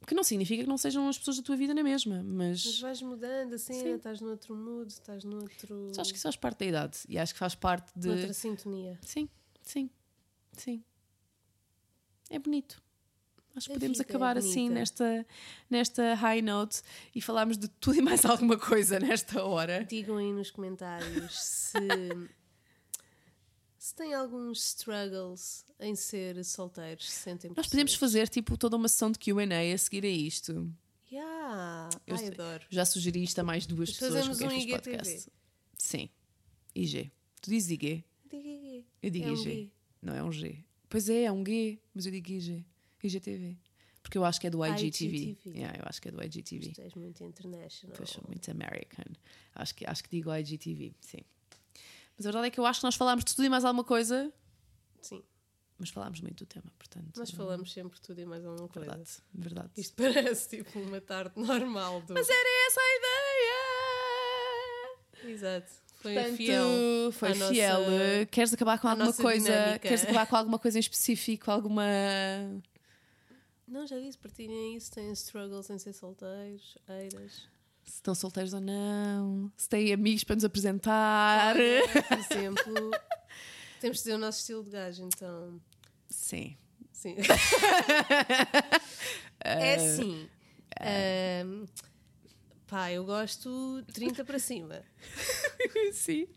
Que 0.08 0.14
não 0.16 0.24
significa 0.24 0.64
que 0.64 0.70
não 0.70 0.78
sejam 0.78 1.08
as 1.10 1.18
pessoas 1.18 1.38
da 1.38 1.44
tua 1.44 1.56
vida 1.56 1.74
na 1.74 1.82
mesma, 1.84 2.22
Mas 2.24 2.64
mas, 2.66 2.80
vais 2.80 3.02
mudando 3.02 3.54
a 3.54 3.58
cena, 3.58 3.80
Sim. 3.82 3.96
estás 3.96 4.22
noutro 4.22 4.56
mood, 4.56 4.92
estás 4.92 5.24
noutro. 5.24 5.88
mas 5.90 6.00
acho 6.00 6.12
que 6.12 6.18
isso 6.18 6.24
faz 6.24 6.36
parte 6.36 6.60
da 6.60 6.66
idade 6.66 6.98
e 7.10 7.18
acho 7.18 7.34
que 7.34 7.40
faz 7.40 7.56
parte 7.56 7.92
de. 7.98 8.08
noutra 8.08 8.34
sintonia. 8.34 9.00
Sim, 9.02 9.28
sim, 9.62 9.90
sim. 10.54 10.84
É 12.30 12.38
bonito. 12.40 12.82
Acho 13.56 13.68
que 13.68 13.72
A 13.72 13.76
podemos 13.76 14.00
é 14.00 14.04
acabar 14.04 14.38
assim 14.38 14.64
bonita. 14.64 14.74
nesta, 14.80 15.26
nesta 15.70 16.14
high 16.16 16.42
note 16.42 16.82
e 17.16 17.22
falarmos 17.22 17.58
de 17.58 17.68
tudo 17.70 17.98
e 17.98 18.02
mais 18.02 18.26
alguma 18.26 18.58
coisa 18.58 19.00
nesta 19.00 19.44
hora. 19.46 19.86
Digam 19.86 20.18
aí 20.18 20.34
nos 20.34 20.52
comentários 20.52 21.40
se, 21.42 21.78
se 23.86 23.94
têm 23.94 24.16
alguns 24.16 24.66
struggles 24.70 25.64
em 25.80 25.96
ser 25.96 26.44
solteiros, 26.44 27.08
se 27.12 27.20
sentem 27.20 27.52
Nós 27.56 27.68
podemos 27.68 27.94
fazer 27.94 28.28
tipo 28.28 28.58
toda 28.58 28.76
uma 28.76 28.88
sessão 28.90 29.12
de 29.12 29.20
QA 29.20 29.44
a 29.74 29.78
seguir 29.78 30.04
a 30.04 30.10
isto. 30.10 30.74
Yeah. 31.12 31.92
Eu 32.08 32.16
Ai, 32.16 32.28
adoro. 32.30 32.66
Já 32.72 32.84
sugeri 32.84 33.22
isto 33.22 33.38
a 33.38 33.44
mais 33.44 33.68
duas 33.68 33.90
Mas 33.90 34.00
pessoas 34.00 34.28
com 34.28 34.36
quem 34.38 34.48
um 34.48 34.50
fiz 34.50 34.64
IGTV. 34.64 34.98
podcast. 34.98 35.32
Sim. 35.78 36.10
IG. 36.74 37.12
Tu 37.40 37.52
dizes 37.52 37.70
IG? 37.70 38.04
Aí. 38.34 38.86
Eu 39.04 39.10
digo 39.12 39.28
É 39.28 39.32
um 39.32 39.34
IG. 39.36 39.44
G. 39.44 39.72
Não 40.02 40.16
é 40.16 40.24
um 40.24 40.32
G. 40.32 40.66
Pois 40.90 41.08
é, 41.08 41.24
é 41.26 41.32
um 41.32 41.46
G, 41.46 41.80
mas 41.94 42.08
eu 42.08 42.12
digo 42.12 42.32
IG. 42.32 42.66
IGTV. 43.04 43.56
Porque 44.02 44.18
eu 44.18 44.26
acho 44.26 44.42
que 44.42 44.48
é 44.48 44.50
do 44.50 44.66
IGTV. 44.66 45.16
IGTV. 45.16 45.58
Yeah, 45.60 45.78
eu 45.78 45.84
acho 45.86 46.02
que 46.02 46.08
é 46.08 46.12
do 46.12 46.24
IGTV. 46.24 46.72
Tu 46.72 46.82
és 46.82 46.94
muito 46.96 47.24
international. 47.24 47.96
Pois 47.96 48.10
sou 48.10 48.24
muito 48.28 48.50
American. 48.50 49.14
Acho 49.54 49.76
que, 49.76 49.86
acho 49.86 50.04
que 50.04 50.10
digo 50.10 50.34
IGTV, 50.36 50.96
sim. 51.02 51.20
Mas 52.18 52.26
a 52.26 52.30
verdade 52.30 52.48
é 52.48 52.50
que 52.52 52.60
eu 52.60 52.66
acho 52.66 52.80
que 52.80 52.86
nós 52.86 52.96
falámos 52.96 53.24
de 53.26 53.36
tudo 53.36 53.46
e 53.46 53.50
mais 53.50 53.66
alguma 53.66 53.84
coisa, 53.84 54.32
Sim, 55.02 55.22
mas 55.78 55.90
falámos 55.90 56.22
muito 56.22 56.44
do 56.44 56.48
tema, 56.48 56.72
portanto. 56.78 57.18
nós 57.18 57.30
falamos 57.32 57.72
sempre 57.74 58.00
tudo 58.00 58.22
e 58.22 58.26
mais 58.26 58.46
alguma 58.46 58.68
coisa. 58.70 58.90
Verdade, 58.90 59.10
verdade. 59.34 59.70
Isto 59.78 59.96
parece 60.02 60.50
tipo 60.58 60.80
uma 60.80 61.02
tarde 61.02 61.34
normal 61.40 62.02
do. 62.02 62.14
Mas 62.14 62.30
era 62.30 62.68
essa 62.68 62.80
a 62.80 62.96
ideia! 65.24 65.34
Exato. 65.34 65.72
Foi 66.02 66.14
Portanto, 66.14 66.38
fiel. 66.38 67.12
foi 67.14 67.32
à 67.32 67.36
nossa- 67.36 67.54
fiel. 67.54 67.78
Queres 68.32 68.54
acabar 68.54 68.80
com 68.80 68.88
alguma 68.88 69.12
coisa? 69.14 69.50
dinâmica. 69.50 69.80
Queres 69.80 70.04
acabar 70.04 70.28
com 70.28 70.36
alguma 70.36 70.60
coisa 70.60 70.78
em 70.78 70.82
específico? 70.82 71.50
Alguma. 71.50 71.84
Não, 73.68 73.88
já 73.88 74.00
disse, 74.00 74.18
partilhem 74.20 74.76
isso. 74.78 74.92
Têm 74.92 75.12
struggles 75.14 75.68
em 75.72 75.80
ser 75.80 75.94
solteiros, 75.94 76.78
eiras. 76.88 77.48
Se 77.86 77.96
estão 77.96 78.16
solteiros 78.16 78.54
ou 78.54 78.62
não? 78.62 79.52
Se 79.56 79.70
têm 79.70 79.94
amigos 79.94 80.24
para 80.24 80.36
nos 80.36 80.46
apresentar? 80.46 81.56
Por 81.56 82.18
exemplo, 82.18 82.92
temos 83.80 83.98
de 83.98 84.04
dizer 84.04 84.16
o 84.16 84.18
nosso 84.18 84.40
estilo 84.40 84.64
de 84.64 84.72
gajo, 84.72 85.04
então. 85.04 85.62
Sim. 86.10 86.58
Sim. 86.92 87.16
é 89.40 89.78
sim. 89.80 90.30
Ahm, 90.80 91.66
pá, 92.68 92.92
eu 92.92 93.06
gosto 93.06 93.84
30 93.94 94.26
para 94.26 94.40
cima. 94.40 94.84
Sim. 95.94 96.28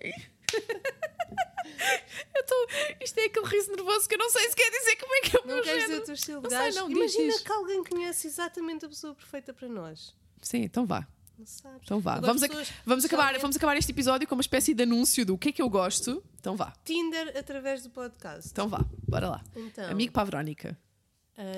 Eu 2.35 2.47
tô... 2.47 2.69
Isto 3.03 3.19
é 3.21 3.25
aquele 3.25 3.47
riso 3.47 3.71
nervoso 3.73 4.09
que 4.09 4.15
eu 4.15 4.19
não 4.19 4.31
sei 4.31 4.49
se 4.49 4.57
quer 4.57 4.71
dizer 4.71 4.97
como 4.97 5.15
é 5.15 5.21
que 5.21 5.37
é 5.37 5.41
o 5.41 5.47
Não 5.47 5.55
meu 5.57 5.65
queres 5.65 5.83
dizer 5.83 5.87
género. 5.95 6.03
o 6.03 6.07
teu 6.07 6.15
estilo 6.15 6.43
de 6.43 6.45
Não 6.45 6.51
sei, 6.51 6.59
gajo? 6.59 6.77
não, 6.81 6.89
diz, 6.89 6.97
Imagina 6.99 7.33
diz. 7.33 7.43
que 7.43 7.53
alguém 7.53 7.85
conhece 7.85 8.27
exatamente 8.27 8.85
a 8.85 8.89
pessoa 8.89 9.15
perfeita 9.15 9.53
para 9.55 9.69
nós. 9.69 10.15
Sim, 10.43 10.63
então 10.63 10.87
vá. 10.87 11.07
Não 11.39 11.47
sabes? 11.47 11.81
Então 11.85 12.01
vá. 12.01 12.19
Vamos, 12.19 12.43
pessoas, 12.43 12.73
vamos, 12.85 13.05
acabar, 13.05 13.39
vamos 13.39 13.57
acabar 13.57 13.77
este 13.77 13.93
episódio 13.93 14.27
com 14.27 14.35
uma 14.35 14.41
espécie 14.41 14.75
de 14.75 14.83
anúncio 14.83 15.25
do 15.25 15.39
que 15.39 15.51
é 15.51 15.53
que 15.53 15.63
eu 15.63 15.71
gosto. 15.71 16.23
Então 16.41 16.57
vá. 16.57 16.73
Tinder 16.85 17.33
através 17.39 17.83
do 17.83 17.91
podcast. 17.91 18.49
Então 18.51 18.69
vá. 18.69 18.85
Bora 19.07 19.29
lá. 19.31 19.45
Então, 19.55 19.89
Amigo 19.91 20.13
para 20.13 20.23
a 20.23 20.25
Verónica. 20.25 20.79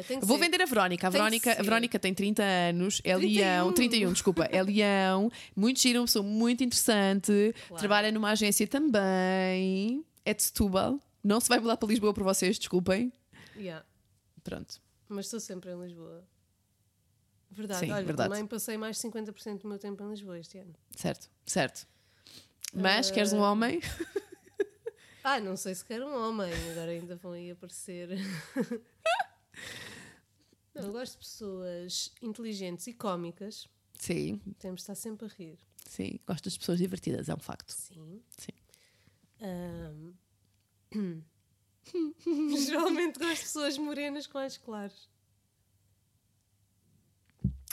que 0.06 0.18
Vou 0.20 0.36
ser- 0.36 0.44
vender 0.44 0.60
a 0.62 0.66
Verónica. 0.66 1.08
A 1.08 1.10
Tem 1.10 1.18
Verónica, 1.18 1.52
a. 1.58 1.62
Verónica 1.62 1.98
tem 1.98 2.12
30 2.12 2.42
anos, 2.42 3.00
é 3.02 3.16
31. 3.16 3.34
leão, 3.34 3.72
31, 3.72 4.12
desculpa, 4.12 4.44
é 4.44 4.62
leão, 4.62 5.30
muito 5.56 5.80
gira, 5.80 5.98
uma 5.98 6.04
pessoa 6.04 6.22
muito 6.22 6.62
interessante, 6.62 7.54
Claro. 7.68 7.80
trabalha 7.80 8.12
numa 8.12 8.30
agência 8.32 8.66
também, 8.66 10.04
é 10.24 10.34
de 10.34 10.42
Setúbal, 10.42 11.00
não 11.24 11.40
se 11.40 11.48
vai 11.48 11.58
mudar 11.58 11.78
para 11.78 11.88
Lisboa 11.88 12.12
para 12.12 12.24
vocês, 12.24 12.58
desculpem. 12.58 13.10
Yeah. 13.56 13.84
Pronto. 14.44 14.80
Mas 15.08 15.24
estou 15.26 15.40
sempre 15.40 15.70
em 15.72 15.80
Lisboa. 15.80 16.22
Verdade, 17.50 17.86
Sim, 17.86 17.92
olha, 17.92 18.04
verdade. 18.04 18.30
também 18.30 18.46
passei 18.46 18.76
mais 18.76 18.96
de 18.96 19.02
50% 19.08 19.62
do 19.62 19.68
meu 19.68 19.78
tempo 19.78 20.02
em 20.04 20.10
Lisboa 20.10 20.38
este 20.38 20.58
ano. 20.58 20.74
Certo, 20.96 21.28
certo. 21.44 21.86
Mas 22.72 23.10
Ah. 23.10 23.14
queres 23.14 23.32
um 23.32 23.40
homem? 23.40 23.80
Ah, 25.22 25.38
não 25.38 25.54
sei 25.54 25.74
se 25.74 25.84
quero 25.84 26.06
um 26.08 26.14
homem, 26.14 26.50
agora 26.70 26.92
ainda 26.92 27.14
vão 27.14 27.32
aí 27.32 27.50
aparecer. 27.50 28.08
não, 30.74 30.82
eu 30.84 30.92
gosto 30.92 31.12
de 31.12 31.18
pessoas 31.18 32.10
inteligentes 32.22 32.86
e 32.86 32.94
cómicas. 32.94 33.68
Sim, 33.98 34.40
Temos 34.58 34.78
de 34.78 34.82
estar 34.84 34.94
sempre 34.94 35.26
a 35.26 35.28
rir. 35.28 35.58
sim. 35.86 36.18
Gosto 36.26 36.44
das 36.44 36.56
pessoas 36.56 36.78
divertidas, 36.78 37.28
é 37.28 37.34
um 37.34 37.38
facto. 37.38 37.68
Sim. 37.70 38.22
Sim. 38.30 38.52
Ahm. 39.42 40.14
Geralmente 42.66 43.18
gosto 43.18 43.34
de 43.36 43.42
pessoas 43.42 43.76
morenas 43.76 44.26
com 44.26 44.38
olhos 44.38 44.56
claros. 44.56 45.06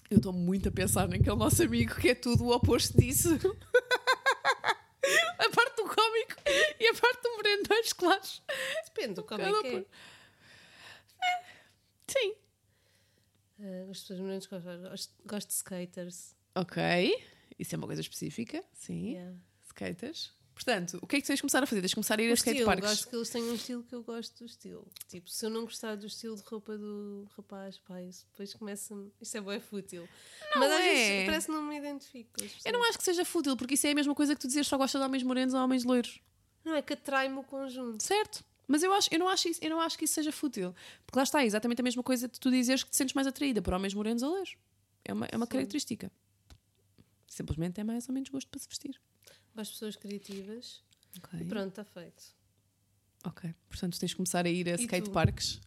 Eu 0.09 0.17
estou 0.17 0.31
muito 0.31 0.69
a 0.69 0.71
pensar 0.71 1.07
naquele 1.07 1.35
nosso 1.35 1.61
amigo 1.63 1.95
que 1.95 2.09
é 2.09 2.15
tudo 2.15 2.45
o 2.45 2.55
oposto 2.55 2.97
disso. 2.97 3.29
a 5.37 5.49
parte 5.49 5.75
do 5.75 5.83
cómico 5.83 6.35
e 6.79 6.87
a 6.87 6.93
parte 6.93 7.21
do 7.23 7.35
moreno 7.35 7.63
de 7.63 7.73
olhos 7.73 7.93
claros. 7.93 8.43
Depende 8.85 9.15
do 9.15 9.23
como 9.23 9.41
é 9.41 9.49
é. 9.49 9.85
Sim. 12.07 12.35
Ah, 13.59 13.85
gosto 13.87 14.15
de. 14.15 14.21
Gosto, 14.89 15.13
gosto 15.25 15.47
de 15.47 15.53
skaters. 15.53 16.35
Ok. 16.55 16.77
Isso 17.59 17.75
é 17.75 17.77
uma 17.77 17.87
coisa 17.87 18.01
específica. 18.01 18.63
Sim. 18.73 19.13
Yeah. 19.13 19.35
Skaters. 19.65 20.36
Portanto, 20.57 20.97
o 21.03 21.05
que 21.05 21.17
é 21.17 21.21
que 21.21 21.27
tens 21.27 21.35
de 21.35 21.43
começar 21.43 21.61
a 21.61 21.67
fazer? 21.67 21.81
Tens 21.81 21.91
de 21.91 21.95
começar 21.95 22.19
a 22.19 22.23
ir 22.23 22.29
O 22.29 22.31
a 22.31 22.33
skate 22.33 22.57
estilo, 22.57 22.65
parks. 22.65 22.89
gosto 22.89 23.09
que 23.09 23.15
eles 23.15 23.29
tenham 23.29 23.49
um 23.49 23.53
estilo 23.53 23.83
que 23.83 23.93
eu 23.93 24.01
gosto 24.01 24.39
do 24.39 24.45
estilo. 24.47 24.87
Tipo, 25.07 25.29
se 25.29 25.45
eu 25.45 25.51
não 25.51 25.61
gostar 25.61 25.95
do 25.95 26.07
estilo 26.07 26.35
de 26.35 26.41
roupa 26.41 26.75
do 26.75 27.29
rapaz, 27.37 27.77
pá, 27.77 28.01
isso 28.01 28.25
depois 28.31 28.55
começa-me. 28.55 29.11
Isto 29.21 29.37
é 29.37 29.41
bué 29.41 29.59
fútil. 29.59 30.09
Mas 30.55 30.71
às 30.71 30.79
é. 30.79 30.83
vezes 30.83 31.25
parece 31.27 31.45
que 31.45 31.53
não 31.53 31.61
me 31.61 31.77
identifico. 31.77 32.31
Eu 32.65 32.73
não 32.73 32.83
acho 32.89 32.97
que 32.97 33.03
seja 33.03 33.23
fútil, 33.23 33.55
porque 33.55 33.75
isso 33.75 33.85
é 33.85 33.91
a 33.91 33.95
mesma 33.95 34.15
coisa 34.15 34.33
que 34.33 34.41
tu 34.41 34.47
dizes 34.47 34.65
só 34.65 34.77
gosta 34.79 34.97
de 34.97 35.05
homens 35.05 35.21
morenos 35.21 35.53
ou 35.53 35.59
homens 35.61 35.83
loiros. 35.83 36.19
Não, 36.65 36.73
é 36.73 36.81
que 36.81 36.93
atrai-me 36.93 37.37
o 37.37 37.43
conjunto. 37.43 38.01
Certo. 38.01 38.43
Mas 38.67 38.81
eu, 38.81 38.91
acho, 38.91 39.09
eu, 39.13 39.19
não 39.19 39.29
acho 39.29 39.47
isso, 39.47 39.63
eu 39.63 39.69
não 39.69 39.79
acho 39.79 39.95
que 39.95 40.05
isso 40.05 40.15
seja 40.15 40.31
fútil. 40.31 40.73
Porque 41.05 41.19
lá 41.19 41.23
está, 41.23 41.43
é 41.43 41.45
exatamente 41.45 41.81
a 41.81 41.83
mesma 41.83 42.01
coisa 42.01 42.27
de 42.27 42.39
tu 42.39 42.49
dizeres 42.49 42.83
que 42.83 42.89
te 42.89 42.97
sentes 42.97 43.13
mais 43.13 43.27
atraída 43.27 43.61
por 43.61 43.75
homens 43.75 43.93
morenos 43.93 44.23
ou 44.23 44.31
loiros. 44.31 44.57
É 45.05 45.13
uma, 45.13 45.27
é 45.27 45.37
uma 45.37 45.45
Sim. 45.45 45.51
característica. 45.51 46.11
Simplesmente 47.27 47.79
é 47.79 47.83
mais 47.83 48.09
ou 48.09 48.13
menos 48.15 48.29
gosto 48.29 48.49
para 48.49 48.59
se 48.59 48.67
vestir. 48.67 48.99
Gosto 49.57 49.71
de 49.71 49.75
pessoas 49.75 49.95
criativas. 49.95 50.81
Ok. 51.17 51.39
E 51.41 51.45
pronto, 51.45 51.69
está 51.69 51.83
feito. 51.83 52.23
Ok. 53.25 53.53
Portanto, 53.67 53.99
tens 53.99 54.09
de 54.11 54.15
começar 54.15 54.45
a 54.45 54.49
ir 54.49 54.69
a 54.69 54.73
E 54.73 54.75
skate 54.75 55.05
tu? 55.09 55.11
parks. 55.11 55.59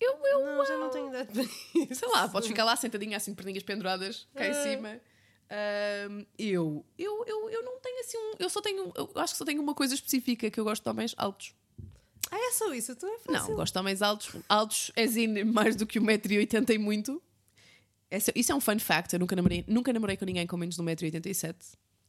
Eu, 0.00 0.12
eu 0.24 0.46
Não, 0.46 0.64
já 0.64 0.78
não 0.78 0.90
tenho 0.90 1.08
idade 1.08 1.32
para 1.32 1.42
isso. 1.42 1.94
sei 1.96 2.08
lá, 2.08 2.28
podes 2.28 2.48
ficar 2.48 2.62
lá 2.64 2.76
sentadinha 2.76 3.16
assim 3.16 3.34
perninhas 3.34 3.64
penduradas 3.64 4.28
cá 4.32 4.46
em 4.46 4.50
Ah. 4.50 4.62
cima. 4.62 5.00
Ahm, 5.50 6.24
eu, 6.38 6.84
eu, 6.96 7.24
eu, 7.26 7.50
eu 7.50 7.64
não 7.64 7.80
tenho 7.80 7.98
assim 8.00 8.16
um. 8.16 8.32
Eu 8.38 8.48
só 8.48 8.60
tenho. 8.60 8.92
Eu 8.94 9.10
acho 9.16 9.34
que 9.34 9.38
só 9.38 9.44
tenho 9.44 9.60
uma 9.60 9.74
coisa 9.74 9.94
específica 9.94 10.48
que 10.50 10.60
eu 10.60 10.64
gosto 10.64 10.84
de 10.84 10.88
homens 10.88 11.14
altos. 11.18 11.52
Ah, 12.30 12.36
é 12.38 12.52
só 12.52 12.72
isso? 12.74 12.92
Então 12.92 13.08
é 13.12 13.18
fácil. 13.18 13.32
Não, 13.50 13.56
gosto 13.56 13.72
de 13.72 13.78
homens 13.80 14.02
altos. 14.02 14.36
Altos 14.48 14.92
é 14.94 15.04
in 15.04 15.44
mais 15.44 15.74
do 15.74 15.84
que 15.86 15.98
1,80m 15.98 16.70
e 16.74 16.78
muito. 16.78 17.20
Esse- 18.10 18.32
Isso 18.36 18.52
é 18.52 18.54
um 18.54 18.60
fun 18.60 18.78
fact. 18.78 19.14
Eu 19.14 19.18
nunca 19.18 19.34
namorei, 19.34 19.64
nunca 19.66 19.92
namorei 19.92 20.16
com 20.16 20.24
ninguém 20.26 20.46
com 20.46 20.56
menos 20.56 20.76
de 20.76 20.82
1,87m. 20.82 21.56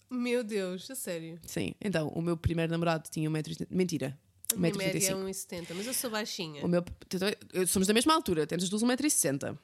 Meu 0.10 0.43
Deus, 0.43 0.89
a 0.89 0.95
sério. 0.95 1.39
Sim. 1.45 1.74
Então, 1.82 2.07
o 2.10 2.22
meu 2.22 2.36
primeiro 2.36 2.72
namorado 2.72 3.10
tinha 3.10 3.30
1,80m. 3.30 3.68
Mentira. 3.70 4.18
A 4.51 4.55
minha 4.55 4.74
média 4.74 5.10
é 5.10 5.14
1,85m. 5.14 5.30
1,70, 5.30 5.66
mas 5.76 5.88
eu 5.88 5.93
sou 5.93 6.10
baixinha. 6.10 6.66
O 6.66 6.68
meu, 6.68 6.84
somos 7.68 7.88
da 7.88 7.93
mesma 7.93 8.14
altura, 8.16 8.47
temos 8.47 8.64
as 8.64 8.70
duas 8.70 8.82
1,60m. 8.84 9.57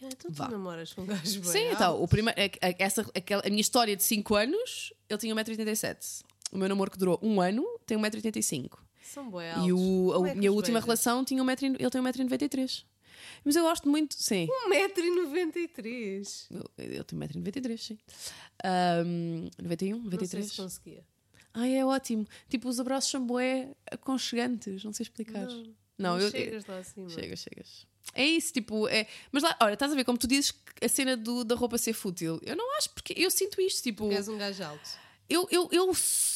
Ah, 0.00 0.06
então 0.12 0.30
tu 0.32 0.50
namoras 0.52 0.92
com 0.92 1.02
um 1.02 1.06
gajo 1.06 1.40
bem 1.40 1.50
Sim, 1.50 1.64
então, 1.72 1.92
o 1.96 2.00
alto. 2.02 2.08
primeiro, 2.10 2.40
a, 2.40 2.66
a- 2.68 2.74
essa, 2.78 3.02
aquela, 3.14 3.42
a 3.44 3.48
minha 3.50 3.60
história 3.60 3.96
de 3.96 4.02
5 4.02 4.34
anos, 4.34 4.92
ele 5.08 5.18
tinha 5.18 5.34
1,87m. 5.34 6.22
O 6.52 6.58
meu 6.58 6.68
namoro 6.68 6.90
que 6.90 6.98
durou 6.98 7.18
um 7.22 7.40
ano 7.40 7.64
tem 7.86 7.96
1,85m. 7.98 8.70
São 9.02 9.28
bué 9.30 9.50
altos. 9.52 9.68
E 9.68 9.72
o, 9.72 10.24
a 10.24 10.28
é 10.30 10.34
minha 10.34 10.50
os 10.50 10.56
última 10.56 10.80
relação 10.80 11.24
tinha 11.24 11.42
um 11.42 11.46
metro, 11.46 11.66
e- 11.66 11.76
ele 11.78 11.90
tem 11.90 12.00
1,93m. 12.02 12.84
Mas 13.48 13.56
eu 13.56 13.62
gosto 13.62 13.88
muito, 13.88 14.14
sim. 14.14 14.46
1,93m. 14.68 16.46
Ele 16.76 17.02
tem 17.04 17.18
1,93m, 17.18 17.78
sim. 17.78 17.98
Um, 18.62 19.48
91, 19.62 19.96
Não 20.02 20.10
sei 20.18 20.26
se 20.28 20.36
93. 20.36 20.56
conseguia. 20.56 21.04
Ai, 21.54 21.74
é 21.78 21.86
ótimo. 21.86 22.26
Tipo, 22.46 22.68
os 22.68 22.78
abraços 22.78 23.10
são 23.10 23.24
bué 23.26 23.70
aconchegantes, 23.90 24.84
não 24.84 24.92
sei 24.92 25.04
explicar. 25.04 25.46
Não, 25.46 25.74
Não, 25.96 26.20
eu. 26.20 26.30
chegas 26.30 26.66
lá 26.66 26.78
acima. 26.78 27.08
Chegas, 27.08 27.38
chegas. 27.40 27.86
É 28.14 28.26
isso, 28.26 28.52
tipo, 28.52 28.86
é... 28.86 29.06
mas 29.32 29.42
lá, 29.42 29.56
olha, 29.62 29.72
estás 29.72 29.92
a 29.92 29.94
ver 29.94 30.04
como 30.04 30.18
tu 30.18 30.26
dizes 30.26 30.50
que 30.50 30.84
a 30.84 30.88
cena 30.90 31.16
do, 31.16 31.42
da 31.42 31.54
roupa 31.54 31.78
ser 31.78 31.94
fútil. 31.94 32.38
Eu 32.42 32.54
não 32.54 32.76
acho, 32.76 32.90
porque 32.90 33.14
eu 33.16 33.30
sinto 33.30 33.62
isto, 33.62 33.82
tipo, 33.82 34.12
És 34.12 34.28
um 34.28 34.36
gajo 34.36 34.62
alto. 34.62 34.90
eu, 35.26 35.48
eu, 35.50 35.70
eu 35.72 35.90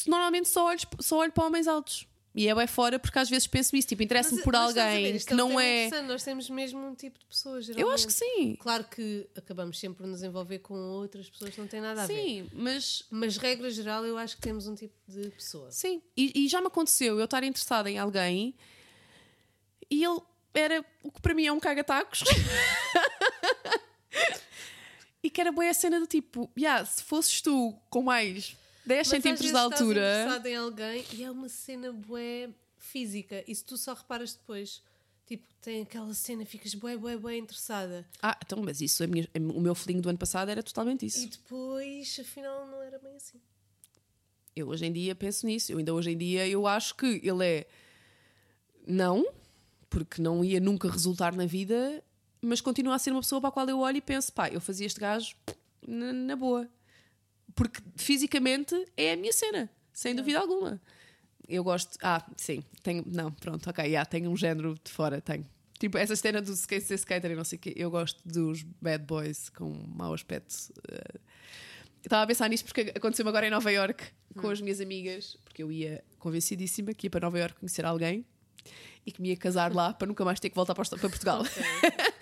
normalmente 0.07 0.49
só 0.49 0.65
olho, 0.65 0.79
só 0.99 1.17
olho 1.19 1.31
para 1.31 1.45
homens 1.45 1.67
altos. 1.67 2.07
E 2.35 2.47
é 2.47 2.55
bem 2.55 2.65
fora 2.65 2.97
porque 2.97 3.19
às 3.19 3.29
vezes 3.29 3.45
penso 3.45 3.75
isso, 3.75 3.87
tipo, 3.87 4.01
interessa-me 4.01 4.41
por 4.41 4.55
alguém 4.55 5.19
que 5.19 5.33
não 5.35 5.59
é. 5.59 5.89
Nós 6.01 6.23
temos 6.23 6.49
mesmo 6.49 6.79
um 6.79 6.95
tipo 6.95 7.19
de 7.19 7.25
pessoas, 7.25 7.65
geralmente. 7.65 7.87
Eu 7.87 7.93
acho 7.93 8.07
que 8.07 8.13
sim. 8.13 8.55
Claro 8.59 8.83
que 8.85 9.27
acabamos 9.35 9.79
sempre 9.79 9.99
por 9.99 10.07
nos 10.07 10.23
envolver 10.23 10.59
com 10.59 10.73
outras 10.73 11.29
pessoas 11.29 11.51
que 11.51 11.61
não 11.61 11.67
têm 11.67 11.79
nada 11.79 12.03
a 12.03 12.07
sim, 12.07 12.13
ver. 12.13 12.23
Sim, 12.23 12.49
mas. 12.53 13.05
Mas, 13.11 13.37
regra 13.37 13.69
geral, 13.69 14.03
eu 14.05 14.17
acho 14.17 14.35
que 14.35 14.41
temos 14.41 14.67
um 14.67 14.73
tipo 14.73 14.95
de 15.07 15.29
pessoa. 15.29 15.71
Sim, 15.71 16.01
e, 16.17 16.43
e 16.43 16.47
já 16.47 16.59
me 16.59 16.67
aconteceu 16.67 17.19
eu 17.19 17.25
estar 17.25 17.43
interessada 17.43 17.89
em 17.89 17.99
alguém 17.99 18.55
e 19.89 20.03
ele 20.03 20.19
era 20.55 20.83
o 21.03 21.11
que 21.11 21.21
para 21.21 21.35
mim 21.35 21.45
é 21.45 21.51
um 21.51 21.59
caga-tacos. 21.59 22.23
e 25.23 25.29
que 25.29 25.39
era 25.39 25.51
boa 25.51 25.69
a 25.69 25.73
cena 25.73 25.99
do 25.99 26.07
tipo, 26.07 26.51
yeah, 26.57 26.83
se 26.83 27.03
fosses 27.03 27.41
tu 27.41 27.73
com 27.89 28.01
mais 28.01 28.57
10 28.85 29.07
centímetros 29.07 29.49
de 29.49 29.57
altura. 29.57 30.01
Estás 30.01 30.25
interessado 30.25 30.45
em 30.47 30.55
alguém 30.55 31.05
e 31.13 31.23
é 31.23 31.31
uma 31.31 31.49
cena 31.49 31.91
bué 31.91 32.49
física. 32.77 33.43
E 33.47 33.55
se 33.55 33.63
tu 33.63 33.77
só 33.77 33.93
reparas 33.93 34.33
depois, 34.33 34.81
tipo, 35.25 35.47
tem 35.61 35.81
aquela 35.83 36.13
cena, 36.13 36.45
ficas 36.45 36.73
bué, 36.75 36.97
bué, 36.97 37.17
bué 37.17 37.37
interessada. 37.37 38.05
Ah, 38.21 38.37
então, 38.43 38.61
mas 38.61 38.81
isso, 38.81 39.07
minha, 39.07 39.27
o 39.35 39.61
meu 39.61 39.73
feeling 39.73 40.01
do 40.01 40.09
ano 40.09 40.17
passado 40.17 40.49
era 40.49 40.61
totalmente 40.61 41.05
isso. 41.05 41.23
E 41.23 41.27
depois, 41.27 42.17
afinal, 42.19 42.67
não 42.67 42.81
era 42.81 42.99
bem 42.99 43.15
assim. 43.15 43.39
Eu 44.55 44.67
hoje 44.67 44.85
em 44.85 44.91
dia 44.91 45.15
penso 45.15 45.45
nisso. 45.45 45.71
Eu 45.71 45.79
ainda 45.79 45.93
hoje 45.93 46.11
em 46.11 46.17
dia 46.17 46.47
eu 46.47 46.67
acho 46.67 46.95
que 46.95 47.19
ele 47.23 47.43
é 47.43 47.67
não, 48.85 49.25
porque 49.89 50.21
não 50.21 50.43
ia 50.43 50.59
nunca 50.59 50.89
resultar 50.89 51.33
na 51.33 51.45
vida, 51.45 52.03
mas 52.41 52.61
continua 52.61 52.95
a 52.95 52.99
ser 52.99 53.11
uma 53.11 53.21
pessoa 53.21 53.39
para 53.39 53.49
a 53.49 53.51
qual 53.51 53.67
eu 53.67 53.79
olho 53.79 53.97
e 53.97 54.01
penso, 54.01 54.31
pá, 54.31 54.49
eu 54.49 54.61
fazia 54.61 54.85
este 54.85 54.99
gajo 54.99 55.35
na, 55.87 56.13
na 56.13 56.35
boa 56.35 56.69
porque 57.55 57.81
fisicamente 57.95 58.75
é 58.97 59.13
a 59.13 59.17
minha 59.17 59.33
cena, 59.33 59.69
sem 59.93 60.15
dúvida 60.15 60.39
alguma. 60.39 60.81
Eu 61.47 61.63
gosto. 61.63 61.97
Ah, 62.01 62.25
sim, 62.37 62.63
tenho. 62.81 63.03
Não, 63.05 63.31
pronto, 63.31 63.69
ok, 63.69 63.83
yeah, 63.85 64.05
tenho 64.05 64.29
um 64.29 64.37
género 64.37 64.75
de 64.83 64.91
fora, 64.91 65.21
tenho. 65.21 65.45
Tipo, 65.79 65.97
essa 65.97 66.15
cena 66.15 66.41
do 66.41 66.53
skate 66.53 66.85
ser 66.85 66.95
skater 66.95 67.31
e 67.31 67.35
não 67.35 67.43
sei 67.43 67.57
o 67.57 67.59
quê, 67.59 67.73
eu 67.75 67.91
gosto 67.91 68.21
dos 68.25 68.63
bad 68.81 69.03
boys 69.05 69.49
com 69.49 69.69
mau 69.93 70.13
aspecto. 70.13 70.53
Uh, 70.89 71.19
estava 72.01 72.23
a 72.23 72.27
pensar 72.27 72.49
nisso 72.49 72.63
porque 72.63 72.93
aconteceu-me 72.95 73.29
agora 73.29 73.47
em 73.47 73.49
Nova 73.49 73.71
York 73.71 74.05
com 74.37 74.47
hum. 74.47 74.51
as 74.51 74.61
minhas 74.61 74.79
amigas, 74.79 75.37
porque 75.43 75.61
eu 75.61 75.71
ia 75.71 76.03
convencidíssima 76.19 76.93
que 76.93 77.07
ia 77.07 77.11
para 77.11 77.21
Nova 77.21 77.37
York 77.37 77.59
conhecer 77.59 77.85
alguém 77.85 78.25
e 79.05 79.11
que 79.11 79.21
me 79.21 79.29
ia 79.29 79.37
casar 79.37 79.73
lá 79.73 79.93
para 79.93 80.07
nunca 80.07 80.23
mais 80.23 80.39
ter 80.39 80.49
que 80.49 80.55
voltar 80.55 80.73
para, 80.73 80.85
Portugal. 80.85 81.41
Okay. 81.41 81.63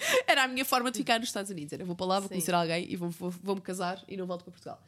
Era 0.41 0.49
a 0.49 0.53
minha 0.53 0.65
forma 0.65 0.91
de 0.91 0.97
ficar 0.97 1.19
nos 1.19 1.29
Estados 1.29 1.51
Unidos. 1.51 1.73
Era 1.73 1.85
vou 1.85 1.95
para 1.95 2.05
lá, 2.05 2.19
vou 2.19 2.27
Sim. 2.27 2.35
conhecer 2.35 2.53
alguém 2.53 2.85
e 2.89 2.95
vou-me 2.95 3.13
vou, 3.13 3.29
vou 3.29 3.61
casar 3.61 4.03
e 4.07 4.17
não 4.17 4.25
volto 4.25 4.43
para 4.43 4.51
Portugal. 4.51 4.83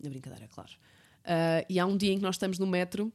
Na 0.00 0.08
brincadeira, 0.08 0.48
claro. 0.48 0.70
Uh, 1.24 1.64
e 1.68 1.78
há 1.78 1.86
um 1.86 1.96
dia 1.96 2.12
em 2.12 2.16
que 2.16 2.22
nós 2.22 2.36
estamos 2.36 2.58
no 2.58 2.66
metro 2.66 3.12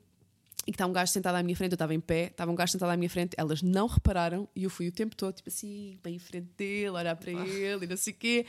e 0.65 0.71
que 0.71 0.75
está 0.75 0.85
um 0.85 0.91
gajo 0.91 1.11
sentado 1.11 1.35
à 1.35 1.43
minha 1.43 1.55
frente, 1.55 1.71
eu 1.71 1.75
estava 1.75 1.93
em 1.93 1.99
pé, 1.99 2.27
estava 2.27 2.51
um 2.51 2.55
gajo 2.55 2.73
sentado 2.73 2.89
à 2.89 2.97
minha 2.97 3.09
frente, 3.09 3.35
elas 3.37 3.61
não 3.61 3.87
repararam 3.87 4.49
e 4.53 4.63
eu 4.63 4.69
fui 4.69 4.87
o 4.87 4.91
tempo 4.91 5.15
todo, 5.15 5.33
tipo 5.33 5.49
assim, 5.49 5.97
bem 6.03 6.15
em 6.15 6.19
frente 6.19 6.49
dele, 6.57 6.89
olhar 6.89 7.15
para 7.15 7.31
ah. 7.31 7.47
ele 7.47 7.85
e 7.85 7.87
não 7.87 7.95
sei 7.95 8.13
o 8.13 8.15
quê. 8.17 8.45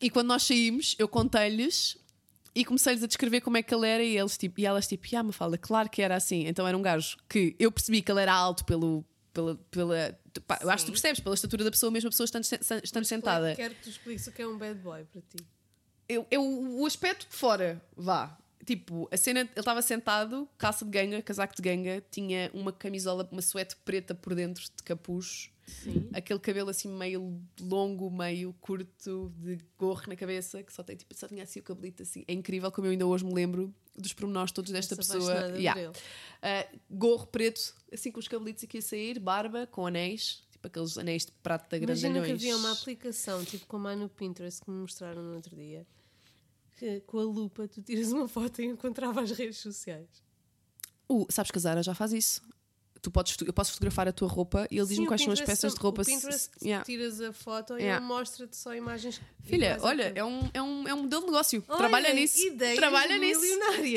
E 0.00 0.10
quando 0.10 0.28
nós 0.28 0.42
saímos, 0.42 0.94
eu 0.98 1.08
contei-lhes 1.08 1.98
e 2.54 2.64
comecei-lhes 2.64 3.02
a 3.02 3.06
descrever 3.06 3.40
como 3.40 3.56
é 3.56 3.62
que 3.62 3.74
ele 3.74 3.86
era 3.86 4.02
e, 4.02 4.16
eles, 4.16 4.36
tipo, 4.36 4.60
e 4.60 4.66
elas 4.66 4.86
tipo, 4.86 5.06
ah, 5.16 5.22
me 5.22 5.32
fala, 5.32 5.56
claro 5.56 5.88
que 5.88 6.02
era 6.02 6.16
assim. 6.16 6.46
Então 6.46 6.66
era 6.66 6.76
um 6.76 6.82
gajo 6.82 7.16
que 7.28 7.54
eu 7.58 7.70
percebi 7.70 8.02
que 8.02 8.10
ele 8.10 8.20
era 8.20 8.32
alto 8.32 8.64
pelo. 8.64 9.04
Pela, 9.32 9.54
pela, 9.70 10.18
pá, 10.46 10.58
eu 10.62 10.70
acho 10.70 10.84
que 10.84 10.90
tu 10.90 10.94
percebes, 10.94 11.20
pela 11.20 11.34
estatura 11.34 11.64
da 11.64 11.70
pessoa, 11.70 11.90
mesmo 11.90 12.08
a 12.08 12.10
pessoa 12.10 12.24
estando, 12.24 12.44
estando 12.84 13.04
sentada. 13.04 13.54
Quero 13.56 13.74
que 13.74 13.82
tu 13.82 13.88
expliques 13.88 14.26
o 14.26 14.32
que 14.32 14.42
é 14.42 14.46
um 14.46 14.58
bad 14.58 14.78
boy 14.80 15.04
para 15.04 15.20
ti 15.22 15.44
eu, 16.10 16.26
eu, 16.28 16.42
o 16.42 16.84
aspecto 16.84 17.28
de 17.30 17.36
fora, 17.36 17.80
vá. 17.96 18.36
Tipo, 18.66 19.08
a 19.12 19.16
cena, 19.16 19.40
ele 19.40 19.50
estava 19.56 19.80
sentado, 19.80 20.48
calça 20.58 20.84
de 20.84 20.90
ganga, 20.90 21.22
casaco 21.22 21.54
de 21.54 21.62
ganga, 21.62 22.04
tinha 22.10 22.50
uma 22.52 22.72
camisola, 22.72 23.28
uma 23.30 23.40
suéte 23.40 23.76
preta 23.84 24.12
por 24.12 24.34
dentro 24.34 24.62
de 24.62 24.82
capuz. 24.82 25.50
Sim. 25.66 26.08
Aquele 26.12 26.40
cabelo 26.40 26.68
assim 26.68 26.88
meio 26.88 27.40
longo, 27.60 28.10
meio 28.10 28.52
curto, 28.60 29.32
de 29.38 29.58
gorro 29.78 30.02
na 30.08 30.16
cabeça, 30.16 30.64
que 30.64 30.72
só 30.72 30.82
tem 30.82 30.96
tipo, 30.96 31.14
só 31.16 31.28
tinha 31.28 31.44
assim 31.44 31.60
o 31.60 31.62
cabelito 31.62 32.02
assim. 32.02 32.24
É 32.26 32.32
incrível 32.32 32.72
como 32.72 32.88
eu 32.88 32.90
ainda 32.90 33.06
hoje 33.06 33.24
me 33.24 33.32
lembro 33.32 33.72
dos 34.00 34.12
pormenores 34.12 34.52
todos 34.52 34.70
desta 34.70 34.94
Essa 34.94 35.14
pessoa. 35.14 35.32
Yeah. 35.56 35.90
Uh, 35.90 36.80
gorro 36.90 37.26
preto, 37.26 37.74
assim 37.92 38.10
com 38.10 38.20
os 38.20 38.28
cabelitos 38.28 38.64
aqui 38.64 38.78
a 38.78 38.82
sair, 38.82 39.18
barba, 39.18 39.66
com 39.66 39.86
anéis, 39.86 40.42
tipo 40.50 40.66
aqueles 40.66 40.96
anéis 40.98 41.26
de 41.26 41.32
prata 41.42 41.78
grandalhões. 41.78 42.02
Imagina 42.02 42.26
que 42.26 42.32
havia 42.32 42.56
uma 42.56 42.72
aplicação, 42.72 43.44
tipo 43.44 43.66
como 43.66 43.88
há 43.88 43.96
no 43.96 44.08
Pinterest, 44.08 44.62
que 44.62 44.70
me 44.70 44.80
mostraram 44.80 45.22
no 45.22 45.34
outro 45.34 45.54
dia 45.54 45.86
que 46.80 47.00
com 47.00 47.18
a 47.18 47.24
lupa 47.24 47.68
tu 47.68 47.82
tiras 47.82 48.10
uma 48.10 48.26
foto 48.26 48.62
e 48.62 48.64
encontrava 48.64 49.20
as 49.20 49.30
redes 49.32 49.58
sociais. 49.58 50.08
Uh, 51.06 51.26
sabes 51.28 51.50
que 51.50 51.58
a 51.58 51.60
Zara 51.60 51.82
já 51.82 51.94
faz 51.94 52.12
isso. 52.12 52.40
Tu 53.02 53.10
podes, 53.10 53.36
eu 53.46 53.52
posso 53.52 53.72
fotografar 53.72 54.06
a 54.06 54.12
tua 54.12 54.28
roupa 54.28 54.66
e 54.70 54.78
ele 54.78 54.86
diz-me 54.86 55.06
quais 55.06 55.22
são 55.22 55.32
as 55.32 55.40
peças 55.40 55.74
de 55.74 55.80
roupa. 55.80 56.02
O 56.02 56.04
Pinterest 56.04 56.50
yeah. 56.62 56.84
tiras 56.84 57.20
a 57.20 57.32
foto 57.32 57.74
yeah. 57.74 57.94
e 57.94 57.96
ele 57.96 58.06
mostra-te 58.06 58.56
só 58.56 58.74
imagens. 58.74 59.20
Filha, 59.42 59.78
olha, 59.80 60.12
é 60.14 60.22
um, 60.22 60.50
é, 60.52 60.60
um, 60.60 60.88
é 60.88 60.94
um 60.94 61.02
modelo 61.02 61.22
de 61.22 61.26
negócio. 61.28 61.64
Olha, 61.66 61.78
Trabalha 61.78 62.12
nisso. 62.12 62.38
Trabalha 62.76 63.18
nisso. 63.18 63.40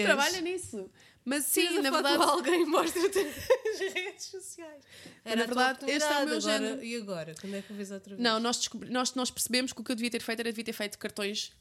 Trabalha 0.03 0.41
nisso. 0.41 0.89
Mas 1.25 1.45
sim, 1.45 1.79
na 1.79 1.89
verdade. 1.89 2.21
alguém 2.21 2.65
mostra-te 2.65 3.19
as 3.19 3.79
redes 3.93 4.25
sociais. 4.25 4.83
Era 5.23 5.37
na 5.37 5.45
verdade, 5.45 5.89
este 5.89 6.03
é 6.03 6.17
o 6.17 6.25
meu 6.25 6.37
agora, 6.37 6.41
género. 6.41 6.83
E 6.83 6.95
agora? 6.97 7.35
Quando 7.39 7.55
é 7.55 7.61
que 7.61 7.71
eu 7.71 7.77
vejo 7.77 7.93
outra 7.93 8.15
vez? 8.15 8.21
Não, 8.21 8.39
nós, 8.39 8.69
nós, 8.89 9.13
nós 9.13 9.31
percebemos 9.31 9.71
que 9.71 9.79
o 9.79 9.83
que 9.83 9.91
eu 9.91 9.95
devia 9.95 10.11
ter 10.11 10.21
feito 10.21 10.39
era 10.41 10.49
devia 10.49 10.65
ter 10.65 10.73
feito 10.73 10.97
cartões 10.99 11.53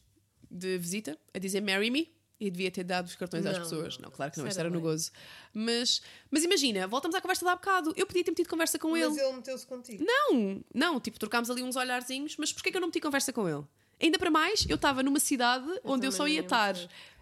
de 0.51 0.79
visita 0.79 1.17
a 1.33 1.39
dizer 1.39 1.61
Marry 1.61 1.91
Me 1.91 2.13
e 2.43 2.51
devia 2.51 2.73
ter 2.73 2.83
dado 2.83 3.07
os 3.07 3.15
cartões 3.15 3.45
não, 3.45 3.53
às 3.53 3.59
pessoas. 3.59 3.99
Não, 3.99 4.11
claro 4.11 4.33
que 4.33 4.39
não, 4.39 4.49
isto 4.49 4.59
era 4.59 4.69
no 4.69 4.81
gozo. 4.81 5.13
Mas, 5.55 6.03
mas 6.29 6.43
imagina, 6.43 6.89
voltamos 6.89 7.15
à 7.15 7.21
conversa 7.21 7.45
de 7.45 7.51
há 7.53 7.55
bocado. 7.55 7.93
Eu 7.97 8.05
podia 8.05 8.25
ter 8.25 8.33
metido 8.33 8.49
conversa 8.49 8.81
com 8.81 8.91
mas 8.91 9.01
ele. 9.01 9.11
Mas 9.11 9.19
ele 9.19 9.33
meteu-se 9.37 9.65
contigo. 9.65 10.05
Não, 10.05 10.61
não, 10.75 10.99
tipo, 10.99 11.21
trocámos 11.21 11.49
ali 11.51 11.63
uns 11.63 11.77
olharzinhos, 11.77 12.37
mas 12.37 12.53
porquê 12.53 12.73
que 12.73 12.77
eu 12.77 12.81
não 12.81 12.89
meti 12.89 13.01
conversa 13.01 13.33
com 13.33 13.49
ele? 13.49 13.65
Ainda 14.01 14.19
para 14.19 14.29
mais, 14.29 14.67
eu 14.69 14.75
estava 14.75 15.05
numa 15.05 15.21
cidade 15.21 15.69
eu 15.69 15.81
onde 15.85 16.05
eu 16.05 16.11
só 16.11 16.27
ia 16.27 16.41
estar. 16.41 16.75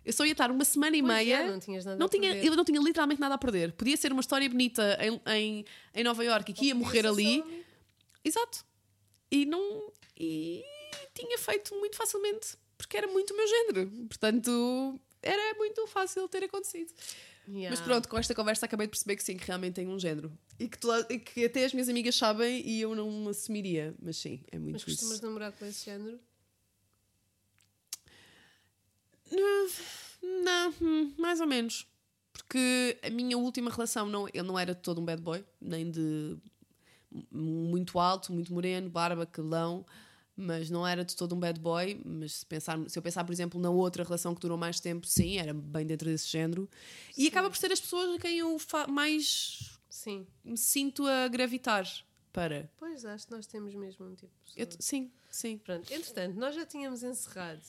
Eu 0.02 0.14
só 0.14 0.24
ia 0.24 0.32
estar 0.32 0.50
uma 0.50 0.64
semana 0.64 0.96
e 0.96 1.02
pois 1.02 1.14
meia. 1.14 1.42
É, 1.42 1.50
não 1.50 1.60
tinhas 1.60 1.84
nada 1.84 1.98
não 1.98 2.06
a 2.06 2.08
tinha, 2.08 2.32
perder. 2.32 2.48
Eu 2.48 2.56
não 2.56 2.64
tinha 2.64 2.80
literalmente 2.80 3.20
nada 3.20 3.34
a 3.34 3.38
perder. 3.38 3.72
Podia 3.72 3.98
ser 3.98 4.10
uma 4.10 4.22
história 4.22 4.48
bonita 4.48 4.98
em, 5.02 5.20
em, 5.34 5.64
em 5.96 6.02
Nova 6.04 6.24
York 6.24 6.50
e 6.50 6.54
que 6.54 6.66
ia 6.66 6.74
morrer 6.74 7.06
ali. 7.06 7.44
Exato. 8.24 8.64
E 9.30 9.44
não. 9.44 9.92
E 10.18 10.64
tinha 11.12 11.36
feito 11.36 11.74
muito 11.74 11.96
facilmente 11.96 12.56
porque 12.80 12.96
era 12.96 13.06
muito 13.06 13.34
o 13.34 13.36
meu 13.36 13.46
género. 13.46 13.90
Portanto, 14.08 14.98
era 15.22 15.54
muito 15.56 15.86
fácil 15.86 16.28
ter 16.28 16.44
acontecido. 16.44 16.92
Yeah. 17.48 17.70
Mas 17.70 17.80
pronto, 17.80 18.08
com 18.08 18.18
esta 18.18 18.34
conversa 18.34 18.66
acabei 18.66 18.86
de 18.86 18.90
perceber 18.90 19.16
que 19.16 19.24
sim, 19.24 19.36
que 19.36 19.46
realmente 19.46 19.74
tem 19.74 19.88
um 19.88 19.98
género. 19.98 20.32
E 20.58 20.68
que, 20.68 20.78
e 21.10 21.18
que 21.18 21.44
até 21.44 21.64
as 21.64 21.72
minhas 21.72 21.88
amigas 21.88 22.14
sabem 22.14 22.66
e 22.66 22.80
eu 22.80 22.94
não 22.94 23.28
assumiria. 23.28 23.94
Mas 24.00 24.18
sim, 24.18 24.42
é 24.50 24.58
muito 24.58 24.74
Mas 24.74 24.84
costumas 24.84 25.14
isso. 25.16 25.24
namorar 25.24 25.52
com 25.52 25.64
esse 25.64 25.84
género? 25.84 26.20
Não, 30.22 30.74
hum, 30.80 31.14
mais 31.18 31.40
ou 31.40 31.46
menos. 31.46 31.86
Porque 32.32 32.98
a 33.02 33.10
minha 33.10 33.36
última 33.36 33.70
relação, 33.70 34.06
não, 34.06 34.28
ele 34.28 34.42
não 34.42 34.58
era 34.58 34.74
todo 34.74 35.00
um 35.00 35.04
bad 35.04 35.20
boy, 35.20 35.44
nem 35.60 35.90
de 35.90 36.36
muito 37.30 37.98
alto, 37.98 38.32
muito 38.32 38.52
moreno, 38.52 38.88
barba, 38.88 39.26
calão 39.26 39.84
mas 40.40 40.70
não 40.70 40.86
era 40.86 41.04
de 41.04 41.14
todo 41.14 41.34
um 41.34 41.38
bad 41.38 41.60
boy. 41.60 42.00
Mas 42.04 42.36
se, 42.36 42.46
pensar, 42.46 42.78
se 42.88 42.98
eu 42.98 43.02
pensar, 43.02 43.24
por 43.24 43.32
exemplo, 43.32 43.60
na 43.60 43.70
outra 43.70 44.02
relação 44.02 44.34
que 44.34 44.40
durou 44.40 44.56
mais 44.56 44.80
tempo, 44.80 45.06
sim, 45.06 45.38
era 45.38 45.52
bem 45.52 45.86
dentro 45.86 46.08
desse 46.08 46.28
género. 46.28 46.68
Sim. 47.12 47.22
E 47.22 47.28
acaba 47.28 47.50
por 47.50 47.56
ser 47.56 47.70
as 47.72 47.80
pessoas 47.80 48.16
a 48.16 48.18
quem 48.18 48.38
eu 48.38 48.56
mais 48.88 49.78
sim. 49.88 50.26
me 50.44 50.56
sinto 50.56 51.06
a 51.06 51.28
gravitar 51.28 51.86
para. 52.32 52.70
Pois, 52.78 53.04
acho 53.04 53.26
que 53.26 53.32
nós 53.32 53.46
temos 53.46 53.74
mesmo 53.74 54.06
um 54.06 54.14
tipo 54.14 54.32
de 54.46 54.62
eu, 54.62 54.68
Sim, 54.78 55.10
sim. 55.30 55.58
Pronto, 55.58 55.92
entretanto, 55.92 56.38
nós 56.38 56.54
já 56.54 56.64
tínhamos 56.64 57.02
encerrado. 57.02 57.62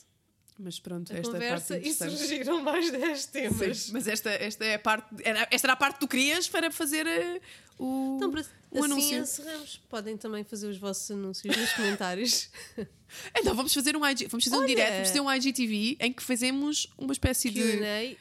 Mas 0.58 0.78
pronto, 0.78 1.12
a 1.12 1.16
esta 1.16 1.32
conversa 1.32 1.74
parte 1.74 1.88
e 1.88 1.94
surgiram 1.94 2.62
mais 2.62 2.90
10 2.90 3.26
temas. 3.26 3.78
Sim, 3.78 3.92
mas 3.92 4.06
esta, 4.06 4.30
esta 4.30 4.64
é 4.64 4.74
a 4.74 4.78
parte. 4.78 5.08
Esta 5.50 5.66
era 5.66 5.72
a 5.72 5.76
parte 5.76 5.94
que 5.94 6.00
tu 6.00 6.08
querias 6.08 6.48
para 6.48 6.70
fazer 6.70 7.06
uh, 7.06 7.40
o, 7.82 8.16
então, 8.16 8.30
para, 8.30 8.44
o 8.72 8.84
assim 8.84 8.92
anúncio. 8.92 9.18
encerramos. 9.18 9.80
Podem 9.88 10.16
também 10.16 10.44
fazer 10.44 10.68
os 10.68 10.78
vossos 10.78 11.10
anúncios 11.10 11.56
nos 11.56 11.72
comentários. 11.72 12.48
então 13.36 13.54
vamos 13.54 13.72
fazer 13.72 13.96
um 13.96 14.06
IG, 14.06 14.26
vamos 14.26 14.44
fazer 14.44 14.56
Olha, 14.56 14.64
um 14.64 14.66
direto, 14.66 14.92
vamos 14.92 15.08
fazer 15.08 15.20
um 15.20 15.32
IGTV 15.32 15.96
em 16.00 16.12
que 16.12 16.22
fazemos 16.22 16.92
uma 16.96 17.12
espécie 17.12 17.50
de. 17.50 17.62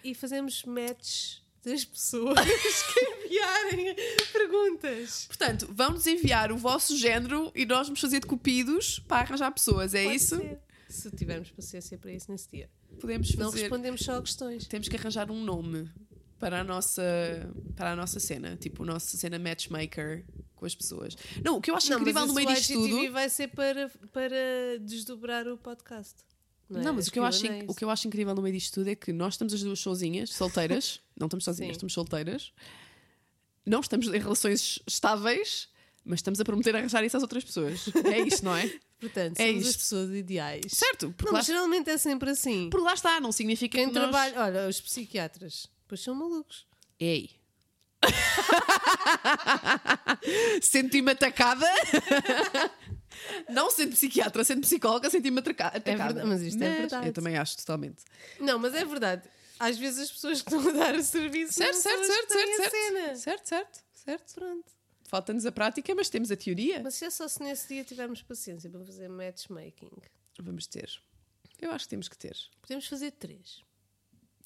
e 0.03 0.13
fazemos 0.13 0.63
match 0.63 1.37
das 1.63 1.85
pessoas 1.85 2.35
que 2.93 3.25
enviarem 3.25 3.95
perguntas. 4.33 5.25
Portanto, 5.27 5.69
vamos 5.71 6.07
enviar 6.07 6.51
o 6.51 6.57
vosso 6.57 6.97
género 6.97 7.51
e 7.55 7.65
nós 7.65 7.87
vamos 7.87 8.01
fazer 8.01 8.19
de 8.19 8.25
cupidos 8.25 8.99
para 8.99 9.21
arranjar 9.21 9.51
pessoas, 9.51 9.93
é 9.93 10.03
Pode 10.03 10.15
isso? 10.15 10.37
Ser 10.37 10.59
se 10.91 11.09
tivermos 11.11 11.49
paciência 11.51 11.97
para 11.97 12.11
isso 12.11 12.29
nesse 12.29 12.49
dia. 12.49 12.69
Podemos 12.99 13.31
fazer. 13.31 13.43
Não 13.43 13.51
respondemos 13.51 14.01
só 14.01 14.17
a 14.17 14.21
questões. 14.21 14.67
Temos 14.67 14.89
que 14.89 14.95
arranjar 14.95 15.31
um 15.31 15.41
nome 15.41 15.89
para 16.41 16.61
a 16.61 16.63
nossa, 16.63 17.03
para 17.75 17.91
a 17.91 17.95
nossa 17.95 18.19
cena, 18.19 18.57
tipo, 18.57 18.81
a 18.81 18.85
nossa 18.87 19.15
cena 19.15 19.37
matchmaker 19.37 20.25
com 20.55 20.65
as 20.65 20.73
pessoas. 20.73 21.15
Não, 21.45 21.57
o 21.57 21.61
que 21.61 21.69
eu 21.69 21.75
acho 21.75 21.89
não, 21.91 21.99
incrível 21.99 22.25
no 22.25 22.33
meio 22.33 22.47
disto 22.47 22.73
tudo. 22.73 23.11
vai 23.11 23.29
ser 23.29 23.47
para, 23.49 23.89
para 24.11 24.79
desdobrar 24.81 25.47
o 25.47 25.55
podcast. 25.55 26.15
Não, 26.67 26.81
é? 26.81 26.83
Não, 26.83 26.93
mas 26.95 27.07
o 27.07 27.11
que, 27.11 27.19
eu 27.19 27.23
acho, 27.23 27.41
Q&As. 27.41 27.63
o 27.67 27.75
que 27.75 27.83
eu 27.85 27.89
acho 27.91 28.07
incrível 28.07 28.33
no 28.33 28.41
meio 28.41 28.55
disto 28.55 28.73
tudo 28.73 28.89
é 28.89 28.95
que 28.95 29.13
nós 29.13 29.35
estamos 29.35 29.53
as 29.53 29.61
duas 29.61 29.79
sozinhas, 29.79 30.31
solteiras, 30.33 30.99
não 31.15 31.27
estamos 31.27 31.45
sozinhas, 31.45 31.69
Sim. 31.69 31.73
estamos 31.73 31.93
solteiras, 31.93 32.51
não 33.63 33.79
estamos 33.79 34.07
em 34.07 34.17
relações 34.19 34.79
estáveis, 34.87 35.69
mas 36.03 36.19
estamos 36.19 36.39
a 36.41 36.43
prometer 36.43 36.75
arranjar 36.75 37.03
isso 37.05 37.17
às 37.17 37.21
outras 37.21 37.43
pessoas. 37.43 37.85
É 38.11 38.19
isto, 38.19 38.43
não 38.43 38.57
é? 38.57 38.67
Portanto, 38.99 39.39
É 39.39 39.47
somos 39.47 39.61
as 39.63 39.69
isto. 39.69 39.79
pessoas 39.79 40.11
ideais. 40.15 40.61
Certo, 40.69 41.09
porque, 41.11 41.25
Não, 41.25 41.33
lá, 41.33 41.39
mas 41.39 41.45
geralmente 41.47 41.89
é 41.89 41.97
sempre 41.97 42.29
assim. 42.31 42.69
porque 42.71 42.85
lá 42.85 42.93
está, 42.95 43.19
não 43.19 43.31
significa 43.31 43.77
Quem 43.77 43.87
que 43.89 43.93
nós... 43.95 44.03
trabalha. 44.09 44.39
Olha, 44.41 44.67
os 44.69 44.79
psiquiatras. 44.81 45.67
Pois 45.91 45.99
são 45.99 46.15
malucos. 46.15 46.65
Ei. 46.97 47.31
Senti-me 50.61 51.11
atacada. 51.11 51.65
Não 53.49 53.69
sendo 53.69 53.91
psiquiatra, 53.91 54.41
sendo 54.45 54.61
psicóloga, 54.61 55.09
senti-me 55.09 55.39
atraca- 55.39 55.67
atacada. 55.67 56.13
verdade, 56.13 56.27
mas 56.29 56.41
isto 56.43 56.63
é 56.63 56.77
verdade. 56.77 57.07
Eu 57.07 57.11
também 57.13 57.35
acho 57.37 57.57
totalmente. 57.57 58.05
Não, 58.39 58.57
mas 58.57 58.73
é 58.73 58.85
verdade. 58.85 59.27
Às 59.59 59.77
vezes 59.77 60.03
as 60.03 60.11
pessoas 60.13 60.41
que 60.41 60.49
estão 60.49 60.69
a 60.69 60.71
dar 60.71 60.95
o 60.95 61.03
serviço. 61.03 61.55
Certo, 61.55 61.73
não 61.73 61.81
certo, 61.81 62.05
certo, 62.05 62.31
certo, 62.31 62.61
a 62.61 62.69
cena. 62.69 63.15
certo. 63.15 63.17
Certo, 63.17 63.47
certo, 63.49 63.83
certo. 63.93 64.33
Pronto. 64.35 64.71
Falta-nos 65.09 65.45
a 65.45 65.51
prática, 65.51 65.93
mas 65.93 66.07
temos 66.09 66.31
a 66.31 66.37
teoria. 66.37 66.79
Mas 66.81 66.95
isso 66.95 67.03
é 67.03 67.09
só 67.09 67.27
se 67.27 67.43
nesse 67.43 67.67
dia 67.67 67.83
tivermos 67.83 68.21
paciência 68.21 68.69
para 68.69 68.79
fazer 68.85 69.09
matchmaking. 69.09 69.91
Vamos 70.39 70.67
ter. 70.67 70.89
Eu 71.59 71.69
acho 71.71 71.83
que 71.83 71.89
temos 71.89 72.07
que 72.07 72.17
ter. 72.17 72.37
Podemos 72.61 72.87
fazer 72.87 73.11
três. 73.11 73.61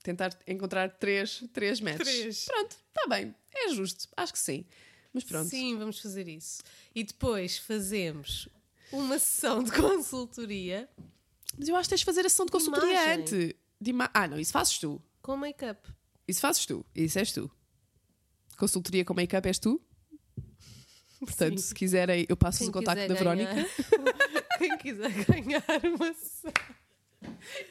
Tentar 0.06 0.38
encontrar 0.46 0.88
três, 1.00 1.44
três 1.52 1.82
matches. 1.82 2.08
Três. 2.08 2.46
Pronto, 2.46 2.72
está 2.88 3.08
bem. 3.10 3.34
É 3.56 3.70
justo. 3.74 4.08
Acho 4.16 4.34
que 4.34 4.38
sim. 4.40 4.64
Mas 5.12 5.24
pronto. 5.24 5.50
Sim, 5.50 5.76
vamos 5.80 6.00
fazer 6.00 6.28
isso. 6.28 6.62
E 6.94 7.04
depois 7.04 7.58
fazemos 7.58 8.48
uma 8.92 9.18
sessão 9.18 9.64
de 9.64 9.72
consultoria 9.74 10.88
Mas 11.58 11.68
eu 11.68 11.76
acho 11.76 11.88
que 11.88 11.90
tens 11.90 12.00
de 12.02 12.06
fazer 12.06 12.24
a 12.24 12.30
sessão 12.30 12.46
de 12.46 12.52
consultoria 12.52 13.16
antes. 13.16 13.32
De 13.82 13.90
ima- 13.90 14.12
Ah, 14.14 14.28
não, 14.28 14.40
isso 14.40 14.52
fazes 14.52 14.78
tu. 14.78 15.02
com 15.24 15.36
make-up. 15.36 15.90
Isso 16.28 16.40
fazes 16.40 16.66
tu. 16.68 16.86
Isso 16.94 17.18
és 17.18 17.32
tu. 17.32 17.50
Consultoria 18.58 19.04
com 19.04 19.16
make-up 19.16 19.48
és 19.48 19.58
tu. 19.58 19.82
Portanto, 21.20 21.58
Sim. 21.60 21.68
se 21.70 21.74
quiserem, 21.74 22.28
eu 22.30 22.38
passo 22.38 22.64
o 22.68 22.72
contacto 22.72 23.08
da 23.08 23.16
ganhar- 23.16 23.36
Verónica. 23.36 23.70
Quem 24.60 24.78
quiser 24.78 25.10
ganhar 25.26 25.64
uma 25.96 26.14
sessão. 26.14 26.52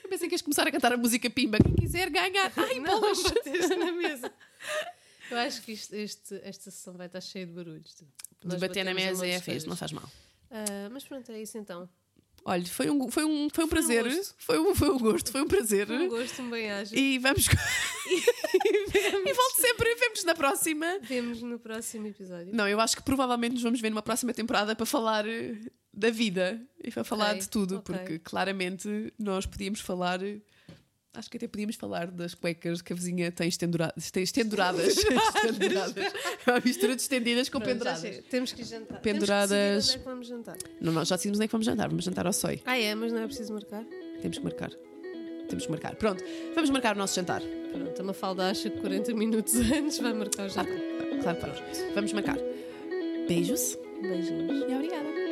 Eu 0.03 0.09
pensei 0.09 0.29
que 0.29 0.35
ias 0.35 0.43
começar 0.43 0.67
a 0.67 0.71
cantar 0.71 0.93
a 0.93 0.97
música 0.97 1.29
Pimba. 1.31 1.59
Quem 1.59 1.75
quiser 1.75 2.11
ganhar. 2.11 2.53
Ai, 2.57 2.81
não, 2.81 3.01
bolas. 3.01 3.23
na 3.79 3.93
mesa. 3.93 4.33
Eu 5.31 5.39
acho 5.39 5.63
que 5.63 5.73
isto- 5.73 5.95
este- 5.95 6.41
esta 6.45 6.71
sessão 6.71 6.95
vai 6.95 7.07
estar 7.07 7.21
cheia 7.21 7.47
de 7.47 7.53
barulhos. 7.53 7.97
De 8.45 8.57
bater 8.59 8.85
na 8.85 8.93
mesa 8.93 9.27
é 9.27 9.41
fixe, 9.41 9.67
não 9.67 9.75
faz 9.77 9.91
mal. 9.93 10.09
Ah, 10.51 10.89
mas 10.93 11.03
pronto, 11.05 11.31
é 11.33 11.41
isso 11.41 11.57
então. 11.57 11.89
Olha, 12.45 12.67
foi 12.67 12.91
um, 12.91 13.11
foi 13.11 13.25
um, 13.25 13.49
foi 13.49 13.65
um 13.65 13.69
Foi 13.69 13.69
prazer. 13.69 14.05
foi, 14.37 14.59
um, 14.59 14.75
foi 14.75 14.91
um 14.91 14.99
gosto, 14.99 15.33
foi 15.33 15.41
um 15.41 15.49
prazer. 15.49 15.91
Um 15.91 16.09
gosto, 16.09 16.43
um 16.43 16.51
bem-aja. 16.51 16.95
E 16.95 17.19
vamos. 17.19 17.47
e 18.07 19.33
volto 19.33 19.57
sempre, 19.61 19.95
vemos 19.95 20.25
na 20.25 20.35
próxima. 20.35 20.99
Vemos 21.01 21.41
no 21.41 21.59
próximo 21.59 22.07
episódio. 22.07 22.55
Não, 22.55 22.69
eu 22.69 22.79
acho 22.81 22.97
que 22.97 23.03
provavelmente 23.03 23.55
nos 23.55 23.63
vamos 23.63 23.81
ver 23.81 23.89
numa 23.89 24.03
próxima 24.03 24.35
temporada 24.35 24.77
para 24.77 24.85
falar 24.85 25.27
eh, 25.27 25.57
da 25.97 26.11
vida 26.11 26.61
e 26.83 26.91
para 26.91 27.05
falar 27.05 27.31
Ok, 27.31 27.41
de 27.41 27.49
tudo, 27.49 27.77
ok. 27.79 27.95
porque 27.97 28.19
claramente 28.19 29.13
nós 29.19 29.47
podíamos 29.47 29.81
falar. 29.81 30.21
Acho 31.17 31.31
que 31.31 31.37
até 31.37 31.47
podíamos 31.47 31.77
falar 31.77 32.11
das 32.11 32.35
cuecas 32.35 32.83
que 32.83 32.93
a 32.93 32.97
vizinha 32.97 33.31
tem 33.31 33.47
estenduradas. 33.49 34.11
Tem 34.11 34.25
estenduradas. 34.25 34.97
estenduradas. 35.37 36.13
É 36.45 36.51
uma 36.51 36.61
mistura 36.65 36.97
de 36.97 37.03
estendidas 37.03 37.49
com 37.49 37.59
Pronto, 37.61 37.71
penduradas. 37.73 38.19
Temos 38.29 38.53
que 38.53 38.65
jantar. 38.65 39.01
Penduradas. 39.01 39.89
Temos 39.91 39.95
que 39.95 39.95
onde 39.95 39.95
é 39.95 39.99
que 39.99 40.05
vamos 40.05 40.27
jantar. 40.27 40.57
Não, 40.81 40.93
nós 40.93 41.07
já 41.07 41.15
decidimos 41.15 41.39
onde 41.39 41.45
é 41.45 41.47
que 41.49 41.53
vamos 41.53 41.67
jantar. 41.67 41.89
Vamos 41.89 42.05
jantar 42.05 42.27
ao 42.27 42.33
SOI. 42.33 42.63
Ah, 42.67 42.77
é, 42.77 42.93
mas 42.97 43.13
não 43.13 43.21
é 43.21 43.27
preciso 43.27 43.53
marcar? 43.53 43.85
Temos 44.21 44.39
que 44.39 44.45
marcar. 44.45 44.71
Temos 45.49 45.67
que 45.67 45.71
marcar. 45.71 45.95
Pronto, 45.95 46.25
vamos 46.57 46.71
marcar 46.71 46.97
o 46.97 46.99
nosso 46.99 47.15
jantar. 47.15 47.43
Pronto, 47.43 48.01
a 48.01 48.05
Mafalda 48.05 48.51
acha 48.51 48.69
que 48.69 48.81
40 48.81 49.15
minutos 49.15 49.55
antes 49.71 49.99
vai 49.99 50.13
marcar 50.15 50.49
o 50.49 50.53
Claro, 50.53 50.69
jantar. 50.69 51.23
claro 51.23 51.39
que 51.39 51.47
vamos. 51.47 51.95
Vamos 51.95 52.13
marcar. 52.13 52.39
Beijos 53.29 53.79
Beijinhos. 54.03 54.69
e 54.69 54.75
obrigada. 54.75 55.24